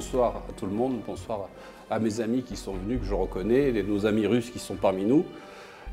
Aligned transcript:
bonsoir 0.00 0.44
à 0.48 0.52
tout 0.58 0.64
le 0.64 0.72
monde, 0.72 1.02
bonsoir 1.06 1.50
à 1.90 1.98
mes 1.98 2.22
amis 2.22 2.42
qui 2.42 2.56
sont 2.56 2.72
venus, 2.72 3.00
que 3.00 3.04
je 3.04 3.12
reconnais, 3.12 3.68
et 3.68 3.82
nos 3.82 4.06
amis 4.06 4.26
russes 4.26 4.48
qui 4.48 4.58
sont 4.58 4.76
parmi 4.76 5.04
nous. 5.04 5.26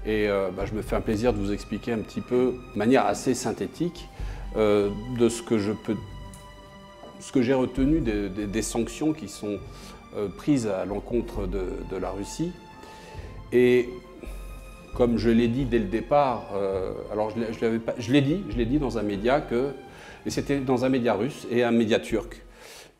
Et 0.05 0.29
euh, 0.29 0.47
bah, 0.49 0.63
je 0.65 0.73
me 0.73 0.81
fais 0.81 0.95
un 0.95 1.01
plaisir 1.01 1.33
de 1.33 1.37
vous 1.37 1.51
expliquer 1.51 1.91
un 1.91 1.97
petit 1.97 2.21
peu, 2.21 2.53
de 2.73 2.77
manière 2.79 3.05
assez 3.05 3.33
synthétique, 3.33 4.07
euh, 4.55 4.91
de 5.19 5.27
ce 5.27 5.41
que 5.41 5.57
je 5.57 5.73
peux, 5.73 5.97
ce 7.19 7.33
que 7.33 7.41
j'ai 7.41 7.53
retenu 7.53 7.99
des, 7.99 8.61
sanctions 8.61 9.11
qui 9.11 9.27
sont 9.27 9.59
euh, 10.15 10.29
prises 10.29 10.67
à 10.67 10.85
l'encontre 10.85 11.45
de, 11.45 11.97
la 11.99 12.11
Russie. 12.11 12.53
Et 13.51 13.89
comme 14.95 15.17
je 15.17 15.29
l'ai 15.29 15.49
dit 15.49 15.65
dès 15.65 15.79
le 15.79 15.87
départ, 15.89 16.45
alors 17.11 17.31
je 17.31 18.09
l'ai 18.09 18.21
dit, 18.21 18.41
je 18.49 18.55
l'ai 18.55 18.65
dit 18.65 18.79
dans 18.79 18.97
un 18.97 19.03
média 19.03 19.41
que, 19.41 19.71
et 20.25 20.29
c'était 20.29 20.59
dans 20.59 20.85
un 20.85 20.89
média 20.89 21.13
russe 21.13 21.45
et 21.51 21.65
un 21.65 21.71
média 21.71 21.99
turc, 21.99 22.41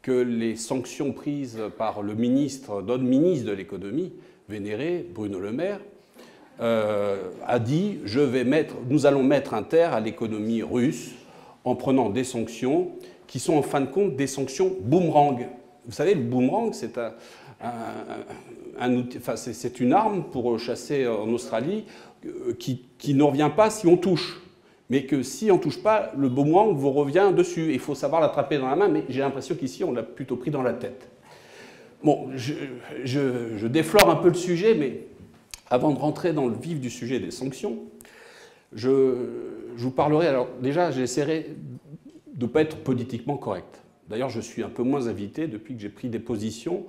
que 0.07 0.13
les 0.13 0.55
sanctions 0.55 1.11
prises 1.11 1.59
par 1.77 2.02
le 2.02 2.16
ministre, 2.16 2.81
notre 2.81 3.03
ministre 3.03 3.45
de 3.45 3.52
l'économie, 3.52 4.13
vénéré 4.47 5.05
Bruno 5.13 5.38
Le 5.38 5.52
Maire, 5.52 5.81
euh, 6.61 7.30
a 7.45 7.59
dit 7.59 7.97
mettre, 8.45 8.75
nous 8.89 9.05
allons 9.05 9.21
mettre 9.21 9.53
un 9.53 9.63
terme 9.63 9.93
à 9.93 9.99
l'économie 9.99 10.63
russe 10.63 11.11
en 11.66 11.75
prenant 11.75 12.09
des 12.09 12.23
sanctions 12.23 12.91
qui 13.28 13.39
sont 13.39 13.55
en 13.55 13.61
fin 13.61 13.81
de 13.81 13.88
compte 13.88 14.16
des 14.16 14.28
sanctions 14.28 14.78
boomerang. 14.80 15.45
Vous 15.85 15.91
savez, 15.91 16.16
le 16.16 16.22
boomerang, 16.22 16.73
c'est 19.35 19.80
une 19.81 19.91
arme 19.91 20.23
pour 20.31 20.58
chasser 20.58 21.05
en 21.05 21.28
Australie 21.33 21.83
euh, 22.25 22.53
qui, 22.58 22.85
qui 22.97 23.13
ne 23.13 23.23
revient 23.23 23.52
pas 23.53 23.69
si 23.69 23.88
on 23.88 23.97
touche 23.97 24.39
mais 24.89 25.05
que 25.05 25.21
si 25.21 25.52
on 25.52 25.57
ne 25.57 25.61
touche 25.61 25.81
pas, 25.81 26.11
le 26.17 26.30
boomerang 26.30 26.75
vous 26.75 26.91
revient 26.91 27.31
dessus. 27.35 27.73
Il 27.73 27.80
faut 27.80 27.95
savoir 27.95 28.21
l'attraper 28.21 28.57
dans 28.57 28.69
la 28.69 28.75
main, 28.75 28.88
mais 28.88 29.03
j'ai 29.09 29.19
l'impression 29.19 29.55
qu'ici, 29.55 29.83
on 29.83 29.91
l'a 29.91 30.03
plutôt 30.03 30.38
pris 30.38 30.52
dans 30.52 30.63
la 30.63 30.73
tête. 30.73 31.09
Bon, 32.03 32.29
je, 32.35 32.53
je, 33.03 33.67
déflore 33.67 34.09
un 34.09 34.16
peu 34.16 34.29
le 34.29 34.35
sujet, 34.35 34.75
mais 34.75 35.07
avant 35.69 35.91
de 35.91 35.99
rentrer 35.99 36.31
dans 36.31 36.47
le 36.47 36.55
vif 36.55 36.79
du 36.79 36.89
sujet 36.89 37.19
des 37.19 37.31
sanctions, 37.31 37.79
je, 38.73 39.25
vous 39.75 39.91
parlerai. 39.91 40.27
Alors, 40.27 40.47
déjà, 40.61 40.91
j'essaierai 40.91 41.55
de 42.33 42.45
ne 42.45 42.49
pas 42.49 42.61
être 42.61 42.77
politiquement 42.77 43.35
correct. 43.35 43.81
D'ailleurs, 44.09 44.29
je 44.29 44.39
suis 44.39 44.63
un 44.63 44.69
peu 44.69 44.83
moins 44.83 45.07
invité 45.07 45.47
depuis 45.47 45.75
que 45.75 45.81
j'ai 45.81 45.89
pris 45.89 46.07
des 46.07 46.19
positions 46.19 46.85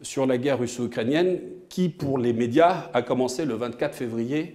sur 0.00 0.26
la 0.26 0.38
guerre 0.38 0.60
russo-ukrainienne, 0.60 1.40
qui, 1.68 1.88
pour 1.88 2.18
les 2.18 2.32
médias, 2.32 2.90
a 2.92 3.02
commencé 3.02 3.44
le 3.44 3.54
24 3.54 3.94
février 3.94 4.54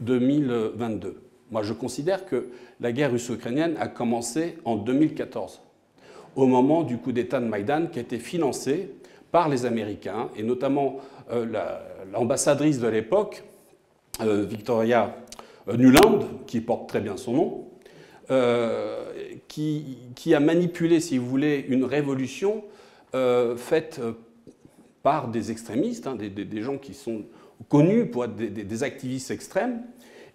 2022. 0.00 1.29
Moi, 1.50 1.62
je 1.62 1.72
considère 1.72 2.26
que 2.26 2.48
la 2.80 2.92
guerre 2.92 3.10
russo-ukrainienne 3.10 3.76
a 3.78 3.88
commencé 3.88 4.58
en 4.64 4.76
2014, 4.76 5.60
au 6.36 6.46
moment 6.46 6.82
du 6.82 6.98
coup 6.98 7.12
d'État 7.12 7.40
de 7.40 7.46
Maïdan 7.46 7.86
qui 7.90 7.98
a 7.98 8.02
été 8.02 8.18
financé 8.18 8.90
par 9.32 9.48
les 9.48 9.66
Américains, 9.66 10.28
et 10.36 10.42
notamment 10.42 10.98
euh, 11.32 11.46
l'ambassadrice 12.12 12.78
de 12.78 12.88
l'époque, 12.88 13.42
euh, 14.20 14.44
Victoria 14.44 15.16
euh, 15.68 15.76
Nuland, 15.76 16.20
qui 16.46 16.60
porte 16.60 16.88
très 16.88 17.00
bien 17.00 17.16
son 17.16 17.32
nom, 17.32 17.66
qui, 19.48 20.34
a 20.34 20.38
manipulé, 20.38 21.00
si 21.00 21.18
vous 21.18 21.26
voulez, 21.26 21.64
une 21.68 21.84
révolution 21.84 22.62
faite 23.56 24.00
par 25.02 25.26
des 25.26 25.50
extrémistes, 25.50 26.06
hein, 26.06 26.14
des, 26.14 26.62
gens 26.62 26.78
qui 26.78 26.94
sont 26.94 27.22
connus 27.68 28.06
pour 28.06 28.26
être 28.26 28.36
des 28.36 28.82
activistes 28.84 29.32
extrêmes, 29.32 29.82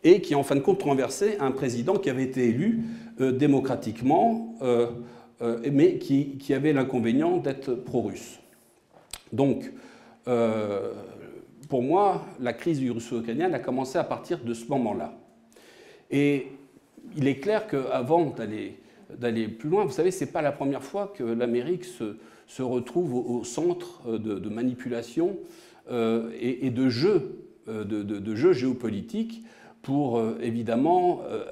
et 0.06 0.22
qui 0.22 0.36
en 0.36 0.44
fin 0.44 0.56
de 0.56 0.62
compte 0.62 0.84
renversait 0.84 1.38
un 1.40 1.52
président 1.52 1.96
qui 1.96 2.10
avait 2.10 2.24
été 2.24 2.48
élu 2.48 2.84
euh, 3.20 3.32
démocratiquement, 3.32 4.56
euh, 4.62 4.88
euh, 5.42 5.60
mais 5.74 5.98
qui, 5.98 6.54
avait 6.54 6.72
l'inconvénient 6.72 7.38
d'être 7.38 7.74
pro-russe. 7.74 8.40
Donc, 9.34 9.70
pour 11.70 11.84
moi, 11.84 12.26
la 12.40 12.54
crise 12.54 12.80
du 12.80 12.90
russo-ukrainien 12.90 13.52
a 13.54 13.60
commencé 13.60 13.98
à 13.98 14.04
partir 14.04 14.40
de 14.40 14.54
ce 14.54 14.68
moment-là. 14.68 15.14
Et 16.10 16.48
il 17.16 17.28
est 17.28 17.38
clair 17.38 17.68
qu'avant 17.68 18.34
d'aller 19.10 19.48
plus 19.48 19.70
loin, 19.70 19.86
vous 19.86 19.92
savez, 19.92 20.12
ce 20.12 20.24
n'est 20.24 20.32
pas 20.32 20.42
la 20.42 20.52
première 20.52 20.84
fois 20.84 21.14
que 21.16 21.24
l'Amérique 21.24 21.86
se, 21.86 22.62
retrouve 22.62 23.14
au, 23.16 23.44
centre 23.44 24.18
de, 24.18 24.50
manipulation 24.50 25.38
et, 25.92 26.70
de 26.70 26.90
jeux, 26.90 27.40
de, 27.68 27.84
de 28.04 28.36
jeux 28.36 28.54
géopolitiques 28.54 29.44
pour 29.86 30.18
euh, 30.18 30.40
évidemment 30.42 31.22
euh, 31.30 31.46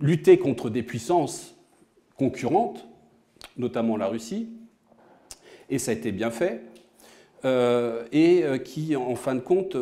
lutter 0.00 0.38
contre 0.38 0.68
des 0.68 0.82
puissances 0.82 1.56
concurrentes, 2.18 2.86
notamment 3.56 3.96
la 3.96 4.06
Russie, 4.06 4.50
et 5.70 5.78
ça 5.78 5.92
a 5.92 5.94
été 5.94 6.12
bien 6.12 6.30
fait, 6.30 6.60
euh, 7.46 8.04
et 8.12 8.44
qui, 8.64 8.96
en 8.96 9.14
fin 9.14 9.34
de 9.34 9.40
compte, 9.40 9.78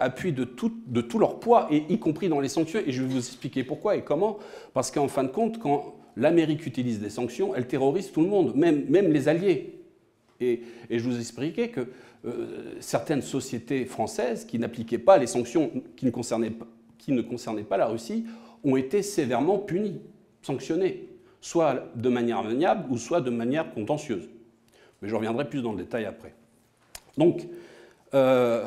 appuient 0.00 0.32
de 0.32 0.42
tout, 0.42 0.72
de 0.88 1.00
tout 1.00 1.20
leur 1.20 1.38
poids, 1.38 1.68
et 1.70 1.84
y 1.88 2.00
compris 2.00 2.28
dans 2.28 2.40
les 2.40 2.48
sanctions, 2.48 2.80
et 2.84 2.90
je 2.90 3.02
vais 3.02 3.08
vous 3.08 3.18
expliquer 3.18 3.62
pourquoi 3.62 3.94
et 3.94 4.02
comment, 4.02 4.38
parce 4.72 4.90
qu'en 4.90 5.06
fin 5.06 5.22
de 5.22 5.28
compte, 5.28 5.60
quand 5.60 5.94
l'Amérique 6.16 6.66
utilise 6.66 6.98
des 6.98 7.10
sanctions, 7.10 7.54
elle 7.54 7.68
terrorise 7.68 8.10
tout 8.10 8.22
le 8.22 8.28
monde, 8.28 8.56
même, 8.56 8.86
même 8.88 9.12
les 9.12 9.28
alliés. 9.28 9.78
Et, 10.40 10.62
et 10.90 10.98
je 10.98 11.04
vous 11.08 11.18
expliquais 11.18 11.68
que 11.68 11.88
certaines 12.80 13.22
sociétés 13.22 13.84
françaises 13.84 14.44
qui 14.46 14.58
n'appliquaient 14.58 14.98
pas 14.98 15.18
les 15.18 15.26
sanctions 15.26 15.70
qui 15.94 16.06
ne 16.06 16.10
concernaient 16.10 16.50
pas 16.50 16.66
qui 16.98 17.12
ne 17.12 17.22
concernaient 17.22 17.62
pas 17.62 17.76
la 17.76 17.86
Russie 17.86 18.24
ont 18.64 18.76
été 18.76 19.02
sévèrement 19.02 19.58
punis, 19.58 20.00
sanctionnés, 20.42 21.08
soit 21.40 21.88
de 21.94 22.08
manière 22.08 22.38
amiable 22.38 22.86
ou 22.90 22.96
soit 22.96 23.20
de 23.20 23.30
manière 23.30 23.72
contentieuse. 23.74 24.28
Mais 25.02 25.08
je 25.08 25.14
reviendrai 25.14 25.48
plus 25.48 25.60
dans 25.60 25.72
le 25.72 25.78
détail 25.78 26.06
après. 26.06 26.34
Donc, 27.18 27.46
euh, 28.14 28.66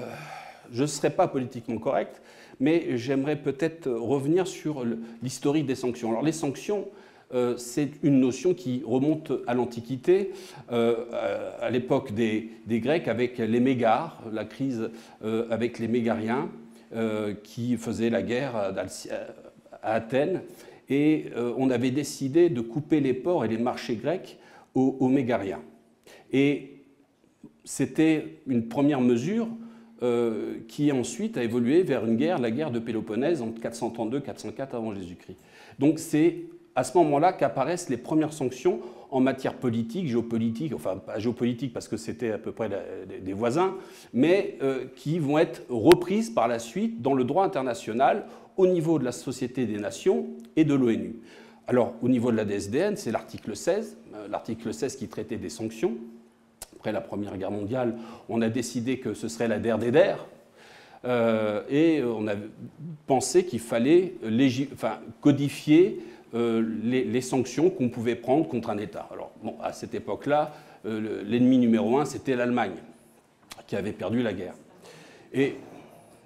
je 0.71 0.83
ne 0.83 0.87
serai 0.87 1.09
pas 1.09 1.27
politiquement 1.27 1.77
correct, 1.77 2.21
mais 2.59 2.97
j'aimerais 2.97 3.37
peut-être 3.37 3.89
revenir 3.89 4.47
sur 4.47 4.85
l'historique 5.23 5.65
des 5.65 5.75
sanctions. 5.75 6.09
Alors 6.09 6.23
les 6.23 6.31
sanctions, 6.31 6.87
euh, 7.33 7.57
c'est 7.57 7.91
une 8.03 8.19
notion 8.19 8.53
qui 8.53 8.83
remonte 8.85 9.31
à 9.47 9.53
l'Antiquité, 9.53 10.33
euh, 10.71 11.05
à 11.61 11.69
l'époque 11.69 12.13
des, 12.13 12.51
des, 12.65 12.79
Grecs 12.79 13.07
avec 13.07 13.37
les 13.37 13.59
Mégars, 13.59 14.21
la 14.31 14.45
crise 14.45 14.89
avec 15.49 15.79
les 15.79 15.87
Mégariens, 15.87 16.49
qui 17.43 17.77
faisait 17.77 18.09
la 18.09 18.21
guerre 18.21 18.55
à, 18.55 18.73
Athènes. 19.83 20.41
Et 20.89 21.25
euh, 21.35 21.53
on 21.57 21.69
avait 21.69 21.91
décidé 21.91 22.49
de 22.49 22.61
couper 22.61 22.99
les 22.99 23.13
ports 23.13 23.43
et 23.43 23.47
les 23.47 23.57
marchés 23.57 23.95
grecs 23.95 24.37
aux, 24.73 25.09
Mégariens. 25.09 25.61
Et 26.31 26.83
c'était 27.63 28.41
une 28.45 28.67
première 28.67 29.01
mesure 29.01 29.47
euh, 30.03 30.57
qui 30.67 30.91
ensuite 30.91 31.35
a 31.35 31.43
évolué 31.43 31.81
vers 31.81 32.05
une 32.05 32.15
guerre, 32.15 32.37
la 32.37 32.51
guerre 32.51 32.69
de 32.69 32.77
Péloponnèse 32.77 33.41
entre 33.41 33.59
432-404 33.59 34.75
avant 34.75 34.93
Jésus-Christ. 34.93 35.39
Donc 35.79 35.97
c'est 35.97 36.45
à 36.75 36.83
ce 36.83 36.95
moment-là 36.99 37.33
qu'apparaissent 37.33 37.89
les 37.89 37.97
premières 37.97 38.33
sanctions 38.33 38.81
en 39.09 39.19
matière 39.19 39.55
politique, 39.55 40.07
géopolitique, 40.07 40.73
enfin 40.73 40.97
pas 40.97 41.19
géopolitique 41.19 41.73
parce 41.73 41.87
que 41.87 41.97
c'était 41.97 42.31
à 42.31 42.37
peu 42.37 42.51
près 42.51 42.69
des 43.21 43.33
voisins, 43.33 43.75
mais 44.13 44.57
euh, 44.61 44.85
qui 44.95 45.19
vont 45.19 45.37
être 45.37 45.63
reprises 45.69 46.29
par 46.29 46.47
la 46.47 46.59
suite 46.59 47.01
dans 47.01 47.13
le 47.13 47.23
droit 47.23 47.45
international 47.45 48.25
au 48.57 48.67
niveau 48.67 48.99
de 48.99 49.05
la 49.05 49.11
Société 49.11 49.65
des 49.65 49.77
Nations 49.77 50.27
et 50.55 50.65
de 50.65 50.73
l'ONU. 50.73 51.15
Alors 51.67 51.93
au 52.01 52.09
niveau 52.09 52.31
de 52.31 52.37
la 52.37 52.45
DSDN, 52.45 52.95
c'est 52.95 53.11
l'article 53.11 53.55
16, 53.55 53.97
euh, 54.13 54.27
l'article 54.29 54.73
16 54.73 54.95
qui 54.95 55.07
traitait 55.07 55.37
des 55.37 55.49
sanctions. 55.49 55.95
Après 56.75 56.91
la 56.91 57.01
Première 57.01 57.37
Guerre 57.37 57.51
mondiale, 57.51 57.97
on 58.29 58.41
a 58.41 58.49
décidé 58.49 58.99
que 58.99 59.13
ce 59.13 59.27
serait 59.27 59.47
la 59.47 59.59
DER 59.59 59.77
des 59.79 59.91
DER, 59.91 60.15
euh, 61.05 61.61
et 61.69 62.03
on 62.03 62.27
a 62.27 62.33
pensé 63.05 63.45
qu'il 63.45 63.59
fallait 63.59 64.15
codifier 65.21 65.99
euh, 66.33 66.61
les, 66.83 67.21
sanctions 67.21 67.69
qu'on 67.69 67.87
pouvait 67.87 68.15
prendre 68.15 68.47
contre 68.49 68.69
un 68.69 68.77
État. 68.77 69.07
Alors, 69.13 69.31
bon, 69.41 69.55
à 69.63 69.71
cette 69.71 69.95
époque-là, 69.95 70.53
euh, 70.85 71.23
l'ennemi 71.25 71.57
numéro 71.57 71.97
un, 71.97 72.03
c'était 72.03 72.35
l'Allemagne, 72.35 72.75
qui 73.65 73.77
avait 73.77 73.93
perdu 73.93 74.21
la 74.21 74.33
guerre. 74.33 74.53
Et 75.33 75.55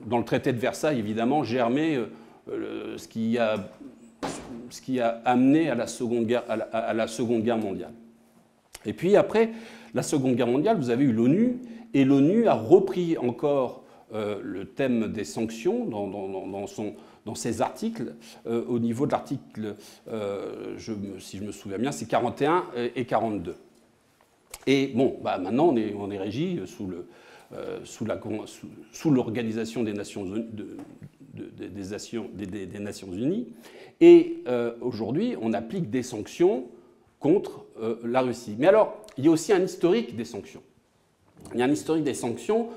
dans 0.04 0.18
le 0.18 0.24
traité 0.24 0.54
de 0.54 0.58
Versailles, 0.58 0.98
évidemment, 0.98 1.44
germait 1.44 2.00
euh, 2.50 2.98
ce, 2.98 3.08
qui 3.08 3.38
a, 3.38 3.70
ce 4.72 4.82
qui 4.82 5.00
a 5.00 5.22
amené 5.24 5.70
à 5.70 5.76
la, 5.76 5.86
seconde 5.86 6.26
guerre, 6.26 6.46
à 6.50 6.94
la, 6.94 7.08
Seconde 7.08 7.44
Guerre 7.44 7.60
mondiale. 7.60 7.94
Et 8.84 8.94
puis 8.94 9.16
après 9.16 9.52
la 9.94 10.02
Seconde 10.02 10.36
Guerre 10.36 10.48
mondiale, 10.48 10.78
vous 10.78 10.90
avez 10.90 11.04
eu 11.04 11.12
l'ONU, 11.12 11.60
et 11.94 12.06
l'ONU 12.06 12.48
a 12.48 12.56
repris 12.56 13.20
encore 13.20 13.84
le 14.14 14.66
thème 14.66 15.12
des 15.12 15.24
sanctions 15.24 15.86
dans, 15.86 16.08
dans 16.08 16.68
son 16.68 16.96
dans 17.26 17.36
ces 17.36 17.62
articles, 17.62 18.16
euh, 18.48 18.66
au 18.68 18.80
niveau 18.80 19.06
de 19.06 19.12
l'article, 19.12 19.76
euh, 20.08 20.78
si 21.20 21.38
je 21.38 21.44
me 21.44 21.52
souviens 21.52 21.78
bien, 21.78 21.92
c'est 21.92 22.08
41 22.08 22.66
et 22.96 23.06
42. 23.06 23.56
Et 24.68 24.88
bon, 24.88 25.18
bah 25.24 25.38
maintenant 25.38 25.70
on 25.70 25.76
est, 25.76 25.94
on 25.94 26.08
régi 26.08 26.60
sous, 26.66 26.90
euh, 27.54 27.80
l'organisation 29.06 29.84
des, 29.84 29.94
Nations 29.94 30.26
Unies, 33.14 33.48
et 34.00 34.44
aujourd'hui 34.82 35.36
on 35.42 35.54
applique 35.54 35.90
des 35.90 36.04
sanctions 36.04 36.66
contre 37.20 37.66
la 38.04 38.22
Russie. 38.22 38.56
Mais 38.58 38.68
alors, 38.68 38.98
il 39.18 39.26
y 39.26 39.28
a 39.28 39.32
aussi 39.32 39.54
un 39.54 39.62
historique 39.62 40.16
des 40.16 40.26
sanctions. 40.26 40.62
Il 41.54 41.60
y 41.60 41.64
a 41.64 41.66
un 41.66 41.72
historique 41.72 42.04
des 42.04 42.14
sanctions 42.14 42.70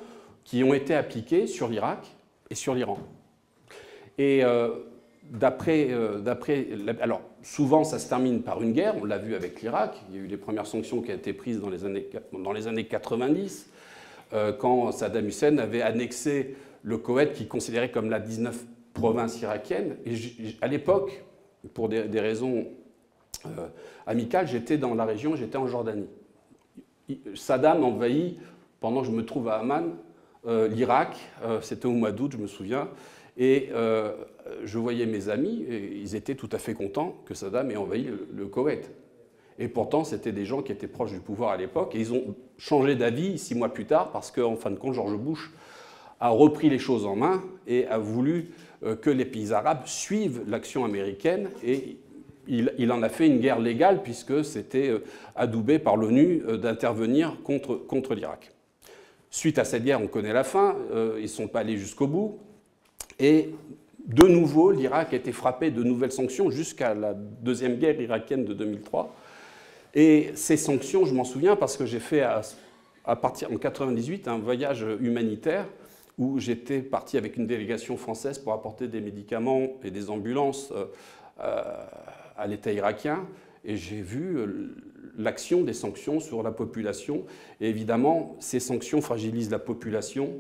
qui 0.45 0.63
ont 0.65 0.75
été 0.75 0.95
appliquées 0.95 1.47
sur 1.47 1.69
l'Irak 1.69 2.07
et 2.51 2.55
sur 2.55 2.75
l'Iran. 2.75 2.99
Et 4.19 4.45
euh, 4.45 4.71
d'après, 5.25 5.89
euh, 5.91 6.23
alors 7.01 7.23
souvent 7.43 7.85
ça 7.85 7.99
se 7.99 8.09
termine 8.09 8.43
par 8.43 8.63
une 8.63 8.73
guerre, 8.73 8.95
on 9.01 9.05
l'a 9.05 9.19
vu 9.19 9.35
avec 9.35 9.61
l'Irak, 9.61 10.01
il 10.09 10.17
y 10.17 10.19
a 10.19 10.23
eu 10.23 10.27
les 10.27 10.37
premières 10.37 10.67
sanctions 10.67 11.03
qui 11.03 11.11
ont 11.11 11.15
été 11.15 11.33
prises 11.33 11.61
dans 11.61 11.71
les 11.71 11.85
années, 11.85 12.09
dans 12.33 12.53
les 12.53 12.67
années 12.67 12.85
90, 12.85 13.71
euh, 14.33 14.53
quand 14.53 14.93
Saddam 14.93 15.27
Hussein 15.27 15.59
avait 15.59 15.83
annexé 15.83 16.57
le 16.83 16.99
Koweït 16.99 17.33
qui 17.33 17.47
considérait 17.47 17.91
comme 17.91 18.11
la 18.11 18.21
19 18.21 18.65
province 18.93 19.41
irakienne. 19.41 19.97
Et 20.07 20.15
à 20.61 20.69
l'époque, 20.69 21.25
pour 21.73 21.89
des, 21.89 22.21
raisons 22.21 22.67
amicales, 24.07 24.47
j'étais 24.47 24.77
dans 24.77 24.95
la 24.95 25.05
région, 25.05 25.35
j'étais 25.35 25.57
en 25.57 25.67
Jordanie. 25.67 26.07
Saddam 27.35 27.83
envahit, 27.83 28.39
pendant 28.81 29.01
que 29.01 29.07
je 29.07 29.13
me 29.13 29.25
trouve 29.25 29.49
à 29.49 29.57
Amman, 29.57 29.95
l'Irak, 30.47 31.17
c'était 31.63 31.87
au 31.87 31.93
mois 31.93 32.13
d'août, 32.13 32.33
je 32.33 32.39
me 32.39 32.47
souviens, 32.47 32.89
et 33.37 33.71
euh, 33.73 34.13
je 34.65 34.79
voyais 34.79 35.07
mes 35.07 35.29
amis, 35.29 35.65
ils 35.69 36.15
étaient 36.15 36.35
tout 36.35 36.49
à 36.53 36.59
fait 36.59 36.75
contents 36.75 37.17
que 37.27 37.35
Saddam 37.35 37.71
ait 37.71 37.77
envahi 37.77 38.09
le, 38.33 38.47
Koweït. 38.47 38.91
Et 39.59 39.69
pourtant, 39.69 40.05
c'était 40.05 40.33
des 40.33 40.45
gens 40.45 40.63
qui 40.63 40.73
étaient 40.73 40.89
proches 40.89 41.13
du 41.13 41.21
pouvoir 41.21 41.51
à 41.51 41.57
l'époque, 41.57 41.95
et 41.95 42.01
ils 42.01 42.13
ont 42.13 42.35
changé 42.59 42.95
d'avis 42.97 43.39
six 43.39 43.55
mois 43.55 43.73
plus 43.73 43.87
tard, 43.87 44.11
parce 44.13 44.31
qu'en 44.31 44.57
fin 44.57 44.71
de 44.71 44.77
compte, 44.77 44.95
George 44.95 45.17
Bush 45.17 45.51
a 46.21 46.29
repris 46.29 46.71
les 46.71 46.79
choses 46.79 47.07
en 47.07 47.17
main 47.17 47.43
et 47.67 47.87
a 47.87 47.99
voulu 47.99 48.51
euh, 48.85 48.97
que 48.97 49.11
les 49.11 49.25
pays 49.25 49.53
arabes 49.53 49.87
suivent 49.87 50.43
l'action 50.47 50.85
américaine, 50.85 51.51
et 51.65 51.99
il, 52.47 52.93
en 52.93 53.03
a 53.03 53.09
fait 53.09 53.27
une 53.27 53.41
guerre 53.41 53.59
légale, 53.59 54.03
puisque 54.03 54.45
c'était 54.45 54.91
euh, 54.91 55.05
adoubé 55.35 55.79
par 55.79 55.97
l'ONU 55.97 56.43
d'intervenir 56.61 57.39
contre, 57.43 57.75
contre 57.75 58.15
l'Irak. 58.15 58.53
Suite 59.31 59.59
à 59.59 59.65
cette 59.65 59.83
guerre, 59.85 60.01
on 60.01 60.07
connaît 60.07 60.33
la 60.33 60.45
fin, 60.45 60.77
ils 61.17 61.23
ne 61.23 61.27
sont 61.27 61.49
pas 61.49 61.61
allés 61.61 61.77
jusqu'au 61.77 62.07
bout. 62.07 62.39
Et 63.19 63.51
de 64.07 64.27
nouveau, 64.27 64.71
l'Irak 64.71 65.15
a 65.15 65.17
été 65.17 65.33
frappé 65.33 65.71
de 65.71 65.83
nouvelles 65.83 66.13
sanctions 66.13 66.51
jusqu'à 66.51 66.95
la 66.95 67.15
deuxième 67.15 67.77
guerre 67.77 68.01
irakienne 68.01 68.45
de 68.45 68.53
2003. 68.53 69.15
Et 69.95 70.33
ces 70.35 70.57
sanctions, 70.57 71.05
je 71.07 71.15
m'en 71.15 71.25
souviens 71.25 71.57
parce 71.57 71.77
que 71.77 71.87
j'ai 71.87 72.01
fait 72.01 72.23
à, 72.23 72.43
partir 73.17 73.49
en 73.49 73.53
1998 73.53 74.29
un 74.29 74.39
voyage 74.39 74.85
humanitaire 75.01 75.67
où 76.19 76.39
j'étais 76.39 76.81
parti 76.81 77.17
avec 77.17 77.37
une 77.37 77.47
délégation 77.47 77.97
française 77.97 78.39
pour 78.39 78.53
apporter 78.53 78.89
des 78.89 79.01
médicaments 79.01 79.69
et 79.83 79.91
des 79.91 80.11
ambulances 80.11 80.73
euh, 80.73 80.85
euh, 81.41 81.63
à 82.37 82.47
l'État 82.47 82.73
irakien. 82.73 83.27
Et 83.65 83.77
j'ai 83.77 84.01
vu 84.01 84.37
euh, 84.37 84.77
l'action 85.17 85.63
des 85.63 85.73
sanctions 85.73 86.21
sur 86.21 86.43
la 86.43 86.51
population. 86.51 87.25
Et 87.61 87.69
évidemment, 87.69 88.37
ces 88.39 88.61
sanctions 88.61 89.01
fragilisent 89.01 89.51
la 89.51 89.59
population. 89.59 90.31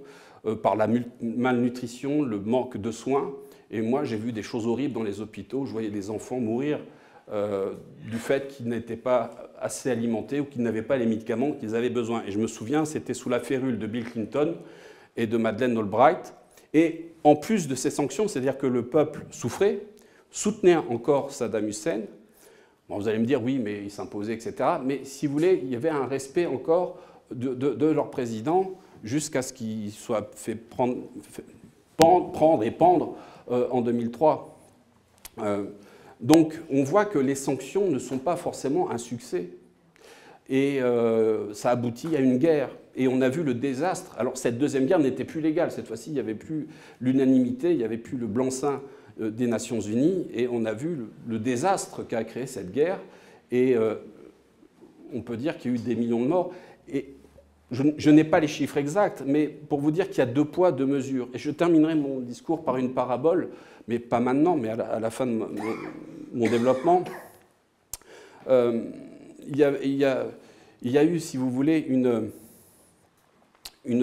Euh, 0.46 0.56
par 0.56 0.76
la 0.76 0.86
malnutrition, 1.22 2.22
le 2.22 2.38
manque 2.38 2.76
de 2.76 2.90
soins. 2.90 3.32
Et 3.70 3.80
moi, 3.80 4.04
j'ai 4.04 4.16
vu 4.16 4.32
des 4.32 4.42
choses 4.42 4.66
horribles 4.66 4.92
dans 4.92 5.02
les 5.02 5.20
hôpitaux. 5.20 5.64
Je 5.64 5.72
voyais 5.72 5.88
des 5.88 6.10
enfants 6.10 6.38
mourir 6.38 6.80
euh, 7.32 7.72
du 8.10 8.18
fait 8.18 8.48
qu'ils 8.48 8.68
n'étaient 8.68 8.96
pas 8.96 9.30
assez 9.58 9.90
alimentés 9.90 10.40
ou 10.40 10.44
qu'ils 10.44 10.62
n'avaient 10.62 10.82
pas 10.82 10.98
les 10.98 11.06
médicaments 11.06 11.52
qu'ils 11.52 11.74
avaient 11.74 11.88
besoin. 11.88 12.22
Et 12.26 12.30
je 12.30 12.38
me 12.38 12.46
souviens, 12.46 12.84
c'était 12.84 13.14
sous 13.14 13.30
la 13.30 13.40
férule 13.40 13.78
de 13.78 13.86
Bill 13.86 14.04
Clinton 14.04 14.56
et 15.16 15.26
de 15.26 15.36
Madeleine 15.38 15.78
Albright. 15.78 16.34
Et 16.74 17.12
en 17.24 17.36
plus 17.36 17.66
de 17.66 17.74
ces 17.74 17.90
sanctions, 17.90 18.28
c'est-à-dire 18.28 18.58
que 18.58 18.66
le 18.66 18.82
peuple 18.82 19.24
souffrait, 19.30 19.80
soutenait 20.30 20.76
encore 20.76 21.32
Saddam 21.32 21.66
Hussein. 21.68 22.02
Vous 22.90 23.08
allez 23.08 23.18
me 23.18 23.24
dire, 23.24 23.42
oui, 23.42 23.58
mais 23.58 23.82
il 23.82 23.90
s'imposait, 23.90 24.34
etc. 24.34 24.54
Mais 24.84 25.04
si 25.04 25.26
vous 25.26 25.32
voulez, 25.32 25.58
il 25.62 25.70
y 25.70 25.76
avait 25.76 25.88
un 25.88 26.04
respect 26.04 26.44
encore 26.44 26.98
de 27.30 27.86
leur 27.86 28.10
président 28.10 28.74
jusqu'à 29.04 29.42
ce 29.42 29.52
qu'il 29.52 29.92
soit 29.92 30.30
fait 30.34 30.54
prendre, 30.54 30.96
prendre 31.96 32.64
et 32.64 32.70
pendre 32.70 33.16
euh, 33.50 33.68
en 33.70 33.82
2003. 33.82 34.58
Euh, 35.38 35.64
donc 36.20 36.58
on 36.70 36.82
voit 36.82 37.04
que 37.04 37.18
les 37.18 37.34
sanctions 37.34 37.90
ne 37.90 37.98
sont 37.98 38.18
pas 38.18 38.36
forcément 38.36 38.90
un 38.90 38.98
succès. 38.98 39.50
Et 40.48 40.82
euh, 40.82 41.54
ça 41.54 41.70
aboutit 41.70 42.16
à 42.16 42.20
une 42.20 42.38
guerre. 42.38 42.70
Et 42.96 43.08
on 43.08 43.20
a 43.20 43.28
vu 43.28 43.42
le 43.42 43.54
désastre. 43.54 44.14
Alors 44.18 44.36
cette 44.36 44.58
deuxième 44.58 44.86
guerre 44.86 44.98
n'était 44.98 45.24
plus 45.24 45.40
légale. 45.40 45.70
Cette 45.70 45.86
fois-ci, 45.86 46.10
il 46.10 46.14
n'y 46.14 46.20
avait 46.20 46.34
plus 46.34 46.68
l'unanimité, 47.00 47.72
il 47.72 47.78
n'y 47.78 47.84
avait 47.84 47.98
plus 47.98 48.16
le 48.16 48.26
blanc-seing 48.26 48.80
des 49.18 49.46
Nations 49.46 49.80
Unies. 49.80 50.26
Et 50.34 50.48
on 50.50 50.64
a 50.64 50.72
vu 50.72 50.98
le, 51.26 51.38
désastre 51.38 52.06
qu'a 52.06 52.24
créé 52.24 52.46
cette 52.46 52.72
guerre. 52.72 53.00
Et 53.50 53.74
on 55.12 55.22
peut 55.22 55.36
dire 55.36 55.58
qu'il 55.58 55.72
y 55.72 55.74
a 55.74 55.76
eu 55.76 55.80
des 55.80 55.96
millions 55.96 56.22
de 56.22 56.28
morts. 56.28 56.52
Et 56.88 57.13
je, 57.74 58.10
n'ai 58.10 58.24
pas 58.24 58.40
les 58.40 58.48
chiffres 58.48 58.76
exacts, 58.78 59.22
mais 59.26 59.46
pour 59.46 59.80
vous 59.80 59.90
dire 59.90 60.08
qu'il 60.08 60.18
y 60.18 60.22
a 60.22 60.26
deux 60.26 60.44
poids, 60.44 60.72
deux 60.72 60.86
mesures. 60.86 61.28
Et 61.34 61.38
je 61.38 61.50
terminerai 61.50 61.94
mon 61.94 62.20
discours 62.20 62.64
par 62.64 62.76
une 62.76 62.94
parabole, 62.94 63.50
mais 63.88 63.98
pas 63.98 64.20
maintenant, 64.20 64.56
mais 64.56 64.70
à 64.70 65.00
la, 65.00 65.10
fin 65.10 65.26
de 65.26 65.32
mon, 65.32 66.48
développement. 66.48 67.04
Euh, 68.48 68.84
il, 69.46 69.56
y 69.56 69.64
a, 69.64 71.04
eu, 71.04 71.20
si 71.20 71.36
vous 71.36 71.50
voulez, 71.50 71.84
une, 71.88 72.30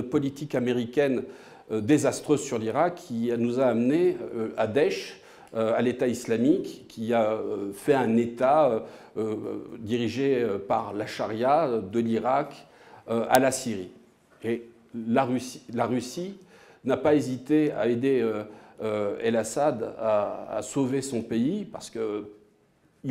politique 0.03 0.56
américaine 0.56 1.23
euh, 1.71 1.81
désastreuse 1.81 2.41
sur 2.41 2.59
l'Irak 2.59 2.95
qui 2.95 3.31
nous 3.38 3.59
a 3.59 3.65
amené 3.65 4.18
euh, 4.35 4.50
à 4.57 4.68
Daesh, 4.68 5.18
à 5.53 5.81
l'État 5.81 6.07
islamique, 6.07 6.85
qui 6.88 7.13
a 7.13 7.38
fait 7.73 7.94
un 7.94 8.15
État 8.15 8.85
dirigé 9.79 10.47
par 10.65 10.94
la 10.94 11.06
charia 11.06 11.68
de 11.68 12.00
l'Irak 12.00 12.69
à 13.07 13.39
la 13.39 13.51
Syrie. 13.51 13.92
Et 14.44 14.63
la 14.94 15.24
Russie, 15.24 15.63
la 15.74 15.86
Russie 15.86 16.38
n'a 16.83 16.98
pas 16.98 17.13
hésité 17.15 17.71
à 17.74 17.88
aider 17.88 18.21
euh, 18.21 18.44
euh, 18.81 19.18
El-Assad 19.21 19.94
à, 20.00 20.59
sauver 20.63 21.01
son 21.01 21.21
pays 21.21 21.65
parce 21.65 21.92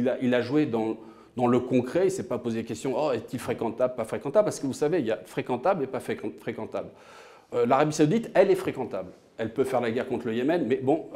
a, 0.08 0.18
il 0.20 0.34
a 0.34 0.42
joué 0.42 0.66
dans, 0.66 0.96
le 1.36 1.60
concret, 1.60 2.00
il 2.00 2.04
ne 2.06 2.10
s'est 2.10 2.28
pas 2.28 2.38
posé 2.38 2.62
la 2.62 2.68
question 2.68 2.94
oh, 2.96 3.12
est-il 3.12 3.38
fréquentable, 3.38 3.94
pas 3.94 4.04
fréquentable? 4.04 4.44
Parce 4.44 4.60
que 4.60 4.66
vous 4.66 4.72
savez, 4.72 5.00
il 5.00 5.06
y 5.06 5.12
a 5.12 5.18
fréquentable 5.24 5.84
et 5.84 5.86
pas 5.86 6.00
fréquentable. 6.00 6.88
L'Arabie 7.52 7.92
Saoudite, 7.92 8.30
elle 8.34 8.50
est 8.50 8.56
fréquentable. 8.56 9.10
Elle 9.36 9.52
peut 9.52 9.64
faire 9.64 9.80
la 9.80 9.90
guerre 9.90 10.06
contre 10.06 10.26
le 10.26 10.34
Yémen, 10.34 10.66
mais 10.66 10.76
bon, 10.76 11.06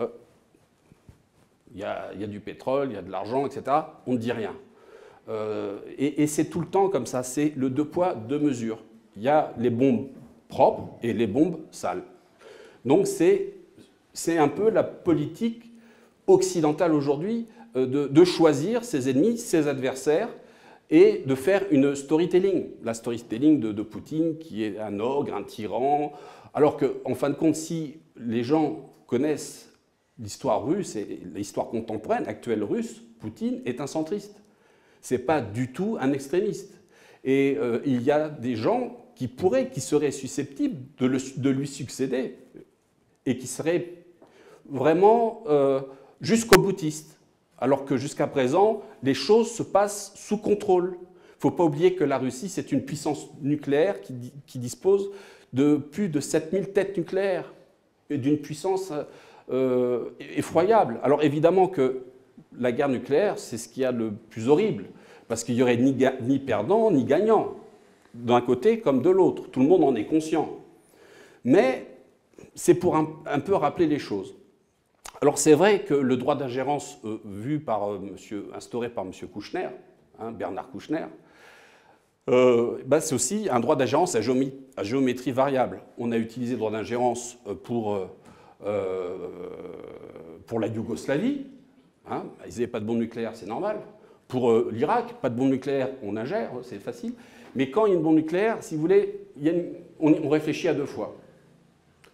il 1.74 1.80
y, 1.80 1.84
a, 1.84 2.26
du 2.26 2.40
pétrole, 2.40 2.88
il 2.90 2.94
y 2.94 2.96
a 2.96 3.02
de 3.02 3.10
l'argent, 3.10 3.46
etc. 3.46 3.62
On 4.06 4.14
ne 4.14 4.18
dit 4.18 4.32
rien. 4.32 4.54
Euh, 5.28 5.78
et, 5.98 6.26
c'est 6.26 6.46
tout 6.46 6.60
le 6.60 6.66
temps 6.66 6.88
comme 6.88 7.06
ça, 7.06 7.22
c'est 7.22 7.52
le 7.56 7.70
deux 7.70 7.84
poids, 7.84 8.14
deux 8.14 8.38
mesures. 8.38 8.82
Il 9.16 9.22
y 9.22 9.28
a 9.28 9.54
les 9.58 9.70
bombes 9.70 10.08
propres 10.48 10.98
et 11.02 11.12
les 11.12 11.26
bombes 11.26 11.58
sales. 11.70 12.02
Donc 12.84 13.06
c'est 13.06 14.38
un 14.38 14.48
peu 14.48 14.70
la 14.70 14.82
politique 14.82 15.72
occidentale 16.26 16.92
aujourd'hui 16.92 17.46
euh, 17.76 17.86
de, 17.86 18.24
choisir 18.24 18.84
ses 18.84 19.08
ennemis, 19.08 19.38
ses 19.38 19.68
adversaires, 19.68 20.28
et 20.90 21.22
de 21.26 21.34
faire 21.34 21.64
une 21.70 21.94
storytelling. 21.94 22.66
La 22.82 22.92
storytelling 22.92 23.58
de, 23.58 23.72
de 23.72 23.82
Poutine 23.82 24.36
qui 24.38 24.64
est 24.64 24.78
un 24.78 25.00
ogre, 25.00 25.34
un 25.34 25.42
tyran, 25.42 26.12
alors 26.52 26.76
qu'en 26.76 27.14
fin 27.14 27.30
de 27.30 27.34
compte, 27.34 27.56
si 27.56 27.96
les 28.16 28.44
gens 28.44 28.90
connaissent 29.06 29.72
l'histoire 30.18 30.64
russe 30.64 30.94
et 30.94 31.20
l'histoire 31.34 31.68
contemporaine, 31.68 32.26
actuelle 32.26 32.62
russe, 32.62 33.02
Poutine 33.18 33.62
est 33.64 33.80
un 33.80 33.86
centriste 33.86 34.43
n'est 35.10 35.18
pas 35.18 35.40
du 35.40 35.72
tout 35.72 35.96
un 36.00 36.12
extrémiste. 36.12 36.74
Et 37.24 37.56
euh, 37.58 37.80
il 37.86 38.02
y 38.02 38.10
a 38.10 38.28
des 38.28 38.56
gens 38.56 39.04
qui 39.16 39.28
pourraient, 39.28 39.70
qui 39.70 39.80
seraient 39.80 40.10
susceptibles 40.10 40.76
de, 40.98 41.50
lui 41.50 41.66
succéder 41.66 42.36
et 43.26 43.38
qui 43.38 43.46
seraient 43.46 44.04
vraiment 44.68 45.42
euh, 45.46 45.80
jusqu'au 46.20 46.60
boutiste, 46.60 47.18
alors 47.58 47.84
que 47.84 47.96
jusqu'à 47.96 48.26
présent, 48.26 48.82
les 49.02 49.14
choses 49.14 49.50
se 49.50 49.62
passent 49.62 50.12
sous 50.16 50.36
contrôle. 50.36 50.96
Il 50.96 51.48
ne 51.48 51.50
faut 51.50 51.50
pas 51.50 51.64
oublier 51.64 51.94
que 51.94 52.04
la 52.04 52.18
Russie, 52.18 52.48
c'est 52.48 52.72
une 52.72 52.84
puissance 52.84 53.28
nucléaire 53.40 54.00
qui, 54.00 54.58
dispose 54.58 55.10
de 55.52 55.76
plus 55.76 56.08
de 56.08 56.20
7000 56.20 56.70
têtes 56.70 56.96
nucléaires 56.96 57.52
et 58.10 58.18
d'une 58.18 58.38
puissance 58.38 58.92
euh, 59.50 60.10
effroyable. 60.18 60.98
Alors 61.02 61.22
évidemment 61.22 61.68
que 61.68 62.04
la 62.58 62.72
guerre 62.72 62.88
nucléaire, 62.88 63.38
c'est 63.38 63.58
ce 63.58 63.68
qu'il 63.68 63.82
y 63.82 63.86
a 63.86 63.92
le 63.92 64.12
plus 64.12 64.48
horrible, 64.48 64.86
parce 65.28 65.44
qu'il 65.44 65.54
n'y 65.54 65.62
aurait 65.62 65.76
ni, 65.76 66.38
perdant 66.38 66.90
ni 66.90 67.04
gagnant, 67.04 67.56
d'un 68.14 68.40
côté 68.40 68.80
comme 68.80 69.02
de 69.02 69.10
l'autre. 69.10 69.50
Tout 69.50 69.60
le 69.60 69.66
monde 69.66 69.84
en 69.84 69.94
est 69.94 70.06
conscient. 70.06 70.48
Mais 71.44 71.86
c'est 72.54 72.74
pour 72.74 72.96
un, 72.96 73.40
peu 73.40 73.54
rappeler 73.54 73.86
les 73.86 73.98
choses. 73.98 74.34
Alors 75.20 75.38
c'est 75.38 75.54
vrai 75.54 75.84
que 75.84 75.94
le 75.94 76.16
droit 76.16 76.36
d'ingérence 76.36 76.98
euh, 77.04 77.18
vu 77.24 77.60
par, 77.60 77.92
euh, 77.92 77.98
monsieur, 77.98 78.48
instauré 78.54 78.88
par 78.88 79.04
M. 79.04 79.12
Kouchner, 79.32 79.68
hein, 80.20 80.32
Bernard 80.32 80.70
Kouchner, 80.70 81.06
euh, 82.30 82.78
bah, 82.86 83.00
c'est 83.00 83.14
aussi 83.14 83.48
un 83.50 83.60
droit 83.60 83.76
d'ingérence 83.76 84.16
à, 84.16 84.20
géométrie 84.82 85.32
variable. 85.32 85.82
On 85.98 86.12
a 86.12 86.16
utilisé 86.16 86.52
le 86.52 86.58
droit 86.58 86.70
d'ingérence 86.70 87.38
pour 87.64 88.08
la 90.58 90.66
Yougoslavie, 90.66 91.46
Hein, 92.10 92.24
ils 92.46 92.52
n'avaient 92.52 92.66
pas 92.66 92.80
de 92.80 92.84
bombe 92.84 92.98
nucléaire, 92.98 93.32
c'est 93.34 93.46
normal. 93.46 93.78
Pour 94.28 94.50
euh, 94.50 94.70
l'Irak, 94.72 95.14
pas 95.20 95.30
de 95.30 95.36
bombe 95.36 95.50
nucléaire, 95.50 95.90
on 96.02 96.16
ingère, 96.16 96.50
c'est 96.62 96.78
facile. 96.78 97.14
Mais 97.54 97.70
quand 97.70 97.86
il 97.86 97.90
y 97.90 97.92
a 97.92 97.96
une 97.96 98.02
bombe 98.02 98.16
nucléaire, 98.16 98.58
si 98.62 98.74
vous 98.74 98.80
voulez, 98.80 99.20
on, 100.00 100.28
réfléchit 100.28 100.68
à 100.68 100.74
deux 100.74 100.86
fois. 100.86 101.16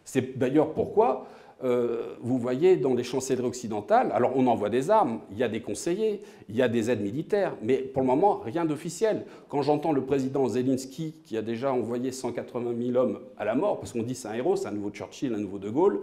C'est 0.05 0.39
d'ailleurs 0.39 0.73
pourquoi 0.73 1.27
euh, 1.63 2.15
vous 2.21 2.39
voyez 2.39 2.77
dans 2.77 2.95
les 2.95 3.05
chancelleries 3.05 3.47
occidentales, 3.47 4.11
alors 4.13 4.33
on 4.35 4.47
envoie 4.47 4.71
des 4.71 4.91
armes, 4.91 5.21
il 5.31 5.39
y 5.39 5.43
a 5.43 5.49
des 5.49 5.61
conseillers, 5.61 6.23
il 6.49 6.57
y 6.57 6.63
a 6.63 6.69
des 6.69 6.91
aides 6.91 7.03
militaires, 7.03 7.55
mais 7.63 7.77
pour 7.77 8.03
le 8.03 8.07
moment, 8.07 8.41
rien 8.45 8.65
d'officiel. 8.65 9.27
Quand 9.49 9.61
j'entends 9.61 9.93
le 9.93 10.03
président 10.03 10.49
Zelensky, 10.49 11.15
qui 11.25 11.37
a 11.37 11.43
déjà 11.43 11.73
envoyé 11.73 12.13
180 12.13 12.73
000 12.83 12.97
hommes 12.97 13.21
à 13.37 13.45
la 13.45 13.55
mort, 13.55 13.79
parce 13.79 13.93
qu'on 13.93 14.03
dit 14.03 14.15
c'est 14.15 14.29
un 14.29 14.35
héros, 14.35 14.57
c'est 14.57 14.69
un 14.69 14.73
nouveau 14.73 14.91
Churchill, 14.91 15.35
un 15.35 15.39
nouveau 15.39 15.59
De 15.59 15.69
Gaulle, 15.69 16.01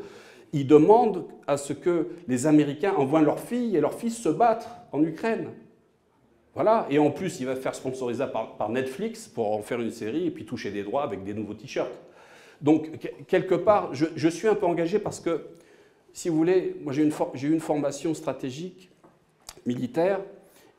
il 0.53 0.67
demande 0.67 1.25
à 1.45 1.57
ce 1.57 1.73
que 1.73 2.07
les 2.27 2.47
Américains 2.47 2.93
envoient 2.95 3.21
leurs 3.21 3.39
filles 3.39 3.75
et 3.75 3.81
leurs 3.81 3.93
fils 3.93 4.17
se 4.17 4.29
battre 4.29 4.67
en 4.91 5.03
Ukraine. 5.03 5.49
Voilà, 6.55 6.87
et 6.89 6.97
en 6.97 7.11
plus, 7.11 7.39
il 7.39 7.45
va 7.45 7.55
faire 7.55 7.75
sponsoriser 7.75 8.25
par, 8.57 8.69
Netflix 8.69 9.27
pour 9.27 9.51
en 9.51 9.61
faire 9.61 9.79
une 9.79 9.91
série 9.91 10.25
et 10.25 10.31
puis 10.31 10.43
toucher 10.43 10.71
des 10.71 10.81
droits 10.81 11.03
avec 11.03 11.23
des 11.23 11.35
nouveaux 11.35 11.53
t-shirts. 11.53 11.91
Donc, 12.61 12.89
quelque 13.27 13.53
part, 13.53 13.93
je, 13.93 14.27
suis 14.27 14.47
un 14.47 14.55
peu 14.55 14.65
engagé 14.65 14.97
parce 14.97 15.19
que, 15.19 15.45
si 16.13 16.29
vous 16.29 16.37
voulez, 16.37 16.75
moi 16.81 16.93
j'ai 16.93 17.03
eu 17.03 17.51
une, 17.53 17.59
formation 17.59 18.15
stratégique 18.15 18.89
militaire 19.67 20.19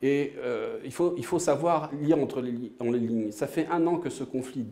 et 0.01 0.33
euh, 0.39 0.79
il, 0.83 0.91
faut, 0.91 1.39
savoir 1.39 1.89
lire 2.01 2.17
entre 2.17 2.41
les 2.41 2.51
lignes. 2.51 3.31
Ça 3.31 3.47
fait 3.47 3.67
un 3.67 3.87
an 3.87 3.99
que 3.99 4.09
ce 4.09 4.25
conflit 4.25 4.67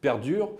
perdure. 0.00 0.52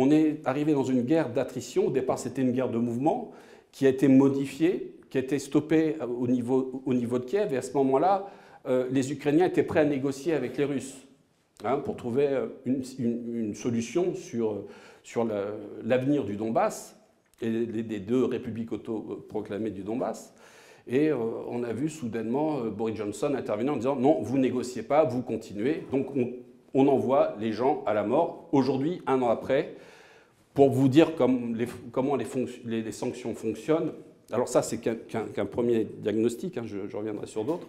On 0.00 0.12
est 0.12 0.40
arrivé 0.44 0.74
dans 0.74 0.84
une 0.84 1.02
guerre 1.02 1.28
d'attrition. 1.30 1.88
Au 1.88 1.90
départ, 1.90 2.20
c'était 2.20 2.42
une 2.42 2.52
guerre 2.52 2.68
de 2.68 2.78
mouvement 2.78 3.32
qui 3.72 3.84
a 3.84 3.88
été 3.88 4.06
modifiée, 4.06 4.94
qui 5.10 5.18
a 5.18 5.20
été 5.20 5.40
stoppée 5.40 5.96
au 6.00 6.28
niveau, 6.28 6.82
au 6.86 6.94
niveau 6.94 7.18
de 7.18 7.24
Kiev. 7.24 7.52
Et 7.52 7.56
à 7.56 7.62
ce 7.62 7.72
moment-là, 7.72 8.30
euh, 8.68 8.86
les 8.92 9.10
Ukrainiens 9.10 9.46
étaient 9.46 9.64
prêts 9.64 9.80
à 9.80 9.84
négocier 9.84 10.34
avec 10.34 10.56
les 10.56 10.64
Russes 10.64 10.94
hein, 11.64 11.78
pour 11.78 11.96
trouver 11.96 12.28
euh, 12.28 12.46
une, 12.64 13.56
solution 13.56 14.14
sur, 14.14 14.62
sur 15.02 15.26
l'avenir 15.82 16.22
du 16.22 16.36
Donbass 16.36 16.96
et 17.42 17.66
des 17.66 17.98
deux 17.98 18.24
républiques 18.24 18.70
autoproclamées 18.70 19.70
du 19.70 19.82
Donbass. 19.82 20.32
Et 20.86 21.08
euh, 21.08 21.16
on 21.48 21.64
a 21.64 21.72
vu 21.72 21.88
soudainement 21.88 22.60
Boris 22.66 22.94
Johnson 22.94 23.34
intervenir 23.34 23.72
en 23.72 23.76
disant 23.76 23.96
non, 23.96 24.22
vous 24.22 24.38
négociez 24.38 24.84
pas, 24.84 25.02
vous 25.02 25.22
continuez. 25.22 25.82
Donc 25.90 26.06
on, 26.72 26.86
envoie 26.86 27.34
les 27.40 27.50
gens 27.50 27.82
à 27.84 27.94
la 27.94 28.04
mort. 28.04 28.48
Aujourd'hui, 28.52 29.02
un 29.08 29.22
an 29.22 29.28
après, 29.28 29.74
pour 30.54 30.70
vous 30.70 30.88
dire 30.88 31.12
comment 31.92 32.16
les, 32.16 32.92
sanctions 32.92 33.34
fonctionnent. 33.34 33.92
Alors 34.32 34.48
ça, 34.48 34.62
c'est 34.62 34.78
qu'un 34.78 35.46
premier 35.46 35.84
diagnostic, 35.84 36.58
hein, 36.58 36.64
je, 36.66 36.96
reviendrai 36.96 37.26
sur 37.26 37.44
d'autres. 37.44 37.66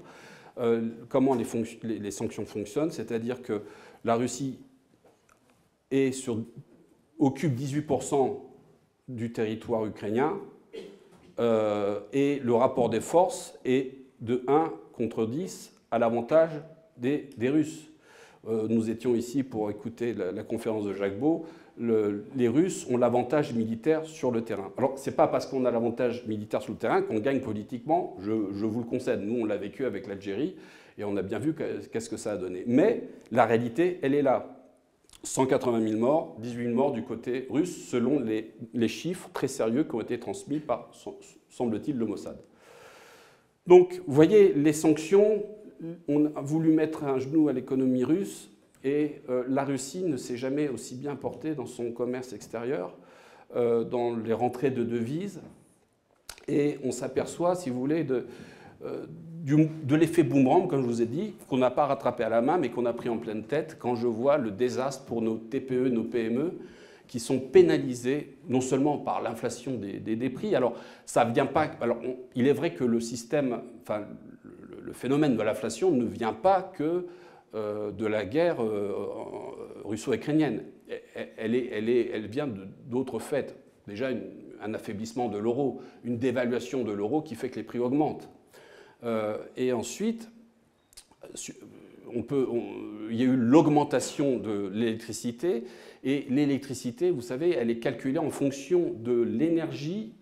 Euh, 0.60 0.90
comment 1.08 1.36
les, 1.36 2.12
sanctions 2.12 2.46
fonctionnent, 2.46 2.92
c'est-à-dire 2.92 3.42
que 3.42 3.62
la 4.04 4.16
Russie 4.16 4.60
occupe 7.20 7.56
18% 7.56 8.40
du 9.08 9.32
territoire 9.32 9.86
ukrainien 9.86 10.38
euh, 11.40 12.00
et 12.12 12.40
le 12.40 12.54
rapport 12.54 12.90
des 12.90 13.02
forces 13.02 13.58
est 13.66 13.94
de 14.20 14.44
1 14.48 14.74
contre 14.94 15.26
10 15.26 15.74
à 15.92 16.00
l'avantage 16.00 16.52
des, 16.98 17.30
Russes. 17.42 17.90
Euh, 18.48 18.68
nous 18.68 18.90
étions 18.90 19.16
ici 19.16 19.44
pour 19.44 19.70
écouter 19.70 20.14
la 20.14 20.44
conférence 20.44 20.86
de 20.86 20.94
Jacques 20.94 21.18
Beau 21.18 21.46
les 21.80 22.48
Russes 22.48 22.86
ont 22.90 22.98
l'avantage 22.98 23.54
militaire 23.54 24.06
sur 24.06 24.32
le 24.32 24.44
terrain. 24.44 24.72
Alors, 24.78 24.98
ce 25.00 25.10
n'est 25.10 25.16
pas 25.16 25.28
parce 25.28 25.46
qu'on 25.46 25.66
a 25.66 25.72
l'avantage 25.72 26.26
militaire 26.28 26.62
sur 26.62 26.74
le 26.74 26.78
terrain 26.78 27.02
qu'on 27.02 27.20
gagne 27.20 27.40
politiquement, 27.40 28.18
je, 28.20 28.32
vous 28.32 28.80
le 28.80 28.86
concède. 28.86 29.22
Nous, 29.22 29.42
on 29.42 29.46
l'a 29.46 29.58
vécu 29.58 29.86
avec 29.86 30.08
l'Algérie 30.08 30.56
et 30.98 31.04
on 31.06 31.16
a 31.16 31.22
bien 31.22 31.40
vu 31.40 31.56
qu'est-ce 31.56 32.10
que 32.10 32.18
ça 32.18 32.34
a 32.34 32.38
donné. 32.38 32.64
Mais 32.68 33.04
la 33.32 33.46
réalité, 33.46 34.00
elle 34.02 34.14
est 34.14 34.22
là. 34.22 34.56
180 35.24 35.86
000 35.86 36.00
morts, 36.00 36.36
18 36.40 36.64
000 36.64 36.76
morts 36.76 36.92
du 36.94 37.04
côté 37.04 37.46
russe, 37.50 37.90
selon 37.90 38.22
les, 38.22 38.88
chiffres 38.88 39.30
très 39.34 39.50
sérieux 39.50 39.84
qui 39.84 39.96
ont 39.96 40.02
été 40.02 40.18
transmis 40.18 40.60
par, 40.60 40.92
semble-t-il, 41.50 41.98
le 41.98 42.06
Mossad. 42.06 42.38
Donc, 43.68 44.02
vous 44.08 44.14
voyez, 44.14 44.54
les 44.54 44.72
sanctions, 44.72 45.44
on 46.08 46.26
a 46.26 46.42
voulu 46.42 46.72
mettre 46.72 47.04
un 47.04 47.20
genou 47.20 47.50
à 47.50 47.54
l'économie 47.54 48.06
russe, 48.06 48.50
et 48.84 49.22
euh, 49.30 49.44
la 49.48 49.64
Russie 49.64 50.04
ne 50.04 50.18
s'est 50.18 50.38
jamais 50.38 50.70
aussi 50.70 50.96
bien 50.96 51.16
portée 51.16 51.54
dans 51.56 51.66
son 51.66 51.92
commerce 51.92 52.34
extérieur, 52.34 52.96
euh, 53.56 53.84
dans 53.84 54.16
les 54.16 54.34
rentrées 54.34 54.72
de 54.72 54.84
devises. 54.84 55.42
Et 56.48 56.80
on 56.84 56.92
s'aperçoit, 56.92 57.56
si 57.56 57.70
vous 57.70 57.80
voulez, 57.80 58.04
de, 58.04 58.26
euh, 58.86 59.06
de 59.46 59.96
l'effet 59.96 60.24
boomerang, 60.24 60.68
comme 60.68 60.82
je 60.82 60.88
vous 60.88 61.02
ai 61.02 61.06
dit, 61.06 61.34
qu'on 61.50 61.58
n'a 61.58 61.72
pas 61.72 61.86
rattrapé 61.86 62.24
à 62.24 62.30
la 62.30 62.42
main, 62.42 62.58
mais 62.58 62.70
qu'on 62.70 62.86
a 62.86 62.94
pris 62.94 63.10
en 63.10 63.18
pleine 63.18 63.44
tête 63.44 63.78
quand 63.80 63.96
je 63.96 64.08
vois 64.08 64.38
le 64.38 64.52
désastre 64.52 65.06
pour 65.06 65.22
nos 65.22 65.38
TPE, 65.38 65.90
nos 65.90 66.04
PME, 66.04 66.54
qui 67.08 67.20
sont 67.20 67.40
pénalisés 67.40 68.38
non 68.48 68.62
seulement 68.62 68.98
par 68.98 69.22
l'inflation 69.22 69.74
des, 69.74 70.30
prix. 70.30 70.56
Alors, 70.56 70.76
ça 71.06 71.26
vient 71.26 71.48
pas. 71.48 71.72
Alors, 71.82 71.98
il 72.36 72.48
est 72.48 72.54
vrai 72.54 72.74
que 72.74 72.84
le 72.84 73.00
système, 73.00 73.62
enfin, 73.82 74.04
le 74.82 74.94
phénomène 74.94 75.36
de 75.36 75.42
l'inflation 75.42 75.92
ne 75.92 76.06
vient 76.06 76.34
pas 76.34 76.62
que 76.62 77.08
de 77.54 78.06
la 78.06 78.26
guerre 78.26 78.64
euh, 78.64 78.94
russo-ukrainienne. 79.84 80.64
Elle, 81.38 81.56
elle, 81.56 82.28
vient 82.28 82.50
d'autres 82.88 83.20
faits. 83.20 83.56
Déjà, 83.88 84.10
un 84.62 84.74
affaiblissement 84.74 85.30
de 85.30 85.38
l'euro, 85.38 85.82
une 86.04 86.18
dévaluation 86.18 86.84
de 86.84 86.92
l'euro 86.92 87.22
qui 87.22 87.36
fait 87.36 87.50
que 87.50 87.56
les 87.56 87.64
prix 87.64 87.80
augmentent. 87.80 88.30
Euh, 89.04 89.38
et 89.56 89.72
ensuite, 89.72 90.30
on 92.14 92.24
peut, 92.24 92.48
il 93.10 93.16
y 93.16 93.22
a 93.22 93.26
eu 93.26 93.36
l'augmentation 93.36 94.38
de 94.38 94.70
l'électricité. 94.74 95.64
Et 96.04 96.26
l'électricité, 96.30 97.12
vous 97.12 97.22
savez, 97.22 97.52
elle 97.52 97.70
est 97.70 97.80
calculée 97.80 98.20
en 98.20 98.30
fonction 98.30 98.94
de 98.94 99.22
l'énergie 99.22 100.14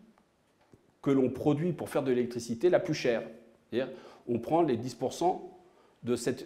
que 1.01 1.11
l'on 1.11 1.29
produit 1.29 1.73
pour 1.73 1.89
faire 1.89 2.03
de 2.03 2.11
l'électricité 2.11 2.69
la 2.69 2.79
plus 2.79 2.93
chère. 2.93 3.23
On 4.27 4.39
prend 4.39 4.61
les 4.61 4.77
10% 4.77 5.39
de 6.03 6.15
cette 6.15 6.45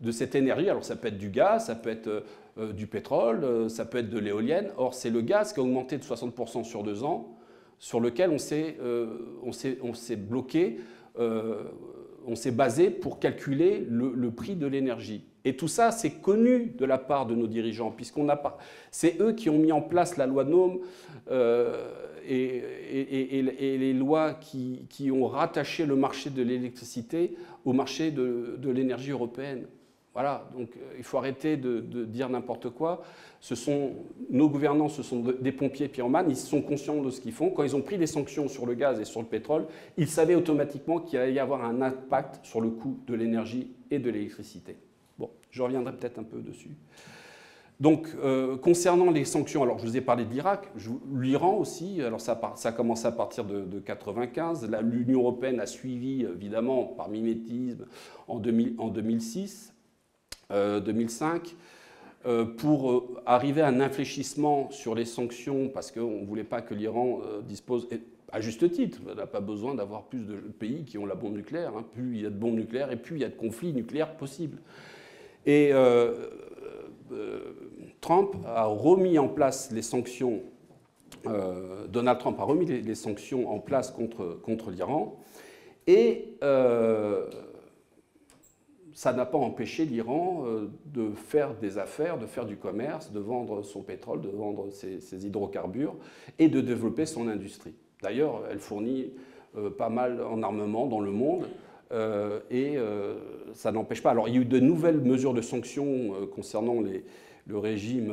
de 0.00 0.10
cette 0.10 0.34
énergie. 0.34 0.68
Alors 0.68 0.84
ça 0.84 0.96
peut 0.96 1.08
être 1.08 1.18
du 1.18 1.30
gaz, 1.30 1.66
ça 1.66 1.74
peut 1.74 1.90
être 1.90 2.08
euh, 2.08 2.20
euh, 2.58 2.72
du 2.72 2.86
pétrole, 2.86 3.44
euh, 3.44 3.68
ça 3.68 3.84
peut 3.84 3.98
être 3.98 4.10
de 4.10 4.18
l'éolienne. 4.18 4.68
Or, 4.76 4.94
c'est 4.94 5.10
le 5.10 5.20
gaz 5.20 5.52
qui 5.52 5.60
a 5.60 5.62
augmenté 5.62 5.98
de 5.98 6.02
60% 6.02 6.64
sur 6.64 6.82
deux 6.82 7.04
ans, 7.04 7.36
sur 7.78 8.00
lequel 8.00 8.30
on 8.30 8.38
s'est 8.38 10.16
bloqué, 10.16 10.80
on 11.18 12.34
s'est 12.34 12.50
basé 12.50 12.90
pour 12.90 13.18
calculer 13.18 13.86
le, 13.88 14.30
prix 14.30 14.54
de 14.54 14.66
l'énergie. 14.66 15.24
Et 15.46 15.56
tout 15.56 15.68
ça, 15.68 15.90
c'est 15.90 16.20
connu 16.20 16.74
de 16.76 16.84
la 16.84 16.98
part 16.98 17.24
de 17.24 17.34
nos 17.34 17.46
dirigeants, 17.46 17.90
puisqu'on 17.90 18.24
n'a 18.24 18.36
pas. 18.36 18.58
C'est 18.90 19.18
eux 19.20 19.32
qui 19.32 19.48
ont 19.48 19.58
mis 19.58 19.72
en 19.72 19.80
place 19.80 20.18
la 20.18 20.26
loi 20.26 20.44
NOM 20.44 20.80
et, 22.30 23.76
les 23.78 23.92
lois 23.92 24.34
qui, 24.34 25.10
ont 25.10 25.26
rattaché 25.26 25.86
le 25.86 25.96
marché 25.96 26.30
de 26.30 26.42
l'électricité 26.42 27.36
au 27.64 27.72
marché 27.72 28.10
de 28.10 28.70
l'énergie 28.70 29.10
européenne. 29.10 29.66
Voilà, 30.12 30.48
donc 30.56 30.70
euh, 30.76 30.94
il 30.98 31.04
faut 31.04 31.18
arrêter 31.18 31.56
de, 31.56 31.80
dire 32.04 32.28
n'importe 32.28 32.70
quoi. 32.70 33.02
Nos 34.28 34.48
gouvernants, 34.48 34.88
ce 34.88 35.02
sont 35.02 35.20
des 35.40 35.52
pompiers 35.52 35.88
pyromans, 35.88 36.24
ils 36.28 36.36
sont 36.36 36.62
conscients 36.62 37.00
de 37.00 37.10
ce 37.10 37.20
qu'ils 37.20 37.32
font. 37.32 37.50
Quand 37.50 37.62
ils 37.62 37.76
ont 37.76 37.80
pris 37.80 37.96
des 37.96 38.08
sanctions 38.08 38.48
sur 38.48 38.66
le 38.66 38.74
gaz 38.74 39.00
et 39.00 39.04
sur 39.04 39.20
le 39.20 39.26
pétrole, 39.26 39.66
ils 39.96 40.08
savaient 40.08 40.34
automatiquement 40.34 40.98
qu'il 40.98 41.18
allait 41.18 41.34
y 41.34 41.38
avoir 41.38 41.64
un 41.64 41.80
impact 41.80 42.44
sur 42.44 42.60
le 42.60 42.70
coût 42.70 42.98
de 43.06 43.14
l'énergie 43.14 43.70
et 43.90 44.00
de 44.00 44.10
l'électricité. 44.10 44.76
Bon, 45.16 45.30
je 45.50 45.62
reviendrai 45.62 45.94
peut-être 45.94 46.18
un 46.18 46.24
peu 46.24 46.40
dessus. 46.40 46.70
Donc, 47.80 48.08
euh, 48.22 48.58
concernant 48.58 49.10
les 49.10 49.24
sanctions, 49.24 49.62
alors 49.62 49.78
je 49.78 49.86
vous 49.86 49.96
ai 49.96 50.02
parlé 50.02 50.26
de 50.26 50.30
l'Irak, 50.30 50.70
l'Iran 51.14 51.56
aussi, 51.56 52.02
alors 52.02 52.20
ça, 52.20 52.38
ça, 52.56 52.68
a 52.68 52.72
commencé 52.72 53.06
à 53.06 53.12
partir 53.12 53.44
de 53.44 53.54
1995. 53.54 54.70
L'Union 54.82 55.20
européenne 55.20 55.60
a 55.60 55.66
suivi, 55.66 56.24
évidemment, 56.24 56.84
par 56.84 57.08
mimétisme, 57.08 57.86
en, 58.28 58.38
2000, 58.38 58.74
en 58.78 58.88
2006. 58.88 59.74
2005 60.50 61.56
euh, 62.26 62.42
euh, 62.42 62.44
pour 62.44 63.22
arriver 63.24 63.62
à 63.62 63.68
un 63.68 63.80
infléchissement 63.80 64.68
sur 64.72 64.96
les 64.96 65.04
sanctions, 65.04 65.68
parce 65.68 65.92
qu'on 65.92 66.20
ne 66.20 66.26
voulait 66.26 66.44
pas 66.44 66.60
que 66.60 66.74
l'Iran 66.74 67.20
dispose, 67.48 67.88
à 68.30 68.40
juste 68.40 68.70
titre, 68.72 68.98
on 69.10 69.14
n'a 69.14 69.26
pas 69.26 69.40
besoin 69.40 69.74
d'avoir 69.74 70.02
plus 70.02 70.26
de 70.26 70.34
pays 70.34 70.84
qui 70.84 70.98
ont 70.98 71.06
la 71.06 71.14
bombe 71.14 71.36
nucléaire. 71.36 71.72
Hein. 71.78 71.86
Plus 71.94 72.16
il 72.16 72.22
y 72.22 72.26
a 72.26 72.30
de 72.30 72.34
bombes 72.34 72.56
nucléaires 72.56 72.92
et 72.92 72.96
plus 72.96 73.16
il 73.16 73.22
y 73.22 73.24
a 73.24 73.28
de 73.28 73.36
conflits 73.36 73.72
nucléaires 73.72 74.16
possibles. 74.16 74.58
Et 75.46 75.72
Trump 78.00 78.34
a 78.46 78.64
remis 78.64 79.18
en 79.18 79.28
place 79.28 79.70
les 79.72 79.82
sanctions, 79.82 80.40
Donald 81.88 82.18
Trump 82.18 82.38
a 82.40 82.44
remis 82.44 82.64
les, 82.64 82.94
sanctions 82.94 83.50
en 83.50 83.58
place 83.58 83.90
contre, 83.90 84.40
contre 84.42 84.70
l'Iran. 84.70 85.18
Et 85.86 86.36
ça 89.00 89.14
n'a 89.14 89.24
pas 89.24 89.38
empêché 89.38 89.86
l'Iran 89.86 90.44
euh, 90.46 90.68
de 90.84 91.12
faire 91.14 91.54
des 91.54 91.78
affaires, 91.78 92.18
de 92.18 92.26
faire 92.26 92.44
du 92.44 92.58
commerce, 92.58 93.12
de 93.12 93.18
vendre 93.18 93.62
son 93.62 93.80
pétrole, 93.80 94.20
de 94.20 94.28
vendre 94.28 94.68
ses, 94.70 95.24
hydrocarbures 95.24 95.94
et 96.38 96.48
de 96.48 96.60
développer 96.60 97.06
son 97.06 97.26
industrie. 97.28 97.74
D'ailleurs, 98.02 98.42
elle 98.50 98.58
fournit 98.58 99.14
euh, 99.56 99.70
pas 99.70 99.88
mal 99.88 100.22
en 100.22 100.42
armement 100.42 100.86
dans 100.86 101.00
le 101.00 101.12
monde. 101.12 101.46
et 102.50 102.76
ça 103.54 103.72
n'empêche 103.72 104.02
pas. 104.02 104.10
Alors, 104.10 104.28
il 104.28 104.34
y 104.34 104.38
a 104.38 104.42
eu 104.42 104.44
de 104.44 104.60
nouvelles 104.60 105.00
mesures 105.00 105.34
de 105.34 105.42
sanctions 105.42 106.14
concernant 106.32 106.80
les, 106.80 107.02
le 107.46 107.58
régime 107.58 108.12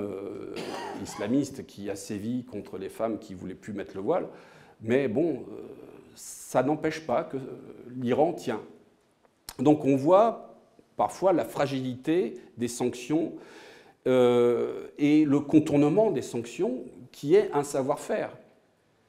islamiste 1.04 1.66
qui 1.66 1.90
a 1.90 1.96
sévi 1.96 2.44
contre 2.44 2.78
les 2.78 2.90
femmes 2.90 3.20
qui 3.20 3.34
voulaient 3.34 3.54
plus 3.54 3.74
mettre 3.74 3.96
le 3.96 4.02
voile. 4.02 4.28
Mais 4.82 5.08
bon, 5.08 5.46
ça 6.16 6.64
n'empêche 6.64 7.06
pas 7.06 7.24
que 7.24 7.38
l'Iran 7.96 8.34
tient. 8.34 8.62
Donc 9.60 9.86
on 9.86 9.96
voit 9.96 10.56
parfois 10.96 11.34
la 11.34 11.46
fragilité 11.46 12.36
des 12.58 12.68
sanctions 12.68 13.34
euh, 14.08 14.88
et 14.98 15.26
le 15.26 15.40
contournement 15.40 16.12
des 16.12 16.22
sanctions 16.22 16.84
qui 17.12 17.36
est 17.36 17.52
un 17.54 17.64
savoir-faire. 17.64 18.36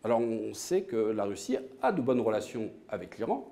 Alors 0.05 0.21
on 0.21 0.55
sait 0.55 0.83
que 0.83 0.97
la 0.97 1.25
Russie 1.25 1.57
a 1.83 1.93
de 1.93 2.01
bonnes 2.01 2.21
relations 2.21 2.71
avec 2.89 3.19
l'Iran 3.19 3.51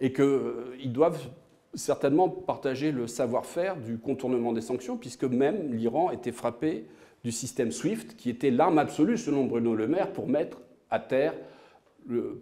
et 0.00 0.12
qu'ils 0.12 0.24
euh, 0.24 0.86
doivent 0.86 1.28
certainement 1.74 2.28
partager 2.28 2.92
le 2.92 3.06
savoir-faire 3.06 3.76
du 3.76 3.98
contournement 3.98 4.52
des 4.52 4.60
sanctions, 4.60 4.96
puisque 4.96 5.24
même 5.24 5.72
l'Iran 5.72 6.10
était 6.10 6.32
frappé 6.32 6.86
du 7.24 7.32
système 7.32 7.70
SWIFT, 7.70 8.16
qui 8.16 8.30
était 8.30 8.50
l'arme 8.50 8.78
absolue, 8.78 9.16
selon 9.16 9.44
Bruno 9.44 9.74
Le 9.74 9.86
Maire, 9.86 10.12
pour 10.12 10.28
mettre 10.28 10.60
à 10.90 10.98
terre, 10.98 11.34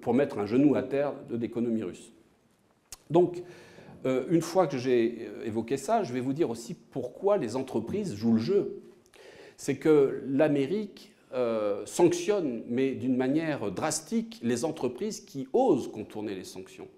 pour 0.00 0.14
mettre 0.14 0.38
un 0.38 0.46
genou 0.46 0.74
à 0.74 0.82
terre 0.82 1.12
de 1.28 1.36
l'économie 1.36 1.82
russe. 1.82 2.12
Donc, 3.10 3.42
euh, 4.06 4.24
une 4.30 4.40
fois 4.40 4.66
que 4.66 4.78
j'ai 4.78 5.28
euh, 5.28 5.44
évoqué 5.44 5.76
ça, 5.76 6.02
je 6.02 6.12
vais 6.12 6.20
vous 6.20 6.32
dire 6.32 6.48
aussi 6.48 6.74
pourquoi 6.74 7.36
les 7.36 7.56
entreprises 7.56 8.14
jouent 8.14 8.34
le 8.34 8.40
jeu. 8.40 8.82
C'est 9.56 9.76
que 9.76 10.22
l'Amérique 10.26 11.12
euh, 11.34 11.84
sanctionne, 11.84 12.62
mais 12.66 12.92
d'une 12.92 13.16
manière 13.16 13.70
drastique, 13.70 14.40
les 14.42 14.64
entreprises 14.64 15.20
qui 15.20 15.48
osent 15.52 15.92
contourner 15.92 16.34
les 16.34 16.44
sanctions. 16.44 16.88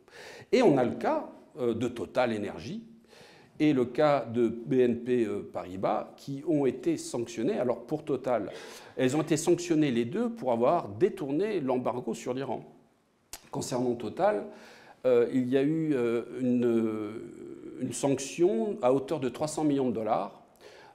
Et 0.52 0.62
on 0.62 0.78
a 0.78 0.84
le 0.84 0.94
cas 0.94 1.28
de 1.58 1.88
Total 1.88 2.34
Energy 2.36 2.82
et 3.60 3.72
le 3.72 3.84
cas 3.84 4.24
de 4.24 4.48
BNP 4.48 5.26
Paribas 5.52 6.14
qui 6.16 6.42
ont 6.48 6.66
été 6.66 6.96
sanctionnés. 6.96 7.58
Alors 7.58 7.84
pour 7.84 8.04
Total, 8.04 8.50
elles 8.96 9.16
ont 9.16 9.22
été 9.22 9.36
sanctionnées 9.36 9.90
les 9.90 10.04
deux 10.04 10.30
pour 10.30 10.52
avoir 10.52 10.88
détourné 10.88 11.60
l'embargo 11.60 12.14
sur 12.14 12.34
l'Iran. 12.34 12.64
Concernant 13.50 13.94
Total, 13.94 14.46
euh, 15.04 15.28
il 15.32 15.48
y 15.48 15.56
a 15.56 15.62
eu 15.62 15.94
euh, 15.94 16.22
une, 17.80 17.92
sanction 17.92 18.76
à 18.80 18.92
hauteur 18.92 19.18
de 19.18 19.28
300 19.28 19.64
millions 19.64 19.88
de 19.88 19.94
dollars, 19.94 20.42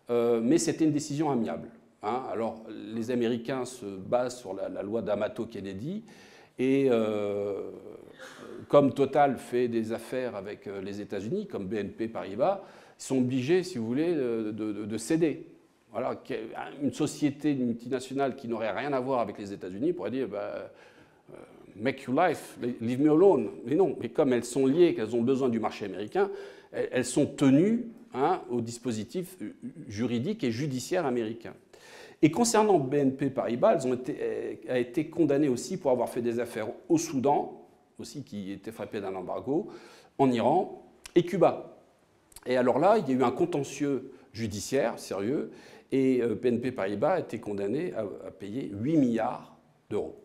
euh, 0.10 0.40
mais 0.42 0.58
c'était 0.58 0.86
une 0.86 0.94
décision 0.94 1.30
amiable. 1.30 1.70
Hein. 2.02 2.24
Alors, 2.32 2.64
les 2.70 3.12
Américains 3.12 3.66
se 3.66 3.86
basent 3.86 4.38
sur 4.38 4.54
la, 4.54 4.82
loi 4.82 5.02
d'Amato-Kennedy, 5.02 6.04
et 6.60 6.90
comme 8.68 8.94
Total 8.94 9.38
fait 9.38 9.68
des 9.68 9.92
affaires 9.92 10.36
avec 10.36 10.70
les 10.84 11.02
États-Unis, 11.02 11.48
comme 11.48 11.68
BNP 11.68 12.08
Paribas, 12.08 12.64
sont 12.98 13.20
obligés, 13.20 13.64
si 13.64 13.78
vous 13.78 13.86
voulez, 13.86 14.14
de, 14.14 14.98
céder. 14.98 15.46
Voilà, 15.92 16.22
une 16.82 16.92
société 16.92 17.54
multinationale 17.54 18.36
qui 18.36 18.48
n'aurait 18.48 18.72
rien 18.72 18.94
à 18.94 19.00
voir 19.00 19.22
avec 19.22 19.38
les 19.38 19.54
États-Unis 19.54 19.94
pourrait 19.94 20.12
dire 20.12 20.28
bah, 20.28 20.70
make 21.80 22.04
your 22.04 22.16
life, 22.20 22.58
leave 22.82 23.02
me 23.02 23.12
alone. 23.12 23.50
Mais 23.66 23.76
non, 23.76 23.96
mais 24.00 24.10
comme 24.10 24.34
elles 24.34 24.44
sont 24.44 24.66
liées, 24.66 24.94
qu'elles 24.94 25.16
ont 25.16 25.22
besoin 25.22 25.50
du 25.50 25.60
marché 25.60 25.86
américain, 25.86 26.30
elles 26.72 27.06
sont 27.06 27.26
tenues 27.26 27.86
hein, 28.14 28.42
au 28.50 28.62
dispositif 28.62 29.38
juridique 29.88 30.44
et 30.44 30.52
judiciaire 30.52 31.06
américain. 31.06 31.54
Et 32.22 32.32
concernant 32.32 32.80
BNP 32.80 33.30
Paribas, 33.30 33.76
elles 33.76 33.88
ont 33.88 33.94
été, 33.94 34.60
a 34.68 34.80
été 34.80 35.08
condamnées 35.08 35.50
aussi 35.50 35.78
pour 35.78 35.92
avoir 35.92 36.10
fait 36.10 36.22
des 36.22 36.40
affaires 36.40 36.68
au 36.90 36.98
Soudan, 36.98 37.57
aussi 38.00 38.24
qui 38.24 38.52
était 38.52 38.72
frappé 38.72 39.02
d'un 39.02 39.16
embargo, 39.16 39.68
en 40.18 40.32
Iran 40.32 40.84
et 41.16 41.24
Cuba. 41.24 41.78
Et 42.46 42.58
alors 42.58 42.80
là, 42.80 42.98
il 42.98 43.08
y 43.10 43.12
a 43.12 43.20
eu 43.20 43.24
un 43.24 43.32
contentieux 43.32 44.12
judiciaire 44.34 45.00
sérieux, 45.00 45.52
et 45.92 46.22
BNP 46.22 46.72
Paribas 46.72 47.14
a 47.14 47.20
été 47.20 47.40
condamné 47.40 47.94
à 47.94 48.32
payer 48.32 48.70
8 48.74 48.98
milliards 48.98 49.58
d'euros. 49.90 50.22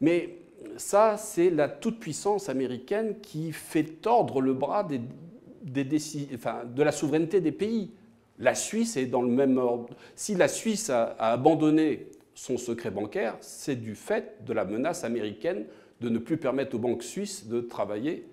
Mais 0.00 0.38
ça, 0.76 1.16
c'est 1.16 1.50
la 1.50 1.68
toute-puissance 1.68 2.48
américaine 2.48 3.20
qui 3.20 3.52
fait 3.52 3.84
tordre 3.84 4.40
le 4.40 4.54
bras 4.54 4.84
de 4.84 6.82
la 6.82 6.92
souveraineté 6.92 7.40
des 7.40 7.52
pays. 7.52 7.92
La 8.38 8.54
Suisse 8.54 8.96
est 8.96 9.06
dans 9.06 9.22
le 9.22 9.28
même 9.28 9.58
ordre. 9.58 9.94
Si 10.16 10.34
la 10.34 10.48
Suisse 10.48 10.90
a, 10.90 11.14
abandonné 11.18 12.06
son 12.40 12.56
secret 12.56 12.90
bancaire, 12.90 13.36
c'est 13.42 13.76
du 13.76 13.94
fait 13.94 14.42
de 14.46 14.54
la 14.54 14.64
menace 14.64 15.04
américaine 15.04 15.66
de 16.00 16.08
ne 16.08 16.18
plus 16.18 16.38
permettre 16.38 16.74
aux 16.74 16.78
banques 16.78 17.02
suisses 17.02 17.48
de 17.48 17.60
travailler 17.60 18.26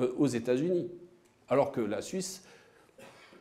euh, 0.00 0.14
aux 0.16 0.28
États-Unis. 0.28 0.90
Alors 1.46 1.70
que 1.70 1.82
la 1.82 2.00
Suisse 2.00 2.42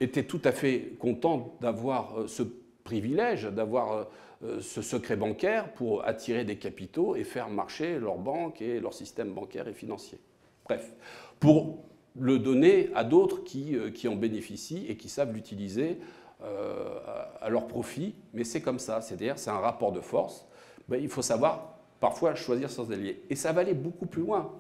était 0.02 0.24
tout 0.24 0.42
à 0.44 0.52
fait 0.52 0.92
contente 1.00 1.54
d'avoir 1.62 2.20
euh, 2.20 2.28
ce 2.28 2.44
privilège, 2.84 3.46
d'avoir 3.46 4.10
euh, 4.44 4.60
ce 4.60 4.82
secret 4.82 5.16
bancaire 5.16 5.72
pour 5.72 6.06
attirer 6.06 6.44
des 6.44 6.58
capitaux 6.58 7.16
et 7.16 7.24
faire 7.24 7.48
marcher 7.48 7.98
leurs 7.98 8.18
banques 8.18 8.62
et 8.62 8.82
leur 8.82 8.94
système 8.94 9.32
bancaire 9.32 9.70
et 9.70 9.74
financier. 9.74 10.20
Bref, 10.66 10.92
pour 11.40 11.86
le 12.20 12.40
donner 12.40 12.90
à 12.94 13.06
d'autres 13.06 13.46
qui, 13.46 13.78
en 14.06 14.16
bénéficient 14.18 14.86
et 14.90 14.98
qui 14.98 15.08
savent 15.08 15.32
l'utiliser 15.32 15.98
à 16.42 17.50
leur 17.50 17.68
profit. 17.68 18.16
Mais 18.34 18.44
c'est 18.44 18.62
comme 18.62 18.80
ça, 18.80 19.02
c'est-à-dire 19.02 19.38
c'est 19.38 19.50
un 19.50 19.60
rapport 19.60 19.92
de 19.92 20.02
force. 20.02 20.46
Il 20.92 21.10
faut 21.10 21.22
savoir 21.22 21.80
parfois 22.00 22.36
choisir 22.36 22.70
ses 22.70 22.92
alliés. 22.92 23.22
Et 23.30 23.36
ça 23.36 23.52
va 23.52 23.62
aller 23.62 23.74
beaucoup 23.74 24.06
plus 24.06 24.22
loin. 24.22 24.52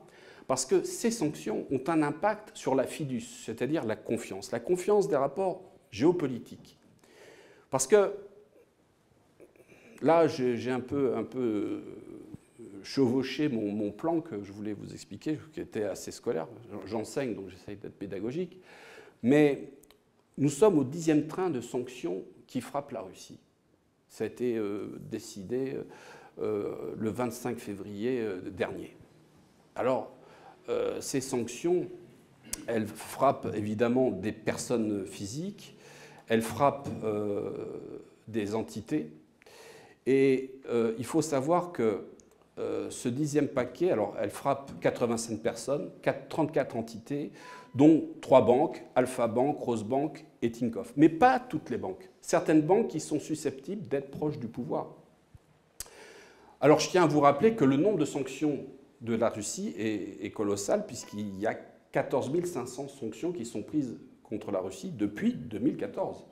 Parce 0.47 0.65
que 0.65 0.83
ces 0.83 1.11
sanctions 1.11 1.65
ont 1.71 1.81
un 1.87 2.01
impact 2.01 2.57
sur 2.57 2.73
la 2.73 2.85
fidus, 2.85 3.43
c'est-à-dire 3.45 3.85
la 3.85 3.95
confiance, 3.95 4.51
la 4.51 4.59
confiance 4.59 5.07
des 5.07 5.15
rapports 5.15 5.61
géopolitiques. 5.91 6.77
Parce 7.69 7.85
que 7.85 8.13
là, 10.01 10.27
j'ai 10.27 10.71
un 10.71 10.79
peu, 10.79 11.15
un 11.15 11.23
peu 11.23 11.39
euh, 11.39 11.81
chevauché 12.83 13.47
mon, 13.47 13.91
plan 13.91 14.21
que 14.21 14.43
je 14.43 14.51
voulais 14.51 14.73
vous 14.73 14.91
expliquer, 14.93 15.37
qui 15.53 15.61
était 15.61 15.83
assez 15.83 16.09
scolaire. 16.09 16.47
J'enseigne, 16.87 17.35
donc 17.35 17.49
j'essaye 17.49 17.75
d'être 17.75 17.97
pédagogique. 17.97 18.59
Mais 19.21 19.69
nous 20.39 20.49
sommes 20.49 20.79
au 20.79 20.83
dixième 20.83 21.27
train 21.27 21.51
de 21.51 21.61
sanctions 21.61 22.23
qui 22.47 22.61
frappent 22.61 22.91
la 22.91 23.01
Russie. 23.01 23.39
Ça 24.07 24.23
a 24.23 24.27
été 24.27 24.57
euh, 24.57 24.99
décidé 25.11 25.77
euh, 26.41 26.73
le 26.97 27.09
25 27.11 27.59
février 27.59 28.25
dernier. 28.51 28.95
Alors, 29.75 30.11
ces 30.99 31.19
sanctions, 31.19 31.87
elles 32.67 32.85
frappent 32.85 33.47
évidemment 33.55 34.11
des 34.11 34.31
personnes 34.31 35.03
physiques, 35.07 35.75
elles 36.27 36.43
frappent 36.43 36.89
des 38.27 38.53
entités, 38.53 39.09
et 40.09 40.55
euh, 40.69 40.95
il 40.97 41.05
faut 41.05 41.21
savoir 41.21 41.71
que 41.71 42.07
euh, 42.57 42.89
ce 42.89 43.09
dixième 43.09 43.47
paquet, 43.47 43.91
alors 43.91 44.15
elle 44.19 44.31
frappe 44.31 44.71
85 44.81 45.39
personnes, 45.39 45.91
34 46.29 46.75
entités, 46.75 47.31
dont 47.75 48.05
trois 48.19 48.43
banques, 48.43 48.83
Alpha 48.95 49.27
Bank, 49.27 49.59
Rose 49.59 49.83
Bank 49.83 50.25
et 50.41 50.51
Tinkoff. 50.51 50.93
Mais 50.95 51.09
pas 51.09 51.39
toutes 51.39 51.69
les 51.69 51.77
banques. 51.77 52.09
Certaines 52.21 52.61
banques 52.61 52.89
qui 52.89 52.99
sont 52.99 53.19
susceptibles 53.19 53.87
d'être 53.87 54.11
proches 54.11 54.39
du 54.39 54.47
pouvoir. 54.47 54.95
Alors 56.61 56.79
je 56.79 56.89
tiens 56.89 57.03
à 57.03 57.07
vous 57.07 57.21
rappeler 57.21 57.55
que 57.55 57.65
le 57.65 57.77
nombre 57.77 57.97
de 57.97 58.05
sanctions 58.05 58.65
de 59.01 59.15
la 59.15 59.29
Russie 59.29 59.73
est, 59.77 60.31
colossal, 60.31 60.85
puisqu'il 60.85 61.39
y 61.39 61.47
a 61.47 61.57
14 61.91 62.31
500 62.43 62.87
sanctions 62.89 63.31
qui 63.31 63.45
sont 63.45 63.63
prises 63.63 63.97
contre 64.23 64.51
la 64.51 64.59
Russie 64.59 64.91
depuis 64.91 65.33
2014. 65.33 66.25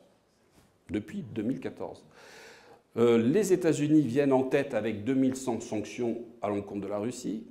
Depuis 0.90 1.24
2014. 1.34 2.04
Euh, 2.98 3.18
les 3.18 3.54
États-Unis 3.54 4.02
viennent 4.02 4.34
en 4.34 4.44
tête 4.44 4.74
avec 4.74 5.04
2100 5.04 5.62
sanctions 5.62 6.18
à 6.42 6.50
l'encontre 6.50 6.82
de 6.82 6.88
la 6.88 6.98
Russie, 6.98 7.46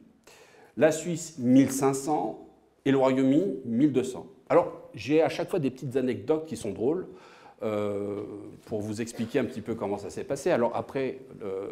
la 0.76 0.92
Suisse 0.92 1.38
1500 1.38 2.46
et 2.84 2.90
le 2.90 2.98
Royaume-Uni 2.98 3.60
1200. 3.64 4.26
Alors 4.48 4.85
j'ai 4.96 5.22
à 5.22 5.28
chaque 5.28 5.48
fois 5.48 5.60
des 5.60 5.70
petites 5.70 5.96
anecdotes 5.96 6.46
qui 6.46 6.56
sont 6.56 6.72
drôles 6.72 7.06
euh, 7.62 8.22
pour 8.64 8.80
vous 8.80 9.00
expliquer 9.00 9.38
un 9.38 9.44
petit 9.44 9.60
peu 9.60 9.74
comment 9.74 9.98
ça 9.98 10.10
s'est 10.10 10.24
passé. 10.24 10.50
Alors 10.50 10.74
après 10.74 11.20
euh, 11.42 11.68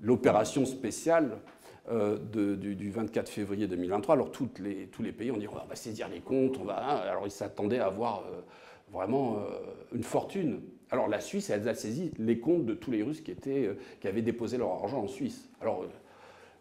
l'opération 0.00 0.66
spéciale 0.66 1.38
du, 2.32 2.90
24 2.90 3.28
février 3.28 3.68
2023, 3.68 4.16
alors 4.16 4.32
les, 4.58 4.88
tous 4.88 5.04
les 5.04 5.12
pays 5.12 5.30
ont 5.30 5.36
dit 5.36 5.46
on 5.46 5.54
va 5.54 5.76
saisir 5.76 6.08
les 6.08 6.18
comptes, 6.18 6.58
on 6.60 6.64
va. 6.64 6.84
Hein. 6.84 6.96
alors 7.08 7.28
ils 7.28 7.30
s'attendaient 7.30 7.78
à 7.78 7.86
avoir 7.86 8.24
vraiment 8.90 9.38
une 9.92 10.02
fortune. 10.02 10.60
Alors 10.90 11.08
la 11.08 11.20
Suisse, 11.20 11.50
elle 11.50 11.68
a 11.68 11.74
saisi 11.74 12.12
les 12.18 12.38
comptes 12.38 12.64
de 12.64 12.74
tous 12.74 12.90
les 12.90 13.02
Russes 13.02 13.20
qui, 13.20 13.32
étaient, 13.32 13.66
euh, 13.66 13.74
qui 14.00 14.08
avaient 14.08 14.22
déposé 14.22 14.56
leur 14.56 14.70
argent 14.70 15.02
en 15.02 15.08
Suisse. 15.08 15.48
Alors 15.60 15.82
euh, 15.82 15.88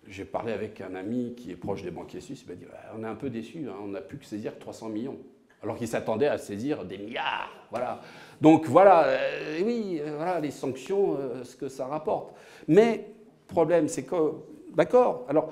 j'ai 0.07 0.25
parlé 0.25 0.51
avec 0.51 0.81
un 0.81 0.95
ami 0.95 1.33
qui 1.35 1.51
est 1.51 1.55
proche 1.55 1.83
des 1.83 1.91
banquiers 1.91 2.21
suisses, 2.21 2.43
il 2.43 2.49
m'a 2.49 2.55
dit 2.55 2.65
on 2.97 3.03
est 3.03 3.07
un 3.07 3.15
peu 3.15 3.29
déçu, 3.29 3.67
hein, 3.67 3.75
on 3.83 3.87
n'a 3.87 4.01
plus 4.01 4.17
que 4.17 4.25
saisir 4.25 4.57
300 4.57 4.89
millions. 4.89 5.17
Alors 5.63 5.77
qu'il 5.77 5.87
s'attendait 5.87 6.27
à 6.27 6.37
saisir 6.37 6.85
des 6.85 6.97
milliards. 6.97 7.49
Voilà. 7.71 8.01
Donc 8.39 8.67
voilà, 8.67 9.05
euh, 9.05 9.61
oui, 9.65 9.99
voilà 10.15 10.39
les 10.39 10.51
sanctions, 10.51 11.17
ce 11.43 11.55
que 11.55 11.69
ça 11.69 11.87
rapporte. 11.87 12.35
Mais 12.67 13.07
problème, 13.47 13.87
c'est 13.87 14.03
que, 14.03 14.33
d'accord, 14.75 15.25
alors 15.27 15.51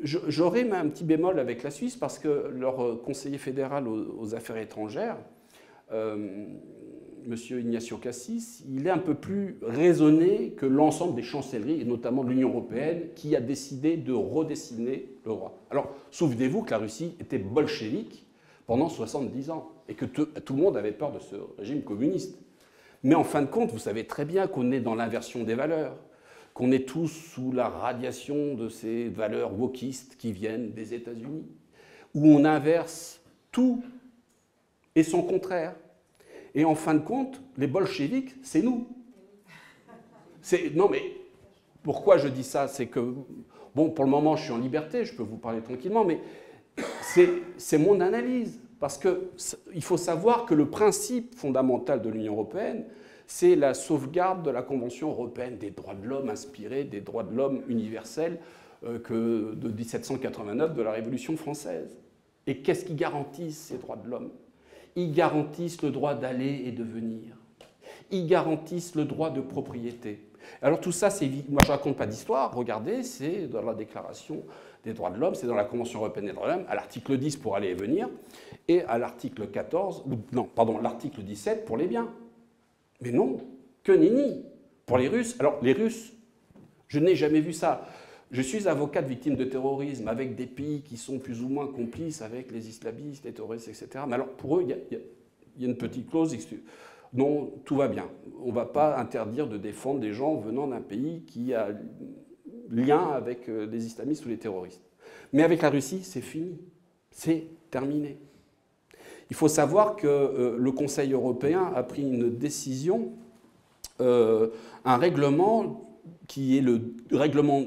J'aurais 0.00 0.70
un 0.70 0.88
petit 0.88 1.02
bémol 1.02 1.40
avec 1.40 1.64
la 1.64 1.70
Suisse 1.72 1.96
parce 1.96 2.20
que 2.20 2.52
leur 2.54 3.02
conseiller 3.02 3.38
fédéral 3.38 3.88
aux, 3.88 4.32
affaires 4.32 4.58
étrangères, 4.58 5.16
euh, 5.90 6.46
M. 7.28 7.36
Ignacio 7.60 7.98
Cassis, 7.98 8.64
il 8.66 8.86
est 8.86 8.90
un 8.90 8.98
peu 8.98 9.14
plus 9.14 9.58
raisonné 9.60 10.52
que 10.52 10.64
l'ensemble 10.64 11.14
des 11.14 11.22
chancelleries, 11.22 11.82
et 11.82 11.84
notamment 11.84 12.22
l'Union 12.22 12.48
européenne, 12.48 13.08
qui 13.14 13.36
a 13.36 13.40
décidé 13.40 13.98
de 13.98 14.14
redessiner 14.14 15.10
le 15.24 15.30
droit. 15.32 15.62
Alors, 15.70 15.94
souvenez-vous 16.10 16.62
que 16.62 16.70
la 16.70 16.78
Russie 16.78 17.14
était 17.20 17.38
bolchevique 17.38 18.26
pendant 18.66 18.88
70 18.88 19.50
ans 19.50 19.70
et 19.88 19.94
que 19.94 20.06
tout 20.06 20.56
le 20.56 20.62
monde 20.62 20.76
avait 20.76 20.92
peur 20.92 21.12
de 21.12 21.18
ce 21.18 21.36
régime 21.58 21.82
communiste. 21.82 22.38
Mais 23.02 23.14
en 23.14 23.24
fin 23.24 23.42
de 23.42 23.46
compte, 23.46 23.70
vous 23.72 23.78
savez 23.78 24.06
très 24.06 24.24
bien 24.24 24.46
qu'on 24.46 24.72
est 24.72 24.80
dans 24.80 24.94
l'inversion 24.94 25.44
des 25.44 25.54
valeurs, 25.54 25.96
qu'on 26.54 26.72
est 26.72 26.88
tous 26.88 27.08
sous 27.08 27.52
la 27.52 27.68
radiation 27.68 28.54
de 28.54 28.68
ces 28.68 29.08
valeurs 29.08 29.58
wokistes 29.58 30.16
qui 30.16 30.32
viennent 30.32 30.72
des 30.72 30.94
États-Unis, 30.94 31.46
où 32.14 32.26
on 32.26 32.44
inverse 32.46 33.20
tout 33.52 33.82
et 34.94 35.02
son 35.02 35.22
contraire. 35.22 35.76
Et 36.54 36.64
en 36.64 36.74
fin 36.74 36.94
de 36.94 37.00
compte, 37.00 37.40
les 37.56 37.66
bolcheviks, 37.66 38.34
c'est 38.42 38.62
nous. 38.62 38.88
Non 40.74 40.88
mais 40.88 41.02
pourquoi 41.82 42.18
je 42.18 42.28
dis 42.28 42.44
ça? 42.44 42.68
C'est 42.68 42.86
que, 42.86 43.14
bon, 43.74 43.90
pour 43.90 44.04
le 44.04 44.10
moment, 44.10 44.36
je 44.36 44.44
suis 44.44 44.52
en 44.52 44.58
liberté, 44.58 45.04
je 45.04 45.14
peux 45.14 45.22
vous 45.22 45.36
parler 45.36 45.60
tranquillement, 45.60 46.04
mais 46.04 46.20
c'est 47.56 47.78
mon 47.78 48.00
analyse. 48.00 48.60
Parce 48.80 48.96
qu'il 48.96 49.82
faut 49.82 49.96
savoir 49.96 50.46
que 50.46 50.54
le 50.54 50.70
principe 50.70 51.34
fondamental 51.34 52.00
de 52.00 52.08
l'Union 52.08 52.34
européenne, 52.34 52.84
c'est 53.26 53.56
la 53.56 53.74
sauvegarde 53.74 54.42
de 54.44 54.50
la 54.50 54.62
Convention 54.62 55.10
européenne 55.10 55.58
des 55.58 55.70
droits 55.70 55.94
de 55.94 56.06
l'homme, 56.06 56.30
inspirée 56.30 56.84
des 56.84 57.00
droits 57.00 57.24
de 57.24 57.34
l'homme 57.34 57.62
universels 57.68 58.38
euh, 58.84 59.54
de 59.54 59.68
1789 59.68 60.74
de 60.74 60.82
la 60.82 60.92
Révolution 60.92 61.36
française. 61.36 61.98
Et 62.46 62.62
qu'est-ce 62.62 62.84
qui 62.84 62.94
garantit 62.94 63.52
ces 63.52 63.78
droits 63.78 63.96
de 63.96 64.08
l'homme? 64.08 64.30
Ils 64.98 65.12
garantissent 65.12 65.80
le 65.82 65.92
droit 65.92 66.14
d'aller 66.14 66.64
et 66.66 66.72
de 66.72 66.82
venir. 66.82 67.36
Ils 68.10 68.26
garantissent 68.26 68.96
le 68.96 69.04
droit 69.04 69.30
de 69.30 69.40
propriété. 69.40 70.28
Alors 70.60 70.80
tout 70.80 70.90
ça, 70.90 71.08
c'est 71.08 71.30
moi 71.48 71.60
je 71.64 71.70
raconte 71.70 71.96
pas 71.96 72.06
d'histoire. 72.06 72.52
Regardez, 72.52 73.04
c'est 73.04 73.46
dans 73.46 73.62
la 73.62 73.74
Déclaration 73.74 74.42
des 74.82 74.94
droits 74.94 75.10
de 75.10 75.18
l'homme, 75.20 75.36
c'est 75.36 75.46
dans 75.46 75.54
la 75.54 75.62
Convention 75.62 76.00
européenne 76.00 76.26
des 76.26 76.32
droits 76.32 76.48
de 76.48 76.52
l'homme, 76.54 76.66
à 76.68 76.74
l'article 76.74 77.16
10 77.16 77.36
pour 77.36 77.54
aller 77.54 77.68
et 77.68 77.74
venir, 77.74 78.08
et 78.66 78.82
à 78.82 78.98
l'article 78.98 79.46
14, 79.46 80.02
ou 80.04 80.16
non, 80.32 80.48
pardon, 80.52 80.80
l'article 80.80 81.22
17 81.22 81.64
pour 81.64 81.76
les 81.76 81.86
biens. 81.86 82.12
Mais 83.00 83.12
non, 83.12 83.36
que 83.84 83.92
nenni 83.92 84.46
pour 84.84 84.98
les 84.98 85.06
Russes. 85.06 85.36
Alors 85.38 85.60
les 85.62 85.74
Russes, 85.74 86.12
je 86.88 86.98
n'ai 86.98 87.14
jamais 87.14 87.40
vu 87.40 87.52
ça. 87.52 87.86
Je 88.30 88.42
suis 88.42 88.68
avocat 88.68 89.00
de 89.00 89.08
victimes 89.08 89.36
de 89.36 89.44
terrorisme 89.44 90.06
avec 90.08 90.36
des 90.36 90.46
pays 90.46 90.82
qui 90.82 90.96
sont 90.96 91.18
plus 91.18 91.42
ou 91.42 91.48
moins 91.48 91.66
complices 91.66 92.20
avec 92.20 92.52
les 92.52 92.68
islamistes, 92.68 93.24
les 93.24 93.32
terroristes, 93.32 93.68
etc. 93.68 94.04
Mais 94.06 94.14
alors 94.14 94.28
pour 94.28 94.58
eux, 94.58 94.62
il 94.62 94.68
y, 94.70 94.96
a, 94.96 95.66
une 95.66 95.76
petite 95.76 96.10
clause. 96.10 96.36
Non, 97.14 97.50
tout 97.64 97.76
va 97.76 97.88
bien. 97.88 98.06
On 98.42 98.48
ne 98.48 98.52
va 98.54 98.66
pas 98.66 98.98
interdire 98.98 99.48
de 99.48 99.56
défendre 99.56 100.00
des 100.00 100.12
gens 100.12 100.36
venant 100.36 100.66
d'un 100.66 100.82
pays 100.82 101.22
qui 101.26 101.54
a 101.54 101.70
lien 102.70 103.08
avec 103.08 103.48
euh, 103.48 103.66
les 103.66 103.86
islamistes 103.86 104.26
ou 104.26 104.28
les 104.28 104.36
terroristes. 104.36 104.82
Mais 105.32 105.42
avec 105.42 105.62
la 105.62 105.70
Russie, 105.70 106.02
c'est 106.02 106.20
fini. 106.20 106.58
C'est 107.10 107.46
terminé. 107.70 108.18
Il 109.30 109.36
faut 109.36 109.48
savoir 109.48 109.96
que 109.96 110.06
euh, 110.06 110.56
le 110.58 110.72
Conseil 110.72 111.12
européen 111.12 111.72
a 111.74 111.82
pris 111.82 112.02
une 112.02 112.36
décision, 112.36 113.12
euh, 114.00 114.48
un 114.84 114.96
règlement 114.96 115.87
qui 116.26 116.58
est 116.58 116.60
le 116.60 116.94
règlement 117.12 117.62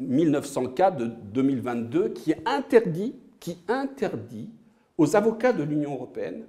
1904 0.00 0.96
de 0.96 1.06
2022, 1.06 2.08
qui 2.10 2.34
interdit, 2.44 3.14
qui 3.40 3.58
interdit 3.68 4.50
aux 4.98 5.16
avocats 5.16 5.52
de 5.52 5.62
l'Union 5.62 5.94
européenne, 5.94 6.44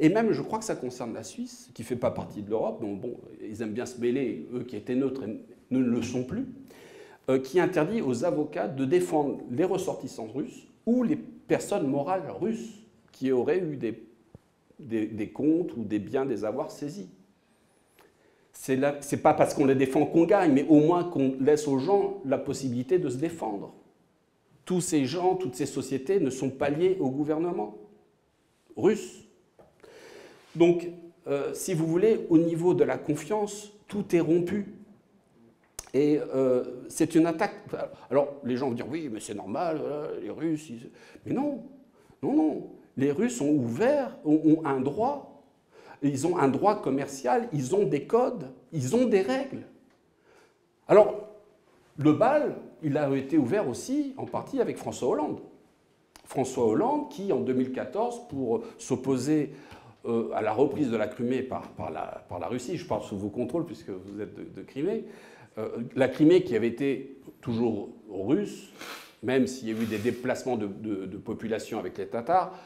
et 0.00 0.08
même 0.08 0.32
je 0.32 0.42
crois 0.42 0.58
que 0.58 0.64
ça 0.64 0.74
concerne 0.74 1.14
la 1.14 1.22
Suisse, 1.22 1.70
qui 1.74 1.82
ne 1.82 1.86
fait 1.86 1.96
pas 1.96 2.10
partie 2.10 2.42
de 2.42 2.50
l'Europe, 2.50 2.80
donc 2.80 3.00
bon, 3.00 3.16
ils 3.40 3.62
aiment 3.62 3.72
bien 3.72 3.86
se 3.86 4.00
mêler, 4.00 4.48
eux 4.52 4.64
qui 4.64 4.76
étaient 4.76 4.94
neutres 4.96 5.24
ne 5.70 5.78
le 5.78 6.02
sont 6.02 6.24
plus, 6.24 6.46
euh, 7.30 7.38
qui 7.38 7.60
interdit 7.60 8.02
aux 8.02 8.24
avocats 8.24 8.68
de 8.68 8.84
défendre 8.84 9.38
les 9.50 9.64
ressortissants 9.64 10.26
russes 10.26 10.66
ou 10.86 11.04
les 11.04 11.16
personnes 11.16 11.86
morales 11.86 12.28
russes 12.40 12.82
qui 13.12 13.30
auraient 13.30 13.60
eu 13.60 13.76
des, 13.76 14.02
des, 14.80 15.28
comptes 15.30 15.76
ou 15.76 15.84
des 15.84 15.98
biens, 15.98 16.26
des 16.26 16.44
avoirs 16.44 16.70
saisis. 16.70 17.08
C'est 18.62 18.76
n'est 18.76 19.18
pas 19.20 19.34
parce 19.34 19.54
qu'on 19.54 19.64
les 19.64 19.74
défend 19.74 20.06
qu'on 20.06 20.24
gagne, 20.24 20.52
mais 20.52 20.64
au 20.68 20.78
moins 20.78 21.02
qu'on 21.02 21.34
laisse 21.40 21.66
aux 21.66 21.80
gens 21.80 22.20
la 22.24 22.38
possibilité 22.38 22.96
de 23.00 23.08
se 23.08 23.16
défendre. 23.16 23.74
Tous 24.64 24.80
ces 24.80 25.04
gens, 25.04 25.34
toutes 25.34 25.56
ces 25.56 25.66
sociétés 25.66 26.20
ne 26.20 26.30
sont 26.30 26.48
pas 26.50 26.70
liés 26.70 26.96
au 27.00 27.10
gouvernement 27.10 27.76
russe. 28.76 29.24
Donc, 30.54 30.86
euh, 31.26 31.52
si 31.54 31.74
vous 31.74 31.88
voulez, 31.88 32.24
au 32.30 32.38
niveau 32.38 32.72
de 32.72 32.84
la 32.84 32.98
confiance, 32.98 33.72
tout 33.88 34.14
est 34.14 34.20
rompu. 34.20 34.72
Et 35.92 36.20
euh, 36.32 36.62
c'est 36.88 37.16
une 37.16 37.26
attaque. 37.26 37.56
Alors, 38.12 38.36
les 38.44 38.56
gens 38.56 38.68
vont 38.68 38.76
dire 38.76 38.88
oui, 38.88 39.10
mais 39.12 39.18
c'est 39.18 39.34
normal, 39.34 39.82
les 40.22 40.30
Russes. 40.30 40.70
Mais 41.26 41.32
non, 41.32 41.64
non, 42.22 42.32
non. 42.32 42.70
Les 42.96 43.10
Russes 43.10 43.40
ont 43.40 43.50
ouvert, 43.50 44.16
ont, 44.24 44.62
un 44.64 44.78
droit. 44.78 45.31
Ils 46.02 46.26
ont 46.26 46.36
un 46.38 46.48
droit 46.48 46.80
commercial, 46.80 47.48
ils 47.52 47.74
ont 47.74 47.84
des 47.84 48.06
codes, 48.06 48.50
ils 48.72 48.96
ont 48.96 49.06
des 49.06 49.22
règles. 49.22 49.62
Alors, 50.88 51.28
le 51.96 52.12
bal, 52.12 52.56
il 52.82 52.98
a 52.98 53.14
été 53.16 53.38
ouvert 53.38 53.68
aussi 53.68 54.14
en 54.16 54.26
partie 54.26 54.60
avec 54.60 54.76
François 54.76 55.08
Hollande. 55.08 55.40
François 56.24 56.66
Hollande 56.66 57.10
qui, 57.10 57.32
en 57.32 57.40
2014, 57.40 58.28
pour 58.28 58.62
s'opposer 58.78 59.52
euh, 60.04 60.30
à 60.34 60.42
la 60.42 60.52
reprise 60.52 60.90
de 60.90 60.96
la 60.96 61.06
Crimée 61.06 61.42
par, 61.42 61.62
la, 61.90 62.48
Russie, 62.48 62.76
je 62.76 62.86
parle 62.86 63.02
sous 63.02 63.16
vos 63.16 63.28
contrôles 63.28 63.66
puisque 63.66 63.90
vous 63.90 64.20
êtes 64.20 64.34
de, 64.34 64.62
Crimée, 64.62 65.04
euh, 65.58 65.68
la 65.94 66.08
Crimée 66.08 66.42
qui 66.42 66.56
avait 66.56 66.68
été 66.68 67.20
toujours 67.40 67.90
russe, 68.10 68.72
même 69.22 69.46
s'il 69.46 69.68
y 69.68 69.70
a 69.70 69.80
eu 69.80 69.86
des 69.86 69.98
déplacements 69.98 70.56
de, 70.56 70.66
population 71.18 71.78
avec 71.78 71.98
les 71.98 72.06
Tatars, 72.06 72.58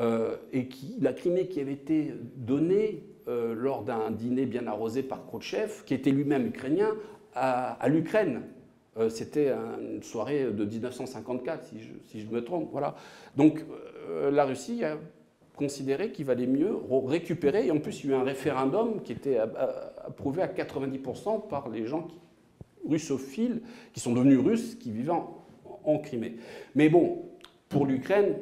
et 0.00 0.68
qui, 0.68 0.96
la 1.00 1.12
Crimée 1.12 1.46
qui 1.46 1.60
avait 1.60 1.72
été 1.72 2.12
donnée 2.36 3.04
euh, 3.28 3.54
lors 3.54 3.84
d'un 3.84 4.10
dîner 4.10 4.44
bien 4.44 4.66
arrosé 4.66 5.02
par 5.02 5.24
Khrouchtchev, 5.26 5.84
qui 5.86 5.94
était 5.94 6.10
lui-même 6.10 6.46
ukrainien, 6.46 6.94
à, 7.34 7.88
l'Ukraine. 7.88 8.42
C'était 9.08 9.50
une 9.50 10.04
soirée 10.04 10.44
de 10.44 10.64
1954, 10.64 11.64
si 11.64 11.80
je, 11.80 11.92
si 12.06 12.24
me 12.30 12.44
trompe. 12.44 12.68
Voilà. 12.70 12.94
Donc 13.36 13.64
la 14.30 14.44
Russie 14.44 14.84
a 14.84 14.98
considéré 15.56 16.12
qu'il 16.12 16.26
valait 16.26 16.46
mieux 16.46 16.76
récupérer, 17.06 17.66
et 17.66 17.70
en 17.70 17.78
plus 17.78 18.04
il 18.04 18.10
y 18.10 18.12
a 18.12 18.16
eu 18.16 18.20
un 18.20 18.24
référendum 18.24 19.02
qui 19.02 19.12
était 19.12 19.38
approuvé 19.38 20.42
à 20.42 20.46
90% 20.46 21.48
par 21.48 21.68
les 21.68 21.86
gens 21.86 22.06
russophiles, 22.88 23.62
qui 23.92 24.00
sont 24.00 24.12
devenus 24.12 24.38
russes, 24.38 24.74
qui 24.74 24.90
vivaient 24.90 25.12
en, 25.12 25.98
Crimée. 25.98 26.36
Mais 26.74 26.88
bon, 26.88 27.26
pour 27.68 27.84
l'Ukraine, 27.84 28.36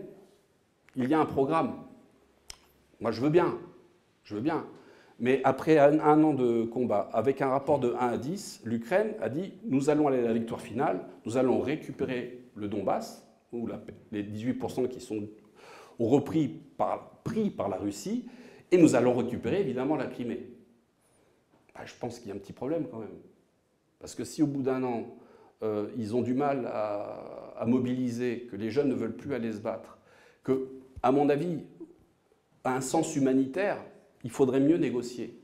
il 0.97 1.09
y 1.09 1.15
a 1.15 1.21
un 1.21 1.27
programme. 1.27 1.75
Moi, 3.01 3.11
je 3.11 3.21
veux 3.21 3.31
bien, 3.31 3.59
je 4.25 4.35
veux 4.35 4.41
bien. 4.41 4.67
Mais 5.19 5.41
après 5.45 5.79
un, 5.79 6.01
an 6.01 6.35
de 6.35 6.65
combat, 6.65 7.09
avec 7.13 7.43
un 7.43 7.49
rapport 7.49 7.79
de 7.79 7.93
1 7.93 7.97
à 7.97 8.19
10, 8.19 8.63
l'Ukraine 8.65 9.15
a 9.21 9.29
dit 9.29 9.55
nous 9.65 9.91
allons 9.91 10.09
aller 10.09 10.19
à 10.19 10.23
la 10.23 10.33
victoire 10.33 10.61
finale, 10.61 11.07
nous 11.25 11.37
allons 11.37 11.61
récupérer 11.61 12.45
le 12.57 12.69
Donbass, 12.69 13.27
ou 13.53 13.69
les 14.11 14.25
18% 14.25 14.89
qui 14.89 15.01
sont 15.01 15.29
repris 15.99 16.49
par, 16.77 17.69
la 17.69 17.77
Russie, 17.77 18.27
et 18.71 18.79
nous 18.79 18.95
allons 18.95 19.15
récupérer 19.15 19.61
évidemment 19.61 19.97
la 19.97 20.07
Crimée. 20.07 20.49
Bah, 21.75 21.83
je 21.85 21.93
pense 22.01 22.19
qu'il 22.19 22.29
y 22.29 22.33
a 22.33 22.35
un 22.35 22.39
petit 22.39 22.53
problème 22.53 22.87
quand 22.91 22.99
même. 22.99 23.19
Parce 24.01 24.15
que 24.15 24.25
si 24.25 24.43
au 24.43 24.47
bout 24.47 24.63
d'un 24.63 24.83
an, 24.83 25.07
euh, 25.63 25.89
ils 25.97 26.17
ont 26.17 26.23
du 26.23 26.35
mal 26.35 26.67
à, 26.67 27.65
mobiliser, 27.67 28.49
que 28.51 28.57
les 28.57 28.71
jeunes 28.71 28.89
ne 28.89 28.95
veulent 28.95 29.17
plus 29.17 29.35
aller 29.35 29.53
se 29.53 29.61
battre, 29.61 29.99
que, 30.43 30.69
à 31.03 31.13
mon 31.13 31.29
avis, 31.29 31.59
à 32.65 32.77
un 32.77 32.81
sens 32.81 33.17
humanitaire, 33.17 33.79
il 34.25 34.31
faudrait 34.31 34.61
mieux 34.61 34.77
négocier. 34.77 35.39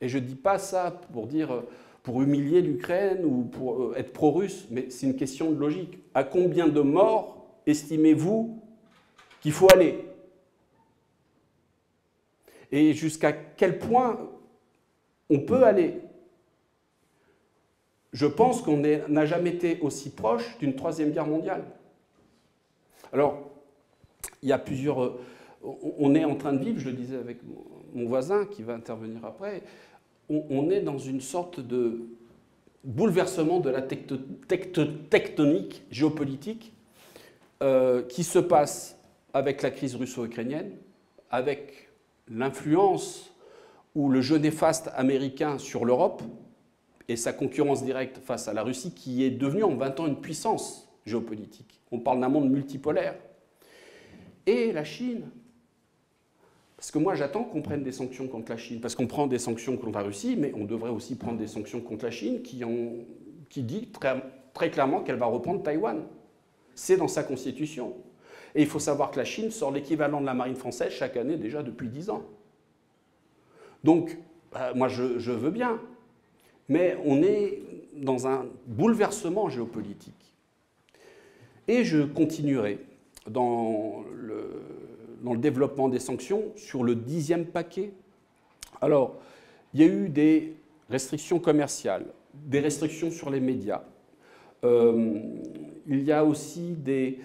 Et 0.00 0.08
je 0.08 0.18
ne 0.18 0.24
dis 0.24 0.34
pas 0.34 0.58
ça 0.58 0.90
pour 1.12 1.26
dire 1.26 1.62
pour 2.04 2.20
humilier 2.20 2.60
l'Ukraine 2.60 3.24
ou 3.24 3.44
pour 3.44 3.82
euh, 3.82 3.94
être 3.96 4.12
pro-russe, 4.12 4.66
mais 4.70 4.90
c'est 4.90 5.06
une 5.06 5.16
question 5.16 5.50
de 5.50 5.58
logique. 5.58 5.98
À 6.12 6.22
combien 6.22 6.68
de 6.68 6.82
morts 6.82 7.46
estimez-vous 7.66 8.62
qu'il 9.40 9.52
faut 9.52 9.72
aller? 9.72 10.04
Et 12.70 12.92
jusqu'à 12.92 13.32
quel 13.32 13.78
point 13.78 14.18
on 15.30 15.40
peut 15.40 15.64
aller? 15.64 16.02
Je 18.12 18.26
pense 18.26 18.60
qu'on 18.60 18.76
n'a 18.76 19.24
jamais 19.24 19.50
été 19.50 19.80
aussi 19.80 20.10
proche 20.10 20.58
d'une 20.58 20.76
troisième 20.76 21.10
guerre 21.10 21.26
mondiale. 21.26 21.64
Alors, 23.12 23.53
il 24.44 24.50
y 24.50 24.52
a 24.52 24.58
plusieurs... 24.58 25.02
Euh, 25.02 25.20
on 25.98 26.14
est 26.14 26.24
en 26.24 26.36
train 26.36 26.52
de 26.52 26.62
vivre, 26.62 26.78
je 26.78 26.90
le 26.90 26.94
disais 26.94 27.16
avec 27.16 27.38
mon 27.94 28.06
voisin 28.06 28.44
qui 28.44 28.62
va 28.62 28.74
intervenir 28.74 29.24
après, 29.24 29.62
on, 30.28 30.70
est 30.70 30.80
dans 30.80 30.98
une 30.98 31.20
sorte 31.20 31.60
de, 31.60 32.02
bouleversement 32.84 33.60
de 33.60 33.70
la 33.70 33.82
tectonique 33.82 35.84
géopolitique 35.90 36.74
euh, 37.62 38.02
qui 38.02 38.24
se 38.24 38.38
passe 38.38 38.98
avec 39.32 39.62
la 39.62 39.70
crise 39.70 39.96
russo-ukrainienne, 39.96 40.72
avec 41.30 41.90
l'influence 42.28 43.32
ou 43.94 44.10
le 44.10 44.20
jeu 44.20 44.36
néfaste 44.36 44.90
américain 44.94 45.58
sur 45.58 45.84
l'Europe 45.84 46.22
et 47.08 47.16
sa 47.16 47.32
concurrence 47.32 47.84
directe 47.84 48.18
face 48.18 48.48
à 48.48 48.52
la 48.52 48.62
Russie 48.62 48.92
qui 48.92 49.24
est 49.24 49.30
devenue 49.30 49.64
en 49.64 49.76
20 49.76 50.00
ans 50.00 50.06
une 50.06 50.20
puissance 50.20 50.88
géopolitique. 51.06 51.80
On 51.90 52.00
parle 52.00 52.20
d'un 52.20 52.28
monde 52.28 52.50
multipolaire. 52.50 53.14
Et 54.46 54.72
la 54.72 54.84
Chine. 54.84 55.30
Parce 56.76 56.90
que 56.90 56.98
moi 56.98 57.14
j'attends 57.14 57.44
qu'on 57.44 57.62
prenne 57.62 57.82
des 57.82 57.92
sanctions 57.92 58.28
contre 58.28 58.50
la 58.52 58.58
Chine, 58.58 58.80
parce 58.80 58.94
qu'on 58.94 59.06
prend 59.06 59.26
des 59.26 59.38
sanctions 59.38 59.76
contre 59.76 59.98
la 59.98 60.04
Russie, 60.04 60.36
mais 60.38 60.52
on 60.54 60.64
devrait 60.64 60.90
aussi 60.90 61.16
prendre 61.16 61.38
des 61.38 61.46
sanctions 61.46 61.80
contre 61.80 62.04
la 62.04 62.10
Chine 62.10 62.42
qui, 62.42 62.62
dit 63.62 63.88
très, 63.88 64.22
très 64.52 64.70
clairement 64.70 65.00
qu'elle 65.00 65.16
va 65.16 65.26
reprendre 65.26 65.62
Taïwan. 65.62 66.02
C'est 66.74 66.96
dans 66.96 67.08
sa 67.08 67.22
constitution. 67.22 67.94
Et 68.54 68.62
il 68.62 68.68
faut 68.68 68.78
savoir 68.78 69.10
que 69.10 69.16
la 69.16 69.24
Chine 69.24 69.50
sort 69.50 69.72
l'équivalent 69.72 70.20
de 70.20 70.26
la 70.26 70.34
marine 70.34 70.56
française 70.56 70.92
chaque 70.92 71.16
année 71.16 71.36
déjà 71.36 71.62
depuis 71.62 71.88
10 71.88 72.10
ans. 72.10 72.22
Donc, 73.82 74.18
bah, 74.52 74.72
moi 74.74 74.88
je, 74.88 75.02
veux 75.02 75.50
bien, 75.50 75.80
mais 76.68 76.96
on 77.04 77.22
est 77.22 77.62
dans 77.96 78.26
un 78.26 78.46
bouleversement 78.66 79.48
géopolitique. 79.48 80.34
Et 81.66 81.84
je 81.84 82.02
continuerai 82.02 82.78
dans 83.30 84.04
le, 84.14 85.36
développement 85.36 85.88
des 85.88 85.98
sanctions 85.98 86.44
sur 86.54 86.84
le 86.84 86.94
dixième 86.94 87.46
paquet. 87.46 87.92
Alors, 88.80 89.16
il 89.72 89.80
y 89.80 89.84
a 89.84 89.86
eu 89.86 90.08
des 90.08 90.56
restrictions 90.90 91.38
commerciales, 91.38 92.06
des 92.34 92.60
restrictions 92.60 93.10
sur 93.10 93.30
les 93.30 93.40
médias. 93.40 93.82
Euh, 94.64 95.18
il 95.86 96.02
y 96.02 96.12
a 96.12 96.24
aussi 96.24 96.72
des, 96.72 97.18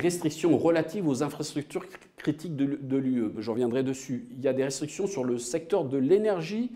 restrictions 0.00 0.56
relatives 0.56 1.08
aux 1.08 1.22
infrastructures 1.22 1.86
critiques 2.16 2.56
de, 2.56 2.96
l'UE. 2.96 3.30
Je 3.38 3.50
reviendrai 3.50 3.82
dessus. 3.82 4.26
Il 4.32 4.40
y 4.42 4.48
a 4.48 4.52
des 4.52 4.64
restrictions 4.64 5.06
sur 5.06 5.24
le 5.24 5.38
secteur 5.38 5.84
de 5.84 5.96
l'énergie 5.96 6.72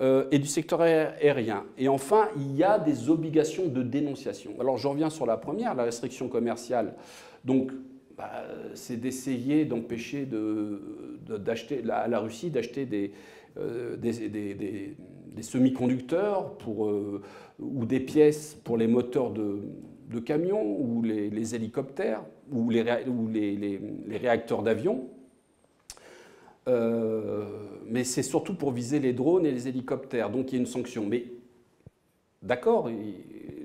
euh, 0.00 0.26
et 0.30 0.38
du 0.38 0.46
secteur 0.46 0.82
aérien. 0.82 1.64
Et 1.78 1.88
enfin, 1.88 2.28
il 2.36 2.56
y 2.56 2.64
a 2.64 2.78
des 2.78 3.08
obligations 3.08 3.66
de 3.66 3.82
dénonciation. 3.82 4.52
Alors, 4.60 4.76
je 4.76 4.88
reviens 4.88 5.10
sur 5.10 5.26
la 5.26 5.36
première, 5.36 5.74
la 5.74 5.84
restriction 5.84 6.28
commerciale. 6.28 6.94
Donc, 7.44 7.72
bah, 8.16 8.44
c'est 8.74 8.98
d'essayer 8.98 9.64
d'empêcher 9.64 10.28
à 11.90 12.08
la 12.08 12.18
Russie 12.18 12.50
d'acheter 12.50 12.84
des, 12.84 13.12
euh, 13.56 13.96
semi-conducteurs 15.40 16.54
euh, 16.68 17.22
ou 17.58 17.86
des 17.86 18.00
pièces 18.00 18.58
pour 18.62 18.76
les 18.76 18.86
moteurs 18.86 19.30
de, 19.30 20.20
camions 20.24 20.62
ou 20.62 21.02
les, 21.02 21.54
hélicoptères 21.54 22.22
ou 22.52 22.68
les, 22.68 23.80
réacteurs 24.10 24.62
d'avion. 24.62 25.08
Euh, 26.68 27.46
mais 27.86 28.04
c'est 28.04 28.22
surtout 28.22 28.54
pour 28.54 28.70
viser 28.70 29.00
les 29.00 29.14
drones 29.14 29.46
et 29.46 29.50
les 29.50 29.66
hélicoptères, 29.66 30.28
donc 30.30 30.52
il 30.52 30.56
y 30.56 30.58
a 30.58 30.60
une 30.60 30.66
sanction. 30.66 31.06
Mais 31.06 31.24
d'accord, 32.42 32.90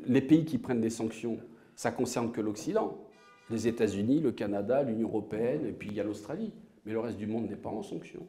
les 0.05 0.21
pays 0.21 0.45
qui 0.45 0.59
prennent 0.59 0.81
des 0.81 0.89
sanctions, 0.89 1.37
ça 1.75 1.91
concerne 1.91 2.31
que 2.31 2.39
l'Occident, 2.39 3.04
les 3.49 3.67
États-Unis, 3.67 4.19
le 4.19 4.31
Canada, 4.31 4.83
l'Union 4.83 5.07
européenne, 5.07 5.65
et 5.67 5.71
puis 5.71 5.89
il 5.89 5.95
y 5.95 5.99
a 5.99 6.03
l'Australie. 6.03 6.51
Mais 6.85 6.93
le 6.93 6.99
reste 6.99 7.17
du 7.17 7.27
monde 7.27 7.49
n'est 7.49 7.55
pas 7.55 7.69
en 7.69 7.83
sanction. 7.83 8.25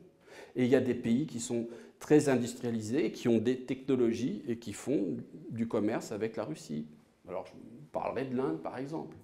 Et 0.55 0.65
il 0.65 0.71
y 0.71 0.77
a 0.77 0.81
des 0.81 0.95
pays 0.95 1.27
qui 1.27 1.41
sont 1.41 1.67
très 1.99 2.29
industrialisés, 2.29 3.13
qui 3.13 3.29
ont 3.29 3.39
des 3.39 3.61
technologies 3.61 4.43
et 4.49 4.59
qui 4.59 4.73
font 4.73 5.17
du 5.51 5.67
commerce 5.67 6.13
avec 6.13 6.37
la 6.37 6.45
Russie. 6.45 6.87
Alors, 7.29 7.47
parlerai 7.93 8.27
de 8.27 8.37
l'Inde, 8.37 8.61
par 8.63 8.79
exemple, 8.79 9.17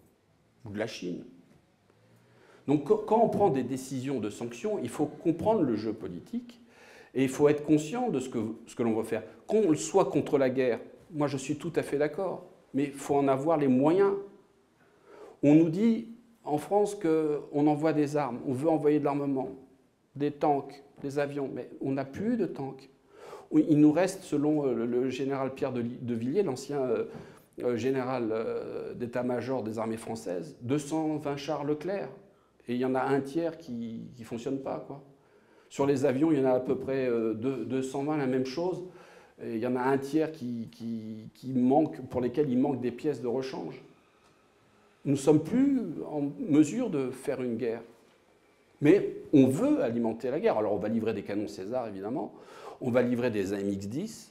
ou 0.65 0.71
de 0.71 0.79
la 0.79 0.87
Chine. 0.87 1.25
Donc 2.67 2.85
quand 2.85 3.21
on 3.23 3.29
prend 3.29 3.51
des 3.51 3.65
décisions 3.65 4.21
de 4.21 4.31
sanctions, 4.31 4.79
il 4.83 4.89
faut 4.89 5.07
comprendre 5.07 5.63
le 5.63 5.75
jeu 5.77 5.93
politique 5.93 6.61
et 7.15 7.25
il 7.25 7.29
faut 7.29 7.49
être 7.49 7.65
conscient 7.65 8.09
de 8.09 8.21
ce 8.21 8.29
que, 8.29 8.39
ce 8.67 8.75
que 8.75 8.83
l'on 8.83 8.95
veut 8.95 9.05
faire. 9.05 9.25
Qu'on 9.47 9.75
soit 9.75 10.07
contre 10.07 10.39
la 10.39 10.49
guerre, 10.49 10.81
moi 11.11 11.27
je 11.27 11.37
suis 11.37 11.57
tout 11.57 11.73
à 11.77 11.83
fait 11.83 11.99
d'accord, 11.99 12.47
mais 12.73 12.85
il 12.85 12.93
faut 12.93 13.17
en 13.17 13.29
avoir 13.29 13.59
les 13.59 13.69
moyens. 13.69 14.13
On 15.43 15.55
nous 15.55 15.69
dit 15.69 16.09
en 16.45 16.59
France 16.59 16.95
qu'on 16.95 17.67
envoie 17.67 17.93
des 17.93 18.17
armes, 18.17 18.41
on 18.47 18.53
veut 18.53 18.69
envoyer 18.69 18.99
de 18.99 19.05
l'armement, 19.05 19.51
des 20.17 20.31
tanks, 20.31 20.83
des 21.03 21.19
avions, 21.19 21.51
mais 21.53 21.69
on 21.81 21.93
n'a 21.93 22.05
plus 22.05 22.37
de 22.37 22.47
tanks. 22.47 22.91
Il 23.53 23.79
nous 23.81 23.93
reste, 23.93 24.23
selon 24.23 24.67
euh, 24.67 24.87
le 24.87 25.11
général 25.11 25.53
Pierre 25.53 25.73
de 25.73 26.15
Villiers, 26.15 26.43
l'ancien 26.43 26.81
euh, 26.81 27.05
euh, 27.63 27.77
général 27.77 28.33
d'état-major 28.97 29.63
des 29.63 29.79
armées 29.79 29.99
françaises, 29.99 30.57
220 30.63 31.37
chars 31.37 31.65
Leclerc. 31.65 32.09
Et 32.69 32.75
il 32.75 32.81
y 32.81 32.85
en 32.85 32.95
a 32.95 33.03
un 33.03 33.21
tiers 33.21 33.59
qui 33.59 34.11
ne 34.19 34.25
fonctionne 34.25 34.59
pas. 34.59 34.87
Sur 35.69 35.87
les 35.87 36.05
avions, 36.05 36.31
il 36.31 36.39
y 36.39 36.43
en 36.43 36.47
a 36.47 36.53
à 36.53 36.61
peu 36.61 36.77
près 36.77 37.09
220, 37.35 38.15
euh, 38.15 38.17
la 38.19 38.27
même 38.27 38.47
chose. 38.47 38.85
Et 39.43 39.55
il 39.55 39.59
y 39.59 39.67
en 39.67 39.75
a 39.75 39.81
un 39.81 39.99
tiers 39.99 40.31
qui, 40.31 41.29
manque, 41.47 42.01
pour 42.09 42.21
lesquels 42.21 42.51
il 42.51 42.59
manque 42.59 42.81
des 42.81 42.93
pièces 42.93 43.21
de 43.21 43.27
rechange. 43.27 43.83
Nous 45.05 45.13
ne 45.13 45.19
sommes 45.19 45.43
plus 45.43 45.81
en 46.11 46.31
mesure 46.39 46.91
de 46.91 47.11
faire 47.11 47.43
une 47.43 47.57
guerre. 47.57 47.83
Mais 48.81 49.17
on 49.33 49.47
veut 49.47 49.83
alimenter 49.83 50.31
la 50.31 50.41
guerre. 50.41 50.59
Alors 50.59 50.73
on 50.73 50.79
va 50.79 50.89
livrer 50.89 51.15
des 51.15 51.23
canons 51.23 51.49
César, 51.49 51.89
évidemment. 51.89 52.33
On 52.81 52.91
va 52.91 53.03
livrer 53.03 53.31
des 53.31 53.53
AMX-10 53.53 54.31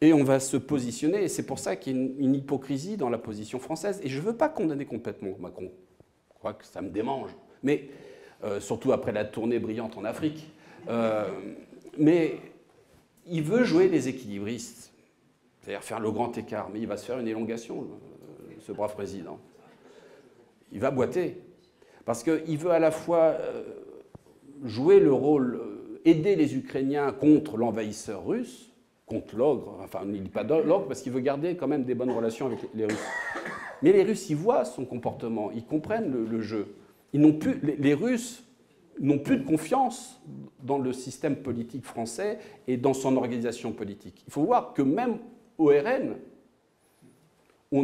et 0.00 0.12
on 0.12 0.24
va 0.24 0.40
se 0.40 0.56
positionner. 0.56 1.24
Et 1.24 1.28
c'est 1.28 1.46
pour 1.46 1.58
ça 1.58 1.76
qu'il 1.76 1.96
y 1.96 2.00
a 2.00 2.02
une, 2.18 2.34
hypocrisie 2.34 2.96
dans 2.96 3.10
la 3.10 3.18
position 3.18 3.58
française. 3.58 4.00
Et 4.02 4.08
je 4.08 4.18
ne 4.18 4.24
veux 4.24 4.36
pas 4.36 4.48
condamner 4.48 4.86
complètement 4.86 5.30
Macron. 5.38 5.70
Je 6.34 6.38
crois 6.38 6.54
que 6.54 6.64
ça 6.64 6.82
me 6.82 6.88
démange. 6.88 7.30
Mais 7.62 7.88
euh, 8.42 8.60
surtout 8.60 8.92
après 8.92 9.12
la 9.12 9.24
tournée 9.24 9.58
brillante 9.58 9.96
en 9.96 10.04
Afrique. 10.04 10.50
Euh, 10.88 11.28
mais 11.98 12.38
il 13.26 13.42
veut 13.42 13.64
jouer 13.64 13.88
les 13.88 14.08
équilibristes, 14.08 14.92
c'est-à-dire 15.60 15.82
faire 15.82 16.00
le 16.00 16.10
grand 16.10 16.36
écart. 16.36 16.68
Mais 16.72 16.80
il 16.80 16.86
va 16.86 16.96
se 16.96 17.06
faire 17.06 17.18
une 17.18 17.28
élongation, 17.28 17.86
ce 18.60 18.72
brave 18.72 18.94
président. 18.94 19.38
Il 20.74 20.80
va 20.80 20.90
boiter. 20.90 21.40
Parce 22.04 22.22
qu'il 22.22 22.58
veut 22.58 22.72
à 22.72 22.78
la 22.78 22.90
fois 22.90 23.36
euh, 23.40 23.62
jouer 24.64 25.00
le 25.00 25.12
rôle, 25.12 25.60
aider 26.04 26.36
les 26.36 26.54
Ukrainiens 26.54 27.12
contre 27.12 27.56
l'envahisseur 27.56 28.26
russe, 28.26 28.70
contre 29.06 29.36
l'ogre, 29.36 29.78
enfin 29.82 30.00
il 30.04 30.12
ne 30.12 30.18
dit 30.18 30.30
pas 30.30 30.42
l'ogre 30.42 30.86
parce 30.86 31.02
qu'il 31.02 31.12
veut 31.12 31.20
garder 31.20 31.56
quand 31.56 31.68
même 31.68 31.84
des 31.84 31.94
bonnes 31.94 32.10
relations 32.10 32.46
avec 32.46 32.58
les 32.74 32.84
Russes. 32.84 33.06
Mais 33.82 33.92
les 33.92 34.02
Russes, 34.02 34.30
ils 34.30 34.36
voient 34.36 34.64
son 34.64 34.84
comportement, 34.84 35.50
ils 35.50 35.64
comprennent 35.64 36.10
le, 36.10 36.40
jeu. 36.40 36.74
Ils 37.12 37.20
n'ont 37.20 37.34
plus, 37.34 37.60
les, 37.62 37.94
Russes 37.94 38.44
n'ont 38.98 39.18
plus 39.18 39.36
de 39.36 39.44
confiance 39.44 40.22
dans 40.62 40.78
le 40.78 40.92
système 40.92 41.36
politique 41.36 41.84
français 41.84 42.38
et 42.66 42.76
dans 42.78 42.94
son 42.94 43.16
organisation 43.16 43.72
politique. 43.72 44.24
Il 44.26 44.32
faut 44.32 44.44
voir 44.44 44.72
que 44.72 44.80
même 44.80 45.18
au 45.58 45.66
RN, 45.66 46.16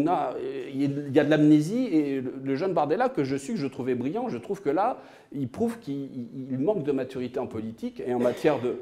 a, 0.06 0.34
il 0.72 1.12
y 1.12 1.18
a 1.18 1.24
de 1.24 1.30
l'amnésie 1.30 1.86
et 1.86 2.20
le 2.20 2.54
jeune 2.54 2.72
Bardella 2.72 3.08
que 3.08 3.24
je 3.24 3.36
suis, 3.36 3.54
que 3.54 3.58
je 3.58 3.66
trouvais 3.66 3.94
brillant, 3.94 4.28
je 4.28 4.38
trouve 4.38 4.62
que 4.62 4.70
là, 4.70 4.98
il 5.32 5.48
prouve 5.48 5.78
qu'il 5.78 6.58
manque 6.58 6.84
de 6.84 6.92
maturité 6.92 7.38
en 7.40 7.46
politique 7.46 8.02
et 8.06 8.14
en 8.14 8.20
matière 8.20 8.60
de, 8.60 8.76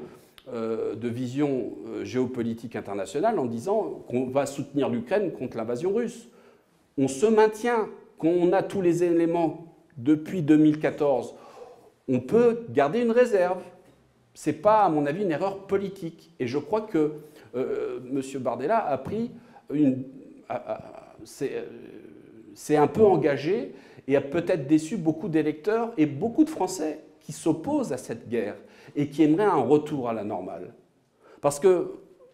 euh, 0.53 0.95
vision 1.01 1.73
euh, 1.87 2.03
géopolitique 2.03 2.75
internationale 2.75 3.39
en 3.39 3.45
disant 3.45 4.03
qu'on 4.07 4.27
va 4.27 4.45
soutenir 4.45 4.89
l'Ukraine 4.89 5.31
contre 5.31 5.57
l'invasion 5.57 5.93
russe. 5.93 6.27
On 6.97 7.07
se 7.07 7.25
maintient, 7.25 7.87
qu'on 8.17 8.51
a 8.51 8.61
tous 8.63 8.81
les 8.81 9.03
éléments 9.03 9.65
depuis 9.97 10.41
2014, 10.41 11.35
on 12.07 12.19
peut 12.19 12.65
garder 12.69 13.01
une 13.01 13.11
réserve. 13.11 13.61
Ce 14.33 14.49
n'est 14.49 14.55
pas, 14.55 14.83
à 14.83 14.89
mon 14.89 15.05
avis, 15.05 15.23
une 15.23 15.31
erreur 15.31 15.67
politique. 15.67 16.31
Et 16.39 16.47
je 16.47 16.57
crois 16.57 16.81
que 16.81 17.13
euh, 17.55 17.99
M. 18.11 18.21
Bardella 18.41 18.77
a 18.77 18.97
pris 18.97 19.31
une. 19.71 20.03
C'est 21.25 22.75
un 22.75 22.87
peu 22.87 23.03
engagé 23.03 23.73
et 24.07 24.15
a 24.15 24.21
peut-être 24.21 24.67
déçu 24.67 24.97
beaucoup 24.97 25.29
d'électeurs 25.29 25.93
et 25.97 26.05
beaucoup 26.05 26.43
de 26.43 26.49
Français 26.49 26.99
qui 27.21 27.31
s'opposent 27.31 27.93
à 27.93 27.97
cette 27.97 28.27
guerre 28.27 28.55
et 28.95 29.09
qui 29.09 29.23
aimeraient 29.23 29.43
un 29.43 29.61
retour 29.61 30.09
à 30.09 30.13
la 30.13 30.23
normale. 30.23 30.73
Parce 31.41 31.59
que 31.59 31.91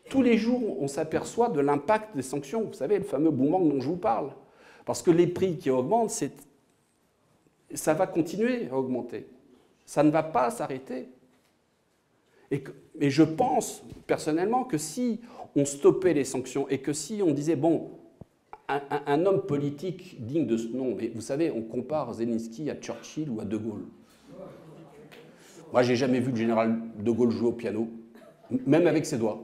tous 0.10 0.22
les 0.22 0.38
jours, 0.38 0.82
on 0.82 0.88
s'aperçoit 0.88 1.50
de 1.50 1.60
l'impact 1.60 2.16
des 2.16 2.22
sanctions. 2.22 2.64
Vous 2.64 2.74
savez, 2.74 2.98
le 2.98 3.04
fameux 3.04 3.32
boomerang 3.32 3.68
dont 3.68 3.82
je 3.82 3.88
vous 3.88 3.98
parle. 3.98 4.32
Parce 4.86 5.02
que 5.02 5.12
les 5.12 5.28
prix 5.28 5.58
qui 5.58 5.70
augmentent, 5.70 6.24
ça 7.74 7.94
va 7.94 8.08
continuer 8.08 8.70
à 8.72 8.78
augmenter. 8.78 9.28
Ça 9.86 10.04
ne 10.04 10.12
va 10.12 10.24
pas 10.24 10.52
s'arrêter. 10.52 11.10
Et, 12.52 12.64
et, 13.00 13.10
je 13.10 13.24
pense 13.24 13.84
personnellement 14.06 14.64
que 14.64 14.78
si 14.78 15.20
on 15.56 15.66
stoppait 15.66 16.14
les 16.14 16.24
sanctions 16.24 16.70
et 16.70 16.78
que 16.78 16.94
si 16.94 17.22
on 17.24 17.32
disait, 17.32 17.56
bon, 17.56 17.90
un, 18.68 19.26
homme 19.26 19.42
politique 19.42 20.26
digne 20.26 20.48
de 20.48 20.58
ce 20.58 20.68
nom, 20.70 20.96
mais 20.96 21.12
vous 21.14 21.22
savez, 21.22 21.52
on 21.52 21.62
compare 21.62 22.14
Zelensky 22.14 22.70
à 22.70 22.76
Churchill 22.76 23.30
ou 23.30 23.40
à 23.40 23.46
De 23.46 23.58
Gaulle. 23.58 23.86
Moi, 25.72 25.84
j'ai 25.84 25.96
jamais 25.96 26.20
vu 26.20 26.32
le 26.32 26.38
général 26.38 26.80
de 27.00 27.12
Gaulle 27.12 27.32
jouer 27.32 27.50
au 27.50 27.54
piano, 27.54 27.90
même 28.66 28.88
avec 28.88 29.06
ses 29.06 29.18
doigts. 29.18 29.44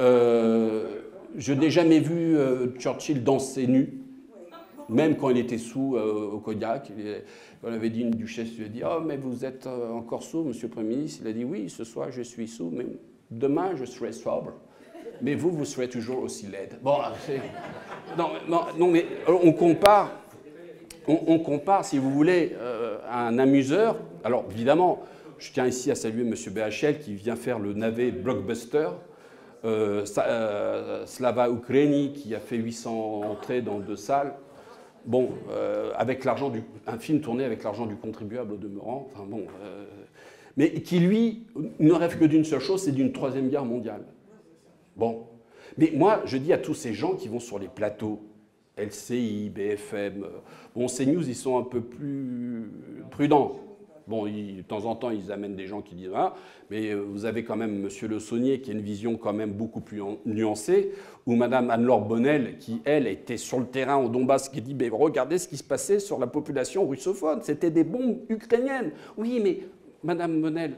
Euh, 0.00 1.02
je 1.36 1.52
n'ai 1.52 1.70
jamais 1.70 2.00
vu 2.00 2.36
Churchill 2.78 3.22
danser 3.22 3.66
nu, 3.66 4.00
même 4.88 5.16
quand 5.16 5.30
il 5.30 5.38
était 5.38 5.58
sous 5.58 5.96
au 5.96 6.38
Kodiak. 6.40 6.92
On 7.62 7.72
avait 7.72 7.90
dit, 7.90 8.00
une 8.00 8.10
duchesse 8.10 8.56
lui 8.56 8.64
a 8.66 8.68
dit 8.68 8.82
Oh, 8.84 9.00
mais 9.04 9.16
vous 9.16 9.44
êtes 9.44 9.66
encore 9.66 10.22
sous, 10.22 10.44
monsieur 10.44 10.68
le 10.68 10.72
Premier 10.72 10.96
ministre 10.96 11.22
Il 11.24 11.28
a 11.28 11.32
dit 11.32 11.44
Oui, 11.44 11.70
ce 11.70 11.84
soir 11.84 12.10
je 12.10 12.22
suis 12.22 12.48
sous, 12.48 12.70
mais 12.70 12.86
demain 13.30 13.76
je 13.76 13.84
serai 13.84 14.12
sobre. 14.12 14.52
Mais 15.22 15.34
vous, 15.34 15.50
vous 15.50 15.64
serez 15.64 15.88
toujours 15.88 16.22
aussi 16.22 16.46
laide. 16.46 16.78
Bon, 16.82 16.96
non, 18.18 18.30
non, 18.76 18.88
mais 18.88 19.06
on 19.26 19.52
compare 19.52 20.10
on, 21.06 21.38
compare, 21.38 21.84
si 21.84 21.98
vous 21.98 22.10
voulez, 22.10 22.52
euh, 22.60 22.98
à 23.08 23.26
un 23.26 23.38
amuseur. 23.38 23.96
Alors, 24.24 24.44
évidemment, 24.50 25.02
je 25.38 25.52
tiens 25.52 25.66
ici 25.66 25.90
à 25.90 25.94
saluer 25.94 26.22
M. 26.22 26.34
BHL 26.34 26.98
qui 26.98 27.14
vient 27.14 27.36
faire 27.36 27.58
le 27.58 27.72
navet 27.72 28.10
blockbuster. 28.10 28.88
Euh, 29.64 30.04
euh, 30.18 31.06
Slava 31.06 31.48
Ukraini 31.48 32.12
qui 32.12 32.34
a 32.34 32.40
fait 32.40 32.56
800 32.56 33.22
entrées 33.30 33.62
dans 33.62 33.78
deux 33.78 33.96
salles. 33.96 34.34
Bon, 35.04 35.30
avec 35.96 36.24
l'argent 36.24 36.48
du, 36.48 36.62
un 36.86 36.96
film 36.96 37.20
tourné 37.20 37.44
avec 37.44 37.64
l'argent 37.64 37.86
du 37.86 37.96
contribuable 37.96 38.52
au 38.52 38.56
demeurant. 38.56 39.08
Enfin 39.12 39.24
bon, 39.28 39.46
mais 40.56 40.70
qui 40.74 41.00
lui 41.00 41.42
ne 41.80 41.92
rêve 41.92 42.20
que 42.20 42.24
d'une 42.24 42.44
seule 42.44 42.60
chose, 42.60 42.84
c'est 42.84 42.92
d'une 42.92 43.10
troisième 43.10 43.48
guerre 43.48 43.64
mondiale. 43.64 44.04
Bon, 44.96 45.26
mais 45.78 45.92
moi 45.94 46.22
je 46.24 46.36
dis 46.36 46.52
à 46.52 46.58
tous 46.58 46.74
ces 46.74 46.92
gens 46.92 47.14
qui 47.14 47.28
vont 47.28 47.40
sur 47.40 47.58
les 47.58 47.68
plateaux 47.68 48.20
LCI, 48.76 49.50
BFM. 49.50 50.24
Euh, 50.24 50.28
bon, 50.74 50.86
CNews, 50.86 51.28
ils 51.28 51.34
sont 51.34 51.58
un 51.58 51.62
peu 51.62 51.80
plus 51.80 52.70
prudents. 53.10 53.58
Bon, 54.08 54.24
de 54.24 54.62
temps 54.62 54.84
en 54.84 54.96
temps, 54.96 55.10
ils 55.10 55.30
amènent 55.30 55.54
des 55.54 55.66
gens 55.66 55.80
qui 55.80 55.94
disent 55.94 56.10
ah, 56.14 56.34
mais 56.70 56.90
euh, 56.90 57.00
vous 57.00 57.24
avez 57.24 57.44
quand 57.44 57.54
même 57.54 57.84
M. 57.84 58.08
Le 58.08 58.18
Saunier 58.18 58.60
qui 58.60 58.70
a 58.70 58.74
une 58.74 58.80
vision 58.80 59.16
quand 59.16 59.32
même 59.32 59.52
beaucoup 59.52 59.80
plus 59.80 60.02
nuancée, 60.26 60.92
ou 61.24 61.36
Mme 61.36 61.70
Anne-Laure 61.70 62.00
Bonnel 62.00 62.58
qui, 62.58 62.82
elle, 62.84 63.06
était 63.06 63.36
sur 63.36 63.60
le 63.60 63.66
terrain 63.66 63.96
au 63.98 64.08
Donbass, 64.08 64.48
qui 64.48 64.60
dit 64.60 64.74
mais 64.74 64.88
regardez 64.88 65.38
ce 65.38 65.46
qui 65.46 65.56
se 65.56 65.62
passait 65.62 66.00
sur 66.00 66.18
la 66.18 66.26
population 66.26 66.86
russophone, 66.86 67.40
c'était 67.42 67.70
des 67.70 67.84
bombes 67.84 68.18
ukrainiennes. 68.28 68.90
Oui, 69.16 69.40
mais 69.42 69.60
Mme 70.02 70.42
Bonnel, 70.42 70.74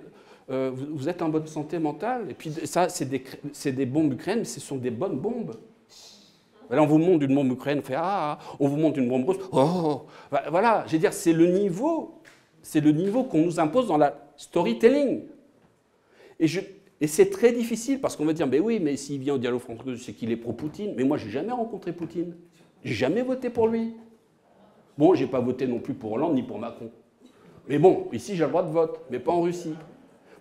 euh, 0.50 0.70
vous, 0.74 1.08
êtes 1.08 1.22
en 1.22 1.28
bonne 1.28 1.46
santé 1.46 1.78
mentale, 1.78 2.26
et 2.30 2.34
puis 2.34 2.52
ça, 2.64 2.88
c'est 2.88 3.06
des, 3.06 3.22
des 3.72 3.86
bombes 3.86 4.12
ukrainiennes, 4.12 4.40
mais 4.40 4.44
ce 4.44 4.60
sont 4.60 4.76
des 4.76 4.90
bonnes 4.90 5.18
bombes. 5.18 5.56
Là, 6.70 6.82
on 6.82 6.86
vous 6.86 6.98
montre 6.98 7.24
une 7.24 7.34
bombe 7.34 7.52
ukrainienne, 7.52 7.82
on 7.84 7.86
fait 7.86 7.96
ah, 7.96 8.38
on 8.58 8.68
vous 8.68 8.76
montre 8.76 8.98
une 8.98 9.08
bombe 9.08 9.28
russe, 9.28 9.38
oh, 9.52 10.06
voilà, 10.50 10.84
je 10.86 10.92
veux 10.92 10.98
dire, 10.98 11.12
c'est 11.12 11.32
le 11.32 11.46
niveau, 11.46 12.20
c'est 12.62 12.80
le 12.80 12.92
niveau 12.92 13.24
qu'on 13.24 13.42
nous 13.42 13.60
impose 13.60 13.88
dans 13.88 13.98
la 13.98 14.32
storytelling. 14.36 15.22
Et, 16.40 16.46
et 17.00 17.06
c'est 17.06 17.30
très 17.30 17.52
difficile 17.52 18.00
parce 18.00 18.16
qu'on 18.16 18.24
va 18.24 18.32
dire, 18.32 18.46
mais 18.46 18.60
oui, 18.60 18.80
mais 18.80 18.96
s'il 18.96 19.20
vient 19.20 19.34
au 19.34 19.38
dialogue 19.38 19.60
franco 19.60 19.96
c'est 19.96 20.12
qu'il 20.12 20.32
est 20.32 20.36
pro-Poutine. 20.36 20.94
Mais 20.96 21.04
moi, 21.04 21.16
j'ai 21.16 21.30
jamais 21.30 21.52
rencontré 21.52 21.92
Poutine. 21.92 22.34
J'ai 22.82 22.94
jamais 22.94 23.22
voté 23.22 23.50
pour 23.50 23.68
lui. 23.68 23.94
Bon, 24.96 25.14
j'ai 25.14 25.26
pas 25.26 25.40
voté 25.40 25.66
non 25.66 25.78
plus 25.80 25.94
pour 25.94 26.12
Hollande 26.12 26.34
ni 26.34 26.42
pour 26.42 26.58
Macron. 26.58 26.90
Mais 27.68 27.78
bon, 27.78 28.08
ici, 28.12 28.36
j'ai 28.36 28.44
le 28.44 28.50
droit 28.50 28.62
de 28.62 28.70
vote, 28.70 29.00
mais 29.10 29.18
pas 29.18 29.32
en 29.32 29.42
Russie. 29.42 29.74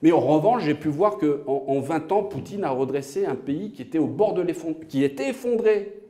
Mais 0.03 0.11
en 0.11 0.19
revanche, 0.19 0.63
j'ai 0.63 0.75
pu 0.75 0.89
voir 0.89 1.17
qu'en 1.17 1.37
en 1.47 1.79
20 1.79 2.11
ans, 2.11 2.23
Poutine 2.23 2.65
a 2.65 2.71
redressé 2.71 3.25
un 3.25 3.35
pays 3.35 3.71
qui 3.71 3.81
était 3.81 3.99
au 3.99 4.07
bord 4.07 4.33
de 4.33 4.41
l'effondrement, 4.41 4.85
qui 4.89 5.01
était 5.01 5.29
effondré. 5.29 6.01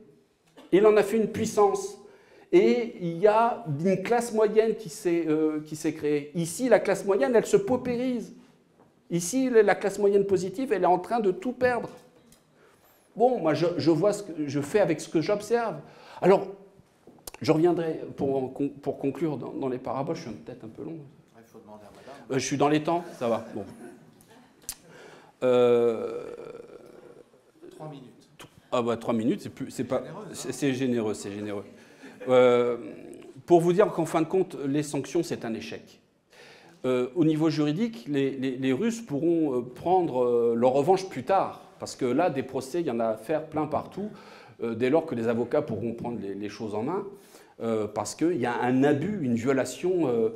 Il 0.72 0.84
en 0.84 0.96
a 0.96 1.04
fait 1.04 1.16
une 1.16 1.28
puissance. 1.28 2.00
Et 2.50 2.96
il 3.00 3.18
y 3.18 3.28
a 3.28 3.64
une 3.84 4.02
classe 4.02 4.32
moyenne 4.32 4.74
qui 4.74 4.88
s'est 4.88 5.24
euh, 5.28 5.60
créée. 5.96 6.32
Ici, 6.34 6.68
la 6.68 6.80
classe 6.80 7.04
moyenne, 7.04 7.36
elle 7.36 7.46
se 7.46 7.56
paupérise. 7.56 8.34
Ici, 9.10 9.48
la 9.48 9.76
classe 9.76 10.00
moyenne 10.00 10.26
positive, 10.26 10.72
elle 10.72 10.82
est 10.82 10.86
en 10.86 10.98
train 10.98 11.20
de 11.20 11.30
tout 11.30 11.52
perdre. 11.52 11.90
Bon, 13.14 13.38
moi, 13.38 13.54
je, 13.54 13.90
vois 13.90 14.12
ce 14.12 14.24
que 14.24 14.48
je 14.48 14.60
fais 14.60 14.80
avec 14.80 15.00
ce 15.00 15.08
que 15.08 15.20
j'observe. 15.20 15.76
Alors, 16.20 16.48
je 17.40 17.52
reviendrai 17.52 18.00
pour, 18.16 18.52
pour 18.82 18.98
conclure 18.98 19.36
dans, 19.36 19.68
les 19.68 19.78
paraboles. 19.78 20.16
Je 20.16 20.22
suis 20.22 20.30
peut-être 20.32 20.64
un 20.64 20.68
peu 20.68 20.82
long. 20.82 20.98
Il 21.38 21.44
faut 21.46 21.60
demander 21.60 21.84
à 21.84 21.90
madame. 21.94 22.13
Euh, 22.30 22.34
je 22.34 22.44
suis 22.46 22.56
dans 22.56 22.68
les 22.68 22.82
temps, 22.82 23.04
ça 23.18 23.28
va. 23.28 23.44
Bon. 23.54 23.64
Euh, 25.42 26.24
Trois 27.70 27.88
minutes. 27.88 28.10
Ah 28.72 28.82
bah 28.82 28.96
trois 28.96 29.14
minutes, 29.14 29.40
c'est 29.42 29.50
plus, 29.50 29.70
c'est 29.70 29.84
pas, 29.84 30.02
c'est 30.32 30.72
généreux, 30.74 31.14
c'est 31.14 31.30
généreux. 31.30 31.64
Euh, 32.28 32.76
pour 33.46 33.60
vous 33.60 33.72
dire 33.72 33.86
qu'en 33.92 34.06
fin 34.06 34.20
de 34.20 34.26
compte, 34.26 34.56
les 34.66 34.82
sanctions, 34.82 35.22
c'est 35.22 35.44
un 35.44 35.54
échec. 35.54 36.00
Euh, 36.84 37.08
au 37.14 37.24
niveau 37.24 37.50
juridique, 37.50 38.06
les, 38.08 38.72
Russes 38.72 39.00
pourront 39.00 39.62
prendre 39.62 40.54
leur 40.56 40.72
revanche 40.72 41.08
plus 41.08 41.22
tard, 41.22 41.62
parce 41.78 41.94
que 41.94 42.04
là, 42.04 42.30
des 42.30 42.42
procès, 42.42 42.80
il 42.80 42.86
y 42.86 42.90
en 42.90 42.98
a 42.98 43.06
à 43.10 43.16
faire 43.16 43.44
plein 43.46 43.66
partout, 43.66 44.10
dès 44.62 44.90
lors 44.90 45.06
que 45.06 45.14
les 45.14 45.28
avocats 45.28 45.62
pourront 45.62 45.92
prendre 45.92 46.18
les, 46.20 46.48
choses 46.48 46.74
en 46.74 46.82
main, 46.82 47.04
parce 47.94 48.16
qu'il 48.16 48.38
y 48.38 48.46
a 48.46 48.60
un 48.60 48.82
abus, 48.82 49.20
une 49.22 49.36
violation 49.36 50.32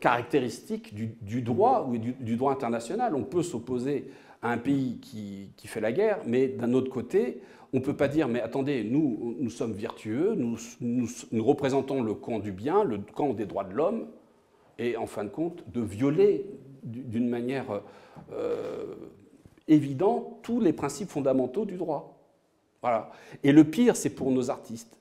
caractéristique 0.00 0.94
du, 0.94 1.42
droit 1.42 1.88
ou 1.88 1.96
du, 1.96 2.36
droit 2.36 2.52
international. 2.52 3.14
On 3.14 3.22
peut 3.22 3.42
s'opposer 3.42 4.10
à 4.42 4.50
un 4.50 4.58
pays 4.58 4.98
qui, 5.00 5.50
qui, 5.56 5.68
fait 5.68 5.80
la 5.80 5.92
guerre, 5.92 6.18
mais 6.26 6.48
d'un 6.48 6.72
autre 6.72 6.90
côté, 6.90 7.40
on 7.72 7.78
ne 7.78 7.82
peut 7.82 7.96
pas 7.96 8.08
dire, 8.08 8.28
mais 8.28 8.40
attendez, 8.40 8.84
nous, 8.84 9.34
nous 9.38 9.50
sommes 9.50 9.72
vertueux, 9.72 10.34
nous, 10.34 10.58
nous, 10.80 11.44
représentons 11.44 12.02
le 12.02 12.14
camp 12.14 12.38
du 12.38 12.52
bien, 12.52 12.84
le 12.84 12.98
camp 12.98 13.32
des 13.32 13.46
droits 13.46 13.64
de 13.64 13.72
l'homme, 13.72 14.08
et 14.78 14.96
en 14.96 15.06
fin 15.06 15.24
de 15.24 15.30
compte, 15.30 15.64
de 15.72 15.80
violer 15.80 16.44
d'une 16.82 17.28
manière 17.28 17.80
euh, 18.32 18.94
évidente 19.68 20.42
tous 20.42 20.60
les 20.60 20.72
principes 20.72 21.08
fondamentaux 21.08 21.64
du 21.64 21.76
droit. 21.76 22.18
Voilà. 22.82 23.10
Et 23.42 23.52
le 23.52 23.64
pire, 23.64 23.96
c'est 23.96 24.10
pour 24.10 24.30
nos 24.30 24.50
artistes, 24.50 24.98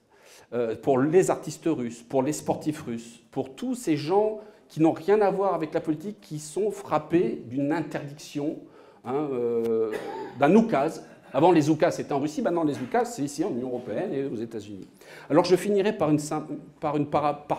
euh, 0.53 0.75
pour 0.75 0.99
les 0.99 1.29
artistes 1.29 1.65
russes, 1.65 2.03
pour 2.03 2.23
les 2.23 2.33
sportifs 2.33 2.83
russes, 2.83 3.21
pour 3.31 3.55
tous 3.55 3.75
ces 3.75 3.97
gens 3.97 4.39
qui 4.71 4.79
n'ont 4.79 4.93
rien 4.93 5.19
à 5.19 5.29
voir 5.29 5.53
avec 5.53 5.73
la 5.73 5.81
politique, 5.81 6.21
qui 6.21 6.39
sont 6.39 6.71
frappés 6.71 7.43
d'une 7.45 7.73
interdiction, 7.73 8.57
hein, 9.03 9.27
euh, 9.33 9.91
d'un 10.39 10.55
oukase, 10.55 11.05
avant, 11.33 11.51
les 11.51 11.69
oukas, 11.69 11.91
c'était 11.91 12.13
en 12.13 12.19
Russie, 12.19 12.41
maintenant, 12.41 12.63
les 12.63 12.81
oukas, 12.81 13.03
c'est 13.03 13.21
ici, 13.21 13.43
en 13.43 13.49
Union 13.49 13.67
européenne 13.67 14.13
et 14.13 14.23
aux 14.23 14.35
États-Unis. 14.35 14.87
Alors, 15.29 15.43
je 15.43 15.57
finirai 15.57 15.91
par, 15.91 16.09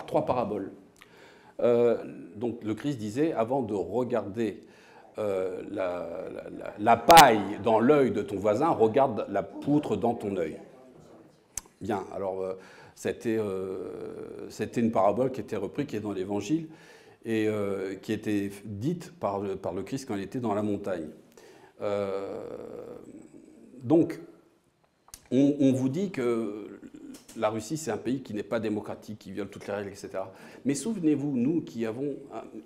trois 0.07 0.25
paraboles. 0.25 0.73
Euh, 1.61 1.99
donc, 2.35 2.65
le 2.65 2.75
Christ 2.75 2.97
disait, 2.97 3.35
avant 3.35 3.61
de 3.61 3.75
regarder 3.75 4.61
euh, 5.19 5.61
la, 6.79 6.97
paille 6.97 7.59
dans 7.63 7.79
l'œil 7.79 8.11
de 8.11 8.23
ton 8.23 8.37
voisin, 8.37 8.71
regarde 8.71 9.27
la 9.29 9.43
poutre 9.43 9.97
dans 9.97 10.15
ton 10.15 10.35
œil. 10.39 10.57
Bien, 11.83 12.05
alors, 12.15 12.43
c'était 12.95 13.37
une 14.77 14.93
parabole 14.93 15.31
qui 15.31 15.43
était 15.43 15.57
reprise, 15.57 15.87
qui 15.87 15.97
est 15.97 16.01
dans 16.01 16.13
l'Évangile, 16.13 16.69
et 17.25 17.49
qui 18.03 18.13
était 18.13 18.51
dite 18.65 19.13
par, 19.19 19.41
le 19.41 19.83
Christ 19.83 20.07
quand 20.07 20.17
il 20.17 20.23
était 20.23 20.41
dans 20.41 20.55
la 20.55 20.63
montagne. 20.63 21.09
Donc, 23.83 24.19
on, 25.31 25.73
vous 25.73 25.89
dit 25.89 26.11
que 26.11 26.81
la 27.37 27.49
Russie, 27.49 27.77
c'est 27.77 27.91
un 27.91 27.97
pays 27.97 28.23
qui 28.23 28.35
n'est 28.35 28.43
pas 28.43 28.61
démocratique, 28.61 29.19
qui 29.19 29.33
viole 29.33 29.49
toutes 29.49 29.67
les 29.67 29.73
règles, 29.73 29.89
etc. 29.89 30.11
Mais 30.65 30.75
souvenez-vous, 30.75 31.37
nous 31.37 31.63
qui 31.63 31.87
avons, 31.87 32.17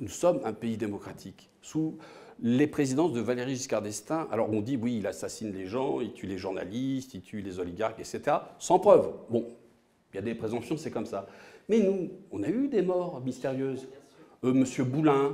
nous 0.01 0.09
sommes 0.09 0.41
un 0.45 0.53
pays 0.53 0.77
démocratique. 0.77 1.49
Sous 1.63 1.97
les 2.43 2.67
présidences 2.67 3.13
de 3.13 3.21
Valéry 3.21 3.55
Giscard 3.55 3.83
d'Estaing, 3.83 4.29
alors 4.31 4.53
on 4.53 4.61
dit 4.61 4.77
oui, 4.77 4.99
il 4.99 5.07
assassine 5.07 5.53
les 5.53 5.67
gens, 5.67 6.01
il 6.01 6.13
tue 6.13 6.27
les 6.27 6.39
journalistes, 6.39 7.15
il 7.15 7.23
tue 7.23 7.41
les 7.41 7.61
oligarques, 7.61 8.01
etc. 8.01 8.37
Sans 8.59 8.79
preuve. 8.79 9.13
Bon, 9.31 9.47
il 10.13 10.17
y 10.17 10.19
a 10.19 10.23
des 10.23 10.35
présomptions, 10.35 10.77
c'est 10.77 10.91
comme 10.91 11.07
ça. 11.07 11.27
Mais 11.69 11.81
nous, 11.81 12.11
on 12.31 12.43
a 12.43 12.49
eu 12.49 12.69
des 12.69 12.83
morts 12.83 13.21
mystérieuses. 13.25 13.89
Euh, 14.45 14.53
Monsieur 14.53 14.85
Boulin, 14.85 15.33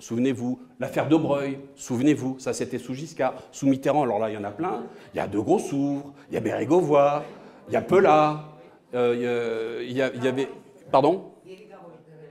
Souvenez-vous, 0.00 0.58
l'affaire 0.80 1.08
de 1.08 1.16
Breuil, 1.16 1.58
souvenez-vous, 1.76 2.38
ça 2.38 2.54
c'était 2.54 2.78
sous 2.78 2.94
Giscard. 2.94 3.34
Sous 3.52 3.66
Mitterrand, 3.66 4.02
alors 4.02 4.18
là, 4.18 4.30
il 4.30 4.34
y 4.34 4.38
en 4.38 4.44
a 4.44 4.50
plein. 4.50 4.84
Il 5.14 5.18
y 5.18 5.20
a 5.20 5.28
De 5.28 5.38
Grossouvre, 5.38 6.14
il 6.30 6.34
y 6.34 6.36
a 6.38 6.40
Bérégovoy, 6.40 7.22
il 7.68 7.74
y 7.74 7.76
a 7.76 7.82
Pelat, 7.82 8.44
euh, 8.94 9.84
il, 9.86 9.92
y 9.92 10.02
avait. 10.02 10.48
Pardon? 10.90 11.32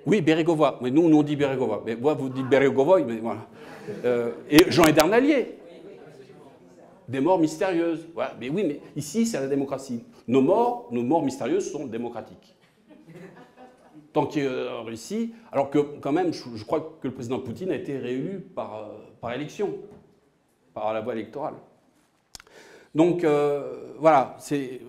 Oui, 0.05 0.21
Bérégovoy. 0.21 0.77
Mais 0.81 0.89
nous, 0.89 1.07
nous 1.07 1.17
on 1.17 1.23
dit 1.23 1.35
Bérégovoy. 1.35 1.81
Mais 1.85 1.95
moi, 1.95 2.15
vous 2.15 2.29
dites 2.29 2.47
Bérégovoy, 2.47 3.03
mais 3.03 3.17
voilà. 3.17 3.45
Euh, 4.03 4.31
et 4.49 4.71
Jean 4.71 4.85
Edernalier. 4.87 5.55
Des 7.07 7.19
morts 7.19 7.39
mystérieuses. 7.39 8.07
Mais 8.39 8.49
oui, 8.49 8.63
mais 8.67 8.79
ici, 8.95 9.25
c'est 9.25 9.39
la 9.39 9.47
démocratie. 9.47 10.03
Nos 10.27 10.41
morts, 10.41 10.87
nos 10.91 11.03
morts 11.03 11.23
mystérieuses 11.23 11.71
sont 11.71 11.85
démocratiques 11.85 12.55
tant 14.13 14.25
qu'il 14.25 14.43
est 14.43 14.69
en 14.69 14.83
Russie, 14.83 15.33
alors 15.51 15.69
que 15.69 15.79
quand 15.99 16.11
même, 16.11 16.33
je, 16.33 16.63
crois 16.63 16.97
que 17.01 17.07
le 17.07 17.13
président 17.13 17.39
Poutine 17.39 17.71
a 17.71 17.75
été 17.75 17.97
réélu 17.97 18.39
par, 18.39 18.75
euh, 18.75 18.87
par 19.21 19.33
élection, 19.33 19.75
par 20.73 20.93
la 20.93 21.01
voie 21.01 21.13
électorale. 21.13 21.55
Donc 22.95 23.23
euh, 23.23 23.93
voilà, 23.99 24.37
il 24.51 24.79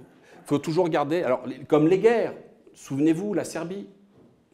faut 0.45 0.59
toujours 0.59 0.89
garder, 0.89 1.23
alors 1.23 1.45
comme 1.69 1.87
les 1.87 1.99
guerres, 1.99 2.35
souvenez-vous, 2.73 3.35
la 3.35 3.45
Serbie, 3.45 3.89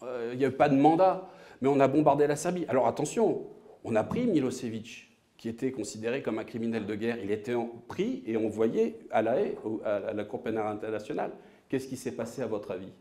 euh, 0.03 0.31
il 0.33 0.39
n'y 0.39 0.45
avait 0.45 0.57
pas 0.57 0.69
de 0.69 0.77
mandat, 0.77 1.29
mais 1.61 1.69
on 1.69 1.79
a 1.79 1.89
bombardé 1.89 2.27
la 2.27 2.37
Serbie. 2.37 2.67
Alors 2.69 2.89
attention, 2.89 3.45
on 3.85 3.95
a 3.95 4.03
pris 4.03 4.27
Milosevic, 4.27 5.09
qui 5.37 5.49
était 5.49 5.71
considéré 5.71 6.23
comme 6.23 6.39
un 6.39 6.45
criminel 6.45 6.87
de 6.87 6.95
guerre, 6.97 7.19
il 7.23 7.31
était 7.31 7.55
pris 7.87 8.25
et 8.27 8.37
envoyé 8.37 8.99
à 9.11 9.23
la 9.23 9.37
à 9.85 10.13
la 10.13 10.25
Cour 10.25 10.43
pénale 10.43 10.67
internationale. 10.67 11.31
Qu'est-ce 11.69 11.87
qui 11.87 11.97
s'est 11.97 12.13
passé 12.13 12.43
à 12.43 12.47
votre 12.47 12.71
avis? 12.71 12.93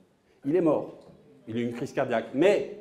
Il 0.45 0.55
est 0.55 0.61
mort. 0.61 1.04
Il 1.47 1.57
a 1.57 1.59
eu 1.59 1.63
une 1.63 1.73
crise 1.73 1.93
cardiaque. 1.93 2.27
Mais 2.33 2.79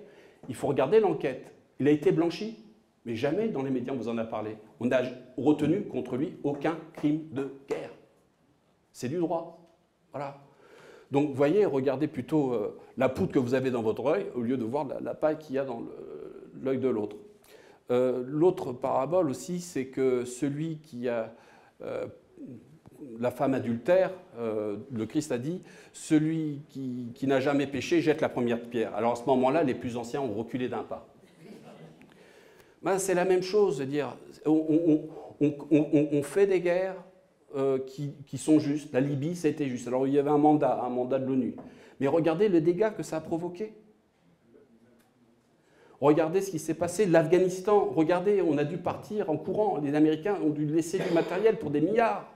il 0.49 0.55
faut 0.55 0.67
regarder 0.67 1.01
l'enquête. 1.01 1.53
Il 1.81 1.89
a 1.89 1.91
été 1.91 2.12
blanchi, 2.12 2.59
mais 3.05 3.17
jamais 3.17 3.49
dans 3.49 3.62
les 3.62 3.71
médias 3.71 3.93
on 3.93 3.97
vous 3.97 4.09
en 4.09 4.19
a 4.19 4.25
parlé. 4.25 4.57
On 4.81 4.87
n'a 4.87 5.03
retenu 5.37 5.83
contre 5.83 6.17
lui 6.17 6.37
aucun 6.45 6.79
crime 6.95 7.29
de 7.33 7.53
guerre. 7.69 7.91
C'est 8.93 9.09
du 9.09 9.17
droit. 9.19 9.61
Voilà. 10.12 10.39
Donc, 11.11 11.33
voyez, 11.35 11.65
regardez 11.65 12.09
plutôt 12.09 12.53
euh, 12.53 12.79
la 12.97 13.09
poudre 13.09 13.33
que 13.33 13.39
vous 13.39 13.55
avez 13.55 13.71
dans 13.71 13.83
votre 13.83 14.07
œil 14.07 14.27
au 14.35 14.41
lieu 14.41 14.57
de 14.57 14.65
voir 14.65 14.87
la, 15.01 15.15
paille 15.15 15.39
qu'il 15.39 15.57
y 15.57 15.59
a 15.59 15.65
dans 15.65 15.83
l'œil 16.62 16.79
de 16.79 16.89
l'autre. 16.89 17.17
Euh, 17.91 18.23
l'autre 18.27 18.73
parabole 18.73 19.29
aussi, 19.29 19.61
c'est 19.61 19.87
que 19.87 20.25
celui 20.25 20.79
qui 20.79 21.09
a 21.09 21.35
euh, 21.83 22.07
la 23.18 23.30
femme 23.30 23.55
adultère, 23.55 24.12
le 24.38 25.07
Christ 25.07 25.32
a 25.32 25.38
dit, 25.38 25.62
celui 25.92 26.62
qui, 26.68 27.26
n'a 27.26 27.40
jamais 27.40 27.66
péché 27.66 28.01
jette 28.01 28.20
la 28.20 28.28
première 28.28 28.61
pierre. 28.61 28.95
Alors 28.95 29.12
à 29.12 29.16
ce 29.16 29.24
moment-là, 29.26 29.62
les 29.62 29.74
plus 29.74 29.97
anciens 29.97 30.20
ont 30.20 30.34
reculé 30.34 30.68
d'un 30.68 30.82
pas. 30.82 31.07
Ben, 32.82 32.99
c'est 32.99 33.14
la 33.14 33.24
même 33.24 33.42
chose, 33.42 33.80
dire, 33.80 34.16
on 34.47 36.22
fait 36.22 36.47
des 36.47 36.61
guerres, 36.61 36.97
euh, 37.57 37.78
qui, 37.78 38.36
sont 38.36 38.59
justes. 38.59 38.92
La 38.92 38.99
Libye, 38.99 39.38
été 39.47 39.68
juste. 39.68 39.86
Alors 39.86 40.09
il 40.09 40.12
y 40.12 40.18
avait 40.18 40.30
un 40.30 40.38
mandat, 40.38 40.82
un 40.82 40.88
mandat 40.88 41.20
de 41.20 41.26
l'ONU. 41.26 41.55
Mais 42.01 42.09
regardez 42.09 42.49
le 42.49 42.61
dégât 42.61 42.90
que 42.90 43.05
ça 43.05 43.18
a 43.18 43.20
provoqué. 43.20 43.74
Regardez 46.01 46.40
ce 46.40 46.51
qui 46.51 46.59
s'est 46.59 46.74
passé. 46.74 47.07
L'Afghanistan, 47.07 47.92
regardez, 47.95 48.42
on 48.42 48.59
a 48.59 48.64
dû 48.64 48.76
partir 48.76 49.30
en 49.30 49.36
courant. 49.36 49.78
Les 49.78 49.95
Américains 49.95 50.36
ont 50.45 50.51
dû 50.51 50.66
laisser 50.66 50.99
du 50.99 51.14
matériel 51.14 51.57
pour 51.57 51.70
des 51.70 51.80
milliards. 51.80 52.28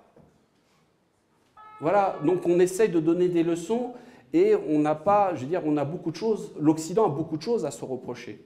Voilà, 1.81 2.19
donc 2.25 2.47
on 2.47 2.59
essaye 2.61 2.89
de 2.89 3.01
donner 3.01 3.29
des 3.29 3.43
leçons 3.43 3.93
et 4.33 4.55
on 4.55 4.79
n'a 4.79 4.95
pas, 4.95 5.35
je 5.35 5.43
veux 5.43 5.47
dire, 5.47 5.63
on 5.65 5.77
a 5.77 5.85
beaucoup 5.85 6.11
de 6.11 6.17
choses, 6.17 6.53
l'Occident 6.59 7.07
a 7.07 7.09
beaucoup 7.09 7.37
de 7.37 7.43
choses 7.43 7.65
à 7.65 7.71
se 7.71 7.85
reprocher. 7.85 8.45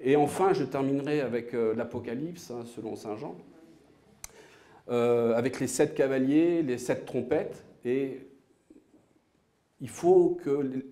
Et 0.00 0.16
enfin, 0.16 0.52
je 0.52 0.64
terminerai 0.64 1.20
avec 1.20 1.54
euh, 1.54 1.74
l'Apocalypse, 1.74 2.50
hein, 2.50 2.64
selon 2.64 2.96
Saint 2.96 3.16
Jean. 3.16 3.36
Euh, 4.88 5.34
avec 5.34 5.60
les 5.60 5.66
sept 5.66 5.94
cavaliers, 5.94 6.62
les 6.62 6.78
sept 6.78 7.04
trompettes. 7.04 7.64
Et 7.84 8.26
il 9.80 9.88
faut 9.88 10.38
que 10.42 10.84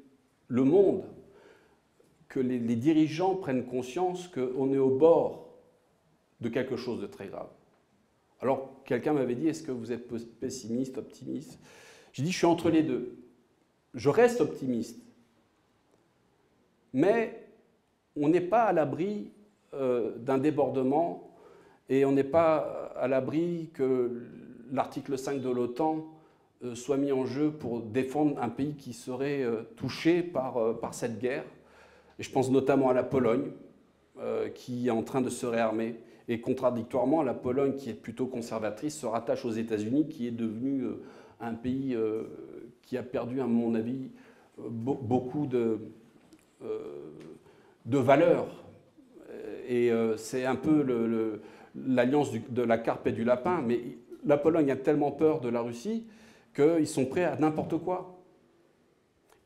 le 0.47 0.64
monde, 0.64 1.05
que 2.29 2.41
les, 2.41 2.59
dirigeants 2.77 3.35
prennent 3.35 3.64
conscience 3.64 4.29
qu'on 4.29 4.73
est 4.73 4.79
au 4.79 4.91
bord 4.91 5.49
de 6.41 6.49
quelque 6.49 6.77
chose 6.77 7.01
de 7.01 7.07
très 7.07 7.29
grave. 7.29 7.49
Alors, 8.41 8.82
quelqu'un 8.84 9.12
m'avait 9.12 9.34
dit, 9.34 9.49
est-ce 9.49 9.62
que 9.62 9.72
vous 9.72 9.93
êtes 9.93 10.09
pessimiste, 10.39 10.99
optimiste? 10.99 11.59
J'ai 12.12 12.22
dit, 12.22 12.32
je 12.32 12.36
suis 12.36 12.47
entre 12.47 12.70
les 12.70 12.82
deux. 12.82 13.16
Je 13.95 14.09
reste 14.09 14.41
optimiste. 14.41 14.99
Mais 16.93 17.49
on 18.16 18.28
n'est 18.28 18.41
pas 18.41 18.62
à 18.64 18.72
l'abri 18.72 19.30
euh, 19.74 20.16
d'un 20.16 20.39
débordement 20.39 21.30
et 21.89 22.05
on 22.05 22.12
n'est 22.12 22.24
pas 22.24 22.93
à 22.97 23.09
l'abri 23.09 23.70
que 23.74 24.22
l'article 24.72 25.18
5 25.18 25.41
de 25.41 25.51
l'OTAN 25.51 26.07
euh, 26.64 26.74
soit 26.74 26.97
mis 26.97 27.12
en 27.12 27.24
jeu 27.24 27.51
pour 27.51 27.80
défendre 27.80 28.41
un 28.43 28.49
pays 28.49 28.74
qui 28.74 28.93
serait 28.93 29.43
euh, 29.43 29.62
touché 29.76 30.22
par, 30.22 30.78
par 30.80 30.95
cette 30.95 31.18
guerre. 31.18 31.45
Je 32.18 32.30
pense 32.30 32.51
notamment 32.51 32.91
à 32.91 32.95
la 32.95 33.05
Pologne, 33.05 33.53
qui 34.57 34.89
est 34.89 34.91
en 34.91 35.05
train 35.05 35.20
de 35.20 35.30
se 35.30 35.47
réarmer. 35.47 35.95
Et 36.29 36.41
contradictoirement, 36.41 37.22
la 37.22 37.35
Pologne, 37.35 37.74
qui 37.74 37.91
est 37.91 37.95
plutôt 37.95 38.26
conservatrice, 38.26 38.99
se 38.99 39.07
rattache 39.07 39.45
aux 39.45 39.51
États-Unis, 39.51 40.09
qui 40.09 40.26
est 40.26 40.33
devenu 40.33 40.85
un 41.41 41.55
pays 41.55 41.97
qui 42.83 42.99
a 42.99 43.03
perdu, 43.03 43.41
à 43.41 43.47
mon 43.47 43.74
avis, 43.74 44.11
beaucoup 44.59 45.47
de, 45.47 45.79
de 47.87 47.99
valeurs. 47.99 48.62
Et 49.66 49.91
c'est 50.16 50.45
un 50.45 50.57
peu 50.57 50.85
l'alliance 51.74 52.31
de 52.33 52.62
la 52.62 52.76
carpe 52.76 53.07
et 53.07 53.12
du 53.12 53.24
lapin, 53.24 53.62
mais 53.66 53.81
la 54.26 54.37
Pologne 54.37 54.70
a 54.70 54.76
tellement 54.76 55.12
peur 55.12 55.41
de 55.41 55.49
la 55.49 55.62
Russie 55.62 56.05
qu'ils 56.55 56.87
sont 56.87 57.07
prêts 57.07 57.24
à 57.24 57.37
n'importe 57.37 57.79
quoi. 57.79 58.20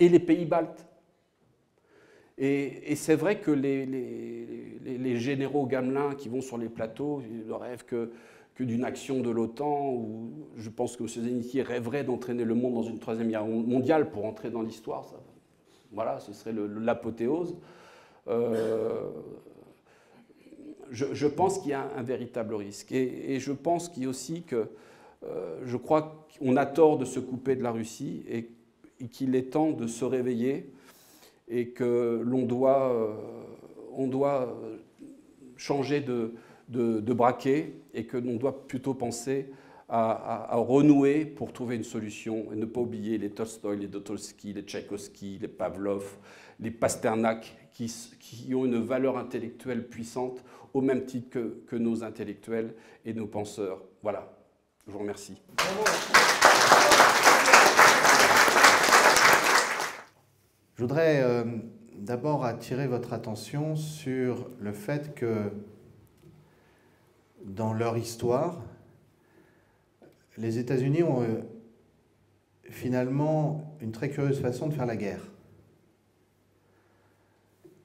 Et 0.01 0.09
les 0.09 0.19
pays 0.19 0.47
baltes. 0.47 0.85
Et, 2.45 2.97
c'est 2.97 3.15
vrai 3.15 3.39
que 3.39 3.53
les, 3.53 5.17
généraux 5.17 5.65
gamelins 5.65 6.17
qui 6.17 6.29
vont 6.29 6.41
sur 6.41 6.59
les 6.59 6.69
plateaux, 6.69 7.23
ne 7.47 7.53
rêvent 7.53 7.85
que, 7.85 8.11
d'une 8.59 8.85
action 8.85 9.21
de 9.21 9.31
l'OTAN, 9.31 9.93
ou 9.93 10.31
je 10.57 10.69
pense 10.69 10.97
que 10.97 11.05
M. 11.05 11.09
Zeniti 11.09 11.63
rêverait 11.63 12.03
d'entraîner 12.03 12.45
le 12.45 12.55
monde 12.55 12.75
dans 12.75 12.83
une 12.83 12.99
troisième 12.99 13.29
guerre 13.29 13.47
mondiale 13.47 14.11
pour 14.11 14.25
entrer 14.25 14.51
dans 14.51 14.63
l'histoire. 14.63 15.05
Voilà, 15.93 16.19
ce 16.19 16.33
serait 16.33 16.53
l'apothéose. 16.53 17.57
Euh, 18.27 19.11
je, 20.91 21.27
pense 21.27 21.59
qu'il 21.61 21.71
y 21.71 21.75
a 21.75 21.91
un, 21.97 22.03
véritable 22.03 22.55
risque. 22.55 22.91
Et, 22.91 23.39
je 23.39 23.53
pense 23.53 23.89
qu'il 23.89 24.03
y 24.03 24.07
a 24.07 24.09
aussi 24.09 24.43
que 24.43 24.69
euh, 25.25 25.61
je 25.65 25.77
crois 25.77 26.27
qu'on 26.39 26.57
a 26.57 26.67
tort 26.67 26.99
de 26.99 27.05
se 27.05 27.21
couper 27.21 27.55
de 27.55 27.63
la 27.63 27.71
Russie 27.71 28.25
et, 28.29 28.51
qu'il 29.11 29.35
est 29.35 29.51
temps 29.51 29.71
de 29.73 29.89
se 29.89 30.05
réveiller 30.05 30.73
et 31.49 31.71
que 31.71 32.23
l'on 32.25 32.43
doit, 32.43 32.93
euh, 32.93 33.15
on 33.93 34.07
doit 34.07 34.57
changer 35.57 36.01
de, 36.01 36.35
de, 36.69 37.13
braquet 37.13 37.75
et 37.95 38.07
que 38.07 38.17
l'on 38.17 38.37
doit 38.37 38.67
plutôt 38.67 38.95
penser 38.95 39.51
à, 39.89 40.57
renouer 40.57 41.27
pour 41.27 41.53
trouver 41.53 41.77
une 41.77 41.85
solution 41.85 42.47
et 42.53 42.57
ne 42.57 42.65
pas 42.65 42.81
oublier 42.81 43.19
les 43.19 43.31
Tolstoï, 43.31 43.79
les 43.79 43.89
Dotolsky, 43.89 44.55
les 44.55 44.63
Tchaïkovski, 44.63 45.39
les 45.41 45.49
Pavlov, 45.49 46.17
les 46.61 46.71
Pasternak 46.71 47.55
qui, 47.73 47.93
qui 48.19 48.55
ont 48.55 48.65
une 48.65 48.83
valeur 48.83 49.19
intellectuelle 49.19 49.87
puissante 49.87 50.43
au 50.75 50.81
même 50.81 51.05
titre 51.05 51.39
que, 51.67 51.77
nos 51.77 52.03
intellectuels 52.03 52.75
et 53.05 53.13
nos 53.13 53.27
penseurs. 53.27 53.83
Voilà, 54.03 54.33
je 54.87 54.93
vous 54.93 54.99
remercie. 54.99 55.37
Je 60.83 60.85
voudrais 60.89 61.23
euh, 61.23 61.45
d'abord 61.95 62.45
attirer 62.45 62.89
votre 62.89 63.13
attention 63.13 63.77
sur 63.77 64.51
le 64.59 64.73
fait 64.73 65.15
que 65.15 65.53
dans 67.45 67.73
leur 67.73 67.97
histoire, 67.97 68.61
les 70.39 70.59
États-Unis 70.59 71.05
ont 71.05 71.23
euh, 71.23 71.43
finalement 72.65 73.77
une 73.81 73.93
très 73.93 74.11
curieuse 74.11 74.41
façon 74.41 74.67
de 74.67 74.75
faire 74.75 74.87
la 74.87 74.97
guerre. 74.97 75.31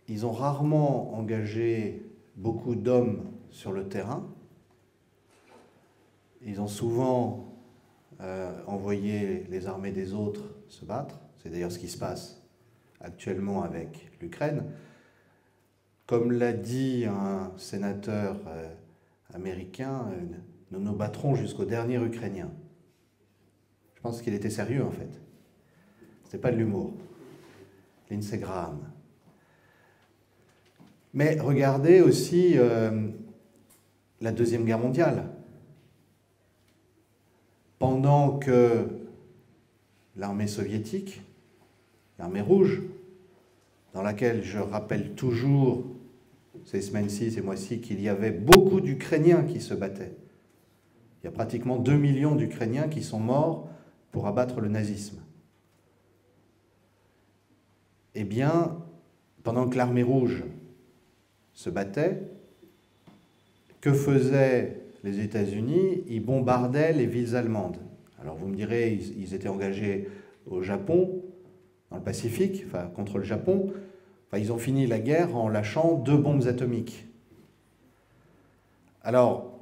Ils 0.07 0.25
ont 0.25 0.31
rarement 0.31 1.15
engagé 1.19 2.01
beaucoup 2.35 2.73
d'hommes 2.73 3.31
sur 3.51 3.73
le 3.73 3.87
terrain. 3.87 4.27
Ils 6.41 6.59
ont 6.59 6.67
souvent 6.67 7.45
euh, 8.21 8.59
envoyé 8.65 9.45
les 9.51 9.67
armées 9.67 9.91
des 9.91 10.15
autres 10.15 10.45
se 10.67 10.83
battre. 10.83 11.19
C'est 11.37 11.51
d'ailleurs 11.51 11.71
ce 11.71 11.77
qui 11.77 11.89
se 11.89 11.99
passe 11.99 12.41
actuellement 13.01 13.63
avec 13.63 14.11
l'Ukraine. 14.21 14.63
Comme 16.05 16.31
l'a 16.31 16.53
dit 16.53 17.05
un 17.05 17.51
sénateur 17.57 18.37
euh, 18.47 18.73
américain, 19.33 20.07
euh, 20.11 20.25
nous 20.71 20.79
nous 20.79 20.93
battrons 20.93 21.35
jusqu'au 21.35 21.65
dernier 21.65 21.97
Ukrainien. 21.97 22.51
Je 23.95 24.01
pense 24.01 24.21
qu'il 24.21 24.33
était 24.33 24.49
sérieux 24.49 24.83
en 24.83 24.91
fait. 24.91 25.09
Ce 26.21 26.25
n'était 26.25 26.37
pas 26.37 26.51
de 26.51 26.57
l'humour. 26.57 26.93
Lindsey. 28.09 28.41
Mais 31.13 31.39
regardez 31.39 32.01
aussi 32.01 32.53
euh, 32.57 33.09
la 34.21 34.31
Deuxième 34.31 34.63
Guerre 34.63 34.79
mondiale. 34.79 35.29
Pendant 37.79 38.37
que 38.39 38.87
l'armée 40.15 40.47
soviétique, 40.47 41.21
l'armée 42.19 42.41
rouge, 42.41 42.81
dans 43.93 44.01
laquelle 44.01 44.43
je 44.43 44.59
rappelle 44.59 45.11
toujours 45.11 45.85
ces 46.65 46.81
semaines-ci, 46.81 47.31
ces 47.31 47.41
mois-ci, 47.41 47.79
qu'il 47.79 48.01
y 48.01 48.09
avait 48.09 48.31
beaucoup 48.31 48.81
d'Ukrainiens 48.81 49.43
qui 49.43 49.61
se 49.61 49.73
battaient. 49.73 50.13
Il 51.21 51.25
y 51.25 51.29
a 51.29 51.31
pratiquement 51.31 51.77
2 51.77 51.95
millions 51.95 52.35
d'Ukrainiens 52.35 52.87
qui 52.87 53.03
sont 53.03 53.19
morts 53.19 53.69
pour 54.11 54.27
abattre 54.27 54.61
le 54.61 54.69
nazisme. 54.69 55.19
Eh 58.15 58.23
bien, 58.23 58.77
pendant 59.43 59.69
que 59.69 59.77
l'armée 59.77 60.03
rouge 60.03 60.43
se 61.57 61.71
battaient. 61.71 62.21
Que 63.81 63.91
faisaient 63.93 64.81
les 65.03 65.21
États-Unis? 65.21 66.03
Ils 66.07 66.23
bombardaient 66.23 66.93
les 66.93 67.07
villes 67.07 67.35
allemandes. 67.35 67.77
Alors 68.21 68.35
vous 68.35 68.47
me 68.47 68.55
direz, 68.55 68.93
ils, 68.93 69.33
étaient 69.33 69.47
engagés 69.47 70.07
au 70.45 70.61
Japon, 70.61 71.23
dans 71.91 71.97
le 71.97 72.03
Pacifique, 72.03 72.63
enfin, 72.67 72.89
contre 72.95 73.17
le 73.17 73.23
Japon. 73.23 73.73
Enfin, 74.27 74.41
ils 74.41 74.51
ont 74.51 74.57
fini 74.57 74.87
la 74.87 74.99
guerre 74.99 75.35
en 75.35 75.49
lâchant 75.49 75.95
deux 75.95 76.17
bombes 76.17 76.47
atomiques. 76.47 77.07
Alors, 79.03 79.53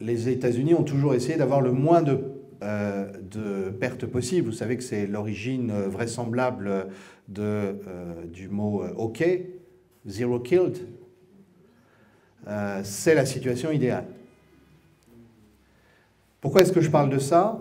les 0.00 0.28
États-Unis 0.28 0.74
ont 0.74 0.82
toujours 0.82 1.14
essayé 1.14 1.36
d'avoir 1.36 1.60
le 1.60 1.72
moins 1.72 2.02
de, 2.02 2.20
de, 2.60 3.70
pertes 3.70 4.04
possibles. 4.04 4.46
Vous 4.46 4.54
savez 4.54 4.76
que 4.76 4.82
c'est 4.82 5.06
l'origine 5.06 5.72
vraisemblable 5.72 6.88
de, 7.28 7.76
du 8.30 8.48
mot 8.48 8.84
OK, 8.96 9.24
zero 10.06 10.40
killed. 10.40 10.86
c'est 12.82 13.14
la 13.14 13.24
situation 13.24 13.70
idéale. 13.70 14.06
Pourquoi 16.40 16.62
est-ce 16.62 16.72
que 16.72 16.80
je 16.80 16.90
parle 16.90 17.10
de 17.10 17.18
ça? 17.18 17.58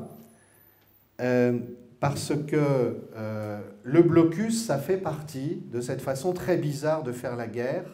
Euh, 1.19 1.59
Parce 1.99 2.33
que 2.47 2.97
euh, 3.15 3.59
le 3.83 4.01
blocus, 4.01 4.65
ça 4.65 4.77
fait 4.77 4.97
partie 4.97 5.61
de 5.71 5.81
cette 5.81 6.01
façon 6.01 6.31
très 6.33 6.57
bizarre 6.57 7.03
de 7.03 7.11
faire 7.11 7.35
la 7.35 7.47
guerre, 7.47 7.85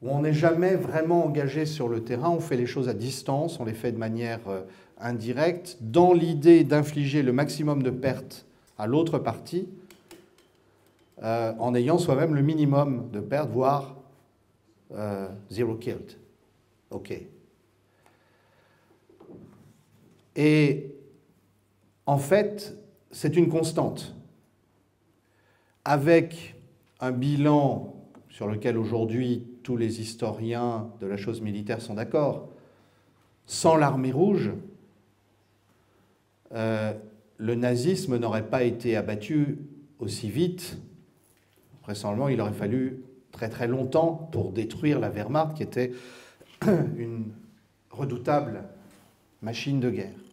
où 0.00 0.10
on 0.10 0.22
n'est 0.22 0.32
jamais 0.32 0.74
vraiment 0.74 1.26
engagé 1.26 1.66
sur 1.66 1.88
le 1.88 2.04
terrain, 2.04 2.30
on 2.30 2.40
fait 2.40 2.56
les 2.56 2.66
choses 2.66 2.88
à 2.88 2.94
distance, 2.94 3.60
on 3.60 3.64
les 3.64 3.74
fait 3.74 3.92
de 3.92 3.98
manière 3.98 4.40
euh, 4.48 4.62
indirecte, 4.98 5.76
dans 5.80 6.14
l'idée 6.14 6.64
d'infliger 6.64 7.22
le 7.22 7.32
maximum 7.32 7.82
de 7.82 7.90
pertes 7.90 8.46
à 8.78 8.86
l'autre 8.86 9.18
partie, 9.18 9.68
en 11.20 11.74
ayant 11.74 11.98
soi-même 11.98 12.32
le 12.36 12.42
minimum 12.42 13.10
de 13.12 13.18
pertes, 13.18 13.50
voire 13.50 13.96
zero 15.50 15.74
killed. 15.74 16.12
OK. 16.92 17.12
Et 20.36 20.97
en 22.08 22.16
fait, 22.16 22.74
c'est 23.10 23.36
une 23.36 23.50
constante. 23.50 24.16
Avec 25.84 26.56
un 27.00 27.12
bilan 27.12 27.94
sur 28.30 28.46
lequel 28.46 28.78
aujourd'hui 28.78 29.46
tous 29.62 29.76
les 29.76 30.00
historiens 30.00 30.90
de 31.02 31.06
la 31.06 31.18
chose 31.18 31.42
militaire 31.42 31.82
sont 31.82 31.92
d'accord, 31.92 32.48
sans 33.44 33.76
l'armée 33.76 34.10
rouge, 34.10 34.52
euh, 36.54 36.94
le 37.36 37.54
nazisme 37.54 38.16
n'aurait 38.16 38.48
pas 38.48 38.62
été 38.62 38.96
abattu 38.96 39.58
aussi 39.98 40.30
vite. 40.30 40.78
Vraisemblablement, 41.82 42.30
il 42.30 42.40
aurait 42.40 42.54
fallu 42.54 43.02
très 43.32 43.50
très 43.50 43.68
longtemps 43.68 44.30
pour 44.32 44.52
détruire 44.52 44.98
la 44.98 45.10
Wehrmacht, 45.10 45.58
qui 45.58 45.62
était 45.62 45.92
une 46.96 47.32
redoutable 47.90 48.64
machine 49.42 49.78
de 49.78 49.90
guerre 49.90 50.27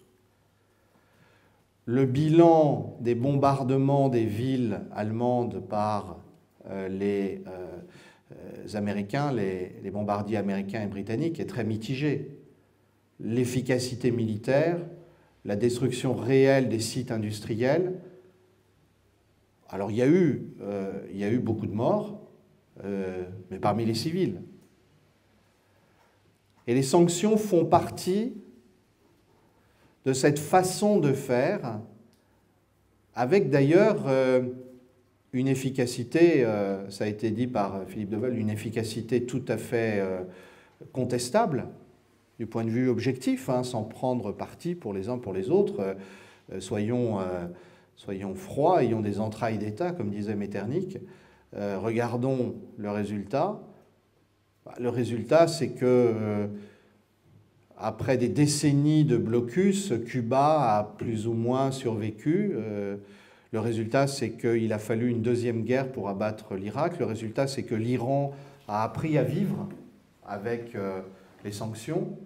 le 1.85 2.05
bilan 2.05 2.97
des 2.99 3.15
bombardements 3.15 4.09
des 4.09 4.25
villes 4.25 4.81
allemandes 4.91 5.61
par 5.67 6.19
euh, 6.69 6.87
les 6.87 7.43
euh, 7.47 8.77
Américains, 8.77 9.31
les, 9.31 9.91
bombardiers 9.91 10.37
américains 10.37 10.81
et 10.81 10.87
britanniques 10.87 11.39
est 11.39 11.45
très 11.45 11.63
mitigé. 11.63 12.31
L'efficacité 13.19 14.09
militaire, 14.09 14.79
la 15.45 15.55
destruction 15.55 16.15
réelle 16.15 16.67
des 16.67 16.79
sites 16.79 17.11
industriels. 17.11 17.93
Alors 19.69 19.89
euh, 19.91 20.91
il 21.11 21.17
y 21.17 21.23
a 21.23 21.29
eu 21.29 21.39
beaucoup 21.39 21.67
de 21.67 21.73
morts, 21.73 22.19
mais 23.51 23.59
parmi 23.59 23.85
les 23.85 23.93
civils. 23.93 24.41
Et 26.67 26.73
les 26.73 26.83
sanctions 26.83 27.37
font 27.37 27.65
partie 27.65 28.33
de 30.05 30.13
cette 30.13 30.39
façon 30.39 30.99
de 30.99 31.13
faire, 31.13 31.79
avec 33.15 33.49
d'ailleurs 33.49 34.03
euh, 34.07 34.41
une 35.33 35.47
efficacité, 35.47 36.45
euh, 36.45 36.89
ça 36.91 37.05
a 37.05 37.07
été 37.07 37.31
dit 37.31 37.47
par 37.47 37.81
Philippe 37.87 38.09
Deval, 38.09 38.37
une 38.37 38.49
efficacité 38.49 39.25
tout 39.25 39.43
à 39.47 39.57
fait 39.57 39.99
euh, 39.99 40.21
contestable 40.93 41.67
du 42.37 42.45
point 42.45 42.63
de 42.63 42.69
vue 42.69 42.87
objectif, 42.87 43.49
hein, 43.49 43.63
sans 43.63 43.83
prendre 43.83 44.31
parti 44.31 44.75
pour 44.75 44.93
les 44.93 45.09
uns 45.09 45.17
pour 45.17 45.33
les 45.33 45.49
autres. 45.49 45.95
soyons, 46.59 47.19
soyons 47.95 48.35
froids, 48.35 48.83
ayons 48.83 48.99
des 48.99 49.21
entrailles 49.21 49.57
d'État, 49.57 49.93
comme 49.93 50.09
disait 50.09 50.35
Metternich. 50.35 50.97
regardons 51.53 52.55
le 52.77 52.91
résultat. 52.91 53.61
Bah, 54.65 54.73
le 54.81 54.89
résultat, 54.89 55.47
c'est 55.47 55.69
que 55.69 56.49
après 57.77 58.17
des 58.17 58.29
décennies 58.29 59.03
de 59.03 59.17
blocus, 59.17 59.93
Cuba 60.05 60.77
a 60.77 60.83
plus 60.97 61.27
ou 61.27 61.33
moins 61.33 61.71
survécu. 61.71 62.51
Euh, 62.55 62.97
le 63.51 63.59
résultat, 63.59 64.07
c'est 64.07 64.31
qu'il 64.31 64.71
a 64.73 64.79
fallu 64.79 65.09
une 65.09 65.21
deuxième 65.21 65.63
guerre 65.63 65.91
pour 65.91 66.09
abattre 66.09 66.55
l'Irak. 66.55 66.99
Le 66.99 67.05
résultat, 67.05 67.47
c'est 67.47 67.63
que 67.63 67.75
l'Iran 67.75 68.33
a 68.67 68.83
appris 68.83 69.17
à 69.17 69.23
vivre 69.23 69.67
avec 70.25 70.75
euh, 70.75 71.01
les 71.43 71.51
sanctions. 71.51 72.17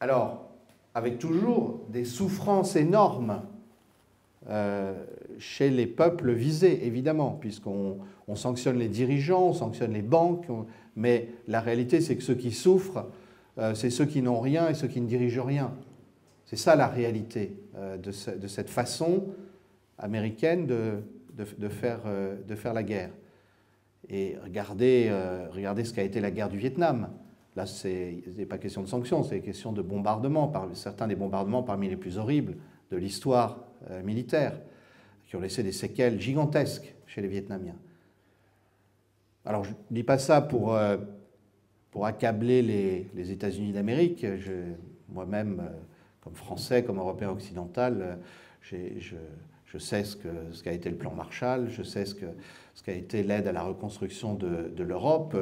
Alors, 0.00 0.50
avec 0.94 1.18
toujours 1.18 1.80
des 1.88 2.04
souffrances 2.04 2.76
énormes 2.76 3.42
euh, 4.48 4.94
chez 5.38 5.70
les 5.70 5.86
peuples 5.86 6.32
visés, 6.32 6.86
évidemment, 6.86 7.30
puisqu'on 7.40 7.98
sanctionne 8.34 8.78
les 8.78 8.88
dirigeants, 8.88 9.48
on 9.48 9.52
sanctionne 9.54 9.92
les 9.92 10.02
banques, 10.02 10.46
mais 10.96 11.28
la 11.48 11.60
réalité, 11.60 12.00
c'est 12.00 12.16
que 12.16 12.22
ceux 12.22 12.34
qui 12.34 12.52
souffrent, 12.52 13.06
c'est 13.74 13.90
ceux 13.90 14.04
qui 14.04 14.20
n'ont 14.20 14.40
rien 14.40 14.68
et 14.68 14.74
ceux 14.74 14.88
qui 14.88 15.00
ne 15.00 15.06
dirigent 15.06 15.44
rien. 15.44 15.72
C'est 16.44 16.56
ça 16.56 16.76
la 16.76 16.88
réalité 16.88 17.56
euh, 17.76 17.96
de, 17.96 18.12
cette 18.12 18.70
façon 18.70 19.28
américaine 19.98 20.66
de, 20.66 21.68
faire, 21.68 22.00
euh, 22.06 22.36
de 22.46 22.54
faire 22.54 22.74
la 22.74 22.82
guerre. 22.82 23.10
Et 24.10 24.36
regardez, 24.44 25.10
regardez 25.50 25.82
ce 25.82 25.94
qu'a 25.94 26.02
été 26.02 26.20
la 26.20 26.30
guerre 26.30 26.50
du 26.50 26.58
Vietnam. 26.58 27.08
Là, 27.56 27.64
ce 27.64 27.88
n'est 27.88 28.44
pas 28.44 28.58
question 28.58 28.82
de 28.82 28.86
sanctions, 28.86 29.22
c'est 29.22 29.40
question 29.40 29.72
de 29.72 29.80
bombardements, 29.80 30.52
certains 30.74 31.06
des 31.06 31.14
bombardements 31.14 31.62
parmi 31.62 31.88
les 31.88 31.96
plus 31.96 32.18
horribles 32.18 32.56
de 32.90 32.98
l'histoire 32.98 33.64
militaire, 34.04 34.60
qui 35.26 35.36
ont 35.36 35.40
laissé 35.40 35.62
des 35.62 35.72
séquelles 35.72 36.20
gigantesques 36.20 36.94
chez 37.06 37.22
les 37.22 37.28
Vietnamiens. 37.28 37.76
Alors, 39.46 39.64
je 39.64 39.70
ne 39.70 39.74
dis 39.90 40.02
pas 40.02 40.18
ça 40.18 40.42
pour 40.42 40.78
pour 41.94 42.06
accabler 42.06 42.60
les, 43.14 43.30
États-Unis 43.30 43.70
d'Amérique. 43.70 44.26
Moi-même, 45.10 45.60
euh, 45.60 45.70
comme 46.22 46.34
Français, 46.34 46.82
comme 46.82 46.98
Européen 46.98 47.30
occidental, 47.30 48.18
euh, 48.72 48.88
je, 49.64 49.78
sais 49.78 50.02
ce 50.02 50.16
qu'a 50.62 50.72
été 50.72 50.90
le 50.90 50.96
plan 50.96 51.12
Marshall, 51.14 51.68
je 51.70 51.84
sais 51.84 52.04
ce 52.04 52.14
qu'a 52.16 52.92
été 52.92 53.22
l'aide 53.22 53.46
à 53.46 53.52
la 53.52 53.62
reconstruction 53.62 54.34
de, 54.34 54.82
l'Europe. 54.82 55.36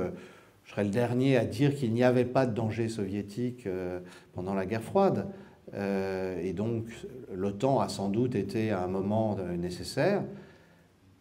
Je 0.65 0.71
serais 0.71 0.85
le 0.85 0.91
dernier 0.91 1.39
à 1.39 1.47
dire 1.47 1.75
qu'il 1.75 1.95
n'y 1.95 2.05
avait 2.05 2.27
pas 2.27 2.45
de 2.45 2.53
danger 2.53 2.91
soviétique 2.91 3.67
euh, 3.67 4.01
pendant 4.35 4.53
la 4.53 4.67
guerre 4.67 4.83
froide. 4.83 5.29
et 5.75 6.53
donc, 6.53 6.85
l'OTAN 7.35 7.81
a 7.81 7.89
sans 7.89 8.11
doute 8.11 8.35
été 8.35 8.73
à 8.73 8.83
un 8.83 8.89
moment 8.89 9.39
nécessaire. 9.57 10.23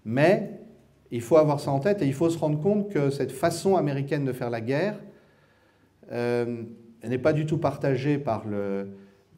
Mais 0.04 0.60
il 1.10 1.22
faut 1.22 1.38
avoir 1.38 1.62
ça 1.62 1.72
en 1.72 1.80
tête 1.80 2.02
et 2.02 2.06
il 2.06 2.14
faut 2.14 2.30
se 2.30 2.38
rendre 2.38 2.60
compte 2.60 2.90
que 2.90 3.10
cette 3.12 3.32
façon 3.32 3.78
américaine 3.78 4.26
de 4.26 4.34
faire 4.34 4.50
la 4.50 4.60
guerre, 4.60 4.96
euh, 4.96 5.11
n'est 6.12 7.18
pas 7.18 7.34
du 7.34 7.46
tout 7.46 7.58
partagée 7.58 8.22
euh, 8.26 8.86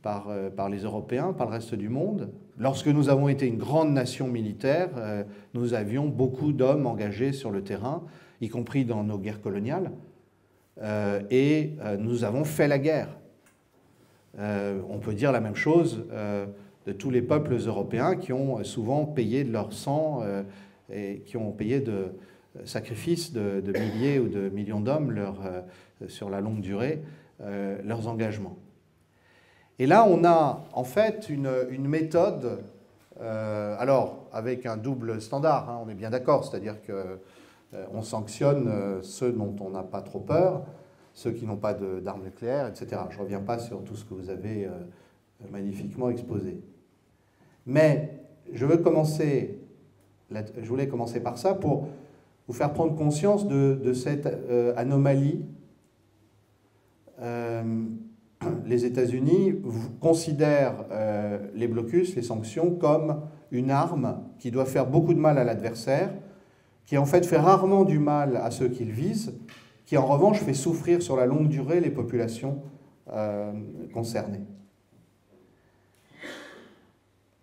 par, 0.02 0.70
les 0.70 0.80
Européens, 0.80 1.34
par 1.34 1.48
le 1.48 1.54
reste 1.54 1.76
du 1.76 1.90
monde. 1.90 2.30
Lorsque 2.58 2.88
nous 2.88 3.10
avons 3.10 3.30
été 3.30 3.48
une 3.48 3.58
grande 3.58 3.94
nation 3.94 4.28
militaire, 4.28 4.90
euh, 4.98 5.24
nous 5.54 5.74
avions 5.74 6.08
beaucoup 6.08 6.52
d'hommes 6.52 6.86
engagés 6.86 7.32
sur 7.32 7.52
le 7.52 7.64
terrain, 7.64 8.04
y 8.42 8.50
compris 8.50 8.86
dans 8.86 9.04
nos 9.04 9.18
guerres 9.18 9.42
coloniales, 9.42 9.92
et 11.30 11.74
nous 12.00 12.24
avons 12.24 12.44
fait 12.44 12.68
la 12.68 12.80
guerre. 12.80 13.16
on 14.40 14.98
peut 15.00 15.14
dire 15.14 15.32
la 15.32 15.40
même 15.40 15.56
chose 15.56 16.04
de 16.88 16.92
tous 16.92 17.12
les 17.12 17.22
peuples 17.22 17.54
européens 17.54 18.16
qui 18.16 18.34
ont 18.34 18.64
souvent 18.64 19.06
payé 19.06 19.44
de 19.44 19.54
leur 19.54 19.72
sang 19.72 20.24
et 20.92 21.22
qui 21.28 21.38
ont 21.38 21.52
payé 21.52 21.80
de 21.80 22.16
sacrifices 22.66 23.32
de 23.32 23.62
milliers 23.72 24.18
ou 24.18 24.28
de 24.28 24.50
millions 24.50 24.82
d'hommes 24.82 25.12
leur 25.12 25.40
sur 26.08 26.30
la 26.30 26.42
longue 26.42 26.62
durée 26.62 27.04
euh, 27.42 27.82
leurs 27.84 28.08
engagements. 28.08 28.56
Et 29.80 29.88
là, 29.88 30.06
on 30.08 30.24
a 30.24 30.66
en 30.72 30.84
fait 30.84 31.30
une, 31.30 31.50
méthode, 31.80 32.60
euh, 33.20 33.76
alors 33.80 34.28
avec 34.32 34.68
un 34.68 34.78
double 34.78 35.20
standard, 35.20 35.70
hein, 35.70 35.82
on 35.84 35.90
est 35.90 35.96
bien 35.96 36.12
d'accord, 36.12 36.46
c'est-à-dire 36.46 36.76
qu'on 36.84 36.94
euh, 37.74 38.02
sanctionne 38.02 38.72
ceux 39.02 39.34
dont 39.34 39.56
on 39.60 39.72
n'a 39.72 39.84
pas 39.84 40.02
trop 40.02 40.20
peur, 40.20 40.64
ceux 41.14 41.32
qui 41.32 41.46
n'ont 41.48 41.58
pas 41.58 41.74
d'armes 41.74 42.24
nucléaires, 42.24 42.68
etc. 42.68 43.02
Je 43.10 43.18
ne 43.18 43.24
reviens 43.24 43.42
pas 43.42 43.58
sur 43.58 43.84
tout 43.84 43.96
ce 43.96 44.06
que 44.06 44.14
vous 44.14 44.30
avez 44.30 44.70
magnifiquement 45.52 46.12
exposé. 46.12 46.62
Mais 47.66 48.26
je 48.54 48.66
veux 48.66 48.78
commencer, 48.78 49.60
je 50.32 50.68
voulais 50.70 50.88
commencer 50.88 51.20
par 51.20 51.38
ça 51.38 51.56
pour 51.56 51.88
vous 52.48 52.54
faire 52.54 52.72
prendre 52.74 52.96
conscience 52.96 53.48
de, 53.48 53.94
cette 53.94 54.30
anomalie 54.78 55.44
les 58.66 58.86
États-Unis 58.86 59.56
considèrent 60.00 60.86
euh, 60.92 61.40
les 61.56 61.68
blocus, 61.68 62.16
les 62.16 62.22
sanctions, 62.22 62.72
comme 62.72 63.22
une 63.52 63.72
arme 63.72 64.24
qui 64.40 64.52
doit 64.52 64.66
faire 64.66 64.88
beaucoup 64.88 65.14
de 65.14 65.20
mal 65.20 65.38
à 65.38 65.44
l'adversaire, 65.44 66.14
qui 66.86 66.98
en 66.98 67.06
fait 67.06 67.26
fait 67.26 67.38
rarement 67.38 67.86
du 67.86 68.00
mal 68.00 68.38
à 68.38 68.52
ceux 68.52 68.68
qu'ils 68.68 68.92
visent, 68.92 69.34
qui 69.86 69.98
en 69.98 70.06
revanche 70.06 70.40
fait 70.40 70.54
souffrir 70.54 71.02
sur 71.02 71.16
la 71.16 71.26
longue 71.26 71.48
durée 71.48 71.80
les 71.80 71.92
populations 71.92 72.62
euh, 73.12 73.52
concernées. 73.94 74.42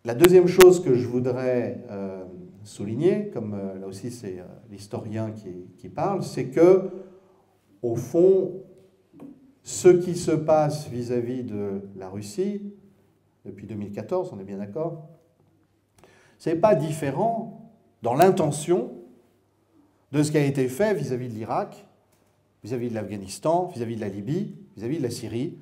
La 0.04 0.14
deuxième 0.14 0.46
chose 0.46 0.82
que 0.82 0.94
je 0.94 1.06
voudrais 1.06 1.84
euh, 1.90 2.24
souligner, 2.64 3.28
comme 3.28 3.54
euh, 3.54 3.78
là 3.78 3.86
aussi 3.86 4.10
c'est 4.10 4.42
l'historien 4.70 5.30
qui, 5.30 5.88
parle, 5.88 6.22
c'est 6.22 6.46
que, 6.46 6.90
au 7.82 7.96
fond, 7.96 8.52
ce 9.70 9.88
qui 9.88 10.16
se 10.16 10.32
passe 10.32 10.88
vis-à-vis 10.88 11.44
de 11.44 11.82
la 11.96 12.08
Russie, 12.08 12.60
depuis 13.44 13.66
2014, 13.66 14.30
on 14.32 14.40
est 14.40 14.44
bien 14.44 14.58
d'accord, 14.58 15.08
ce 16.38 16.50
n'est 16.50 16.56
pas 16.56 16.74
différent 16.74 17.70
dans 18.02 18.14
l'intention 18.14 18.90
de 20.10 20.24
ce 20.24 20.32
qui 20.32 20.38
a 20.38 20.44
été 20.44 20.66
fait 20.68 20.92
vis-à-vis 20.92 21.28
de 21.28 21.34
l'Irak, 21.34 21.86
vis-à-vis 22.64 22.88
de 22.88 22.94
l'Afghanistan, 22.94 23.66
vis-à-vis 23.72 23.94
de 23.94 24.00
la 24.00 24.08
Libye, 24.08 24.56
vis-à-vis 24.76 24.98
de 24.98 25.04
la 25.04 25.10
Syrie, 25.10 25.56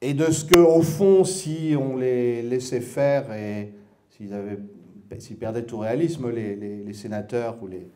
et 0.00 0.14
de 0.14 0.30
ce 0.32 0.46
que, 0.46 0.58
au 0.58 0.80
fond, 0.80 1.22
si 1.22 1.74
on 1.78 1.98
les 1.98 2.40
laissait 2.40 2.80
faire 2.80 3.30
et 3.30 3.74
s'ils 4.08 5.36
perdaient 5.36 5.66
tout 5.66 5.78
réalisme, 5.78 6.30
les, 6.30 6.92
sénateurs 6.94 7.62
ou 7.62 7.66
les 7.66 7.86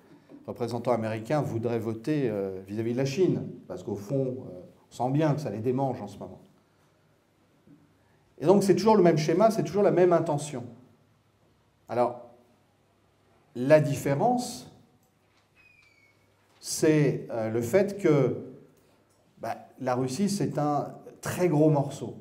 représentants 0.46 0.92
américains 0.92 1.42
voudraient 1.42 1.78
voter 1.78 2.28
euh, 2.28 2.60
vis-à-vis 2.66 2.92
de 2.92 2.98
la 2.98 3.04
Chine, 3.04 3.48
parce 3.66 3.82
qu'au 3.82 3.96
fond, 3.96 4.46
euh, 4.48 4.60
on 4.90 4.94
sent 4.94 5.10
bien 5.10 5.34
que 5.34 5.40
ça 5.40 5.50
les 5.50 5.58
démange 5.58 6.00
en 6.00 6.08
ce 6.08 6.18
moment. 6.18 6.40
Et 8.38 8.46
donc 8.46 8.62
c'est 8.62 8.74
toujours 8.74 8.96
le 8.96 9.02
même 9.02 9.18
schéma, 9.18 9.50
c'est 9.50 9.64
toujours 9.64 9.82
la 9.82 9.90
même 9.90 10.12
intention. 10.12 10.64
Alors, 11.88 12.30
la 13.54 13.80
différence, 13.80 14.70
c'est 16.60 17.26
euh, 17.30 17.50
le 17.50 17.62
fait 17.62 17.98
que 17.98 18.36
bah, 19.38 19.56
la 19.80 19.94
Russie, 19.94 20.28
c'est 20.28 20.58
un 20.58 20.94
très 21.20 21.48
gros 21.48 21.70
morceau. 21.70 22.16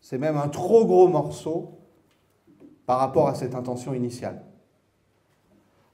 C'est 0.00 0.18
même 0.18 0.36
un 0.36 0.48
trop 0.48 0.86
gros 0.86 1.08
morceau 1.08 1.78
par 2.86 2.98
rapport 2.98 3.28
à 3.28 3.34
cette 3.34 3.54
intention 3.54 3.92
initiale. 3.94 4.42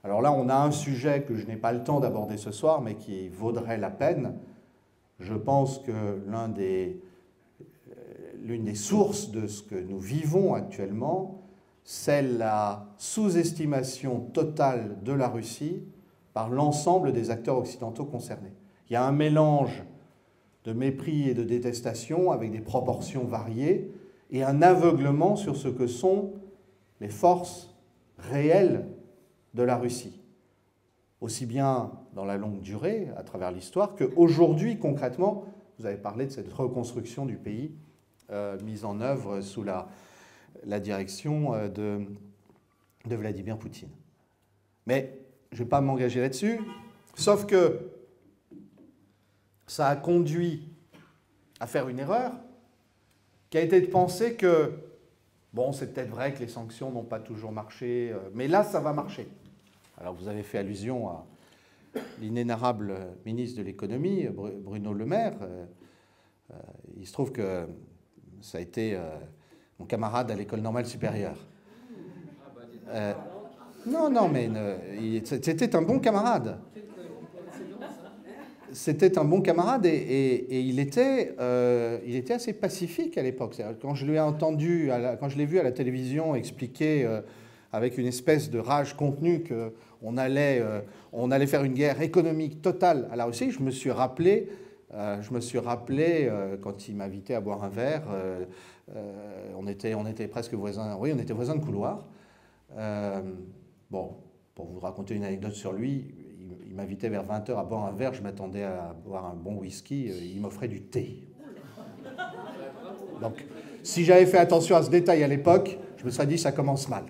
Alors 0.07 0.21
là, 0.21 0.31
on 0.31 0.47
a 0.47 0.55
un 0.55 0.71
sujet 0.71 1.23
que 1.23 1.35
je 1.35 1.45
n'ai 1.47 1.57
pas 1.57 1.73
le 1.73 1.83
temps 1.83 1.99
d'aborder 1.99 2.37
ce 2.37 2.53
soir, 2.53 2.79
mais 2.79 2.95
qui 2.95 3.27
vaudrait 3.27 3.77
la 3.77 3.89
peine. 3.89 4.35
Je 5.19 5.33
pense 5.33 5.79
que 5.79 5.91
euh, 5.91 6.93
l'une 8.41 8.63
des 8.63 8.75
sources 8.75 9.31
de 9.31 9.47
ce 9.47 9.61
que 9.61 9.75
nous 9.75 9.99
vivons 9.99 10.53
actuellement, 10.53 11.41
c'est 11.83 12.21
la 12.21 12.85
sous-estimation 12.97 14.21
totale 14.31 14.95
de 15.03 15.11
la 15.11 15.27
Russie 15.27 15.83
par 16.33 16.49
l'ensemble 16.49 17.11
des 17.11 17.29
acteurs 17.29 17.57
occidentaux 17.57 18.05
concernés. 18.05 18.53
Il 18.89 18.93
y 18.93 18.95
a 18.95 19.03
un 19.03 19.11
mélange 19.11 19.83
de 20.63 20.71
mépris 20.71 21.27
et 21.27 21.33
de 21.33 21.43
détestation 21.43 22.31
avec 22.31 22.51
des 22.51 22.61
proportions 22.61 23.25
variées 23.25 23.91
et 24.31 24.41
un 24.41 24.61
aveuglement 24.61 25.35
sur 25.35 25.57
ce 25.57 25.67
que 25.67 25.85
sont 25.85 26.31
les 27.01 27.09
forces 27.09 27.75
réelles 28.17 28.85
de 29.57 29.63
la 29.63 29.75
Russie, 29.75 30.21
aussi 31.19 31.45
bien 31.45 31.91
dans 32.13 32.23
la 32.23 32.37
longue 32.37 32.61
durée, 32.61 33.09
à 33.17 33.23
travers 33.23 33.51
l'histoire, 33.51 33.95
qu'aujourd'hui, 33.95 34.79
concrètement, 34.79 35.45
vous 35.79 35.85
avez 35.85 35.97
parlé 35.97 36.27
de 36.27 36.31
cette 36.31 36.51
reconstruction 36.53 37.25
du 37.25 37.35
pays 37.35 37.71
euh, 38.29 38.57
mise 38.61 38.85
en 38.85 39.01
œuvre 39.01 39.41
sous 39.41 39.63
la, 39.63 39.89
direction 40.79 41.53
euh, 41.53 41.67
de, 41.67 42.05
de 43.05 43.15
Vladimir 43.15 43.57
Poutine. 43.57 43.89
Mais 44.85 45.19
je 45.51 45.57
ne 45.57 45.63
vais 45.63 45.69
pas 45.69 45.81
m'engager 45.81 46.21
là-dessus, 46.21 46.59
sauf 47.15 47.45
que 47.45 47.89
ça 49.65 49.87
a 49.87 49.95
conduit 49.95 50.69
à 51.59 51.67
faire 51.67 51.89
une 51.89 51.99
erreur 51.99 52.31
qui 53.49 53.57
a 53.57 53.61
été 53.61 53.81
de 53.81 53.87
penser 53.87 54.35
que, 54.35 54.73
bon, 55.53 55.71
c'est 55.71 55.93
peut-être 55.93 56.09
vrai 56.09 56.33
que 56.33 56.39
les 56.39 56.47
sanctions 56.47 56.91
n'ont 56.91 57.03
pas 57.03 57.19
toujours 57.19 57.51
marché, 57.51 58.11
euh, 58.13 58.29
mais 58.33 58.47
là, 58.47 58.63
ça 58.63 58.79
va 58.79 58.93
marcher. 58.93 59.27
Alors, 59.99 60.13
vous 60.13 60.27
avez 60.27 60.43
fait 60.43 60.57
allusion 60.59 61.09
à 61.09 61.25
l'inénarrable 62.21 62.95
ministre 63.25 63.57
de 63.57 63.63
l'économie, 63.63 64.27
Bruno 64.27 64.93
Le 64.93 65.05
Maire. 65.05 65.33
Euh, 65.41 65.65
il 66.97 67.07
se 67.07 67.13
trouve 67.13 67.31
que 67.31 67.67
ça 68.41 68.59
a 68.59 68.61
été 68.61 68.97
mon 69.79 69.85
camarade 69.85 70.31
à 70.31 70.35
l'école 70.35 70.61
normale 70.61 70.85
supérieure. 70.85 71.37
Euh, 72.89 73.13
non, 73.85 74.09
non, 74.09 74.29
mais 74.29 74.49
c'était 75.23 75.75
un 75.75 75.81
bon 75.81 75.99
camarade. 75.99 76.57
C'était 78.73 79.17
un 79.17 79.23
bon 79.23 79.41
camarade 79.41 79.85
et, 79.85 80.45
il, 80.51 80.79
était, 80.79 81.35
euh, 81.39 81.99
il 82.05 82.15
était 82.15 82.33
assez 82.33 82.53
pacifique 82.53 83.17
à 83.17 83.23
l'époque. 83.23 83.59
Quand 83.81 83.95
je 83.95 84.05
l'ai 84.05 84.19
entendu, 84.19 84.91
quand 85.19 85.29
je 85.29 85.37
l'ai 85.37 85.45
vu 85.45 85.57
à 85.57 85.63
la 85.63 85.71
télévision 85.71 86.35
expliquer 86.35 87.05
euh, 87.05 87.21
avec 87.71 87.97
une 87.97 88.07
espèce 88.07 88.49
de 88.49 88.59
rage 88.59 88.95
contenue 88.95 89.43
qu'on 89.99 90.17
allait, 90.17 90.63
on 91.11 91.31
allait 91.31 91.47
faire 91.47 91.63
une 91.63 91.73
guerre 91.73 92.01
économique 92.01 92.61
totale 92.61 93.07
à 93.11 93.15
la 93.15 93.25
Russie, 93.25 93.51
je 93.51 93.61
me 93.61 93.71
suis 93.71 93.91
rappelé, 93.91 94.49
je 94.93 95.33
me 95.33 95.39
suis 95.39 95.59
rappelé 95.59 96.31
quand 96.61 96.87
il 96.87 96.95
m'invitait 96.95 97.33
à 97.33 97.41
boire 97.41 97.63
un 97.63 97.69
verre 97.69 98.03
euh, 98.95 99.51
on, 99.57 99.67
était, 99.67 99.93
on 99.95 100.05
était 100.05 100.27
presque 100.27 100.53
voisins, 100.53 100.97
oui, 100.99 101.11
on 101.13 101.19
était 101.19 101.33
voisins 101.33 101.55
de 101.55 101.63
couloir. 101.63 102.05
Euh, 102.77 103.21
bon, 103.91 104.15
pour 104.55 104.65
vous 104.67 104.79
raconter 104.79 105.15
une 105.15 105.23
anecdote 105.23 105.53
sur 105.53 105.73
lui, 105.73 106.13
il, 106.65 106.73
m'invitait 106.73 107.09
vers 107.09 107.25
20h 107.25 107.57
à 107.57 107.63
boire 107.63 107.85
un 107.85 107.91
verre, 107.91 108.13
je 108.13 108.21
m'attendais 108.21 108.63
à 108.63 108.95
boire 109.05 109.25
un 109.25 109.33
bon 109.33 109.55
whisky, 109.55 110.09
euh, 110.09 110.13
il 110.21 110.39
m'offrait 110.39 110.67
du 110.67 110.81
thé. 110.81 111.27
Donc, 113.21 113.45
si 113.83 114.05
j'avais 114.05 114.25
fait 114.25 114.37
attention 114.37 114.75
à 114.75 114.83
ce 114.83 114.89
détail 114.89 115.23
à 115.23 115.27
l'époque, 115.27 115.77
je 115.97 116.05
me 116.05 116.11
serais 116.11 116.27
dit 116.27 116.37
ça 116.37 116.51
commence 116.51 116.87
mal. 116.87 117.05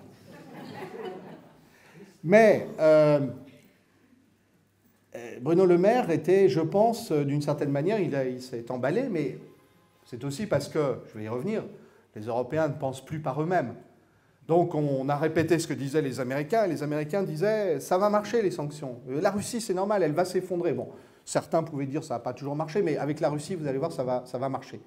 Mais 2.28 2.68
Bruno 5.40 5.66
Le 5.66 5.78
Maire 5.78 6.10
était, 6.10 6.48
je 6.48 6.60
pense, 6.60 7.10
d'une 7.10 7.42
certaine 7.42 7.70
manière, 7.70 7.98
il, 7.98 8.42
s'est 8.42 8.70
emballé, 8.70 9.08
mais 9.10 9.38
c'est 10.04 10.22
aussi 10.24 10.46
parce 10.46 10.68
que, 10.68 10.98
je 11.08 11.18
vais 11.18 11.24
y 11.24 11.28
revenir, 11.28 11.64
les 12.14 12.22
Européens 12.26 12.68
ne 12.68 12.74
pensent 12.74 13.04
plus 13.04 13.20
par 13.20 13.42
eux-mêmes. 13.42 13.74
Donc 14.48 14.74
on 14.74 15.06
a 15.10 15.16
répété 15.16 15.58
ce 15.58 15.68
que 15.68 15.74
disaient 15.74 16.00
les 16.00 16.20
Américains, 16.20 16.64
et 16.64 16.68
les 16.68 16.82
Américains 16.82 17.22
disaient 17.22 17.80
ça 17.80 17.98
va 17.98 18.08
marcher 18.08 18.40
les 18.40 18.50
sanctions. 18.50 18.98
Euh, 19.10 19.20
la 19.20 19.30
Russie 19.30 19.60
c'est 19.60 19.74
normal, 19.74 20.02
elle 20.02 20.12
va 20.12 20.24
s'effondrer. 20.24 20.72
Bon, 20.72 20.88
certains 21.26 21.62
pouvaient 21.62 21.86
dire 21.86 22.02
ça 22.02 22.14
n'a 22.14 22.20
pas 22.20 22.32
toujours 22.32 22.56
marché, 22.56 22.80
mais 22.80 22.96
avec 22.96 23.20
la 23.20 23.28
Russie 23.28 23.54
vous 23.54 23.66
allez 23.66 23.76
voir 23.76 23.92
ça 23.92 24.04
va, 24.04 24.22
ça 24.24 24.38
va 24.38 24.48
marcher. 24.48 24.80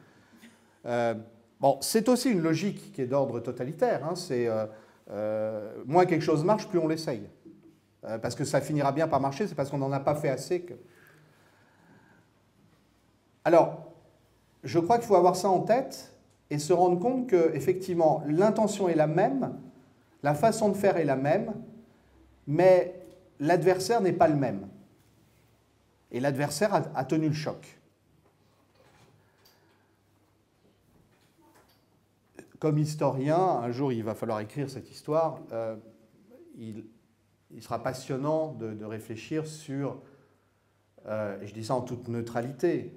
Euh, 0.88 1.14
bon, 1.60 1.78
c'est 1.82 2.10
aussi 2.10 2.32
une 2.32 2.42
logique 2.42 2.92
qui 2.92 3.04
est 3.04 3.06
d'ordre 3.06 3.40
totalitaire. 3.40 4.04
Hein. 4.04 4.16
c'est 4.16 4.48
euh, 4.48 4.66
moins 5.86 6.06
quelque 6.06 6.24
chose 6.24 6.44
marche, 6.44 6.68
plus 6.68 6.80
on 6.80 6.88
l'essaye. 6.88 7.28
parce 8.22 8.36
que 8.36 8.44
ça 8.44 8.62
finira 8.62 8.92
bien 8.92 9.08
par 9.08 9.20
marcher, 9.20 9.48
c'est 9.48 9.56
parce 9.56 9.70
qu'on 9.70 9.78
n'en 9.78 9.92
a 9.92 10.00
pas 10.00 10.16
fait 10.16 10.30
assez 10.30 10.62
que. 10.62 10.74
Alors, 13.44 13.92
je 14.64 14.80
crois 14.80 14.98
qu'il 14.98 15.08
faut 15.08 15.16
avoir 15.16 15.36
ça 15.36 15.50
en 15.50 15.62
tête 15.62 16.14
et 16.50 16.60
se 16.60 16.74
rendre 16.74 17.00
compte 17.00 17.28
que 17.28 17.52
effectivement 17.56 18.24
l'intention 18.28 18.90
est 18.90 18.96
la 18.96 19.08
même, 19.08 19.58
la 20.24 20.34
façon 20.36 20.70
de 20.70 20.76
faire 20.76 20.98
est 20.98 21.06
la 21.06 21.16
même, 21.16 21.54
mais 22.48 22.94
l'adversaire 23.40 24.02
n'est 24.02 24.14
pas 24.14 24.28
le 24.28 24.36
même. 24.36 24.68
Et 26.12 26.20
l'adversaire 26.20 26.74
a, 26.94 27.06
tenu 27.06 27.28
le 27.28 27.34
choc. 27.34 27.80
Comme 32.62 32.78
historien, 32.78 33.40
un 33.40 33.72
jour 33.72 33.92
il 33.92 34.04
va 34.04 34.14
falloir 34.14 34.40
écrire 34.40 34.70
cette 34.70 34.92
histoire, 34.92 35.42
euh, 35.52 35.76
il, 36.60 36.84
sera 37.60 37.82
passionnant 37.82 38.54
de, 38.54 38.86
réfléchir 38.86 39.48
sur, 39.48 40.00
euh, 41.08 41.42
et 41.42 41.48
je 41.48 41.56
dis 41.56 41.66
ça 41.66 41.74
en 41.74 41.82
toute 41.82 42.08
neutralité, 42.08 42.94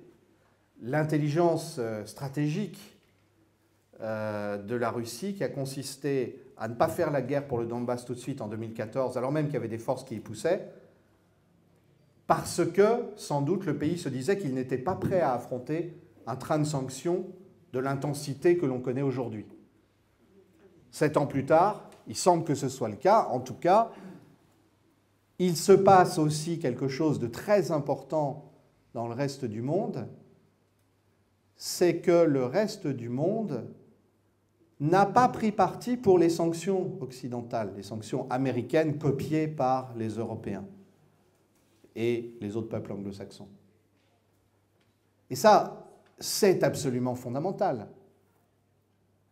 l'intelligence 0.82 1.76
euh, 1.78 2.04
stratégique 2.04 2.78
de 4.00 4.74
la 4.74 4.90
Russie 4.90 5.32
qui 5.34 5.42
a 5.44 5.48
consisté 5.48 6.42
à 6.58 6.68
ne 6.68 6.74
pas 6.74 6.88
faire 6.88 7.10
la 7.10 7.22
guerre 7.22 7.46
pour 7.46 7.56
le 7.56 7.64
Donbass 7.64 8.04
tout 8.04 8.12
de 8.12 8.18
suite 8.18 8.42
en 8.42 8.48
2014, 8.48 9.16
alors 9.16 9.32
même 9.32 9.46
qu'il 9.46 9.54
y 9.54 9.56
avait 9.56 9.68
des 9.68 9.78
forces 9.78 10.04
qui 10.04 10.16
y 10.16 10.20
poussaient, 10.20 10.68
parce 12.26 12.70
que, 12.70 13.04
sans 13.16 13.40
doute, 13.40 13.64
le 13.64 13.78
pays 13.78 13.96
se 13.96 14.10
disait 14.10 14.36
qu'il 14.36 14.52
n'était 14.52 14.76
pas 14.76 14.94
prêt 14.94 15.22
à 15.22 15.32
affronter 15.32 15.96
un 16.26 16.36
train 16.36 16.58
de 16.58 16.64
sanctions 16.64 17.24
de 17.72 17.78
l'intensité 17.78 18.58
que 18.58 18.66
l'on 18.66 18.80
connaît 18.80 19.00
aujourd'hui. 19.00 19.46
Sept 20.94 21.16
ans 21.16 21.26
plus 21.26 21.44
tard, 21.44 21.90
il 22.06 22.14
semble 22.14 22.44
que 22.44 22.54
ce 22.54 22.68
soit 22.68 22.88
le 22.88 22.94
cas. 22.94 23.26
En 23.32 23.40
tout 23.40 23.56
cas, 23.56 23.90
il 25.40 25.56
se 25.56 25.72
passe 25.72 26.18
aussi 26.18 26.60
quelque 26.60 26.86
chose 26.86 27.18
de 27.18 27.26
très 27.26 27.72
important 27.72 28.52
dans 28.92 29.08
le 29.08 29.14
reste 29.14 29.44
du 29.44 29.60
monde, 29.60 30.06
c'est 31.56 31.96
que 31.96 32.22
le 32.22 32.44
reste 32.44 32.86
du 32.86 33.08
monde 33.08 33.68
n'a 34.78 35.04
pas 35.04 35.26
pris 35.26 35.50
parti 35.50 35.96
pour 35.96 36.16
les 36.16 36.30
sanctions 36.30 36.96
occidentales, 37.00 37.72
les 37.76 37.82
sanctions 37.82 38.30
américaines 38.30 38.96
copiées 38.96 39.48
par 39.48 39.92
les 39.96 40.10
Européens. 40.10 40.64
et 41.96 42.36
les 42.40 42.56
autres 42.56 42.68
peuples 42.68 42.92
anglo-saxons. 42.92 43.48
Et 45.28 45.34
ça, 45.34 45.88
c'est 46.20 46.62
absolument 46.62 47.16
fondamental. 47.16 47.88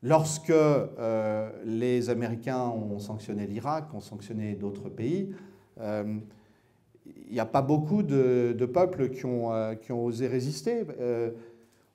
Lorsque 0.04 0.50
euh, 0.50 1.50
les 1.64 2.10
Américains 2.10 2.66
ont 2.66 2.98
sanctionné 2.98 3.46
l'Irak, 3.46 3.94
ont 3.94 4.00
sanctionné 4.00 4.56
d'autres 4.56 4.88
pays, 4.88 5.32
euh, 5.80 6.18
il 7.06 7.32
n'y 7.32 7.38
a 7.38 7.46
pas 7.46 7.62
beaucoup 7.62 8.02
de, 8.02 8.66
peuples 8.72 9.10
qui 9.10 9.26
ont, 9.26 9.52
euh, 9.52 9.74
qui 9.76 9.92
ont, 9.92 10.04
osé 10.04 10.26
résister. 10.26 10.84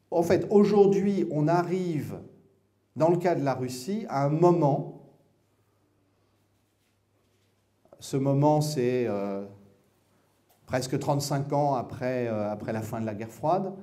en 0.10 0.24
fait, 0.24 0.48
aujourd'hui, 0.50 1.28
on 1.32 1.50
arrive, 1.50 2.18
dans 2.96 3.10
le 3.10 3.18
cas 3.18 3.36
de 3.36 3.44
la 3.44 3.54
Russie, 3.54 4.06
à 4.08 4.24
un 4.24 4.30
moment, 4.30 5.02
ce 8.00 8.16
moment 8.16 8.62
c'est 8.62 9.08
presque 10.66 10.98
35 10.98 11.52
ans 11.52 11.76
après, 11.76 12.28
après 12.28 12.72
la 12.72 12.82
fin 12.82 13.02
de 13.02 13.06
la 13.06 13.16
guerre 13.16 13.32
froide, 13.32 13.74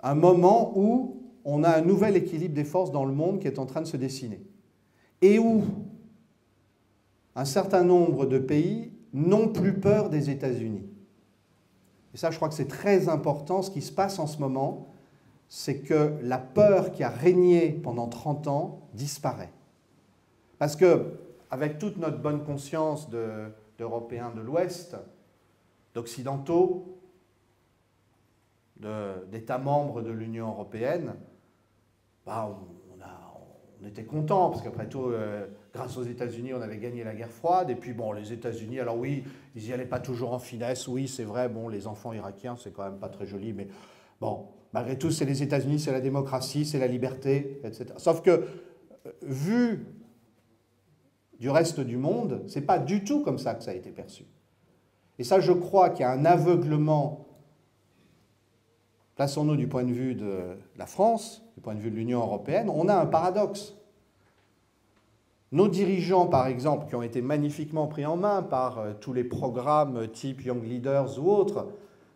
un 0.00 0.14
moment 0.14 0.72
où 0.76 1.17
on 1.50 1.64
a 1.64 1.70
un 1.70 1.80
nouvel 1.80 2.14
équilibre 2.16 2.54
des 2.54 2.64
forces 2.64 2.92
dans 2.92 3.06
le 3.06 3.14
monde 3.14 3.40
qui 3.40 3.46
est 3.46 3.58
en 3.58 3.64
train 3.64 3.80
de 3.80 3.86
se 3.86 3.96
dessiner. 3.96 4.42
Et 5.22 5.38
où 5.38 5.64
un 7.34 7.46
certain 7.46 7.84
nombre 7.84 8.26
de 8.26 8.38
pays 8.38 8.92
n'ont 9.14 9.48
plus 9.48 9.80
peur 9.80 10.10
des 10.10 10.28
États-Unis. 10.28 10.86
Et 12.12 12.18
ça, 12.18 12.30
je 12.30 12.36
crois 12.36 12.50
que 12.50 12.54
c'est 12.54 12.68
très 12.68 13.08
important. 13.08 13.62
Ce 13.62 13.70
qui 13.70 13.80
se 13.80 13.90
passe 13.90 14.18
en 14.18 14.26
ce 14.26 14.38
moment, 14.38 14.88
c'est 15.48 15.78
que 15.78 16.18
la 16.20 16.36
peur 16.36 16.92
qui 16.92 17.02
a 17.02 17.08
régné 17.08 17.70
pendant 17.70 18.08
30 18.08 18.46
ans 18.48 18.88
disparaît. 18.92 19.52
Parce 20.58 20.76
que, 20.76 21.14
avec 21.50 21.78
toute 21.78 21.96
notre 21.96 22.18
bonne 22.18 22.44
conscience 22.44 23.08
d'Européens 23.78 24.32
de, 24.36 24.42
l'Ouest, 24.42 24.96
d'Occidentaux, 25.94 26.98
d'États 29.30 29.58
membres 29.58 30.02
de 30.02 30.10
l'Union 30.10 30.48
européenne, 30.48 31.14
bah, 32.28 32.54
on, 33.80 33.86
était 33.86 34.04
content, 34.04 34.50
parce 34.50 34.60
qu'après 34.62 34.86
tout, 34.86 35.06
euh, 35.06 35.46
grâce 35.72 35.96
aux 35.96 36.02
États-Unis, 36.02 36.52
on 36.52 36.60
avait 36.60 36.76
gagné 36.76 37.04
la 37.04 37.14
guerre 37.14 37.30
froide. 37.30 37.70
Et 37.70 37.74
puis, 37.74 37.94
bon, 37.94 38.12
les 38.12 38.34
États-Unis, 38.34 38.80
alors 38.80 38.98
oui, 38.98 39.24
ils 39.54 39.62
n'y 39.62 39.72
allaient 39.72 39.86
pas 39.86 39.98
toujours 39.98 40.34
en 40.34 40.38
finesse. 40.38 40.88
Oui, 40.88 41.08
c'est 41.08 41.24
vrai, 41.24 41.48
bon, 41.48 41.68
les 41.68 41.86
enfants 41.86 42.12
irakiens, 42.12 42.56
c'est 42.56 42.70
quand 42.70 42.84
même 42.84 42.98
pas 42.98 43.08
très 43.08 43.24
joli, 43.24 43.54
mais 43.54 43.68
bon, 44.20 44.48
malgré 44.74 44.98
tout, 44.98 45.10
c'est 45.10 45.24
les 45.24 45.42
États-Unis, 45.42 45.80
c'est 45.80 45.92
la 45.92 46.02
démocratie, 46.02 46.66
c'est 46.66 46.78
la 46.78 46.86
liberté, 46.86 47.60
etc. 47.64 47.86
Sauf 47.96 48.20
que, 48.20 48.30
euh, 48.30 49.12
vu 49.22 49.86
du 51.38 51.48
reste 51.48 51.80
du 51.80 51.96
monde, 51.96 52.42
c'est 52.46 52.66
pas 52.66 52.78
du 52.78 53.04
tout 53.04 53.22
comme 53.22 53.38
ça 53.38 53.54
que 53.54 53.62
ça 53.62 53.70
a 53.70 53.74
été 53.74 53.90
perçu. 53.90 54.26
Et 55.18 55.24
ça, 55.24 55.40
je 55.40 55.52
crois 55.52 55.90
qu'il 55.90 56.00
y 56.00 56.04
a 56.04 56.10
un 56.10 56.26
aveuglement 56.26 57.28
Plaçons-nous 59.18 59.56
du 59.56 59.66
point 59.66 59.82
de 59.82 59.90
vue 59.90 60.14
de 60.14 60.56
la 60.76 60.86
France, 60.86 61.44
du 61.58 61.62
point 61.62 61.74
de 61.74 61.80
vue 61.80 61.90
de 61.90 61.96
l'Union 61.96 62.20
européenne, 62.20 62.70
on 62.72 62.86
a 62.86 62.94
un 62.94 63.06
paradoxe. 63.06 63.74
Nos 65.50 65.66
dirigeants, 65.66 66.26
par 66.26 66.46
exemple, 66.46 66.86
qui 66.86 66.94
ont 66.94 67.02
été 67.02 67.20
magnifiquement 67.20 67.88
pris 67.88 68.06
en 68.06 68.16
main 68.16 68.44
par 68.44 68.78
euh, 68.78 68.92
tous 69.00 69.12
les 69.12 69.24
programmes 69.24 70.06
type 70.06 70.44
Young 70.44 70.62
Leaders 70.62 71.18
ou 71.18 71.32
autres, 71.32 71.66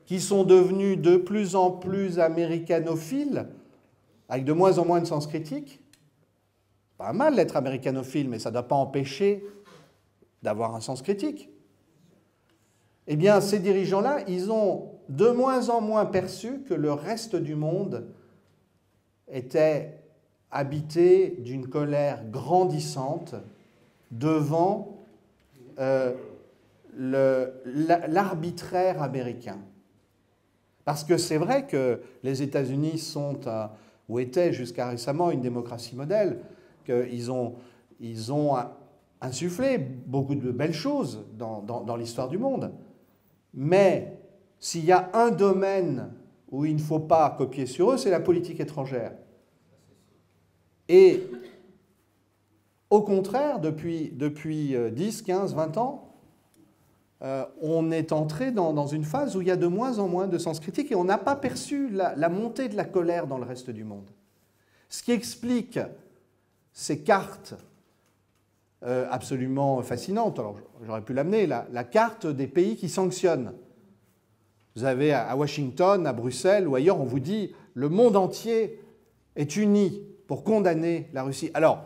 qui 0.06 0.20
sont 0.20 0.44
devenus 0.44 0.96
de 0.96 1.16
plus 1.16 1.56
en 1.56 1.72
plus 1.72 2.20
américanophiles, 2.20 3.48
avec 4.28 4.44
de 4.44 4.52
moins 4.52 4.78
en 4.78 4.84
moins 4.84 5.00
de 5.00 5.06
sens 5.06 5.26
critique. 5.26 5.80
Pas 6.96 7.12
mal 7.12 7.34
d'être 7.34 7.56
américanophile, 7.56 8.28
mais 8.28 8.38
ça 8.38 8.50
ne 8.50 8.52
doit 8.52 8.68
pas 8.68 8.76
empêcher 8.76 9.44
d'avoir 10.44 10.76
un 10.76 10.80
sens 10.80 11.02
critique. 11.02 11.50
Eh 13.08 13.16
bien, 13.16 13.40
ces 13.40 13.58
dirigeants-là, 13.58 14.20
ils 14.28 14.52
ont 14.52 14.92
de 15.08 15.30
moins 15.30 15.68
en 15.68 15.80
moins 15.80 16.06
perçu 16.06 16.60
que 16.60 16.74
le 16.74 16.92
reste 16.92 17.34
du 17.34 17.56
monde 17.56 18.06
était 19.32 19.98
habité 20.50 21.36
d'une 21.38 21.68
colère 21.68 22.22
grandissante 22.30 23.34
devant 24.10 24.98
euh, 25.78 26.12
l'arbitraire 26.94 29.02
américain. 29.02 29.58
Parce 30.84 31.04
que 31.04 31.16
c'est 31.16 31.38
vrai 31.38 31.66
que 31.66 32.02
les 32.22 32.42
États-Unis 32.42 32.98
sont, 32.98 33.40
ou 34.08 34.18
étaient 34.18 34.52
jusqu'à 34.52 34.88
récemment, 34.88 35.30
une 35.30 35.40
démocratie 35.40 35.96
modèle, 35.96 36.40
qu'ils 36.84 37.32
ont, 37.32 37.54
ils 37.98 38.32
ont 38.32 38.56
insufflé 39.20 39.78
beaucoup 39.78 40.34
de 40.34 40.50
belles 40.50 40.74
choses 40.74 41.24
dans, 41.38 41.62
dans 41.62 41.96
l'histoire 41.96 42.28
du 42.28 42.36
monde. 42.36 42.72
Mais 43.54 44.18
s'il 44.58 44.84
y 44.84 44.92
a 44.92 45.08
un 45.14 45.30
domaine 45.30 46.10
où 46.52 46.64
il 46.64 46.76
ne 46.76 46.80
faut 46.80 47.00
pas 47.00 47.34
copier 47.36 47.66
sur 47.66 47.90
eux, 47.90 47.96
c'est 47.96 48.10
la 48.10 48.20
politique 48.20 48.60
étrangère. 48.60 49.12
Et 50.88 51.22
au 52.90 53.00
contraire, 53.00 53.58
depuis, 53.58 54.10
depuis 54.12 54.76
10, 54.92 55.22
15, 55.22 55.54
20 55.54 55.78
ans, 55.78 56.12
euh, 57.22 57.44
on 57.60 57.90
est 57.92 58.12
entré 58.12 58.50
dans, 58.50 58.86
une 58.86 59.04
phase 59.04 59.36
où 59.36 59.40
il 59.40 59.46
y 59.46 59.50
a 59.50 59.56
de 59.56 59.66
moins 59.66 59.98
en 59.98 60.08
moins 60.08 60.26
de 60.26 60.38
sens 60.38 60.58
critique 60.58 60.90
et 60.90 60.96
on 60.96 61.04
n'a 61.04 61.18
pas 61.18 61.36
perçu 61.36 61.88
la, 61.88 62.28
montée 62.28 62.68
de 62.68 62.76
la 62.76 62.84
colère 62.84 63.26
dans 63.26 63.38
le 63.38 63.44
reste 63.44 63.70
du 63.70 63.84
monde. 63.84 64.10
Ce 64.88 65.02
qui 65.02 65.12
explique 65.12 65.78
ces 66.72 67.00
cartes 67.00 67.54
euh, 68.82 69.06
absolument 69.10 69.80
fascinantes, 69.82 70.38
alors 70.40 70.58
j'aurais 70.84 71.02
pu 71.02 71.14
l'amener, 71.14 71.46
la 71.46 71.84
carte 71.84 72.26
des 72.26 72.48
pays 72.48 72.76
qui 72.76 72.88
sanctionnent. 72.88 73.52
Vous 74.74 74.84
avez 74.84 75.12
à 75.12 75.36
Washington, 75.36 76.06
à 76.06 76.12
Bruxelles 76.12 76.66
ou 76.66 76.74
ailleurs, 76.74 77.00
on 77.00 77.04
vous 77.04 77.20
dit 77.20 77.54
le 77.74 77.88
monde 77.88 78.16
entier 78.16 78.80
est 79.36 79.56
uni 79.56 80.02
pour 80.26 80.44
condamner 80.44 81.08
la 81.12 81.22
Russie. 81.22 81.50
Alors, 81.54 81.82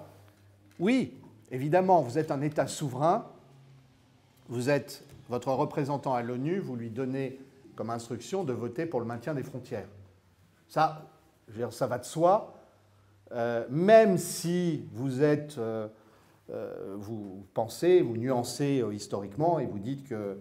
oui, 0.78 1.14
évidemment, 1.50 2.02
vous 2.02 2.18
êtes 2.18 2.30
un 2.30 2.42
État 2.42 2.66
souverain, 2.66 3.26
vous 4.48 4.70
êtes 4.70 5.04
votre 5.28 5.52
représentant 5.52 6.14
à 6.14 6.22
l'ONU, 6.22 6.58
vous 6.58 6.76
lui 6.76 6.90
donnez 6.90 7.38
comme 7.74 7.90
instruction 7.90 8.44
de 8.44 8.52
voter 8.52 8.86
pour 8.86 9.00
le 9.00 9.06
maintien 9.06 9.34
des 9.34 9.42
frontières. 9.42 9.88
Ça, 10.68 11.10
je 11.48 11.52
veux 11.52 11.58
dire, 11.58 11.72
ça 11.72 11.86
va 11.86 11.98
de 11.98 12.04
soi, 12.04 12.54
euh, 13.32 13.66
même 13.70 14.18
si 14.18 14.84
vous 14.92 15.22
êtes, 15.22 15.58
euh, 15.58 15.88
euh, 16.50 16.94
vous 16.96 17.44
pensez, 17.54 18.00
vous 18.00 18.16
nuancez 18.16 18.82
historiquement 18.92 19.58
et 19.58 19.66
vous 19.66 19.78
dites 19.78 20.08
que 20.08 20.38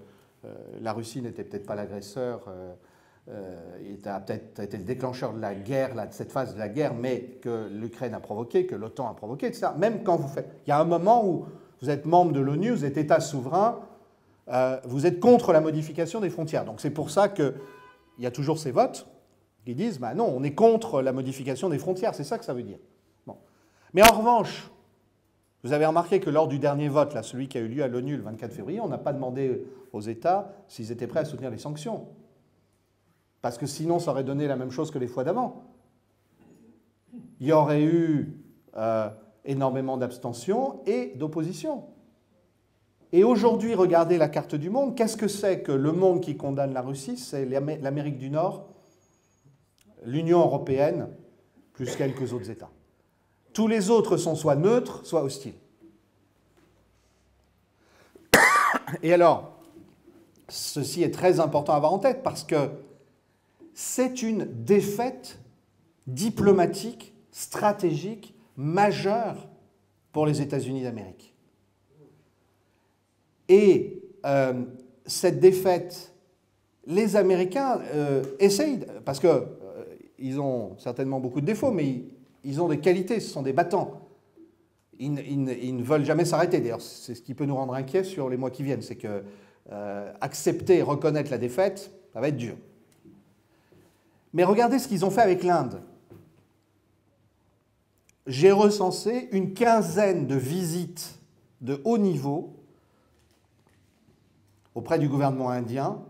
la 0.82 0.93
Russie 0.93 1.22
n'était 1.22 1.43
peut-être 1.43 1.66
pas 1.66 1.76
l'agresseur, 1.76 2.41
euh, 2.48 2.74
euh, 3.30 3.96
a 4.06 4.20
peut-être 4.20 4.60
été 4.60 4.78
le 4.78 4.84
déclencheur 4.84 5.34
de 5.34 5.41
la 5.41 5.56
guerre, 5.56 5.96
de 5.96 6.14
cette 6.14 6.32
phase 6.32 6.54
de 6.54 6.60
la 6.60 6.70
guerre, 6.70 6.93
mais 6.93 7.39
que 7.41 7.68
l'Ukraine 7.72 8.14
a 8.14 8.20
provoqué, 8.20 8.66
que 8.66 8.76
l'OTAN 8.76 9.10
a 9.10 9.14
provoqué, 9.14 9.48
etc. 9.48 9.68
Même 9.78 10.04
quand 10.04 10.16
vous 10.16 10.28
faites. 10.28 10.50
Il 10.66 10.70
y 10.70 10.74
a 10.74 10.80
un 10.80 10.86
moment 10.86 11.26
où 11.28 11.46
vous 11.82 11.89
êtes 11.89 12.06
membre 12.06 12.34
de 12.34 12.39
l'ONU, 12.39 12.72
vous 12.72 12.86
êtes 12.86 12.98
État 12.98 13.20
souverain, 13.20 13.80
vous 14.86 15.06
êtes 15.08 15.20
contre 15.20 15.54
la 15.54 15.62
modification 15.62 16.22
des 16.22 16.30
frontières. 16.30 16.66
Donc 16.66 16.80
c'est 16.80 16.91
pour 16.91 17.10
ça 17.10 17.30
qu'il 17.30 17.54
y 18.20 18.28
a 18.28 18.32
toujours 18.32 18.60
ces 18.60 18.72
votes 18.72 19.08
qui 19.66 19.74
disent 19.74 20.00
bah 20.00 20.14
non, 20.14 20.32
on 20.36 20.43
est 20.43 20.54
contre 20.54 21.02
la 21.02 21.12
modification 21.12 21.70
des 21.70 21.80
frontières, 21.80 22.14
c'est 22.14 22.24
ça 22.24 22.38
que 22.38 22.46
ça 22.46 22.54
veut 22.54 22.64
dire. 22.64 22.78
Bon. 23.26 23.38
Mais 23.93 24.04
en 24.04 24.14
revanche, 24.16 24.70
vous 25.66 25.74
avez 25.74 25.88
remarqué 25.88 26.20
que 26.20 26.30
lors 26.30 26.47
du 26.47 26.59
dernier 26.59 26.89
vote, 26.89 27.18
celui 27.24 27.47
qui 27.47 27.57
a 27.57 27.61
eu 27.61 27.68
lieu 27.68 27.82
à 27.82 27.88
l'ONU 27.88 28.18
le 28.18 28.22
24 28.22 28.53
février, 28.53 28.80
on 28.80 28.88
n'a 28.88 28.99
pas 28.99 29.13
demandé 29.13 29.66
aux 29.93 29.99
États 29.99 30.53
s'ils 30.68 30.91
étaient 30.91 31.07
prêts 31.07 31.22
à 31.22 31.26
soutenir 31.26 31.49
les 31.49 31.57
sanctions. 31.57 32.05
Parce 33.41 33.57
que 33.57 33.66
sinon, 33.66 33.97
ça 33.97 34.11
aurait 34.11 34.24
donné 34.24 34.45
la 34.45 34.57
même 34.57 34.70
chose 34.70 34.91
que 34.91 34.99
les 34.99 35.07
fois 35.07 35.24
d'avant. 35.24 35.63
Il 37.39 37.47
y 37.47 37.51
aurait 37.51 37.82
eu 37.82 38.38
euh, 38.78 39.09
énormément 39.43 39.97
d'abstention 39.97 40.82
et 40.86 41.13
d'opposition. 41.16 41.86
Et 43.11 43.24
aujourd'hui, 43.24 43.74
regardez 43.74 44.20
la 44.20 44.30
carte 44.30 44.53
du 44.53 44.70
monde. 44.70 44.95
Qu'est-ce 44.95 45.18
que 45.18 45.28
c'est 45.28 45.63
que 45.63 45.72
le 45.72 45.91
monde 45.91 46.22
qui 46.22 46.38
condamne 46.38 46.74
la 46.74 46.84
Russie? 46.84 47.18
C'est 47.18 47.43
l'Amérique 47.43 48.20
du 48.20 48.30
Nord, 48.30 48.70
l'Union 50.03 50.41
européenne, 50.41 51.07
plus 51.74 51.95
quelques 51.95 52.34
autres 52.34 52.51
États. 52.51 52.70
Tous 53.56 53.70
les 53.70 53.89
autres 53.89 54.18
sont 54.18 54.36
soit 54.36 54.58
neutres, 54.58 55.06
soit 55.06 55.24
hostiles. 55.24 55.53
Et 59.01 59.14
alors, 59.14 59.58
ceci 60.49 61.03
est 61.03 61.14
très 61.14 61.39
important 61.39 61.72
à 61.72 61.78
avoir 61.78 61.93
en 61.93 61.99
tête 61.99 62.22
parce 62.22 62.43
que 62.43 62.70
c'est 63.74 64.22
une 64.22 64.43
défaite 64.66 65.39
diplomatique, 66.06 67.14
stratégique, 67.32 68.36
majeure 68.58 69.47
pour 70.12 70.26
les 70.26 70.41
États-Unis 70.41 70.84
d'Amérique. 70.84 71.34
Et 73.47 74.03
euh, 74.26 74.66
cette 75.06 75.39
défaite, 75.39 76.12
les 76.86 77.16
Américains 77.16 77.80
euh, 77.93 78.22
essayent, 78.38 78.86
parce 79.06 79.22
qu'ils 79.22 79.30
euh, 79.32 80.39
ont 80.39 80.78
certainement 80.78 81.22
beaucoup 81.22 81.39
de 81.39 81.45
défauts, 81.45 81.72
mais 81.72 81.86
ils 81.86 82.16
ont 82.62 82.68
des 82.68 82.80
qualités, 82.80 83.20
ce 83.20 83.30
sont 83.30 83.41
des 83.41 83.54
battants. 83.54 84.02
Ils, 84.98 85.14
ne 85.14 85.84
veulent 85.84 86.06
jamais 86.06 86.26
s'arrêter. 86.26 86.60
D'ailleurs, 86.60 86.82
c'est 86.82 87.16
ce 87.16 87.22
qui 87.22 87.34
peut 87.34 87.46
nous 87.46 87.56
rendre 87.56 87.74
inquiets 87.74 88.04
sur 88.04 88.30
les 88.30 88.38
mois 88.38 88.50
qui 88.50 88.64
viennent. 88.64 88.82
C'est 88.82 88.96
que 88.96 89.24
euh, 89.72 90.14
accepter 90.22 90.78
et 90.78 90.82
reconnaître 90.82 91.32
la 91.32 91.38
défaite, 91.38 91.91
ça 92.14 92.22
va 92.22 92.30
être 92.30 92.38
dur. 92.38 92.56
Mais 94.34 94.43
regardez 94.43 94.80
ce 94.80 94.88
qu'ils 94.88 95.06
ont 95.06 95.10
fait 95.10 95.22
avec 95.22 95.43
l'Inde. 95.43 95.82
J'ai 98.28 98.52
recensé 98.52 99.28
une 99.32 99.54
quinzaine 99.54 100.28
de 100.28 100.36
visites 100.36 101.20
de 101.62 101.82
haut 101.84 101.98
niveau 101.98 102.56
auprès 104.74 105.00
du 105.00 105.08
gouvernement 105.08 105.50
indien 105.50 106.02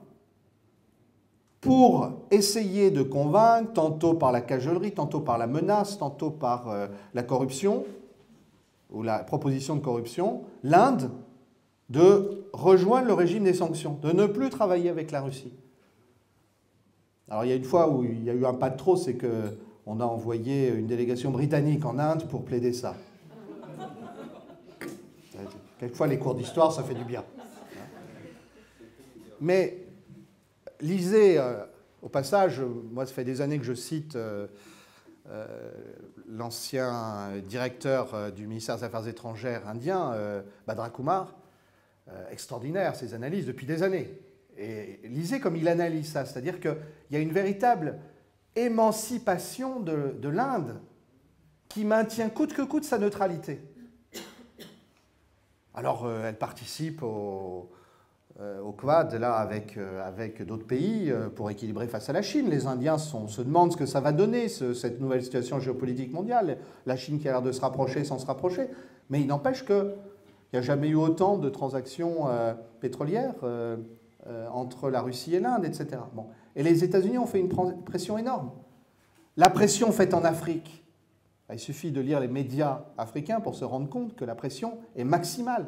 pour 1.66 2.12
essayer 2.30 2.92
de 2.92 3.02
convaincre, 3.02 3.74
tantôt 3.74 4.14
par 4.14 4.32
la 4.32 4.42
cajolerie, 4.42 4.92
tantôt 4.92 5.20
par 5.20 5.40
la 5.40 5.48
menace, 5.48 5.98
tantôt 5.98 6.30
par 6.30 6.70
euh, 6.70 6.86
la 7.16 7.24
corruption, 7.24 7.86
ou 8.92 9.02
la 9.02 9.18
proposition 9.24 9.76
de 9.76 9.80
corruption, 9.80 10.44
l'Inde 10.62 11.10
de 11.90 12.46
rejoindre 12.54 13.08
le 13.08 13.14
régime 13.14 13.46
des 13.46 13.56
sanctions, 13.56 13.98
de 14.04 14.12
ne 14.12 14.28
plus 14.28 14.52
travailler 14.52 14.90
avec 14.90 15.10
la 15.10 15.22
Russie. 15.22 15.54
Alors 17.30 17.46
il 17.46 17.50
y 17.50 17.52
a 17.52 17.56
une 17.56 17.64
fois 17.64 17.90
où 17.90 18.04
il 18.04 18.24
y 18.24 18.30
a 18.30 18.34
eu 18.34 18.46
un 18.46 18.54
pas 18.54 18.70
de 18.70 18.78
trop, 18.78 18.96
c'est 18.96 19.18
qu'on 19.18 20.00
a 20.00 20.06
envoyé 20.06 20.70
une 20.70 20.86
délégation 20.86 21.32
britannique 21.32 21.84
en 21.84 21.98
Inde 21.98 22.28
pour 22.30 22.46
plaider 22.46 22.74
ça. 22.74 22.94
Quelquefois 25.80 26.06
les 26.06 26.20
cours 26.20 26.36
d'histoire, 26.36 26.72
ça 26.72 26.84
fait 26.84 26.94
du 26.94 27.04
bien. 27.04 27.24
Mais 29.42 29.85
lisez, 30.82 31.38
euh, 31.38 31.66
au 32.02 32.10
passage, 32.10 32.62
moi 32.62 33.06
ça 33.06 33.14
fait 33.14 33.24
des 33.24 33.42
années 33.42 33.60
que 33.60 33.66
je 33.66 33.74
cite 33.74 34.16
euh, 34.16 34.48
euh, 35.30 35.48
l'ancien 36.28 37.32
directeur 37.48 38.32
du 38.32 38.48
ministère 38.48 38.78
des 38.78 38.84
Affaires 38.84 39.08
étrangères 39.08 39.68
indien, 39.68 40.16
Badra 40.68 40.90
Kumar, 40.90 41.36
extraordinaire 42.30 42.96
ses 42.96 43.14
analyses 43.14 43.48
depuis 43.48 43.66
des 43.66 43.82
années. 43.82 44.20
Et 44.58 45.00
lisez 45.06 45.40
comme 45.40 45.56
il 45.56 45.68
analyse 45.68 46.12
ça, 46.12 46.26
c'est-à-dire 46.26 46.60
qu'il 46.60 46.78
y 47.12 47.16
a 47.16 47.20
une 47.20 47.32
véritable 47.32 48.00
émancipation 48.56 49.80
de, 49.80 50.16
de 50.20 50.30
l'Inde 50.30 50.80
qui 51.68 51.84
maintient 51.84 52.30
coûte 52.30 52.54
que 52.54 52.62
coûte 52.62 52.86
sa 52.86 52.98
neutralité. 52.98 53.62
Alors, 55.74 56.10
elle 56.10 56.38
participe 56.38 57.04
au, 57.04 57.70
au 58.38 58.74
Quad, 58.74 59.14
là, 59.14 59.36
avec, 59.36 59.78
euh, 59.78 60.06
avec 60.06 60.46
d'autres 60.46 60.68
pays, 60.68 61.10
euh, 61.10 61.30
pour 61.30 61.50
équilibrer 61.50 61.88
face 61.88 62.10
à 62.10 62.14
la 62.14 62.22
Chine. 62.22 62.50
Les 62.50 62.68
Indiens 62.68 62.98
se 62.98 63.42
demandent 63.42 63.72
ce 63.72 63.78
que 63.78 63.86
ça 63.86 64.02
va 64.02 64.12
donner, 64.12 64.50
cette 64.50 65.00
nouvelle 65.00 65.24
situation 65.24 65.60
géopolitique 65.60 66.12
mondiale. 66.12 66.58
La 66.86 66.98
Chine 66.98 67.18
qui 67.20 67.30
a 67.30 67.32
l'air 67.32 67.42
de 67.42 67.54
se 67.54 67.62
rapprocher 67.62 68.04
sans 68.04 68.20
se 68.20 68.26
rapprocher. 68.26 68.70
Mais 69.10 69.22
il 69.22 69.28
n'empêche 69.28 69.66
qu'il 69.66 69.94
n'y 70.52 70.60
a 70.60 70.62
jamais 70.62 70.90
eu 70.90 70.96
autant 70.96 71.38
de 71.38 71.48
transactions 71.50 72.28
pétrolières 72.82 73.36
entre 74.52 74.90
la 74.90 75.02
Russie 75.02 75.36
et 75.36 75.40
l'Inde, 75.40 75.64
etc. 75.64 76.02
Bon. 76.14 76.26
Et 76.56 76.64
les 76.64 76.84
États-Unis 76.84 77.20
ont 77.20 77.28
fait 77.28 77.40
une 77.40 77.50
pression 77.84 78.18
énorme. 78.18 78.52
La 79.38 79.50
pression 79.50 79.92
faite 79.92 80.14
en 80.14 80.24
Afrique, 80.24 80.84
il 81.52 81.60
suffit 81.60 81.92
de 81.92 82.02
lire 82.02 82.20
les 82.20 82.28
médias 82.28 82.86
africains 82.98 83.40
pour 83.40 83.56
se 83.56 83.64
rendre 83.64 83.88
compte 83.88 84.16
que 84.16 84.26
la 84.26 84.34
pression 84.34 84.80
est 84.96 85.04
maximale. 85.04 85.68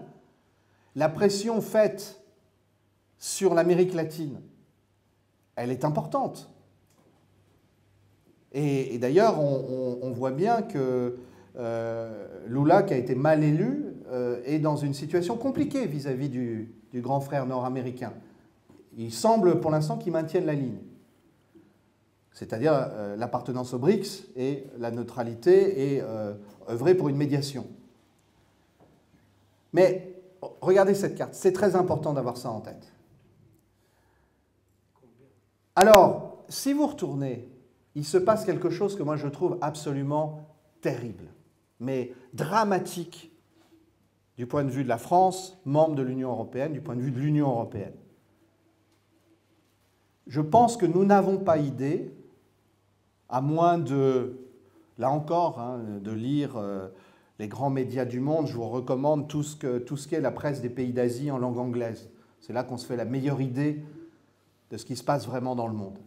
La 0.96 1.10
pression 1.10 1.62
faite 1.62 2.20
sur 3.18 3.54
l'Amérique 3.54 3.94
latine, 3.94 4.40
elle 5.56 5.72
est 5.72 5.86
importante. 5.86 6.50
Et, 8.54 8.98
d'ailleurs, 8.98 9.40
on, 9.40 10.12
voit 10.12 10.32
bien 10.32 10.62
que 10.62 11.18
euh, 11.58 12.28
Lula, 12.48 12.84
qui 12.84 12.94
a 12.94 12.98
été 12.98 13.14
mal 13.14 13.44
élu, 13.44 13.86
euh, 14.10 14.42
est 14.46 14.60
dans 14.60 14.78
une 14.78 14.94
situation 14.94 15.38
compliquée 15.38 15.86
vis-à-vis 15.86 16.30
du, 16.30 16.74
grand 16.96 17.20
frère 17.20 17.46
nord-américain. 17.46 18.14
Il 18.98 19.14
semble 19.14 19.60
pour 19.60 19.70
l'instant 19.70 19.98
qu'il 19.98 20.12
maintienne 20.12 20.48
la 20.48 20.56
ligne, 20.56 20.80
c'est-à-dire 22.32 22.74
euh, 22.74 23.16
l'appartenance 23.16 23.76
aux 23.76 23.80
BRICS 23.80 24.26
et 24.36 24.64
la 24.80 24.90
neutralité 24.90 25.96
et 25.96 26.02
œuvrer 26.68 26.96
pour 26.96 27.10
une 27.10 27.18
médiation. 27.18 27.68
Mais 29.74 30.16
regardez 30.62 30.96
cette 30.96 31.16
carte, 31.16 31.36
c'est 31.36 31.52
très 31.52 31.76
important 31.76 32.14
d'avoir 32.14 32.38
ça 32.38 32.50
en 32.50 32.62
tête. 32.62 32.92
Alors, 35.78 36.44
si 36.50 36.74
vous 36.74 36.88
retournez, 36.88 37.48
il 37.94 38.04
se 38.04 38.18
passe 38.18 38.46
quelque 38.46 38.72
chose 38.72 38.96
que 38.96 39.04
moi 39.04 39.16
je 39.16 39.28
trouve 39.28 39.60
absolument 39.62 40.40
terrible, 40.82 41.26
mais 41.80 42.16
dramatique 42.34 43.32
du 44.38 44.48
point 44.48 44.64
de 44.64 44.72
vue 44.72 44.84
de 44.84 44.90
la 44.90 44.98
France, 44.98 45.62
membre 45.66 45.94
de 45.94 46.02
l'Union 46.02 46.32
européenne, 46.32 46.74
du 46.74 46.82
point 46.82 46.96
de 46.96 47.02
vue 47.02 47.12
de 47.12 47.20
l'Union 47.20 47.50
européenne. 47.50 47.94
Je 50.26 50.42
pense 50.42 50.78
que 50.78 50.88
nous 50.88 51.06
n'avons 51.06 51.38
pas 51.38 51.60
idée, 51.60 52.12
à 53.30 53.42
moins 53.42 53.78
de, 53.78 54.40
là 54.98 55.12
encore, 55.12 55.60
hein, 55.60 55.80
de 56.02 56.12
lire 56.12 56.58
euh, 56.58 56.88
les 57.38 57.48
grands 57.48 57.70
médias 57.70 58.06
du 58.06 58.20
monde, 58.20 58.48
je 58.48 58.54
vous 58.54 58.68
recommande 58.68 59.28
tout 59.28 59.44
ce, 59.44 59.56
que, 59.56 59.78
tout 59.78 59.96
ce 59.96 60.08
qu'est 60.08 60.22
la 60.22 60.32
presse 60.32 60.60
des 60.60 60.72
pays 60.72 60.92
d'Asie 60.92 61.30
en 61.30 61.38
langue 61.38 61.60
anglaise. 61.60 62.10
C'est 62.42 62.52
là 62.52 62.64
qu'on 62.64 62.78
se 62.78 62.88
fait 62.88 62.98
la 62.98 63.06
meilleure 63.06 63.42
idée 63.42 63.84
de 64.72 64.78
ce 64.78 64.86
qui 64.86 64.96
se 64.96 65.04
passe 65.04 65.26
vraiment 65.26 65.56
dans 65.56 65.68
le 65.68 65.74
monde. 65.74 65.98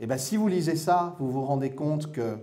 Et 0.00 0.04
eh 0.04 0.06
bien 0.06 0.16
si 0.16 0.36
vous 0.36 0.46
lisez 0.46 0.76
ça, 0.76 1.16
vous 1.18 1.30
vous 1.30 1.44
rendez 1.44 1.70
compte 1.70 2.12
que 2.12 2.38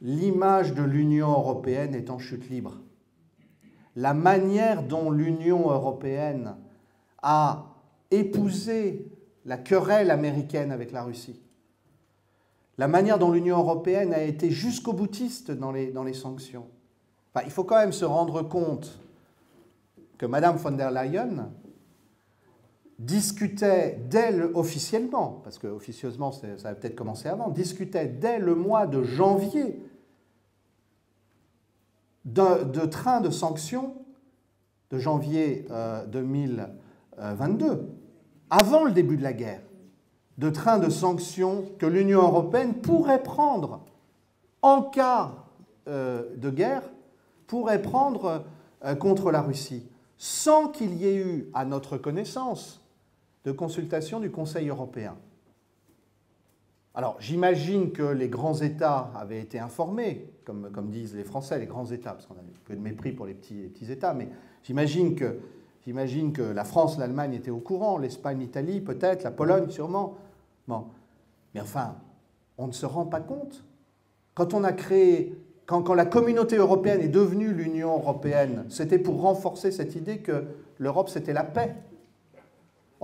l'image 0.00 0.72
de 0.72 0.82
l'Union 0.82 1.28
européenne 1.28 1.94
est 1.94 2.08
en 2.08 2.18
chute 2.18 2.48
libre. 2.48 2.78
La 3.94 4.14
manière 4.14 4.82
dont 4.82 5.10
l'Union 5.10 5.70
européenne 5.70 6.56
a 7.22 7.66
épousé 8.10 9.06
la 9.44 9.58
querelle 9.58 10.10
américaine 10.10 10.72
avec 10.72 10.92
la 10.92 11.02
Russie, 11.02 11.40
la 12.78 12.88
manière 12.88 13.18
dont 13.18 13.32
l'Union 13.32 13.58
européenne 13.58 14.14
a 14.14 14.22
été 14.22 14.50
jusqu'au 14.50 14.94
boutiste 14.94 15.50
dans 15.50 15.72
les, 15.72 15.92
dans 15.92 16.04
les 16.04 16.14
sanctions. 16.14 16.66
il 17.44 17.50
faut 17.50 17.64
quand 17.64 17.76
même 17.76 17.92
se 17.92 18.04
rendre 18.04 18.42
compte 18.42 18.98
que 20.16 20.26
Mme 20.26 20.56
von 20.56 20.72
der 20.72 20.90
Leyen, 20.90 21.50
discutait 23.02 24.00
dès 24.08 24.40
officiellement, 24.54 25.40
parce 25.42 25.58
que 25.58 25.66
officieusement 25.66 26.32
ça 26.32 26.68
a 26.68 26.74
peut-être 26.74 26.94
commencé 26.94 27.28
avant, 27.28 27.48
discutait 27.48 28.06
dès 28.06 28.38
le 28.38 28.54
mois 28.54 28.86
de 28.86 29.02
janvier 29.02 29.80
de, 32.24 32.86
trains 32.86 33.20
de 33.20 33.30
sanctions 33.30 33.94
de 34.90 34.98
janvier 34.98 35.66
2022, 36.08 37.66
euh, 37.66 37.76
avant 38.50 38.84
le 38.84 38.92
début 38.92 39.16
de 39.16 39.22
la 39.22 39.32
guerre, 39.32 39.62
de 40.38 40.50
trains 40.50 40.78
de 40.78 40.90
sanctions 40.90 41.64
que 41.78 41.86
l'Union 41.86 42.22
européenne 42.22 42.74
pourrait 42.74 43.22
prendre 43.22 43.80
en 44.60 44.82
cas 44.82 45.32
euh, 45.88 46.36
de 46.36 46.50
guerre, 46.50 46.82
pourrait 47.46 47.82
prendre 47.82 48.44
euh, 48.84 48.94
contre 48.94 49.32
la 49.32 49.40
Russie, 49.40 49.88
sans 50.18 50.68
qu'il 50.68 50.94
y 50.94 51.06
ait 51.06 51.16
eu, 51.16 51.50
à 51.54 51.64
notre 51.64 51.96
connaissance, 51.96 52.81
de 53.44 53.52
consultation 53.52 54.20
du 54.20 54.30
Conseil 54.30 54.68
européen. 54.68 55.16
Alors, 56.94 57.16
j'imagine 57.20 57.92
que 57.92 58.02
les 58.02 58.28
grands 58.28 58.60
États 58.60 59.10
avaient 59.16 59.40
été 59.40 59.58
informés, 59.58 60.28
comme, 60.44 60.90
disent 60.90 61.14
les 61.14 61.24
Français, 61.24 61.58
les 61.58 61.66
grands 61.66 61.86
États, 61.86 62.12
parce 62.12 62.26
qu'on 62.26 62.34
a 62.34 62.40
un 62.40 62.64
peu 62.64 62.76
de 62.76 62.80
mépris 62.80 63.12
pour 63.12 63.24
les 63.24 63.34
petits, 63.34 63.90
États, 63.90 64.12
mais 64.12 64.28
j'imagine 64.62 65.14
que, 65.14 66.42
la 66.52 66.64
France, 66.64 66.98
l'Allemagne 66.98 67.32
étaient 67.32 67.50
au 67.50 67.60
courant, 67.60 67.96
l'Espagne, 67.96 68.40
l'Italie 68.40 68.80
peut-être, 68.80 69.24
la 69.24 69.30
Pologne 69.30 69.70
sûrement. 69.70 70.16
Mais 70.68 71.60
enfin, 71.60 71.96
on 72.58 72.66
ne 72.66 72.72
se 72.72 72.84
rend 72.84 73.06
pas 73.06 73.20
compte. 73.20 73.64
Quand 74.34 74.52
on 74.54 74.62
a 74.62 74.72
créé, 74.72 75.36
quand 75.66 75.94
la 75.94 76.04
communauté 76.04 76.56
européenne 76.56 77.00
est 77.00 77.08
devenue 77.08 77.52
l'Union 77.52 77.94
européenne, 77.94 78.66
c'était 78.68 78.98
pour 78.98 79.22
renforcer 79.22 79.70
cette 79.70 79.96
idée 79.96 80.18
que 80.18 80.44
l'Europe, 80.78 81.08
c'était 81.08 81.32
la 81.32 81.44
paix. 81.44 81.74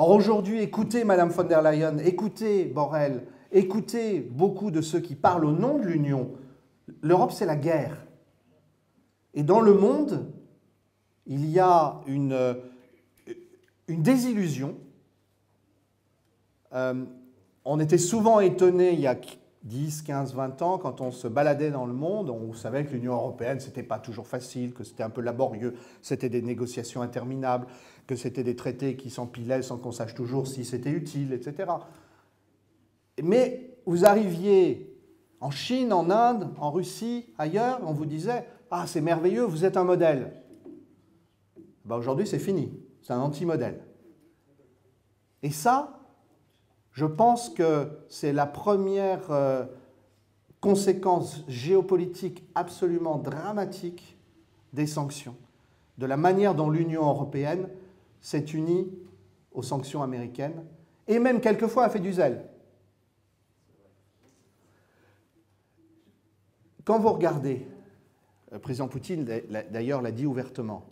Or 0.00 0.12
aujourd'hui, 0.12 0.60
écoutez 0.62 1.02
Madame 1.02 1.30
von 1.30 1.42
der 1.42 1.60
Leyen, 1.60 1.98
écoutez 1.98 2.66
Borrell, 2.66 3.24
écoutez 3.50 4.20
beaucoup 4.20 4.70
de 4.70 4.80
ceux 4.80 5.00
qui 5.00 5.16
parlent 5.16 5.44
au 5.44 5.50
nom 5.50 5.76
de 5.76 5.82
l'Union. 5.82 6.30
L'Europe, 7.02 7.32
c'est 7.32 7.46
la 7.46 7.56
guerre. 7.56 8.06
Et 9.34 9.42
dans 9.42 9.60
le 9.60 9.74
monde, 9.74 10.32
il 11.26 11.50
y 11.50 11.58
a 11.58 12.00
une, 12.06 12.56
une 13.88 14.02
désillusion. 14.02 14.76
Euh, 16.72 17.04
on 17.64 17.80
était 17.80 17.98
souvent 17.98 18.38
étonné 18.38 18.92
il 18.92 19.00
y 19.00 19.08
a 19.08 19.16
10, 19.64 20.02
15, 20.02 20.34
20 20.34 20.62
ans, 20.62 20.78
quand 20.78 21.00
on 21.00 21.10
se 21.10 21.26
baladait 21.26 21.72
dans 21.72 21.86
le 21.86 21.92
monde, 21.92 22.30
on 22.30 22.52
savait 22.52 22.84
que 22.84 22.92
l'Union 22.92 23.14
européenne, 23.14 23.58
c'était 23.58 23.82
pas 23.82 23.98
toujours 23.98 24.28
facile, 24.28 24.72
que 24.72 24.84
c'était 24.84 25.02
un 25.02 25.10
peu 25.10 25.20
laborieux, 25.20 25.74
c'était 26.00 26.28
des 26.28 26.40
négociations 26.40 27.02
interminables, 27.02 27.66
que 28.08 28.16
c'était 28.16 28.42
des 28.42 28.56
traités 28.56 28.96
qui 28.96 29.10
s'empilaient 29.10 29.62
sans 29.62 29.76
qu'on 29.76 29.92
sache 29.92 30.14
toujours 30.14 30.48
si 30.48 30.64
c'était 30.64 30.90
utile, 30.90 31.32
etc. 31.32 31.70
Mais 33.22 33.76
vous 33.86 34.06
arriviez 34.06 34.98
en 35.40 35.50
Chine, 35.50 35.92
en 35.92 36.10
Inde, 36.10 36.50
en 36.58 36.72
Russie, 36.72 37.26
ailleurs, 37.36 37.80
on 37.84 37.92
vous 37.92 38.06
disait 38.06 38.46
Ah, 38.70 38.86
c'est 38.86 39.02
merveilleux, 39.02 39.44
vous 39.44 39.64
êtes 39.64 39.76
un 39.76 39.84
modèle. 39.84 40.32
Ben, 41.84 41.96
Aujourd'hui, 41.96 42.26
c'est 42.26 42.38
fini. 42.38 42.72
C'est 43.02 43.12
un 43.12 43.20
anti-modèle. 43.20 43.80
Et 45.42 45.50
ça, 45.50 46.00
je 46.92 47.04
pense 47.04 47.50
que 47.50 47.88
c'est 48.08 48.32
la 48.32 48.46
première 48.46 49.30
euh, 49.30 49.64
conséquence 50.60 51.44
géopolitique 51.46 52.42
absolument 52.54 53.18
dramatique 53.18 54.16
des 54.72 54.86
sanctions, 54.86 55.36
de 55.98 56.06
la 56.06 56.16
manière 56.16 56.54
dont 56.54 56.70
l'Union 56.70 57.06
européenne 57.06 57.68
s'est 58.20 58.38
unie 58.38 58.90
aux 59.52 59.62
sanctions 59.62 60.02
américaines, 60.02 60.64
et 61.06 61.18
même 61.18 61.40
quelquefois 61.40 61.84
a 61.84 61.88
fait 61.88 62.00
du 62.00 62.12
zèle. 62.12 62.44
Quand 66.84 66.98
vous 66.98 67.12
regardez, 67.12 67.66
le 68.50 68.56
euh, 68.56 68.60
président 68.60 68.88
Poutine 68.88 69.24
d'ailleurs 69.70 70.00
l'a 70.00 70.12
dit 70.12 70.26
ouvertement, 70.26 70.86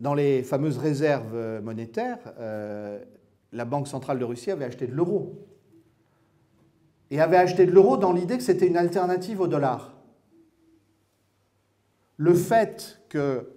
dans 0.00 0.14
les 0.14 0.42
fameuses 0.42 0.78
réserves 0.78 1.34
euh, 1.34 1.60
monétaires, 1.60 2.18
euh, 2.38 3.04
la 3.52 3.64
Banque 3.64 3.86
centrale 3.86 4.18
de 4.18 4.24
Russie 4.24 4.50
avait 4.50 4.64
acheté 4.64 4.86
de 4.86 4.92
l'euro. 4.94 5.46
Et 7.10 7.20
avait 7.20 7.36
acheté 7.36 7.66
de 7.66 7.72
l'euro 7.72 7.96
dans 7.96 8.12
l'idée 8.12 8.38
que 8.38 8.42
c'était 8.42 8.66
une 8.66 8.76
alternative 8.76 9.40
au 9.40 9.46
dollar. 9.46 9.96
Le 12.16 12.34
fait 12.34 13.00
que 13.08 13.50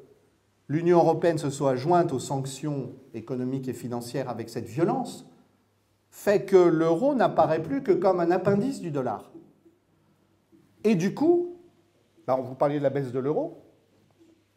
l'Union 0.67 0.99
européenne 0.99 1.37
se 1.37 1.49
soit 1.49 1.75
jointe 1.75 2.13
aux 2.13 2.19
sanctions 2.19 2.93
économiques 3.13 3.67
et 3.67 3.73
financières 3.73 4.29
avec 4.29 4.49
cette 4.49 4.65
violence 4.65 5.25
fait 6.09 6.45
que 6.45 6.57
l'euro 6.57 7.15
n'apparaît 7.15 7.61
plus 7.61 7.81
que 7.81 7.91
comme 7.91 8.19
un 8.19 8.31
appendice 8.31 8.81
du 8.81 8.91
dollar. 8.91 9.31
Et 10.83 10.95
du 10.95 11.13
coup, 11.15 11.57
bah, 12.27 12.39
vous 12.41 12.55
parliez 12.55 12.77
de 12.77 12.83
la 12.83 12.89
baisse 12.89 13.11
de 13.11 13.19
l'euro, 13.19 13.63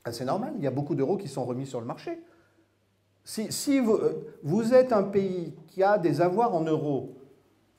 ah, 0.04 0.12
c'est 0.12 0.24
normal, 0.24 0.52
il 0.56 0.62
y 0.62 0.66
a 0.66 0.70
beaucoup 0.70 0.94
d'euros 0.94 1.16
qui 1.16 1.28
sont 1.28 1.44
remis 1.44 1.66
sur 1.66 1.80
le 1.80 1.86
marché. 1.86 2.22
Si, 3.24 3.80
euh, 3.80 4.12
vous, 4.44 4.72
êtes 4.72 4.92
un 4.92 5.02
pays 5.02 5.52
qui 5.66 5.82
a 5.82 5.98
des 5.98 6.20
avoirs 6.20 6.54
en 6.54 6.62
euros, 6.62 7.16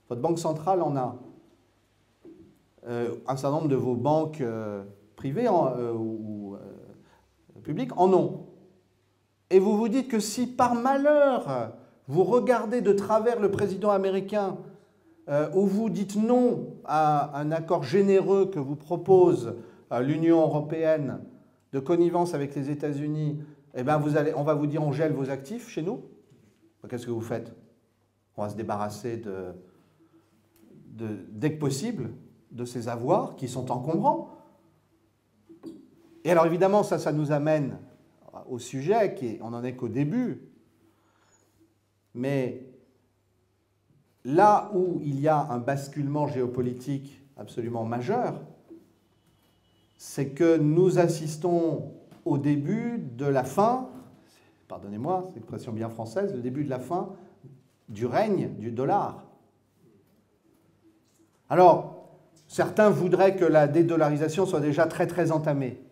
votre 0.10 0.22
banque 0.22 0.40
centrale 0.40 0.82
en 0.82 0.98
a, 0.98 1.16
euh, 2.86 3.16
un 3.28 3.38
certain 3.38 3.56
nombre 3.56 3.70
de 3.70 3.78
vos 3.78 3.96
banques 3.96 4.42
euh, 4.42 4.84
privées 5.16 5.48
ou 5.48 6.47
en 7.96 8.14
ont, 8.14 8.46
et 9.50 9.60
vous 9.60 9.78
vous 9.78 9.88
dites 9.88 10.10
que 10.10 10.20
si 10.20 10.48
par 10.48 10.76
malheur 10.76 11.72
vous 12.08 12.24
regardez 12.24 12.82
de 12.82 12.94
travers 12.94 13.40
le 13.40 13.52
président 13.52 13.92
américain 13.92 14.58
ou 15.54 15.66
vous 15.66 15.90
dites 15.90 16.16
non 16.16 16.76
à 16.86 17.40
un 17.40 17.52
accord 17.52 17.84
généreux 17.84 18.46
que 18.46 18.60
vous 18.60 18.76
propose 18.76 19.56
l'Union 20.02 20.42
européenne 20.42 21.20
de 21.74 21.80
connivence 21.80 22.34
avec 22.34 22.56
les 22.56 22.70
États-Unis, 22.70 23.40
eh 23.76 23.84
ben 23.84 23.98
vous 23.98 24.18
allez, 24.18 24.34
on 24.36 24.44
va 24.44 24.54
vous 24.54 24.68
dire 24.68 24.84
on 24.84 24.92
gèle 24.92 25.14
vos 25.14 25.30
actifs 25.30 25.70
chez 25.70 25.82
nous. 25.82 26.02
Qu'est-ce 26.90 27.06
que 27.06 27.12
vous 27.12 27.22
faites? 27.22 27.54
On 28.38 28.44
va 28.44 28.50
se 28.50 28.56
débarrasser 28.56 29.18
de, 29.18 29.54
dès 31.32 31.54
que 31.54 31.60
possible 31.60 32.12
de 32.52 32.66
ces 32.66 32.88
avoirs 32.88 33.36
qui 33.36 33.48
sont 33.48 33.72
encombrants. 33.72 34.30
Et 36.28 36.32
alors 36.32 36.46
évidemment, 36.46 36.84
ça, 36.84 37.00
ça 37.00 37.14
nous 37.14 37.32
amène 37.32 37.78
au 38.50 38.60
sujet, 38.60 39.16
qui 39.16 39.38
on 39.42 39.52
n'en 39.52 39.64
est 39.64 39.78
qu'au 39.78 39.88
début. 39.88 40.42
Mais 42.14 42.66
là 44.26 44.70
où 44.74 45.00
il 45.06 45.22
y 45.22 45.30
a 45.30 45.40
un 45.50 45.58
basculement 45.58 46.28
géopolitique 46.28 47.22
absolument 47.38 47.86
majeur, 47.86 48.42
c'est 49.98 50.32
que 50.32 50.58
nous 50.58 51.00
assistons 51.00 51.94
au 52.26 52.38
début 52.38 52.98
de 52.98 53.26
la 53.26 53.46
fin, 53.46 53.88
pardonnez-moi, 54.68 55.28
c'est 55.28 55.36
une 55.36 55.38
expression 55.38 55.72
bien 55.72 55.88
française, 55.88 56.34
le 56.34 56.42
début 56.42 56.66
de 56.66 56.70
la 56.70 56.80
fin 56.80 57.16
du 57.88 58.06
règne 58.06 58.50
du 58.58 58.72
dollar. 58.72 59.24
Alors, 61.50 62.10
certains 62.50 62.90
voudraient 62.90 63.38
que 63.38 63.46
la 63.46 63.70
dédollarisation 63.70 64.46
soit 64.46 64.60
déjà 64.60 64.88
très 64.88 65.08
très 65.08 65.32
entamée. 65.32 65.87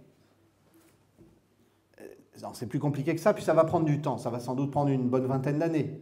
C'est 2.53 2.67
plus 2.67 2.79
compliqué 2.79 3.15
que 3.15 3.21
ça, 3.21 3.33
puis 3.33 3.43
ça 3.43 3.53
va 3.53 3.63
prendre 3.63 3.85
du 3.85 4.01
temps, 4.01 4.17
ça 4.17 4.29
va 4.29 4.39
sans 4.39 4.55
doute 4.55 4.71
prendre 4.71 4.89
une 4.89 5.09
bonne 5.09 5.25
vingtaine 5.25 5.59
d'années 5.59 6.01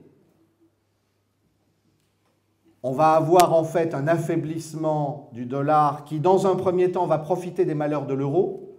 on 2.83 2.91
va 2.91 3.13
avoir 3.13 3.53
en 3.53 3.63
fait 3.63 3.95
un 3.95 4.07
affaiblissement 4.09 5.29
du 5.31 5.45
dollar 5.45 6.03
qui, 6.03 6.19
dans 6.19 6.45
un 6.47 6.55
premier 6.55 6.91
temps, 6.91 7.07
va 7.07 7.17
profiter 7.17 7.63
des 7.63 7.75
malheurs 7.75 8.05
de 8.05 8.13
l'euro, 8.13 8.77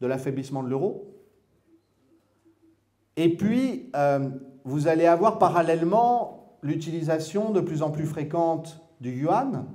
de 0.00 0.06
l'affaiblissement 0.06 0.62
de 0.62 0.68
l'euro. 0.68 1.10
Et 3.16 3.36
puis, 3.36 3.90
euh, 3.96 4.30
vous 4.64 4.86
allez 4.86 5.06
avoir 5.06 5.40
parallèlement 5.40 6.58
l'utilisation 6.62 7.50
de 7.50 7.60
plus 7.60 7.82
en 7.82 7.90
plus 7.90 8.06
fréquente 8.06 8.80
du 9.00 9.10
yuan. 9.10 9.66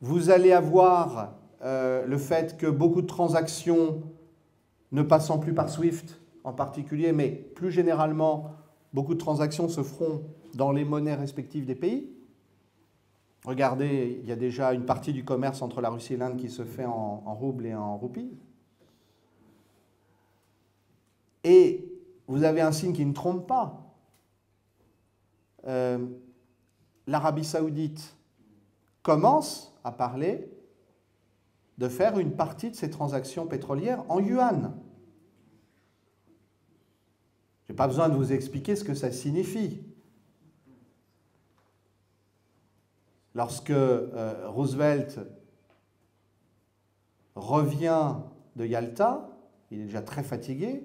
Vous 0.00 0.30
allez 0.30 0.52
avoir 0.52 1.34
euh, 1.62 2.06
le 2.06 2.18
fait 2.18 2.56
que 2.56 2.68
beaucoup 2.68 3.02
de 3.02 3.06
transactions 3.06 4.02
ne 4.94 5.02
passant 5.02 5.38
plus 5.38 5.52
par 5.52 5.68
SWIFT 5.68 6.20
en 6.44 6.52
particulier, 6.52 7.12
mais 7.12 7.28
plus 7.28 7.72
généralement, 7.72 8.52
beaucoup 8.92 9.14
de 9.14 9.18
transactions 9.18 9.68
se 9.68 9.82
feront 9.82 10.22
dans 10.54 10.70
les 10.70 10.84
monnaies 10.84 11.16
respectives 11.16 11.66
des 11.66 11.74
pays. 11.74 12.08
Regardez, 13.44 14.20
il 14.22 14.28
y 14.28 14.32
a 14.32 14.36
déjà 14.36 14.72
une 14.72 14.86
partie 14.86 15.12
du 15.12 15.24
commerce 15.24 15.62
entre 15.62 15.80
la 15.80 15.90
Russie 15.90 16.14
et 16.14 16.16
l'Inde 16.16 16.36
qui 16.36 16.48
se 16.48 16.64
fait 16.64 16.84
en, 16.84 17.34
roubles 17.34 17.66
et 17.66 17.74
en 17.74 17.96
roupies. 17.96 18.30
Et 21.42 21.92
vous 22.28 22.44
avez 22.44 22.60
un 22.60 22.72
signe 22.72 22.92
qui 22.92 23.04
ne 23.04 23.12
trompe 23.12 23.48
pas. 23.48 23.96
Euh, 25.66 25.98
L'Arabie 27.08 27.44
saoudite 27.44 28.16
commence 29.02 29.76
à 29.82 29.90
parler 29.90 30.48
de 31.78 31.88
faire 31.88 32.18
une 32.18 32.30
partie 32.30 32.70
de 32.70 32.76
ses 32.76 32.90
transactions 32.90 33.46
pétrolières 33.46 34.04
en 34.08 34.20
yuan. 34.20 34.72
Je 37.66 37.72
n'ai 37.72 37.76
pas 37.76 37.86
besoin 37.86 38.08
de 38.08 38.14
vous 38.14 38.32
expliquer 38.32 38.76
ce 38.76 38.84
que 38.84 38.94
ça 38.94 39.10
signifie. 39.10 39.80
Lorsque 43.34 43.70
euh, 43.70 44.48
Roosevelt 44.48 45.18
revient 47.34 48.16
de 48.54 48.66
Yalta, 48.66 49.28
il 49.70 49.80
est 49.80 49.84
déjà 49.84 50.02
très 50.02 50.22
fatigué, 50.22 50.84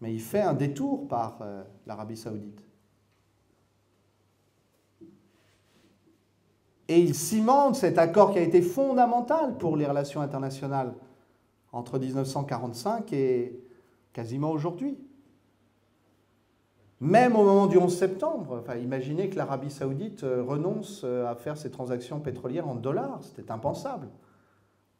mais 0.00 0.12
il 0.12 0.20
fait 0.20 0.42
un 0.42 0.54
détour 0.54 1.08
par 1.08 1.38
euh, 1.40 1.64
l'Arabie 1.86 2.16
saoudite. 2.16 2.62
Et 6.88 7.00
il 7.00 7.14
cimente 7.16 7.74
cet 7.74 7.98
accord 7.98 8.32
qui 8.32 8.38
a 8.38 8.42
été 8.42 8.62
fondamental 8.62 9.58
pour 9.58 9.76
les 9.76 9.86
relations 9.86 10.20
internationales 10.20 10.94
entre 11.72 11.98
1945 11.98 13.12
et 13.12 13.60
quasiment 14.12 14.52
aujourd'hui. 14.52 14.96
Même 17.00 17.36
au 17.36 17.44
moment 17.44 17.66
du 17.66 17.76
11 17.76 17.94
septembre, 17.94 18.64
imaginez 18.82 19.28
que 19.28 19.36
l'Arabie 19.36 19.70
saoudite 19.70 20.24
euh, 20.24 20.42
renonce 20.42 21.02
euh, 21.04 21.30
à 21.30 21.34
faire 21.34 21.58
ses 21.58 21.70
transactions 21.70 22.20
pétrolières 22.20 22.66
en 22.66 22.74
dollars, 22.74 23.20
c'était 23.22 23.50
impensable. 23.50 24.08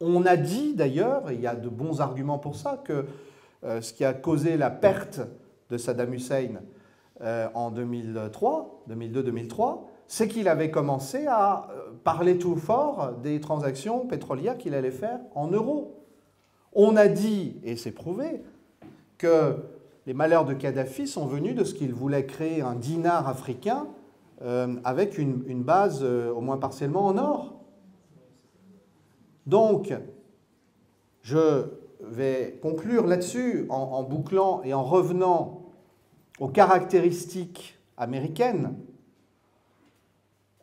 On 0.02 0.26
a 0.26 0.36
dit 0.36 0.74
d'ailleurs, 0.74 1.30
et 1.30 1.34
il 1.34 1.40
y 1.40 1.46
a 1.46 1.54
de 1.54 1.70
bons 1.70 2.02
arguments 2.02 2.38
pour 2.38 2.54
ça, 2.54 2.82
que 2.84 3.06
euh, 3.64 3.80
ce 3.80 3.94
qui 3.94 4.04
a 4.04 4.12
causé 4.12 4.58
la 4.58 4.68
perte 4.68 5.20
de 5.70 5.78
Saddam 5.78 6.12
Hussein 6.12 6.60
en 7.54 7.70
2003, 7.70 8.84
2002-2003, 8.90 9.78
c'est 10.06 10.28
qu'il 10.28 10.48
avait 10.48 10.70
commencé 10.70 11.26
à 11.26 11.68
parler 12.04 12.36
tout 12.36 12.56
fort 12.56 13.14
des 13.22 13.40
transactions 13.40 14.06
pétrolières 14.06 14.58
qu'il 14.58 14.74
allait 14.74 14.90
faire 14.90 15.20
en 15.34 15.48
euros. 15.48 16.04
On 16.74 16.94
a 16.94 17.08
dit, 17.08 17.56
et 17.64 17.76
c'est 17.76 17.90
prouvé, 17.90 18.42
que 19.16 19.56
les 20.06 20.14
malheurs 20.14 20.44
de 20.44 20.54
Kadhafi 20.54 21.08
sont 21.08 21.26
venus 21.26 21.54
de 21.56 21.64
ce 21.64 21.74
qu'il 21.74 21.92
voulait 21.92 22.26
créer 22.26 22.62
un 22.62 22.76
dinar 22.76 23.28
africain 23.28 23.88
euh, 24.42 24.76
avec 24.84 25.18
une, 25.18 25.62
base 25.62 26.00
euh, 26.02 26.30
au 26.32 26.40
moins 26.40 26.58
partiellement 26.58 27.06
en 27.06 27.18
or. 27.18 27.54
Donc, 29.46 29.92
je 31.22 31.64
vais 32.00 32.58
conclure 32.62 33.06
là-dessus 33.06 33.66
en, 33.68 34.02
bouclant 34.04 34.62
et 34.62 34.74
en 34.74 34.84
revenant 34.84 35.62
aux 36.38 36.48
caractéristiques 36.48 37.78
américaines 37.96 38.74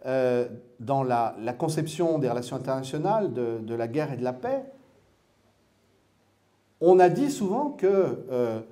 euh, 0.05 0.47
dans 0.79 1.03
la, 1.03 1.35
conception 1.57 2.17
des 2.17 2.29
relations 2.29 2.55
internationales, 2.55 3.33
de, 3.33 3.75
la 3.75 3.87
guerre 3.87 4.13
et 4.13 4.17
de 4.17 4.23
la 4.23 4.33
paix. 4.33 4.63
On 6.79 6.99
a 6.99 7.09
dit 7.09 7.31
souvent 7.31 7.69
que 7.71 8.63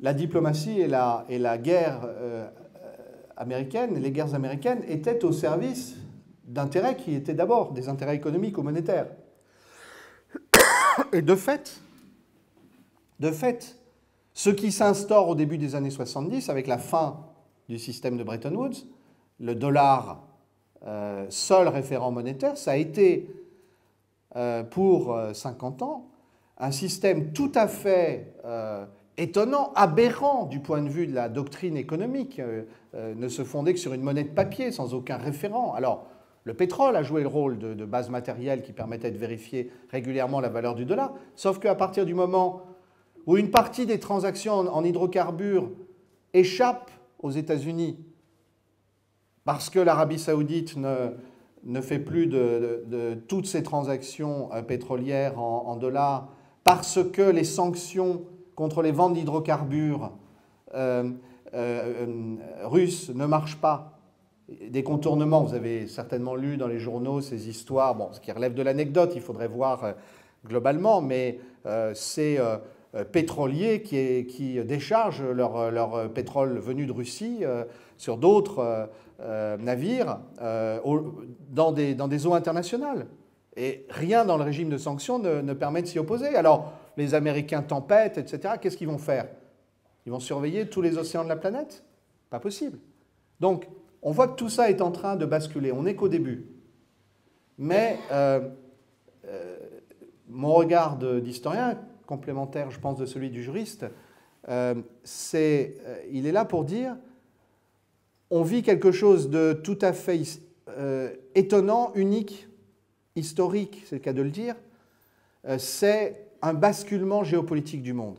la 0.00 0.14
diplomatie 0.14 0.80
et 0.80 0.88
la, 0.88 1.58
guerre 1.58 2.00
euh, 2.04 2.48
américaine, 3.36 3.98
les 4.00 4.10
guerres 4.10 4.34
américaines 4.34 4.82
étaient 4.88 5.24
au 5.24 5.32
service 5.32 5.96
d'intérêts 6.44 6.96
qui 6.96 7.14
étaient 7.14 7.34
d'abord 7.34 7.72
des 7.72 7.88
intérêts 7.88 8.16
économiques 8.16 8.58
ou 8.58 8.62
monétaires. 8.62 9.06
Et 11.12 11.22
de 11.22 11.34
fait, 11.34 11.80
de 13.20 13.30
fait, 13.30 13.76
Ce 14.32 14.48
qui 14.48 14.72
s'instaure 14.72 15.28
au 15.28 15.34
début 15.34 15.58
des 15.58 15.74
années 15.74 15.90
70 15.90 16.48
avec 16.48 16.66
la 16.66 16.78
fin 16.78 17.26
du 17.68 17.78
système 17.78 18.16
de 18.16 18.24
Bretton 18.24 18.54
Woods, 18.54 18.86
le 19.38 19.54
dollar 19.54 20.22
euh, 20.86 21.26
seul 21.28 21.68
référent 21.68 22.10
monétaire, 22.10 22.56
ça 22.56 22.72
a 22.72 22.76
été 22.76 23.28
euh, 24.36 24.62
pour 24.62 25.18
50 25.32 25.82
ans 25.82 26.06
un 26.58 26.70
système 26.70 27.32
tout 27.32 27.52
à 27.54 27.68
fait 27.68 28.34
étonnant, 29.22 29.72
aberrant 29.74 30.46
du 30.46 30.60
point 30.60 30.82
de 30.82 30.88
vue 30.88 31.06
de 31.06 31.14
la 31.14 31.28
doctrine 31.28 31.76
économique, 31.76 32.40
ne 32.94 33.28
se 33.28 33.44
fondait 33.44 33.74
que 33.74 33.78
sur 33.78 33.92
une 33.92 34.02
monnaie 34.02 34.24
de 34.24 34.30
papier 34.30 34.72
sans 34.72 34.94
aucun 34.94 35.16
référent. 35.16 35.74
Alors, 35.74 36.06
le 36.44 36.54
pétrole 36.54 36.96
a 36.96 37.02
joué 37.02 37.22
le 37.22 37.28
rôle 37.28 37.58
de, 37.58 37.84
base 37.84 38.08
matérielle 38.08 38.62
qui 38.62 38.72
permettait 38.72 39.10
de 39.10 39.18
vérifier 39.18 39.70
régulièrement 39.90 40.40
la 40.40 40.48
valeur 40.48 40.74
du 40.74 40.84
dollar, 40.84 41.12
sauf 41.36 41.58
qu'à 41.58 41.74
partir 41.74 42.06
du 42.06 42.14
moment 42.14 42.62
où 43.26 43.36
une 43.36 43.50
partie 43.50 43.86
des 43.86 44.00
transactions 44.00 44.54
en, 44.54 44.82
hydrocarbures 44.82 45.70
échappe 46.32 46.90
aux 47.18 47.30
États-Unis 47.30 47.98
parce 49.44 49.68
que 49.68 49.78
l'Arabie 49.78 50.18
saoudite 50.18 50.76
ne, 50.76 51.80
fait 51.80 51.98
plus 51.98 52.26
de, 52.26 53.14
toutes 53.28 53.46
ses 53.46 53.62
transactions 53.62 54.52
euh, 54.52 54.62
pétrolières 54.62 55.38
en, 55.38 55.76
dollars, 55.76 56.28
parce 56.64 57.00
que 57.12 57.22
les 57.22 57.44
sanctions 57.44 58.22
contre 58.54 58.82
les 58.82 58.92
ventes 58.92 59.14
d'hydrocarbures 59.14 60.12
euh, 60.74 61.10
euh, 61.54 62.36
russes 62.64 63.10
ne 63.14 63.26
marchent 63.26 63.60
pas, 63.60 64.00
des 64.68 64.82
contournements. 64.82 65.42
Vous 65.42 65.54
avez 65.54 65.86
certainement 65.86 66.34
lu 66.34 66.56
dans 66.56 66.66
les 66.66 66.78
journaux 66.78 67.20
ces 67.20 67.48
histoires, 67.48 67.94
bon, 67.94 68.08
ce 68.12 68.20
qui 68.20 68.32
relève 68.32 68.54
de 68.54 68.62
l'anecdote, 68.62 69.12
il 69.14 69.20
faudrait 69.20 69.48
voir 69.48 69.84
euh, 69.84 69.92
globalement, 70.46 71.00
mais 71.00 71.38
euh, 71.66 71.92
ces 71.94 72.38
euh, 72.38 72.56
pétroliers 73.04 73.82
qui, 73.82 74.60
déchargent 74.64 75.22
leur, 75.22 76.12
pétrole 76.12 76.58
venu 76.58 76.86
de 76.86 76.92
Russie 76.92 77.44
sur 77.96 78.16
d'autres 78.16 78.88
navires 79.60 80.18
dans, 81.50 81.70
des, 81.70 81.94
dans 81.94 82.08
des 82.08 82.26
eaux 82.26 82.34
internationales. 82.34 83.06
Et 83.56 83.86
rien 83.90 84.24
dans 84.24 84.36
le 84.36 84.42
régime 84.42 84.70
de 84.70 84.76
sanctions 84.76 85.20
ne, 85.20 85.40
ne 85.40 85.52
permet 85.52 85.82
de 85.82 85.86
s'y 85.86 86.00
opposer. 86.00 86.34
Alors, 86.34 86.72
les 87.00 87.14
Américains 87.14 87.62
tempêtent, 87.62 88.18
etc., 88.18 88.54
qu'est-ce 88.60 88.76
qu'ils 88.76 88.88
vont 88.88 88.98
faire? 88.98 89.26
Ils 90.06 90.12
vont 90.12 90.20
surveiller 90.20 90.68
tous 90.68 90.82
les 90.82 90.98
océans 90.98 91.24
de 91.24 91.28
la 91.28 91.36
planète? 91.36 91.82
Pas 92.30 92.40
possible. 92.40 92.78
Donc, 93.40 93.66
on 94.02 94.12
voit 94.12 94.28
que 94.28 94.36
tout 94.36 94.48
ça 94.48 94.70
est 94.70 94.80
en 94.80 94.90
train 94.90 95.16
de 95.16 95.26
basculer. 95.26 95.72
On 95.72 95.82
n'est 95.82 95.94
qu'au 95.94 96.08
début. 96.08 96.46
Mais 97.58 97.98
euh, 98.10 98.48
euh, 99.26 99.56
mon 100.28 100.54
regard 100.54 100.96
d'historien, 100.96 101.78
complémentaire, 102.06 102.70
je 102.70 102.80
pense, 102.80 102.96
de 102.98 103.04
celui 103.04 103.30
du 103.30 103.42
juriste, 103.42 103.84
euh, 104.48 104.74
c'est, 105.04 105.76
il 106.10 106.26
est 106.26 106.32
là 106.32 106.44
pour 106.44 106.64
dire 106.64 106.96
on 108.30 108.42
vit 108.42 108.62
quelque 108.62 108.92
chose 108.92 109.28
de 109.28 109.52
tout 109.52 109.78
à 109.82 109.92
fait 109.92 110.22
étonnant, 111.34 111.90
unique, 111.96 112.48
historique, 113.16 113.82
c'est 113.86 113.96
le 113.96 114.00
cas 114.00 114.12
de 114.12 114.22
le 114.22 114.30
dire. 114.30 114.54
c'est 115.58 116.29
un 116.42 116.54
basculement 116.54 117.24
géopolitique 117.24 117.82
du 117.82 117.92
monde. 117.92 118.18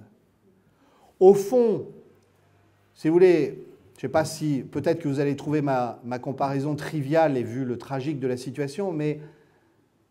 Au 1.20 1.34
fond, 1.34 1.86
si 2.94 3.08
vous 3.08 3.14
voulez, 3.14 3.66
je 4.02 4.08
ne 4.08 4.10
sais 4.10 4.10
pas 4.10 4.26
si, 4.26 4.64
peut-être 4.72 5.00
que 5.00 5.08
vous 5.08 5.20
allez 5.20 5.36
trouver 5.36 5.62
ma, 5.62 6.00
comparaison 6.22 6.76
triviale 6.76 7.38
et 7.38 7.44
vu 7.44 7.66
le 7.66 7.78
tragique 7.78 8.20
de 8.20 8.28
la 8.28 8.38
situation, 8.38 8.92
mais 8.92 9.20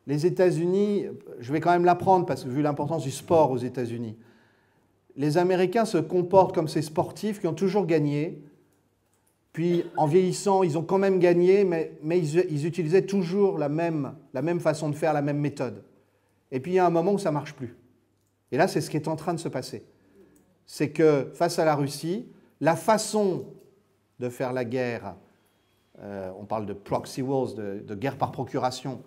les 0.07 0.27
États-Unis, 0.27 1.07
je 1.41 1.53
vais 1.53 1.61
quand 1.61 1.73
même 1.73 1.85
l'apprendre 1.85 2.27
parce 2.27 2.45
que 2.45 2.49
vu 2.49 2.63
l'importance 2.63 3.03
du 3.03 3.11
sport 3.11 3.51
aux 3.51 3.59
États-Unis, 3.59 4.17
les 5.17 5.39
Américains 5.39 5.85
se 5.85 5.99
comportent 5.99 6.55
comme 6.55 6.69
ces 6.69 6.83
sportifs 6.83 7.41
qui 7.41 7.47
ont 7.47 7.55
toujours 7.55 7.87
gagné, 7.87 8.43
puis 9.53 9.85
en 9.97 10.07
vieillissant, 10.07 10.63
ils 10.63 10.79
ont 10.79 10.83
quand 10.83 10.99
même 10.99 11.19
gagné, 11.19 11.65
mais, 11.65 11.93
ils, 12.09 12.67
utilisaient 12.67 13.07
toujours 13.07 13.59
la 13.59 13.69
même, 13.69 14.15
la 14.33 14.43
même 14.43 14.61
façon 14.61 14.89
de 14.89 14.95
faire, 14.95 15.13
la 15.13 15.23
même 15.23 15.39
méthode. 15.39 15.83
Et 16.53 16.61
puis 16.61 16.73
il 16.73 16.75
y 16.77 16.79
a 16.79 16.87
un 16.87 16.91
moment 16.91 17.15
où 17.15 17.19
ça 17.19 17.31
ne 17.31 17.35
marche 17.35 17.55
plus. 17.55 17.75
Et 18.53 18.57
là, 18.57 18.69
c'est 18.69 18.81
ce 18.81 18.91
qui 18.91 18.97
est 18.97 19.09
en 19.09 19.17
train 19.17 19.35
de 19.35 19.39
se 19.39 19.49
passer. 19.49 19.85
C'est 20.67 20.91
que 20.91 21.31
face 21.35 21.59
à 21.59 21.65
la 21.65 21.75
Russie, 21.75 22.27
la 22.61 22.77
façon 22.77 23.45
de 24.21 24.29
faire 24.29 24.53
la 24.53 24.65
guerre. 24.65 25.15
Euh, 26.03 26.31
on 26.39 26.45
parle 26.45 26.67
de 26.67 26.73
proxy 26.73 27.23
wars, 27.23 27.55
de, 27.55 27.95
guerre 27.95 28.17
par 28.17 28.31
procuration. 28.31 29.03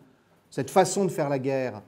Cette 0.49 0.69
façon 0.69 1.05
de 1.05 1.09
faire 1.09 1.29
la 1.29 1.39
guerre, 1.39 1.81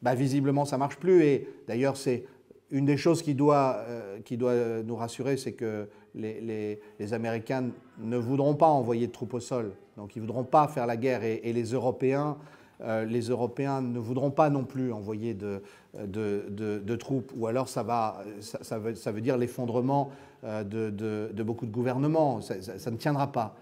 bah, 0.00 0.14
visiblement, 0.14 0.64
ça 0.64 0.78
marche 0.78 0.96
plus. 0.96 1.24
Et 1.24 1.48
d'ailleurs, 1.66 1.96
c'est 1.96 2.24
une 2.70 2.86
des 2.86 2.96
choses 2.96 3.22
qui 3.22 3.34
doit, 3.34 3.76
euh, 3.88 4.20
qui 4.20 4.36
doit 4.36 4.82
nous 4.84 4.96
rassurer, 4.96 5.36
c'est 5.36 5.52
que 5.52 5.88
les, 6.14 6.80
Américains 7.12 7.70
ne 7.98 8.16
voudront 8.16 8.54
pas 8.54 8.66
envoyer 8.66 9.06
de 9.06 9.12
troupes 9.12 9.34
au 9.34 9.40
sol. 9.40 9.72
Donc, 9.96 10.14
ils 10.16 10.22
ne 10.22 10.26
voudront 10.26 10.44
pas 10.44 10.68
faire 10.68 10.86
la 10.86 10.96
guerre. 10.96 11.22
Et, 11.24 11.52
les 11.52 11.72
Européens 11.72 12.36
les 12.80 13.22
Européens 13.22 13.80
ne 13.80 13.98
voudront 13.98 14.30
pas 14.30 14.50
non 14.50 14.64
plus 14.64 14.92
envoyer 14.92 15.34
de, 15.34 16.96
troupes, 16.96 17.32
ou 17.36 17.46
alors 17.46 17.68
ça, 17.68 17.82
va, 17.82 18.22
ça, 18.40 18.78
veut, 18.78 18.94
ça 18.94 19.12
dire 19.12 19.36
l'effondrement 19.36 20.12
euh, 20.44 20.62
de, 20.62 21.42
beaucoup 21.42 21.66
de 21.66 21.72
gouvernements. 21.72 22.40
Ça, 22.40 22.90
ne 22.90 22.96
tiendra 22.96 23.32
pas. 23.32 23.56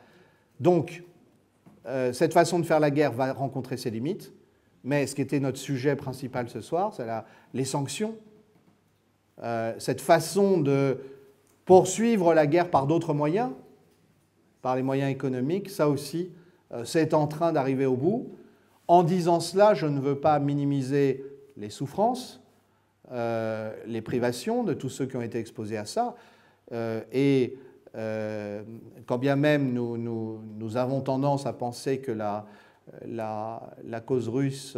Donc, 0.60 1.02
euh, 1.86 2.12
cette 2.12 2.34
façon 2.34 2.58
de 2.58 2.64
faire 2.64 2.80
la 2.80 2.90
guerre 2.90 3.12
va 3.12 3.32
rencontrer 3.32 3.78
ses 3.78 3.90
limites, 3.90 4.32
mais 4.84 5.06
ce 5.06 5.14
qui 5.14 5.22
était 5.22 5.40
notre 5.40 5.58
sujet 5.58 5.96
principal 5.96 6.50
ce 6.50 6.60
soir, 6.60 6.92
c'est 6.94 7.06
les 7.54 7.64
sanctions. 7.64 8.14
cette 9.78 10.00
façon 10.00 10.60
de 10.60 10.98
poursuivre 11.64 12.34
la 12.34 12.46
guerre 12.46 12.70
par 12.70 12.86
d'autres 12.86 13.14
moyens, 13.14 13.50
par 14.60 14.76
les 14.76 14.82
moyens 14.82 15.10
économiques, 15.10 15.70
ça 15.70 15.88
aussi, 15.88 16.30
c'est 16.84 17.14
en 17.14 17.26
train 17.26 17.52
d'arriver 17.52 17.86
au 17.86 17.96
bout. 17.96 18.36
En 18.88 19.02
disant 19.02 19.40
cela, 19.40 19.74
je 19.74 19.86
ne 19.86 20.00
veux 20.00 20.18
pas 20.18 20.38
minimiser 20.38 21.24
les 21.56 21.70
souffrances, 21.70 22.40
euh, 23.10 23.74
les 23.86 24.02
privations 24.02 24.62
de 24.64 24.74
tous 24.74 24.88
ceux 24.88 25.06
qui 25.06 25.16
ont 25.16 25.22
été 25.22 25.38
exposés 25.38 25.76
à 25.76 25.86
ça. 25.86 26.14
Euh, 26.72 27.02
et 27.12 27.56
euh, 27.96 28.62
quand 29.06 29.18
bien 29.18 29.36
même 29.36 29.72
nous, 29.72 30.76
avons 30.76 31.00
tendance 31.00 31.46
à 31.46 31.52
penser 31.52 32.00
que 32.00 32.12
la, 32.12 32.46
la 33.06 34.00
cause 34.04 34.28
russe 34.28 34.76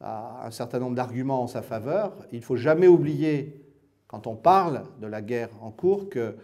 a 0.00 0.46
un 0.46 0.50
certain 0.50 0.78
nombre 0.78 0.94
d'arguments 0.96 1.42
en 1.42 1.46
sa 1.46 1.62
faveur, 1.62 2.12
il 2.32 2.38
ne 2.38 2.44
faut 2.44 2.56
jamais 2.56 2.86
oublier, 2.86 3.60
quand 4.06 4.26
on 4.26 4.36
parle 4.36 4.82
de 5.00 5.06
la 5.06 5.22
guerre 5.22 5.50
en 5.60 5.70
cours, 5.70 6.08
que 6.08 6.36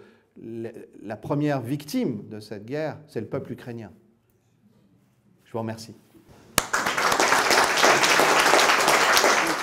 la 0.42 1.16
première 1.16 1.60
victime 1.60 2.28
de 2.28 2.40
cette 2.40 2.64
guerre, 2.64 2.98
c'est 3.08 3.20
le 3.20 3.26
peuple 3.26 3.52
ukrainien. 3.52 3.92
Je 5.44 5.52
vous 5.52 5.58
remercie. 5.58 5.94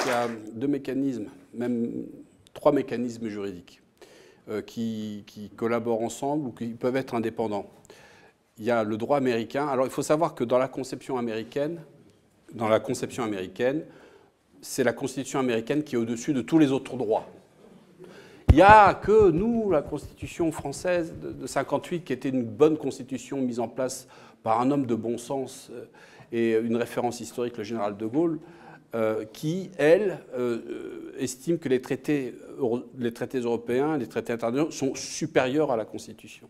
Il 0.08 0.12
y 0.12 0.14
a 0.14 0.28
deux 0.54 0.68
mécanismes, 0.68 1.26
même 1.54 2.06
trois 2.54 2.72
mécanismes 2.72 3.28
juridiques 3.28 3.82
euh, 4.50 4.62
qui, 4.62 5.26
collaborent 5.58 6.02
ensemble 6.02 6.48
ou 6.48 6.52
qui 6.52 6.68
peuvent 6.68 6.96
être 6.96 7.14
indépendants. 7.14 7.70
Il 8.58 8.64
y 8.64 8.72
a 8.72 8.84
le 8.86 8.96
droit 8.96 9.18
américain. 9.18 9.68
Alors 9.68 9.86
il 9.86 9.92
faut 9.92 10.02
savoir 10.02 10.34
que 10.34 10.46
dans 10.46 10.58
la 10.58 10.70
conception 10.70 11.18
américaine, 11.18 11.82
dans 12.54 12.70
la 12.70 12.80
conception 12.80 13.24
américaine, 13.24 13.84
c'est 14.62 14.84
la 14.86 14.94
Constitution 14.94 15.40
américaine 15.40 15.84
qui 15.84 15.96
est 15.96 15.98
au-dessus 15.98 16.34
de 16.34 16.42
tous 16.42 16.58
les 16.58 16.72
autres 16.72 16.96
droits. 16.96 17.28
Il 18.50 18.56
n'y 18.56 18.62
a 18.62 18.94
que 18.94 19.30
nous, 19.30 19.70
la 19.70 19.82
Constitution 19.82 20.54
française 20.54 21.14
de, 21.22 21.34
de 21.34 21.48
58, 21.48 22.06
qui 22.06 22.14
était 22.14 22.30
une 22.30 22.44
bonne 22.44 22.78
constitution 22.78 23.42
mise 23.42 23.60
en 23.60 23.68
place 23.68 24.08
par 24.42 24.62
un 24.62 24.72
homme 24.72 24.86
de 24.86 24.96
bon 24.96 25.18
sens 25.18 25.70
euh, 25.74 25.86
et 26.32 26.54
une 26.54 26.78
référence 26.78 27.20
historique, 27.20 27.58
le 27.58 27.64
général 27.66 27.98
de 27.98 28.06
Gaulle, 28.06 28.40
euh, 28.96 29.26
qui, 29.34 29.70
elle, 29.78 30.20
euh, 30.34 30.60
euh, 30.70 31.16
estime 31.20 31.60
que 31.60 31.68
les 31.68 31.82
traités, 31.82 32.36
les 32.98 33.12
traités 33.12 33.40
européens, 33.40 33.98
les 33.98 34.08
traités 34.08 34.32
internationaux 34.32 34.72
sont 34.72 34.96
supérieurs 34.96 35.72
à 35.72 35.78
la 35.78 35.84
Constitution. 35.84 36.48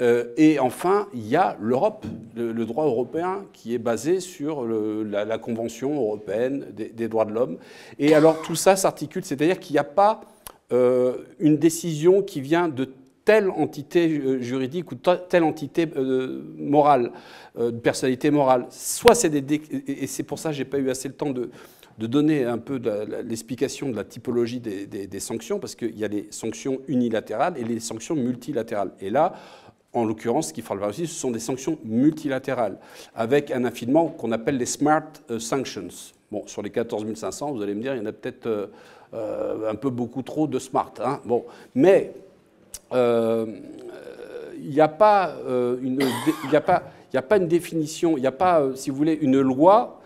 et 0.00 0.58
enfin, 0.58 1.08
il 1.12 1.28
y 1.28 1.36
a 1.36 1.58
l'Europe, 1.60 2.06
le, 2.34 2.64
droit 2.64 2.86
européen, 2.86 3.44
qui 3.52 3.74
est 3.74 3.78
basé 3.78 4.20
sur 4.20 4.64
la, 4.64 5.36
Convention 5.36 5.94
européenne 5.94 6.64
des, 6.72 7.08
droits 7.08 7.26
de 7.26 7.32
l'homme. 7.32 7.58
Et 7.98 8.14
alors 8.14 8.40
tout 8.40 8.56
ça 8.56 8.76
s'articule, 8.76 9.22
c'est-à-dire 9.22 9.60
qu'il 9.60 9.74
n'y 9.74 9.78
a 9.78 9.84
pas 9.84 10.22
une 10.70 11.58
décision 11.58 12.22
qui 12.22 12.40
vient 12.40 12.68
de 12.68 12.88
telle 13.24 13.50
entité 13.50 14.40
juridique 14.40 14.90
ou 14.92 14.94
telle 14.94 15.44
entité 15.44 15.86
morale. 16.56 17.12
Euh, 17.58 17.72
de 17.72 17.78
personnalité 17.78 18.30
morale. 18.30 18.66
Soit 18.70 19.16
c'est 19.16 19.28
des. 19.28 19.60
Et 19.88 20.06
c'est 20.06 20.22
pour 20.22 20.38
ça 20.38 20.50
que 20.50 20.54
je 20.54 20.60
n'ai 20.60 20.68
pas 20.68 20.78
eu 20.78 20.88
assez 20.88 21.08
le 21.08 21.14
temps 21.14 21.30
de, 21.30 21.50
donner 21.98 22.44
un 22.44 22.58
peu 22.58 22.80
l'explication 23.24 23.90
de 23.90 23.96
la 23.96 24.04
typologie 24.04 24.60
des, 24.60 25.20
sanctions, 25.20 25.58
parce 25.58 25.74
qu'il 25.74 25.98
y 25.98 26.04
a 26.04 26.08
les 26.08 26.28
sanctions 26.30 26.80
unilatérales 26.88 27.58
et 27.58 27.64
les 27.64 27.80
sanctions 27.80 28.14
multilatérales. 28.14 28.92
Et 29.00 29.10
là, 29.10 29.34
en 29.92 30.04
l'occurrence, 30.04 30.48
ce 30.48 30.52
qu'il 30.52 30.62
faudra 30.62 30.88
aussi, 30.88 31.06
ce 31.06 31.14
sont 31.14 31.30
des 31.32 31.40
sanctions 31.40 31.78
multilatérales, 31.84 32.78
avec 33.14 33.50
un 33.50 33.64
affinement 33.64 34.06
qu'on 34.06 34.32
appelle 34.32 34.56
les 34.56 34.66
smart 34.66 35.10
euh, 35.30 35.38
sanctions. 35.40 35.88
Bon, 36.30 36.46
sur 36.46 36.62
les 36.62 36.70
14 36.70 37.12
500, 37.12 37.52
vous 37.52 37.62
allez 37.62 37.74
me 37.74 37.82
dire, 37.82 37.94
il 37.94 37.98
y 37.98 38.02
en 38.02 38.06
a 38.06 38.12
peut-être 38.12 38.70
un 39.12 39.74
peu 39.74 39.90
beaucoup 39.90 40.22
trop 40.22 40.46
de 40.46 40.60
smart. 40.60 40.94
Hein. 41.04 41.20
Bon, 41.24 41.44
mais 41.74 42.14
il 42.92 44.70
n'y 44.70 44.80
a 44.80 44.88
pas 44.88 45.34
une, 45.82 46.00
il 46.44 46.56
a 46.56 46.60
pas, 46.60 46.82
a 47.14 47.22
pas 47.22 47.36
une 47.36 47.48
définition, 47.48 48.16
il 48.16 48.20
n'y 48.20 48.26
a 48.26 48.32
pas, 48.32 48.68
si 48.74 48.90
vous 48.90 48.96
voulez, 48.96 49.18
une 49.20 49.40
loi 49.40 50.00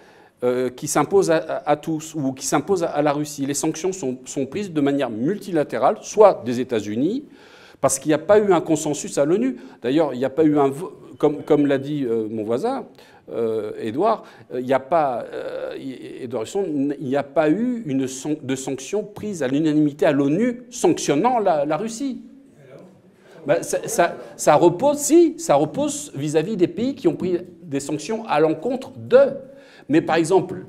qui 0.77 0.89
s'impose 0.89 1.31
à, 1.31 1.77
tous 1.77 2.15
ou 2.15 2.33
qui 2.33 2.47
s'impose 2.47 2.83
à, 2.85 3.01
la 3.01 3.13
Russie. 3.13 3.47
Les 3.47 3.55
sanctions 3.55 3.93
sont, 3.93 4.47
prises 4.47 4.73
de 4.73 4.81
manière 4.81 5.11
multilatérale, 5.11 5.97
soit 6.03 6.43
des 6.45 6.61
États-Unis, 6.61 7.25
parce 7.81 7.99
qu'il 7.99 8.11
n'y 8.11 8.15
a 8.15 8.19
pas 8.19 8.39
eu 8.39 8.53
un 8.53 8.61
consensus 8.61 9.17
à 9.19 9.25
l'ONU. 9.25 9.57
D'ailleurs, 9.83 10.13
il 10.13 10.19
n'y 10.19 10.25
a 10.25 10.31
pas 10.31 10.45
eu 10.45 10.59
un 10.59 10.71
comme, 11.19 11.67
l'a 11.67 11.79
dit 11.79 12.05
euh, 12.05 12.27
mon 12.31 12.45
voisin, 12.45 12.87
euh, 13.33 13.73
Edouard, 13.81 14.25
euh, 14.53 14.61
il 14.61 14.67
n'y 14.67 14.73
a 14.73 14.81
pas, 14.81 15.25
Edouard 16.21 16.47
il 16.55 16.97
n'y 17.01 17.17
a 17.17 17.23
pas 17.23 17.51
eu 17.51 17.83
une 17.87 18.07
de 18.43 18.57
sanctions 18.57 19.05
prises 19.05 19.43
à 19.43 19.49
l'unanimité 19.49 20.07
à 20.07 20.13
l'ONU 20.13 20.63
sanctionnant 20.71 21.39
la, 21.39 21.77
Russie. 21.77 22.23
Ça, 23.63 24.17
ça, 24.37 24.55
repose, 24.55 24.99
si, 24.99 25.39
ça 25.39 25.55
repose 25.55 26.13
vis-à-vis 26.15 26.57
des 26.57 26.69
pays 26.69 26.95
qui 26.95 27.09
ont 27.09 27.17
pris 27.17 27.39
des 27.63 27.81
sanctions 27.81 28.27
à 28.27 28.41
l'encontre 28.41 28.93
d'eux. 28.97 29.35
Mais 29.89 30.01
par 30.01 30.17
exemple, 30.17 30.65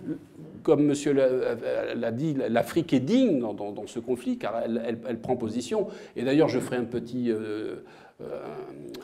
comme 0.66 0.84
monsieur 0.84 1.14
l'a 1.14 2.12
dit, 2.12 2.36
l'Afrique 2.50 2.92
est 2.92 3.00
digne 3.00 3.40
dans, 3.40 3.88
ce 3.88 4.00
conflit, 4.00 4.38
car 4.38 4.64
elle, 4.66 5.20
prend 5.20 5.38
position. 5.38 5.88
Et 6.16 6.24
d'ailleurs, 6.24 6.50
je 6.50 6.60
ferai 6.60 6.78
un 6.78 6.86
petit, 6.86 7.32
euh, 7.32 7.76
euh, 8.22 8.40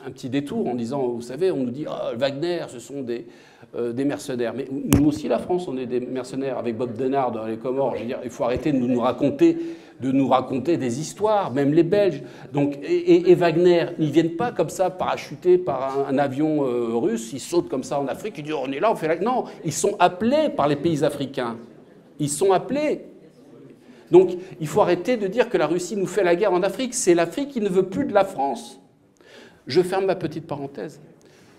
un 0.04 0.10
petit 0.10 0.28
détour 0.28 0.68
en 0.68 0.74
disant, 0.74 1.08
vous 1.08 1.22
savez, 1.22 1.52
on 1.52 1.58
nous 1.58 1.70
dit, 1.70 1.86
ah, 1.88 2.12
Wagner, 2.16 2.64
ce 2.68 2.80
sont 2.80 3.02
des, 3.02 3.26
euh, 3.74 3.92
des 3.92 4.04
mercenaires. 4.04 4.54
Mais 4.54 4.66
nous 4.70 5.06
aussi, 5.06 5.28
la 5.28 5.38
France, 5.38 5.66
on 5.68 5.76
est 5.76 5.86
des 5.86 6.00
mercenaires 6.00 6.58
avec 6.58 6.76
Bob 6.76 6.96
Denard 6.96 7.32
dans 7.32 7.46
les 7.46 7.56
Comores. 7.56 7.96
Il 8.24 8.30
faut 8.30 8.44
arrêter 8.44 8.72
de 8.72 8.78
nous 8.78 9.00
raconter 9.00 9.56
de 10.02 10.10
nous 10.10 10.28
raconter 10.28 10.76
des 10.76 11.00
histoires, 11.00 11.52
même 11.52 11.72
les 11.72 11.84
Belges. 11.84 12.22
Donc, 12.52 12.76
et, 12.82 13.34
Wagner, 13.34 13.86
ils 13.98 14.08
ne 14.08 14.12
viennent 14.12 14.36
pas 14.36 14.50
comme 14.50 14.68
ça 14.68 14.90
parachutés 14.90 15.58
par 15.58 16.06
un, 16.08 16.18
avion 16.18 16.66
euh, 16.66 16.96
russe, 16.96 17.32
ils 17.32 17.40
sautent 17.40 17.68
comme 17.68 17.84
ça 17.84 18.00
en 18.00 18.08
Afrique, 18.08 18.34
ils 18.38 18.44
disent 18.44 18.54
on 18.54 18.70
est 18.72 18.80
là, 18.80 18.90
on 18.90 18.96
fait 18.96 19.08
là. 19.08 19.16
Non, 19.16 19.44
ils 19.64 19.72
sont 19.72 19.96
appelés 20.00 20.48
par 20.48 20.66
les 20.66 20.76
pays 20.76 21.04
africains. 21.04 21.56
Ils 22.18 22.28
sont 22.28 22.52
appelés. 22.52 23.06
Donc 24.10 24.32
il 24.60 24.66
faut 24.66 24.82
arrêter 24.82 25.16
de 25.16 25.26
dire 25.28 25.48
que 25.48 25.56
la 25.56 25.66
Russie 25.66 25.96
nous 25.96 26.06
fait 26.06 26.24
la 26.24 26.36
guerre 26.36 26.52
en 26.52 26.62
Afrique. 26.62 26.94
C'est 26.94 27.14
l'Afrique 27.14 27.50
qui 27.50 27.60
ne 27.60 27.68
veut 27.68 27.84
plus 27.84 28.04
de 28.04 28.12
la 28.12 28.24
France. 28.24 28.80
Je 29.66 29.80
ferme 29.80 30.06
ma 30.06 30.16
petite 30.16 30.46
parenthèse 30.46 31.00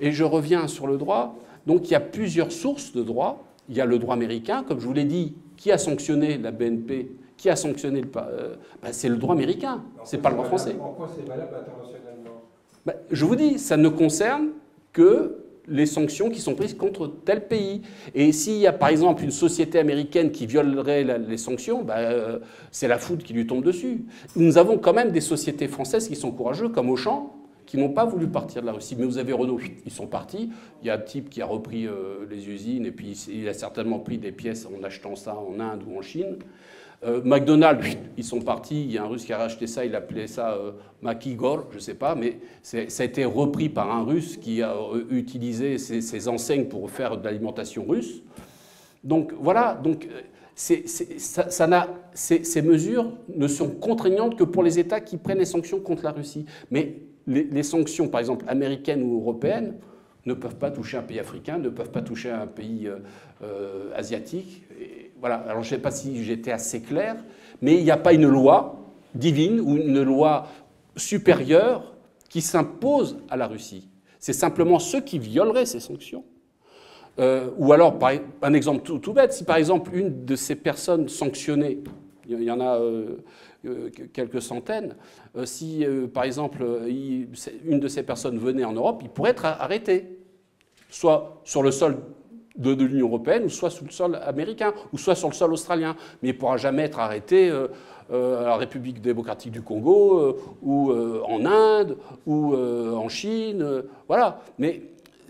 et 0.01 0.11
je 0.11 0.23
reviens 0.23 0.67
sur 0.67 0.85
le 0.85 0.97
droit. 0.97 1.35
Donc 1.67 1.89
il 1.89 1.91
y 1.91 1.95
a 1.95 1.99
plusieurs 1.99 2.51
sources 2.51 2.93
de 2.93 3.03
droit. 3.03 3.43
Il 3.69 3.75
y 3.75 3.81
a 3.81 3.85
le 3.85 3.97
droit 3.97 4.15
américain, 4.15 4.63
comme 4.67 4.79
je 4.79 4.85
vous 4.85 4.93
l'ai 4.93 5.05
dit, 5.05 5.35
qui 5.55 5.71
a 5.71 5.77
sanctionné 5.77 6.37
la 6.37 6.51
BNP 6.51 7.11
qui 7.43 7.49
a 7.49 7.57
sanctionné 7.57 7.99
le 7.99 8.07
euh, 8.15 8.55
bah, 8.81 8.93
C'est 8.93 9.09
le 9.09 9.17
droit 9.17 9.35
américain, 9.35 9.83
c'est 10.05 10.19
pas 10.19 10.29
le 10.29 10.35
droit 10.35 10.47
français. 10.47 10.75
Pourquoi 10.79 11.09
c'est 11.13 11.27
valable 11.27 11.53
internationalement? 11.53 12.41
Bah, 12.85 12.93
Je 13.11 13.25
vous 13.25 13.35
dis, 13.35 13.59
ça 13.59 13.75
ne 13.75 13.89
concerne 13.89 14.51
que 14.93 15.39
les 15.67 15.85
sanctions 15.85 16.29
qui 16.29 16.39
sont 16.39 16.55
prises 16.55 16.73
contre 16.73 17.11
tel 17.25 17.45
pays. 17.47 17.81
Et 18.15 18.31
s'il 18.31 18.59
y 18.59 18.67
a 18.67 18.71
par 18.71 18.87
exemple 18.87 19.25
une 19.25 19.31
société 19.31 19.77
américaine 19.77 20.31
qui 20.31 20.45
violerait 20.45 21.03
les 21.03 21.37
sanctions, 21.37 21.83
bah, 21.83 21.97
euh, 21.97 22.39
c'est 22.71 22.87
la 22.87 22.97
foudre 22.97 23.23
qui 23.23 23.33
lui 23.33 23.45
tombe 23.45 23.65
dessus. 23.65 24.05
Nous 24.37 24.57
avons 24.57 24.77
quand 24.77 24.93
même 24.93 25.11
des 25.11 25.19
sociétés 25.21 25.67
françaises 25.67 26.07
qui 26.07 26.15
sont 26.15 26.31
courageuses, 26.31 26.71
comme 26.73 26.89
Auchan, 26.89 27.35
qui 27.73 27.79
n'ont 27.79 27.89
pas 27.89 28.05
voulu 28.05 28.27
partir 28.27 28.61
de 28.61 28.67
la 28.67 28.73
Russie. 28.73 28.95
Mais 28.95 29.03
vous 29.03 29.17
avez 29.17 29.33
Renault, 29.33 29.59
ils 29.83 29.91
sont 29.91 30.05
partis. 30.05 30.51
Il 30.83 30.87
y 30.87 30.91
a 30.91 30.93
un 30.93 30.99
type 30.99 31.31
qui 31.31 31.41
a 31.41 31.47
repris 31.47 31.87
euh, 31.87 32.23
les 32.29 32.47
usines 32.47 32.85
et 32.85 32.91
puis 32.91 33.13
il 33.33 33.49
a 33.49 33.53
certainement 33.55 33.97
pris 33.97 34.19
des 34.19 34.31
pièces 34.31 34.67
en 34.67 34.83
achetant 34.83 35.15
ça 35.15 35.35
en 35.35 35.59
Inde 35.59 35.81
ou 35.87 35.97
en 35.97 36.03
Chine. 36.03 36.37
Euh, 37.03 37.21
McDonald's, 37.25 37.97
ils 38.15 38.23
sont 38.23 38.41
partis, 38.41 38.83
il 38.83 38.91
y 38.91 38.99
a 38.99 39.03
un 39.03 39.07
russe 39.07 39.25
qui 39.25 39.33
a 39.33 39.39
racheté 39.39 39.65
ça, 39.65 39.85
il 39.85 39.95
appelait 39.95 40.27
ça 40.27 40.51
euh, 40.51 40.73
Makigor, 41.01 41.65
je 41.71 41.77
ne 41.77 41.81
sais 41.81 41.95
pas, 41.95 42.13
mais 42.13 42.37
ça 42.61 42.77
a 42.77 43.03
été 43.05 43.25
repris 43.25 43.69
par 43.69 43.91
un 43.91 44.03
russe 44.03 44.37
qui 44.37 44.61
a 44.61 44.75
euh, 44.75 45.05
utilisé 45.09 45.79
ses, 45.79 46.27
enseignes 46.27 46.65
pour 46.65 46.91
faire 46.91 47.17
de 47.17 47.25
l'alimentation 47.25 47.85
russe. 47.89 48.21
Donc 49.03 49.33
voilà, 49.39 49.73
donc, 49.83 50.07
ça, 50.53 50.75
ces, 52.13 52.61
mesures 52.61 53.11
ne 53.35 53.47
sont 53.47 53.71
contraignantes 53.71 54.37
que 54.37 54.43
pour 54.43 54.61
les 54.61 54.77
États 54.77 55.01
qui 55.01 55.17
prennent 55.17 55.39
les 55.39 55.45
sanctions 55.45 55.79
contre 55.79 56.03
la 56.03 56.11
Russie. 56.11 56.45
Mais 56.69 56.99
les, 57.27 57.63
sanctions, 57.63 58.07
par 58.07 58.19
exemple, 58.19 58.45
américaines 58.47 59.03
ou 59.03 59.19
européennes, 59.21 59.75
ne 60.25 60.33
peuvent 60.33 60.55
pas 60.55 60.71
toucher 60.71 60.97
un 60.97 61.01
pays 61.01 61.19
africain, 61.19 61.57
ne 61.57 61.69
peuvent 61.69 61.91
pas 61.91 62.01
toucher 62.01 62.31
un 62.31 62.47
pays 62.47 62.89
asiatique. 63.95 64.63
Voilà, 65.19 65.35
alors 65.35 65.63
je 65.63 65.67
ne 65.67 65.75
sais 65.75 65.81
pas 65.81 65.91
si 65.91 66.23
j'étais 66.23 66.51
assez 66.51 66.81
clair, 66.81 67.17
mais 67.61 67.75
il 67.75 67.83
n'y 67.83 67.91
a 67.91 67.97
pas 67.97 68.13
une 68.13 68.27
loi 68.27 68.93
divine 69.15 69.59
ou 69.59 69.75
une 69.75 70.01
loi 70.01 70.47
supérieure 70.95 71.93
qui 72.29 72.41
s'impose 72.41 73.17
à 73.29 73.37
la 73.37 73.47
Russie. 73.47 73.89
C'est 74.19 74.33
simplement 74.33 74.79
ceux 74.79 75.01
qui 75.01 75.19
violeraient 75.19 75.65
ces 75.65 75.79
sanctions. 75.79 76.23
Euh, 77.19 77.49
ou 77.57 77.73
alors, 77.73 77.99
par, 77.99 78.11
un 78.41 78.53
exemple 78.53 78.99
tout, 78.99 79.13
bête, 79.13 79.33
si 79.33 79.43
par 79.43 79.57
exemple 79.57 79.91
une 79.93 80.25
de 80.25 80.35
ces 80.35 80.55
personnes 80.55 81.09
sanctionnées, 81.09 81.79
il 82.27 82.41
y 82.41 82.49
en 82.49 82.59
a 82.59 82.79
euh, 82.79 82.79
euh, 82.81 83.17
quelques 84.13 84.41
centaines, 84.41 84.95
si 85.45 85.85
par 86.13 86.23
exemple 86.23 86.63
une 86.87 87.79
de 87.79 87.87
ces 87.87 88.03
personnes 88.03 88.37
venait 88.37 88.65
en 88.65 88.73
Europe, 88.73 89.01
il 89.03 89.09
pourrait 89.09 89.31
être 89.31 89.45
arrêté, 89.45 90.19
soit 90.89 91.41
sur 91.43 91.63
le 91.63 91.71
sol 91.71 91.97
de, 92.55 92.71
l'Union 92.71 93.07
européenne, 93.07 93.43
ou 93.45 93.49
soit 93.49 93.69
sur 93.69 93.85
le 93.85 93.91
sol 93.91 94.15
américain, 94.23 94.73
ou 94.91 94.97
soit 94.97 95.15
sur 95.15 95.29
le 95.29 95.33
sol 95.33 95.53
australien. 95.53 95.95
Mais 96.21 96.29
il 96.29 96.33
ne 96.33 96.37
pourra 96.37 96.57
jamais 96.57 96.83
être 96.83 96.99
arrêté 96.99 97.49
euh, 97.49 97.67
euh, 98.11 98.41
à 98.41 98.47
la 98.49 98.55
République 98.57 99.01
démocratique 99.01 99.51
du 99.51 99.61
Congo, 99.61 100.19
euh, 100.19 100.39
ou 100.61 100.91
en 100.91 101.45
Inde, 101.45 101.97
ou 102.25 102.55
en 102.55 103.09
Chine. 103.09 103.83
voilà. 104.07 104.41
Mais 104.57 104.81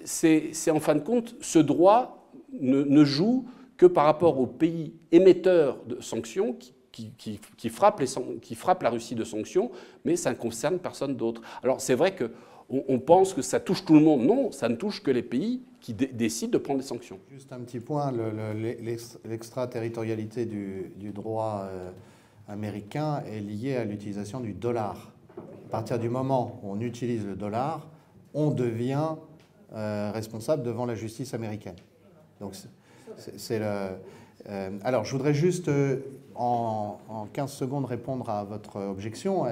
c'est 0.03 0.71
en 0.71 0.79
fin 0.79 0.95
de 0.95 0.99
compte, 0.99 1.35
ce 1.39 1.59
droit 1.59 2.27
ne, 2.59 3.03
joue 3.03 3.45
que 3.77 3.85
par 3.85 4.05
rapport 4.05 4.39
aux 4.39 4.47
pays 4.47 4.93
émetteurs 5.11 5.77
de 5.87 6.01
sanctions 6.01 6.53
qui, 6.53 6.73
qui, 6.93 7.69
frappent 7.69 8.83
la 8.83 8.89
Russie 8.89 9.15
de 9.15 9.23
sanctions, 9.23 9.71
mais 10.05 10.15
ça 10.15 10.29
ne 10.29 10.35
concerne 10.35 10.79
personne 10.79 11.15
d'autre. 11.15 11.41
Alors 11.63 11.81
c'est 11.81 11.95
vrai 11.95 12.15
que 12.15 12.31
on, 12.69 12.99
pense 12.99 13.33
que 13.33 13.41
ça 13.41 13.59
touche 13.59 13.83
tout 13.85 13.93
le 13.93 13.99
monde. 13.99 14.23
Non, 14.23 14.51
ça 14.51 14.69
ne 14.69 14.75
touche 14.75 15.03
que 15.03 15.11
les 15.11 15.21
pays 15.21 15.61
qui 15.79 15.93
décident 15.93 16.51
de 16.51 16.57
prendre 16.57 16.79
des 16.79 16.85
sanctions. 16.85 17.19
Juste 17.29 17.51
un 17.51 17.59
petit 17.59 17.79
point, 17.79 18.11
l'extraterritorialité 19.25 20.45
du, 20.45 20.91
du, 20.95 21.11
droit 21.11 21.65
euh, 21.65 21.91
américain 22.47 23.21
est 23.27 23.41
liée 23.41 23.75
à 23.75 23.83
l'utilisation 23.83 24.39
du 24.39 24.53
dollar. 24.53 25.11
À 25.37 25.69
partir 25.69 25.99
du 25.99 26.09
moment 26.09 26.59
où 26.63 26.71
on 26.71 26.79
utilise 26.79 27.25
le 27.25 27.35
dollar, 27.35 27.87
on 28.33 28.49
devient 28.49 29.15
euh, 29.73 30.11
responsable 30.13 30.63
devant 30.63 30.85
la 30.85 30.95
justice 30.95 31.33
américaine. 31.33 31.75
Donc 32.39 32.55
c'est 33.17 33.59
le... 33.59 33.89
Euh, 34.49 34.77
alors, 34.83 35.05
je 35.05 35.11
voudrais 35.11 35.33
juste, 35.33 35.69
en, 36.35 36.99
en, 37.09 37.25
15 37.27 37.51
secondes, 37.51 37.85
répondre 37.85 38.29
à 38.29 38.43
votre 38.43 38.79
objection. 38.79 39.45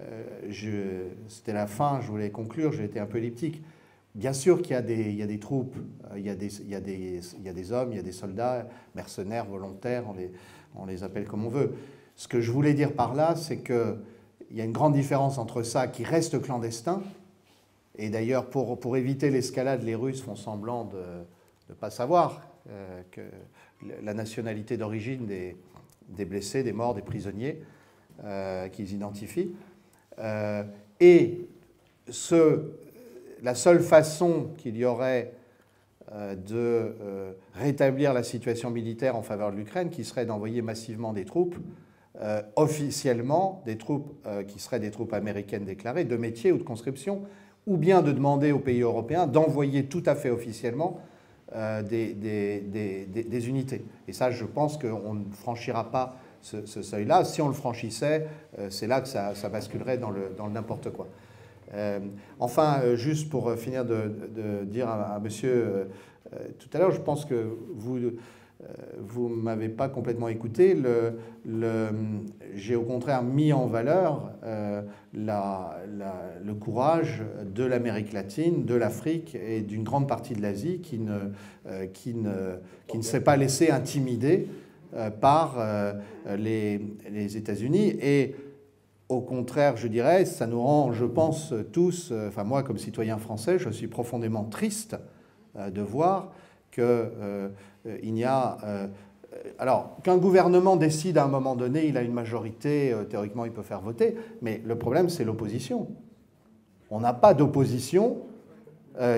Euh, 0.00 1.08
c'était 1.28 1.52
la 1.52 1.66
fin, 1.66 2.00
je 2.00 2.08
voulais 2.08 2.30
conclure, 2.30 2.72
j'ai 2.72 2.84
été 2.84 2.98
un 2.98 3.06
peu 3.06 3.18
elliptique. 3.18 3.62
Bien 4.14 4.32
sûr 4.32 4.62
qu'il 4.62 4.72
y, 4.72 4.76
a 4.76 4.82
des 5.26 5.38
troupes, 5.40 5.76
euh, 6.12 6.18
il 6.18 6.24
y 6.24 6.30
a 6.30 6.34
des, 6.36 7.72
hommes, 7.72 7.92
il 7.92 7.96
y 7.96 7.98
a 7.98 8.02
des 8.02 8.12
soldats, 8.12 8.66
mercenaires, 8.94 9.44
volontaires, 9.44 10.04
on 10.76 10.86
les, 10.86 11.02
appelle 11.02 11.26
comme 11.26 11.44
on 11.44 11.48
veut. 11.48 11.74
Ce 12.16 12.28
que 12.28 12.40
je 12.40 12.52
voulais 12.52 12.74
dire 12.74 12.92
par 12.92 13.14
là, 13.14 13.34
c'est 13.34 13.58
qu'il 13.58 13.96
y 14.52 14.60
a 14.60 14.64
une 14.64 14.72
grande 14.72 14.94
différence 14.94 15.38
entre 15.38 15.62
ça 15.62 15.88
qui 15.88 16.04
reste 16.04 16.40
clandestin, 16.40 17.02
et 17.96 18.08
d'ailleurs 18.08 18.50
pour, 18.50 18.78
pour 18.78 18.96
éviter 18.96 19.30
l'escalade, 19.30 19.82
les 19.82 19.96
Russes 19.96 20.22
font 20.22 20.36
semblant 20.36 20.84
de 20.84 21.02
ne 21.68 21.74
pas 21.74 21.90
savoir 21.90 22.40
euh, 22.70 23.02
que 23.10 23.22
la 24.02 24.14
nationalité 24.14 24.76
d'origine 24.76 25.26
des, 25.26 25.56
des, 26.08 26.24
blessés, 26.24 26.62
des 26.62 26.72
morts, 26.72 26.94
des 26.94 27.02
prisonniers 27.02 27.62
qu'ils 28.72 28.92
identifient. 28.92 29.50
Euh, 30.18 30.62
et 31.00 31.48
la 33.42 33.54
seule 33.54 33.80
façon 33.80 34.48
qu'il 34.58 34.76
y 34.76 34.84
aurait 34.84 35.32
euh, 36.12 36.34
de 36.34 36.96
euh, 37.00 37.32
rétablir 37.54 38.12
la 38.12 38.22
situation 38.22 38.70
militaire 38.70 39.16
en 39.16 39.22
faveur 39.22 39.50
de 39.50 39.56
l'Ukraine, 39.56 39.90
qui 39.90 40.04
serait 40.04 40.26
d'envoyer 40.26 40.62
massivement 40.62 41.12
des 41.12 41.24
troupes, 41.24 41.56
officiellement, 42.54 43.60
des 43.66 43.76
troupes 43.76 44.14
qui 44.46 44.60
seraient 44.60 44.78
des 44.78 44.92
troupes 44.92 45.12
américaines 45.12 45.64
déclarées, 45.64 46.04
de 46.04 46.16
métier 46.16 46.52
ou 46.52 46.58
de 46.58 46.62
conscription, 46.62 47.24
ou 47.66 47.76
bien 47.76 48.02
de 48.02 48.12
demander 48.12 48.52
aux 48.52 48.60
pays 48.60 48.82
européens 48.82 49.26
d'envoyer 49.26 49.86
tout 49.86 50.02
à 50.06 50.14
fait 50.14 50.30
officiellement 50.30 51.00
des, 51.88 52.14
des, 52.14 53.48
unités. 53.48 53.84
Et 54.08 54.12
ça, 54.12 54.30
je 54.30 54.44
pense 54.44 54.76
qu'on 54.78 55.14
ne 55.14 55.24
franchira 55.32 55.90
pas 55.90 56.16
ce, 56.42 56.82
seuil-là. 56.82 57.24
Si 57.24 57.40
on 57.40 57.48
le 57.48 57.54
franchissait, 57.54 58.26
euh, 58.58 58.68
c'est 58.70 58.86
là 58.86 59.00
que 59.00 59.08
ça, 59.08 59.32
basculerait 59.50 59.98
dans 59.98 60.10
le 60.10 60.30
n'importe 60.52 60.90
quoi. 60.90 61.08
Euh, 61.72 62.00
enfin, 62.38 62.80
euh, 62.82 62.96
juste 62.96 63.30
pour 63.30 63.52
finir 63.54 63.84
de, 63.84 64.64
dire 64.64 64.88
à, 64.88 65.18
monsieur 65.20 65.88
tout 66.58 66.68
à 66.72 66.78
l'heure, 66.78 66.90
je 66.90 67.00
pense 67.00 67.24
que 67.24 67.56
vous, 67.74 67.98
vous 68.98 69.28
ne 69.28 69.34
m'avez 69.34 69.68
pas 69.68 69.88
complètement 69.88 70.28
écouté. 70.28 70.76
J'ai 72.54 72.76
au 72.76 72.82
contraire 72.82 73.22
mis 73.22 73.52
en 73.52 73.66
valeur 73.66 74.32
le 75.12 76.52
courage 76.52 77.22
de 77.44 77.64
l'Amérique 77.64 78.12
latine, 78.12 78.64
de 78.64 78.74
l'Afrique 78.74 79.34
et 79.34 79.60
d'une 79.60 79.82
grande 79.84 80.08
partie 80.08 80.34
de 80.34 80.42
l'Asie 80.42 80.80
qui 80.80 80.98
ne, 80.98 81.32
qui, 81.92 82.14
ne, 82.14 82.56
qui 82.86 82.96
ne 82.96 83.02
s'est 83.02 83.22
pas 83.22 83.36
laissé 83.36 83.70
intimider 83.70 84.48
par 85.20 85.56
les, 86.36 86.80
les 87.10 87.36
États-Unis. 87.36 87.96
Et 88.00 88.34
au 89.08 89.20
contraire, 89.20 89.76
je 89.76 89.88
dirais, 89.88 90.24
ça 90.24 90.46
nous 90.46 90.62
rend, 90.62 90.92
je 90.92 91.04
pense, 91.04 91.52
tous, 91.72 92.10
euh, 92.10 92.28
enfin 92.28 92.44
moi 92.44 92.62
comme 92.62 92.78
citoyen 92.78 93.18
français, 93.18 93.58
je 93.58 93.70
suis 93.70 93.86
profondément 93.86 94.44
triste 94.44 94.96
euh, 95.56 95.70
de 95.70 95.82
voir 95.82 96.32
qu'il 96.72 97.10
euh, 97.86 97.98
n'y 98.02 98.24
a... 98.24 98.58
alors, 99.58 99.96
qu'un 100.02 100.16
gouvernement 100.16 100.76
décide 100.76 101.18
à 101.18 101.24
un 101.24 101.28
moment 101.28 101.56
donné, 101.56 101.86
il 101.86 101.96
a 101.96 102.02
une 102.02 102.12
majorité, 102.12 102.94
théoriquement 103.10 103.44
il 103.44 103.52
peut 103.52 103.62
faire 103.62 103.80
voter, 103.80 104.16
mais 104.42 104.60
le 104.64 104.76
problème 104.76 105.08
c'est 105.08 105.24
l'opposition. 105.24 105.88
On 106.90 107.00
n'a 107.00 107.12
pas 107.12 107.34
d'opposition 107.34 108.18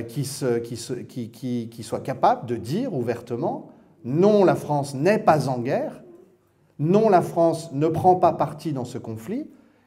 qui, 0.08 0.24
soit 0.24 2.00
capable 2.00 2.46
de 2.46 2.56
dire 2.56 2.94
ouvertement, 2.94 3.70
non, 4.04 4.44
la 4.44 4.54
France 4.54 4.94
n'est 4.94 5.18
pas 5.18 5.48
en 5.48 5.58
guerre, 5.58 6.02
non, 6.78 7.08
la 7.08 7.22
France 7.22 7.72
ne 7.72 7.88
prend 7.88 8.16
pas 8.16 8.32
parti 8.32 8.72
dans 8.72 8.84
ce 8.84 8.98
conflit, 8.98 9.46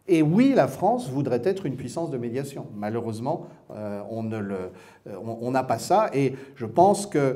et 0.09 0.23
oui, 0.23 0.53
la 0.55 0.67
France 0.67 1.07
voudrait 1.07 1.41
être 1.43 1.67
une 1.67 1.75
puissance 1.75 2.09
de 2.09 2.17
médiation. 2.17 2.65
Malheureusement, 2.75 3.45
euh, 3.71 4.01
on 4.09 4.27
euh, 4.33 5.51
n'a 5.51 5.63
pas 5.63 5.77
ça. 5.77 6.09
Et 6.13 6.33
je 6.55 6.65
pense 6.65 7.05
que, 7.05 7.19
euh, 7.19 7.33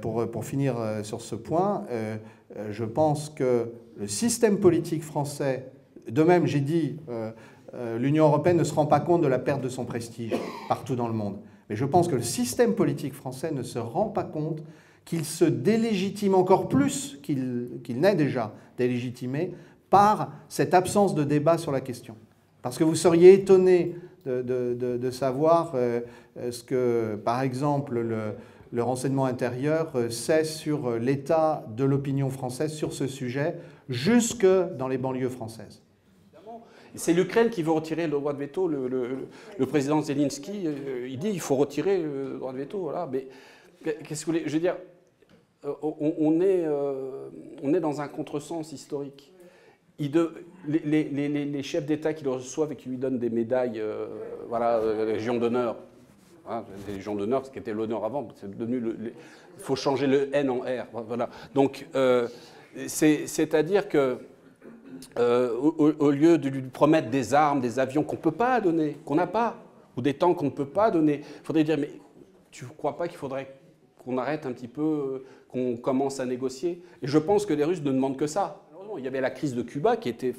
pour, 0.00 0.30
pour, 0.30 0.44
finir 0.44 0.76
sur 1.02 1.20
ce 1.20 1.34
point, 1.34 1.84
je 2.70 2.84
pense 2.84 3.30
que 3.30 3.72
le 3.96 4.08
système 4.08 4.58
politique 4.58 5.02
français, 5.02 5.70
de 6.08 6.22
même, 6.22 6.46
j'ai 6.46 6.60
dit, 6.60 6.96
l'Union 7.98 8.26
européenne 8.26 8.56
ne 8.56 8.64
se 8.64 8.74
rend 8.74 8.86
pas 8.86 9.00
compte 9.00 9.22
de 9.22 9.26
la 9.26 9.38
perte 9.38 9.62
de 9.62 9.68
son 9.68 9.84
prestige 9.84 10.34
partout 10.68 10.96
dans 10.96 11.08
le 11.08 11.14
monde. 11.14 11.38
Mais 11.68 11.76
je 11.76 11.84
pense 11.84 12.08
que 12.08 12.16
le 12.16 12.22
système 12.22 12.74
politique 12.74 13.14
français 13.14 13.52
ne 13.52 13.62
se 13.62 13.78
rend 13.78 14.06
pas 14.06 14.24
compte 14.24 14.62
qu'il 15.04 15.24
se 15.24 15.44
délégitime 15.44 16.34
encore 16.34 16.68
plus 16.68 17.18
qu'il 17.22 17.80
n'est 17.88 18.16
déjà 18.16 18.52
délégitimé 18.76 19.54
par 19.88 20.32
cette 20.48 20.74
absence 20.74 21.14
de 21.14 21.24
débat 21.24 21.58
sur 21.58 21.72
la 21.72 21.80
question. 21.80 22.16
Parce 22.62 22.78
que 22.78 22.84
vous 22.84 22.94
seriez 22.94 23.34
étonné 23.34 23.96
de, 24.26 25.10
savoir 25.10 25.72
euh, 25.74 26.00
ce 26.50 26.62
que, 26.62 27.18
par 27.24 27.42
exemple, 27.42 27.98
le, 28.00 28.34
renseignement 28.78 29.24
intérieur 29.24 29.90
euh, 29.94 30.10
sait 30.10 30.44
sur 30.44 30.98
l'état 30.98 31.64
de 31.76 31.84
l'opinion 31.84 32.30
française 32.30 32.72
sur 32.72 32.92
ce 32.92 33.06
sujet, 33.06 33.56
jusque 33.88 34.46
dans 34.46 34.88
les 34.88 34.98
banlieues 34.98 35.28
françaises. 35.28 35.82
C'est 36.94 37.12
l'Ukraine 37.12 37.50
qui 37.50 37.62
veut 37.62 37.70
retirer 37.70 38.06
le 38.06 38.12
droit 38.12 38.32
de 38.32 38.38
veto. 38.38 38.66
Le, 38.66 39.66
président 39.66 40.02
Zelensky, 40.02 40.66
euh, 40.66 41.08
il 41.08 41.18
dit 41.18 41.30
qu'il 41.30 41.40
faut 41.40 41.54
retirer 41.54 42.02
le 42.02 42.38
droit 42.38 42.52
de 42.52 42.58
veto. 42.58 42.78
Voilà. 42.80 43.08
Mais 43.10 43.28
qu'est-ce 44.04 44.26
que 44.26 44.32
Je 44.44 44.52
veux 44.52 44.60
dire, 44.60 44.76
on, 45.82 46.40
est, 46.40 47.80
dans 47.80 48.00
un 48.00 48.08
contresens 48.08 48.72
historique 48.72 49.32
les, 50.66 51.62
chefs 51.62 51.86
d'État 51.86 52.14
qui 52.14 52.24
le 52.24 52.30
reçoivent 52.30 52.72
et 52.72 52.76
qui 52.76 52.88
lui 52.88 52.96
donnent 52.96 53.18
des 53.18 53.30
médailles, 53.30 53.80
euh, 53.80 54.06
voilà, 54.48 54.78
euh, 54.78 55.12
Légion 55.12 55.38
d'honneur, 55.38 55.76
hein, 56.48 56.64
Légion 56.88 57.14
d'honneur, 57.14 57.44
ce 57.46 57.50
qui 57.50 57.58
était 57.58 57.72
l'honneur 57.72 58.04
avant, 58.04 58.28
c'est 58.36 58.50
devenu 58.50 58.82
Il 59.58 59.62
faut 59.62 59.76
changer 59.76 60.06
le 60.06 60.34
N 60.34 60.50
en 60.50 60.60
R. 60.60 60.86
Voilà. 61.06 61.28
Donc, 61.54 61.86
euh, 61.94 62.28
c'est-à-dire 62.86 63.88
que 63.88 64.18
au, 65.18 66.10
lieu 66.10 66.38
de 66.38 66.48
lui 66.48 66.62
promettre 66.62 67.10
des 67.10 67.34
armes, 67.34 67.60
des 67.60 67.78
avions 67.78 68.02
qu'on 68.02 68.16
ne 68.16 68.20
peut 68.20 68.30
pas 68.30 68.60
donner, 68.60 68.98
qu'on 69.04 69.14
n'a 69.14 69.26
pas, 69.26 69.56
ou 69.96 70.02
des 70.02 70.14
tanks 70.14 70.36
qu'on 70.36 70.46
ne 70.46 70.50
peut 70.50 70.66
pas 70.66 70.90
donner, 70.90 71.22
il 71.24 71.44
faudrait 71.44 71.64
dire 71.64 71.78
mais 71.78 71.90
tu 72.50 72.64
ne 72.64 72.70
crois 72.70 72.96
pas 72.96 73.08
qu'il 73.08 73.18
faudrait 73.18 73.54
qu'on 74.04 74.18
arrête 74.18 74.46
un 74.46 74.52
petit 74.52 74.68
peu, 74.68 75.24
qu'on 75.48 75.76
commence 75.76 76.20
à 76.20 76.26
négocier? 76.26 76.82
Et 77.02 77.06
je 77.06 77.18
pense 77.18 77.46
que 77.46 77.54
les 77.54 77.64
Russes 77.64 77.82
ne 77.82 77.92
demandent 77.92 78.16
que 78.16 78.26
ça. 78.26 78.62
Il 78.98 79.04
y 79.04 79.08
avait 79.08 79.20
la 79.20 79.30
crise 79.30 79.54
de 79.54 79.62
Cuba 79.62 79.96
qui, 79.96 80.08
était, 80.08 80.34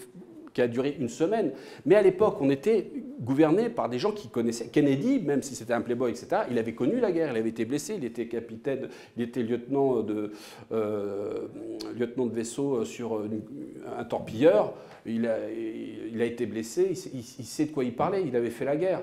qui 0.53 0.61
a 0.61 0.67
duré 0.67 0.95
une 0.99 1.09
semaine. 1.09 1.51
Mais 1.85 1.95
à 1.95 2.01
l'époque, 2.01 2.37
on 2.41 2.49
était 2.49 2.91
gouverné 3.19 3.69
par 3.69 3.89
des 3.89 3.99
gens 3.99 4.11
qui 4.11 4.29
connaissaient. 4.29 4.67
Kennedy, 4.67 5.19
même 5.19 5.41
si 5.41 5.55
c'était 5.55 5.73
un 5.73 5.81
playboy, 5.81 6.11
etc., 6.11 6.43
il 6.49 6.57
avait 6.57 6.73
connu 6.73 6.99
la 6.99 7.11
guerre, 7.11 7.31
il 7.31 7.37
avait 7.37 7.49
été 7.49 7.65
blessé, 7.65 7.95
il 7.97 8.05
était 8.05 8.27
capitaine, 8.27 8.89
il 9.17 9.23
était 9.23 9.43
lieutenant 9.43 10.01
de, 10.01 10.31
euh, 10.71 11.47
lieutenant 11.97 12.25
de 12.25 12.33
vaisseau 12.33 12.85
sur 12.85 13.23
un 13.97 14.03
torpilleur. 14.03 14.73
Il 15.05 15.27
a, 15.27 16.25
été 16.25 16.45
blessé, 16.45 16.93
il, 17.13 17.23
sait 17.23 17.65
de 17.65 17.71
quoi 17.71 17.83
il 17.83 17.95
parlait, 17.95 18.23
il 18.25 18.35
avait 18.35 18.51
fait 18.51 18.65
la 18.65 18.75
guerre. 18.75 19.01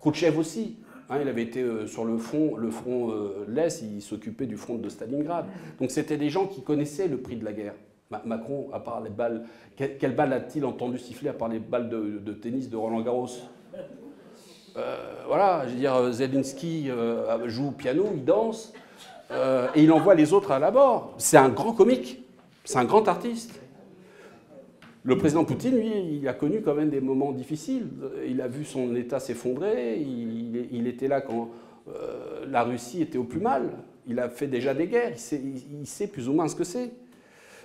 Khrouchtchev 0.00 0.38
aussi. 0.38 0.76
Hein, 1.10 1.20
il 1.22 1.28
avait 1.28 1.42
été 1.42 1.62
euh, 1.62 1.86
sur 1.86 2.04
le 2.04 2.18
front, 2.18 2.56
le 2.56 2.70
front 2.70 3.10
euh, 3.10 3.46
l'Est, 3.48 3.82
il 3.82 4.02
s'occupait 4.02 4.44
du 4.44 4.56
front 4.56 4.76
de 4.76 4.90
Stalingrad. 4.90 5.46
Donc 5.80 5.90
c'était 5.90 6.18
des 6.18 6.28
gens 6.28 6.46
qui 6.46 6.62
connaissaient 6.62 7.08
le 7.08 7.16
prix 7.16 7.36
de 7.36 7.46
la 7.46 7.54
guerre. 7.54 7.74
Macron, 8.10 8.68
à 8.72 8.80
part 8.80 9.02
les 9.02 9.10
balles, 9.10 9.44
quelle, 9.76 10.14
balle 10.14 10.32
a-t-il 10.32 10.64
entendu 10.64 10.98
siffler 10.98 11.28
à 11.28 11.34
part 11.34 11.48
les 11.48 11.58
balles 11.58 11.88
de, 11.88 12.32
tennis 12.32 12.70
de 12.70 12.76
Roland 12.76 13.02
Garros? 13.02 13.28
Euh, 14.76 15.24
Voilà, 15.26 15.64
je 15.66 15.72
veux 15.72 15.78
dire, 15.78 16.12
Zelensky 16.12 16.86
euh, 16.88 17.48
joue 17.48 17.68
au 17.68 17.72
piano, 17.72 18.06
il 18.14 18.24
danse, 18.24 18.72
euh, 19.30 19.68
et 19.74 19.82
il 19.82 19.92
envoie 19.92 20.14
les 20.14 20.32
autres 20.32 20.52
à 20.52 20.58
la 20.58 20.70
mort. 20.70 21.14
C'est 21.18 21.36
un 21.36 21.50
grand 21.50 21.72
comique, 21.72 22.24
c'est 22.64 22.78
un 22.78 22.84
grand 22.84 23.06
artiste. 23.08 23.60
Le 25.02 25.16
président 25.16 25.44
Poutine, 25.44 25.76
lui, 25.76 26.18
il 26.18 26.28
a 26.28 26.32
connu 26.32 26.62
quand 26.62 26.74
même 26.74 26.90
des 26.90 27.00
moments 27.00 27.32
difficiles. 27.32 27.88
Il 28.26 28.40
a 28.40 28.48
vu 28.48 28.64
son 28.64 28.94
État 28.96 29.20
s'effondrer, 29.20 29.98
il, 30.00 30.86
était 30.86 31.08
là 31.08 31.20
quand 31.20 31.50
la 32.46 32.62
Russie 32.62 33.02
était 33.02 33.16
au 33.16 33.24
plus 33.24 33.40
mal. 33.40 33.70
Il 34.06 34.18
a 34.18 34.28
fait 34.28 34.48
déjà 34.48 34.74
des 34.74 34.86
guerres, 34.86 35.14
il 35.32 35.86
sait 35.86 36.08
plus 36.08 36.28
ou 36.28 36.32
moins 36.32 36.48
ce 36.48 36.56
que 36.56 36.64
c'est. 36.64 36.90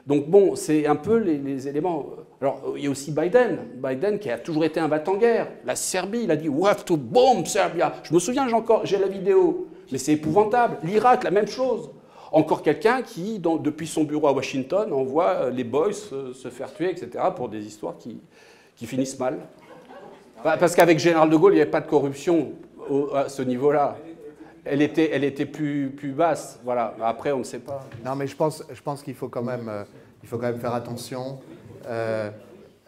Donc 0.05 0.27
bon, 0.27 0.55
c'est 0.55 0.85
un 0.85 0.95
peu 0.95 1.17
les, 1.17 1.67
éléments. 1.67 2.07
Alors 2.41 2.73
il 2.75 2.83
y 2.83 2.87
a 2.87 2.89
aussi 2.89 3.11
Biden, 3.11 3.59
Biden 3.75 4.19
qui 4.19 4.29
a 4.29 4.37
toujours 4.37 4.65
été 4.65 4.79
un 4.79 4.89
battant-guerre. 4.89 5.47
La 5.65 5.75
Serbie, 5.75 6.23
il 6.23 6.31
a 6.31 6.35
dit 6.35 6.49
We 6.49 6.69
have 6.69 6.83
to 6.83 6.97
bomb 6.97 7.45
Serbia. 7.45 7.93
Je 8.03 8.13
me 8.13 8.19
souviens, 8.19 8.47
j'ai 8.47 8.55
encore, 8.55 8.85
j'ai 8.85 8.97
la 8.97 9.07
vidéo, 9.07 9.67
mais 9.91 9.97
c'est 9.97 10.13
épouvantable. 10.13 10.77
L'Irak, 10.83 11.23
la 11.23 11.31
même 11.31 11.47
chose. 11.47 11.89
Encore 12.33 12.63
quelqu'un 12.63 13.01
qui, 13.01 13.39
depuis 13.39 13.87
son 13.87 14.03
bureau 14.03 14.27
à 14.27 14.33
Washington, 14.33 14.91
envoie 14.91 15.29
euh, 15.29 15.49
les 15.51 15.63
boys 15.63 15.93
se, 15.93 16.49
faire 16.49 16.73
tuer, 16.73 16.89
etc., 16.89 17.25
pour 17.35 17.47
des 17.47 17.63
histoires 17.65 17.95
qui, 17.97 18.19
finissent 18.85 19.19
mal. 19.19 19.37
Parce 20.43 20.75
qu'avec 20.75 20.99
Général 20.99 21.29
de 21.29 21.37
Gaulle, 21.37 21.53
il 21.53 21.55
n'y 21.55 21.61
avait 21.61 21.71
pas 21.71 21.79
de 21.79 21.87
corruption 21.87 22.51
à 23.15 23.29
ce 23.29 23.43
niveau-là 23.43 23.95
elle 24.65 24.81
était, 24.81 25.09
elle 25.11 25.23
était 25.23 25.45
plus, 25.45 25.89
plus 25.89 26.11
basse. 26.11 26.59
Voilà. 26.63 26.95
Après, 27.01 27.31
on 27.31 27.39
ne 27.39 27.43
sait 27.43 27.59
pas. 27.59 27.85
Non, 28.05 28.15
mais 28.15 28.27
je 28.27 28.35
pense, 28.35 28.63
je 28.71 28.81
pense 28.81 29.03
qu'il 29.03 29.15
faut, 29.15 29.27
quand 29.27 29.43
même, 29.43 29.67
euh, 29.67 29.83
il 30.21 30.29
faut 30.29 30.37
quand 30.37 30.47
même 30.47 30.59
faire 30.59 30.73
attention. 30.73 31.39
Euh, 31.87 32.29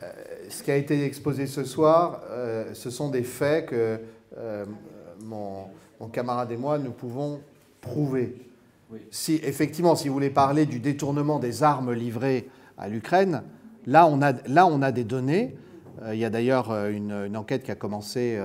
euh, 0.01 0.11
ce 0.49 0.63
qui 0.63 0.71
a 0.71 0.75
été 0.75 1.03
exposé 1.03 1.47
ce 1.47 1.63
soir, 1.63 2.21
ce 2.73 2.89
sont 2.89 3.09
des 3.09 3.23
faits 3.23 3.67
que 3.67 3.99
mon, 5.23 5.65
mon, 5.99 6.07
camarade 6.07 6.51
et 6.51 6.57
moi, 6.57 6.77
nous 6.77 6.91
pouvons 6.91 7.41
prouver. 7.81 8.35
Si, 9.09 9.39
effectivement, 9.43 9.95
si 9.95 10.07
vous 10.07 10.13
voulez 10.13 10.29
parler 10.29 10.65
du 10.65 10.79
détournement 10.79 11.39
des 11.39 11.63
armes 11.63 11.93
livrées 11.93 12.47
à 12.77 12.87
l'Ukraine, 12.89 13.41
là, 13.85 14.05
on 14.05 14.21
a, 14.21 14.33
là, 14.47 14.67
on 14.67 14.81
a 14.81 14.91
des 14.91 15.03
données. 15.03 15.55
il 16.11 16.19
y 16.19 16.25
a 16.25 16.29
d'ailleurs 16.29 16.71
une, 16.87 17.11
une, 17.11 17.37
enquête 17.37 17.63
qui 17.63 17.71
a 17.71 17.75
commencé 17.75 18.39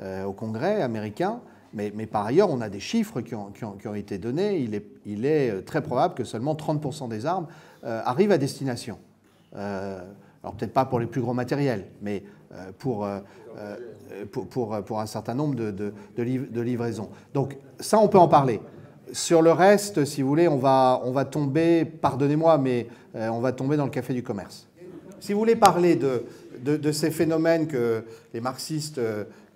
au 0.00 0.32
Congrès 0.32 0.82
américain 0.82 1.40
mais, 1.76 2.06
par 2.06 2.24
ailleurs, 2.24 2.50
on 2.50 2.62
a 2.62 2.70
des 2.70 2.80
chiffres 2.80 3.20
qui 3.20 3.34
ont, 3.34 3.94
été 3.94 4.16
donnés. 4.16 4.66
Il 5.04 5.26
est, 5.26 5.50
euh, 5.50 5.60
très 5.60 5.82
probable 5.82 6.14
que 6.14 6.24
seulement 6.24 6.54
30% 6.54 7.08
des 7.08 7.26
armes 7.26 7.46
euh, 7.84 8.00
arrivent 8.04 8.32
à 8.32 8.38
destination. 8.38 8.98
Euh, 9.54 10.00
alors 10.42 10.54
peut-être 10.54 10.72
pas 10.72 10.86
pour 10.86 10.98
les 10.98 11.06
plus 11.06 11.20
gros 11.20 11.34
matériels, 11.34 11.86
mais 12.00 12.22
pour, 12.78 13.04
un 13.04 13.22
certain 15.06 15.34
nombre 15.34 15.54
de, 15.54 16.62
livraisons. 16.62 17.10
Donc 17.34 17.58
ça, 17.78 17.98
on 17.98 18.08
peut 18.08 18.18
en 18.18 18.28
parler. 18.28 18.60
Sur 19.12 19.42
le 19.42 19.52
reste, 19.52 20.04
si 20.06 20.22
vous 20.22 20.28
voulez, 20.28 20.48
on 20.48 20.56
va, 20.56 21.02
on 21.04 21.10
va 21.10 21.26
tomber, 21.26 21.84
pardonnez-moi, 21.84 22.58
mais 22.58 22.88
on 23.14 23.40
va 23.40 23.52
tomber 23.52 23.76
dans 23.76 23.84
le 23.84 23.90
café 23.90 24.14
du 24.14 24.22
commerce. 24.22 24.66
Si 25.20 25.32
vous 25.32 25.38
voulez 25.40 25.56
parler 25.56 25.96
de, 25.96 26.92
ces 26.92 27.10
phénomènes 27.10 27.66
que 27.66 28.04
les 28.32 28.40
marxistes 28.40 29.00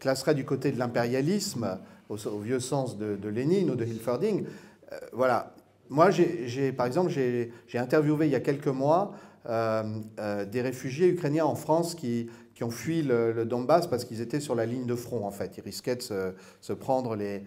classeraient 0.01 0.35
du 0.35 0.45
côté 0.45 0.73
de 0.73 0.79
l'impérialisme, 0.79 1.79
au, 2.11 2.39
vieux 2.39 2.61
sens 2.61 2.97
de, 2.99 3.29
Lénine 3.29 3.71
ou 3.71 3.77
de 3.77 3.85
Hilferding. 3.85 4.45
Euh, 4.93 4.99
voilà. 5.13 5.55
Moi, 5.89 6.11
j'ai, 6.11 6.73
par 6.73 6.87
exemple, 6.87 7.11
j'ai 7.11 7.79
interviewé 7.79 8.27
il 8.27 8.33
y 8.33 8.37
a 8.37 8.41
quelques 8.41 8.69
mois 8.69 9.13
euh, 9.49 9.83
euh, 10.21 10.45
des 10.45 10.63
réfugiés 10.63 11.09
ukrainiens 11.09 11.47
en 11.47 11.57
France 11.57 11.95
qui, 11.95 12.29
ont 12.63 12.71
fui 12.71 13.03
le, 13.03 13.45
Donbass 13.45 13.87
parce 13.87 14.05
qu'ils 14.05 14.21
étaient 14.21 14.39
sur 14.39 14.55
la 14.55 14.67
ligne 14.67 14.87
de 14.87 14.95
front, 14.95 15.25
en 15.25 15.31
fait. 15.31 15.57
Ils 15.57 15.63
risquaient 15.65 15.97
de 15.97 16.35
se, 16.61 16.73
prendre 16.75 17.17
les, 17.17 17.43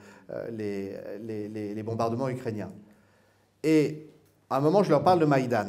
les, 0.51 1.83
bombardements 1.83 2.29
ukrainiens. 2.29 2.71
Et 3.63 4.09
à 4.49 4.57
un 4.57 4.59
moment, 4.59 4.83
je 4.83 4.89
leur 4.89 5.03
parle 5.03 5.19
de 5.19 5.25
Maïdan. 5.25 5.67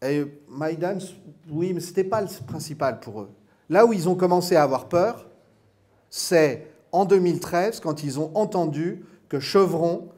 Et 0.00 0.24
Maïdan, 0.48 0.98
oui, 1.50 1.72
mais 1.74 1.80
ce 1.80 1.88
n'était 1.88 2.04
pas 2.04 2.22
le 2.22 2.28
principal 2.46 3.00
pour 3.00 3.22
eux. 3.22 3.30
Là 3.68 3.84
où 3.84 3.92
ils 3.92 4.08
ont 4.08 4.14
commencé 4.14 4.56
à 4.56 4.62
avoir 4.62 4.88
peur, 4.88 5.28
c'est 6.08 6.67
en 6.92 7.04
2013, 7.04 7.80
quand 7.80 8.02
ils 8.02 8.18
ont 8.18 8.30
entendu 8.34 9.04
que 9.28 9.40
Chevron 9.40 10.08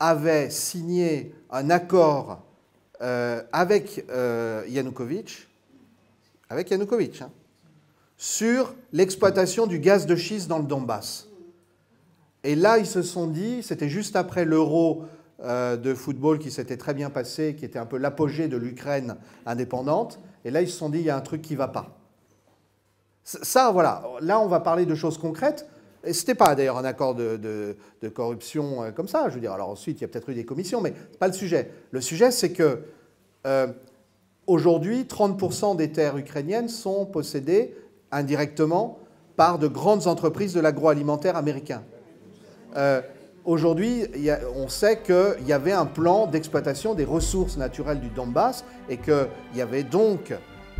avait 0.00 0.50
signé 0.50 1.34
un 1.50 1.70
accord 1.70 2.42
euh, 3.00 3.42
avec 3.52 4.04
euh, 4.10 4.64
Yanukovych, 4.68 5.48
avec 6.50 6.70
Yanukovych, 6.70 7.22
hein, 7.22 7.30
sur 8.16 8.74
l'exploitation 8.92 9.66
du 9.66 9.78
gaz 9.78 10.06
de 10.06 10.16
schiste 10.16 10.48
dans 10.48 10.58
le 10.58 10.64
Donbass. 10.64 11.28
Et 12.44 12.54
là, 12.54 12.78
ils 12.78 12.86
se 12.86 13.02
sont 13.02 13.26
dit, 13.26 13.62
c'était 13.62 13.88
juste 13.88 14.16
après 14.16 14.44
l'euro 14.44 15.04
euh, 15.40 15.76
de 15.76 15.94
football 15.94 16.38
qui 16.38 16.50
s'était 16.50 16.76
très 16.76 16.94
bien 16.94 17.10
passé, 17.10 17.54
qui 17.56 17.64
était 17.64 17.78
un 17.78 17.86
peu 17.86 17.98
l'apogée 17.98 18.48
de 18.48 18.56
l'Ukraine 18.56 19.16
indépendante, 19.46 20.18
et 20.44 20.50
là, 20.50 20.62
ils 20.62 20.68
se 20.68 20.76
sont 20.76 20.88
dit, 20.88 20.98
il 20.98 21.04
y 21.04 21.10
a 21.10 21.16
un 21.16 21.20
truc 21.20 21.42
qui 21.42 21.52
ne 21.54 21.58
va 21.58 21.68
pas. 21.68 21.97
Ça, 23.28 23.70
voilà, 23.72 24.02
là, 24.22 24.40
on 24.40 24.46
va 24.46 24.60
parler 24.60 24.86
de 24.86 24.94
choses 24.94 25.18
concrètes. 25.18 25.68
Ce 26.02 26.08
n'était 26.08 26.34
pas 26.34 26.54
d'ailleurs 26.54 26.78
un 26.78 26.84
accord 26.86 27.14
de, 27.14 27.76
corruption 28.14 28.84
euh, 28.84 28.90
comme 28.90 29.06
ça, 29.06 29.28
je 29.28 29.34
veux 29.34 29.40
dire. 29.40 29.52
Alors 29.52 29.68
ensuite, 29.68 29.98
il 29.98 30.02
y 30.02 30.04
a 30.06 30.08
peut-être 30.08 30.30
eu 30.30 30.34
des 30.34 30.46
commissions, 30.46 30.80
mais 30.80 30.94
ce 30.94 31.12
n'est 31.12 31.18
pas 31.18 31.26
le 31.26 31.34
sujet. 31.34 31.70
Le 31.90 32.00
sujet, 32.00 32.30
c'est 32.30 32.52
que 32.52 32.84
euh, 33.46 33.66
aujourd'hui, 34.46 35.02
30% 35.02 35.76
des 35.76 35.92
terres 35.92 36.16
ukrainiennes 36.16 36.70
sont 36.70 37.04
possédées 37.04 37.76
indirectement 38.12 38.98
par 39.36 39.58
de 39.58 39.68
grandes 39.68 40.06
entreprises 40.06 40.54
de 40.54 40.60
l'agroalimentaire 40.60 41.36
américain. 41.36 41.82
Euh, 42.76 43.02
aujourd'hui, 43.44 44.06
on 44.56 44.68
sait 44.68 45.02
qu'il 45.02 45.46
y 45.46 45.52
avait 45.52 45.72
un 45.72 45.86
plan 45.86 46.26
d'exploitation 46.26 46.94
des 46.94 47.04
ressources 47.04 47.58
naturelles 47.58 48.00
du 48.00 48.08
Donbass 48.08 48.64
et 48.88 48.96
qu'il 48.96 49.28
y 49.54 49.60
avait 49.60 49.82
donc 49.82 50.32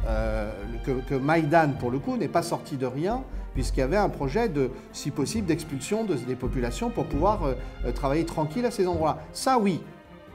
euh, 0.06 0.50
que, 0.84 0.92
que, 1.08 1.14
Maïdan, 1.14 1.72
pour 1.78 1.90
le 1.90 1.98
coup, 1.98 2.16
n'est 2.16 2.28
pas 2.28 2.42
sorti 2.42 2.76
de 2.76 2.86
rien, 2.86 3.22
puisqu'il 3.54 3.80
y 3.80 3.82
avait 3.82 3.96
un 3.96 4.08
projet 4.08 4.48
de, 4.48 4.70
si 4.92 5.10
possible, 5.10 5.46
d'expulsion 5.46 6.04
des 6.04 6.36
populations 6.36 6.90
pour 6.90 7.06
pouvoir 7.06 7.44
euh, 7.44 7.92
travailler 7.92 8.24
tranquille 8.24 8.64
à 8.66 8.70
ces 8.70 8.86
endroits-là. 8.86 9.18
Ça, 9.32 9.58
oui. 9.58 9.80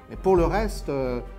Mais 0.09 0.17
pour 0.17 0.35
le 0.35 0.45
reste, 0.45 0.91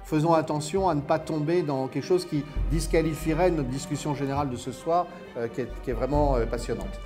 faisons 0.05 0.33
attention 0.33 0.89
à 0.89 0.95
ne 0.95 1.03
pas 1.03 1.19
tomber 1.19 1.63
dans 1.63 1.87
quelque 1.87 2.07
chose 2.07 2.25
qui 2.25 2.43
disqualifierait 2.71 3.51
notre 3.51 3.69
discussion 3.69 4.15
générale 4.15 4.49
de 4.49 4.57
ce 4.57 4.73
soir, 4.73 5.07
qui, 5.55 5.61
est, 5.61 5.93
vraiment 5.93 6.39
passionnante. 6.51 6.99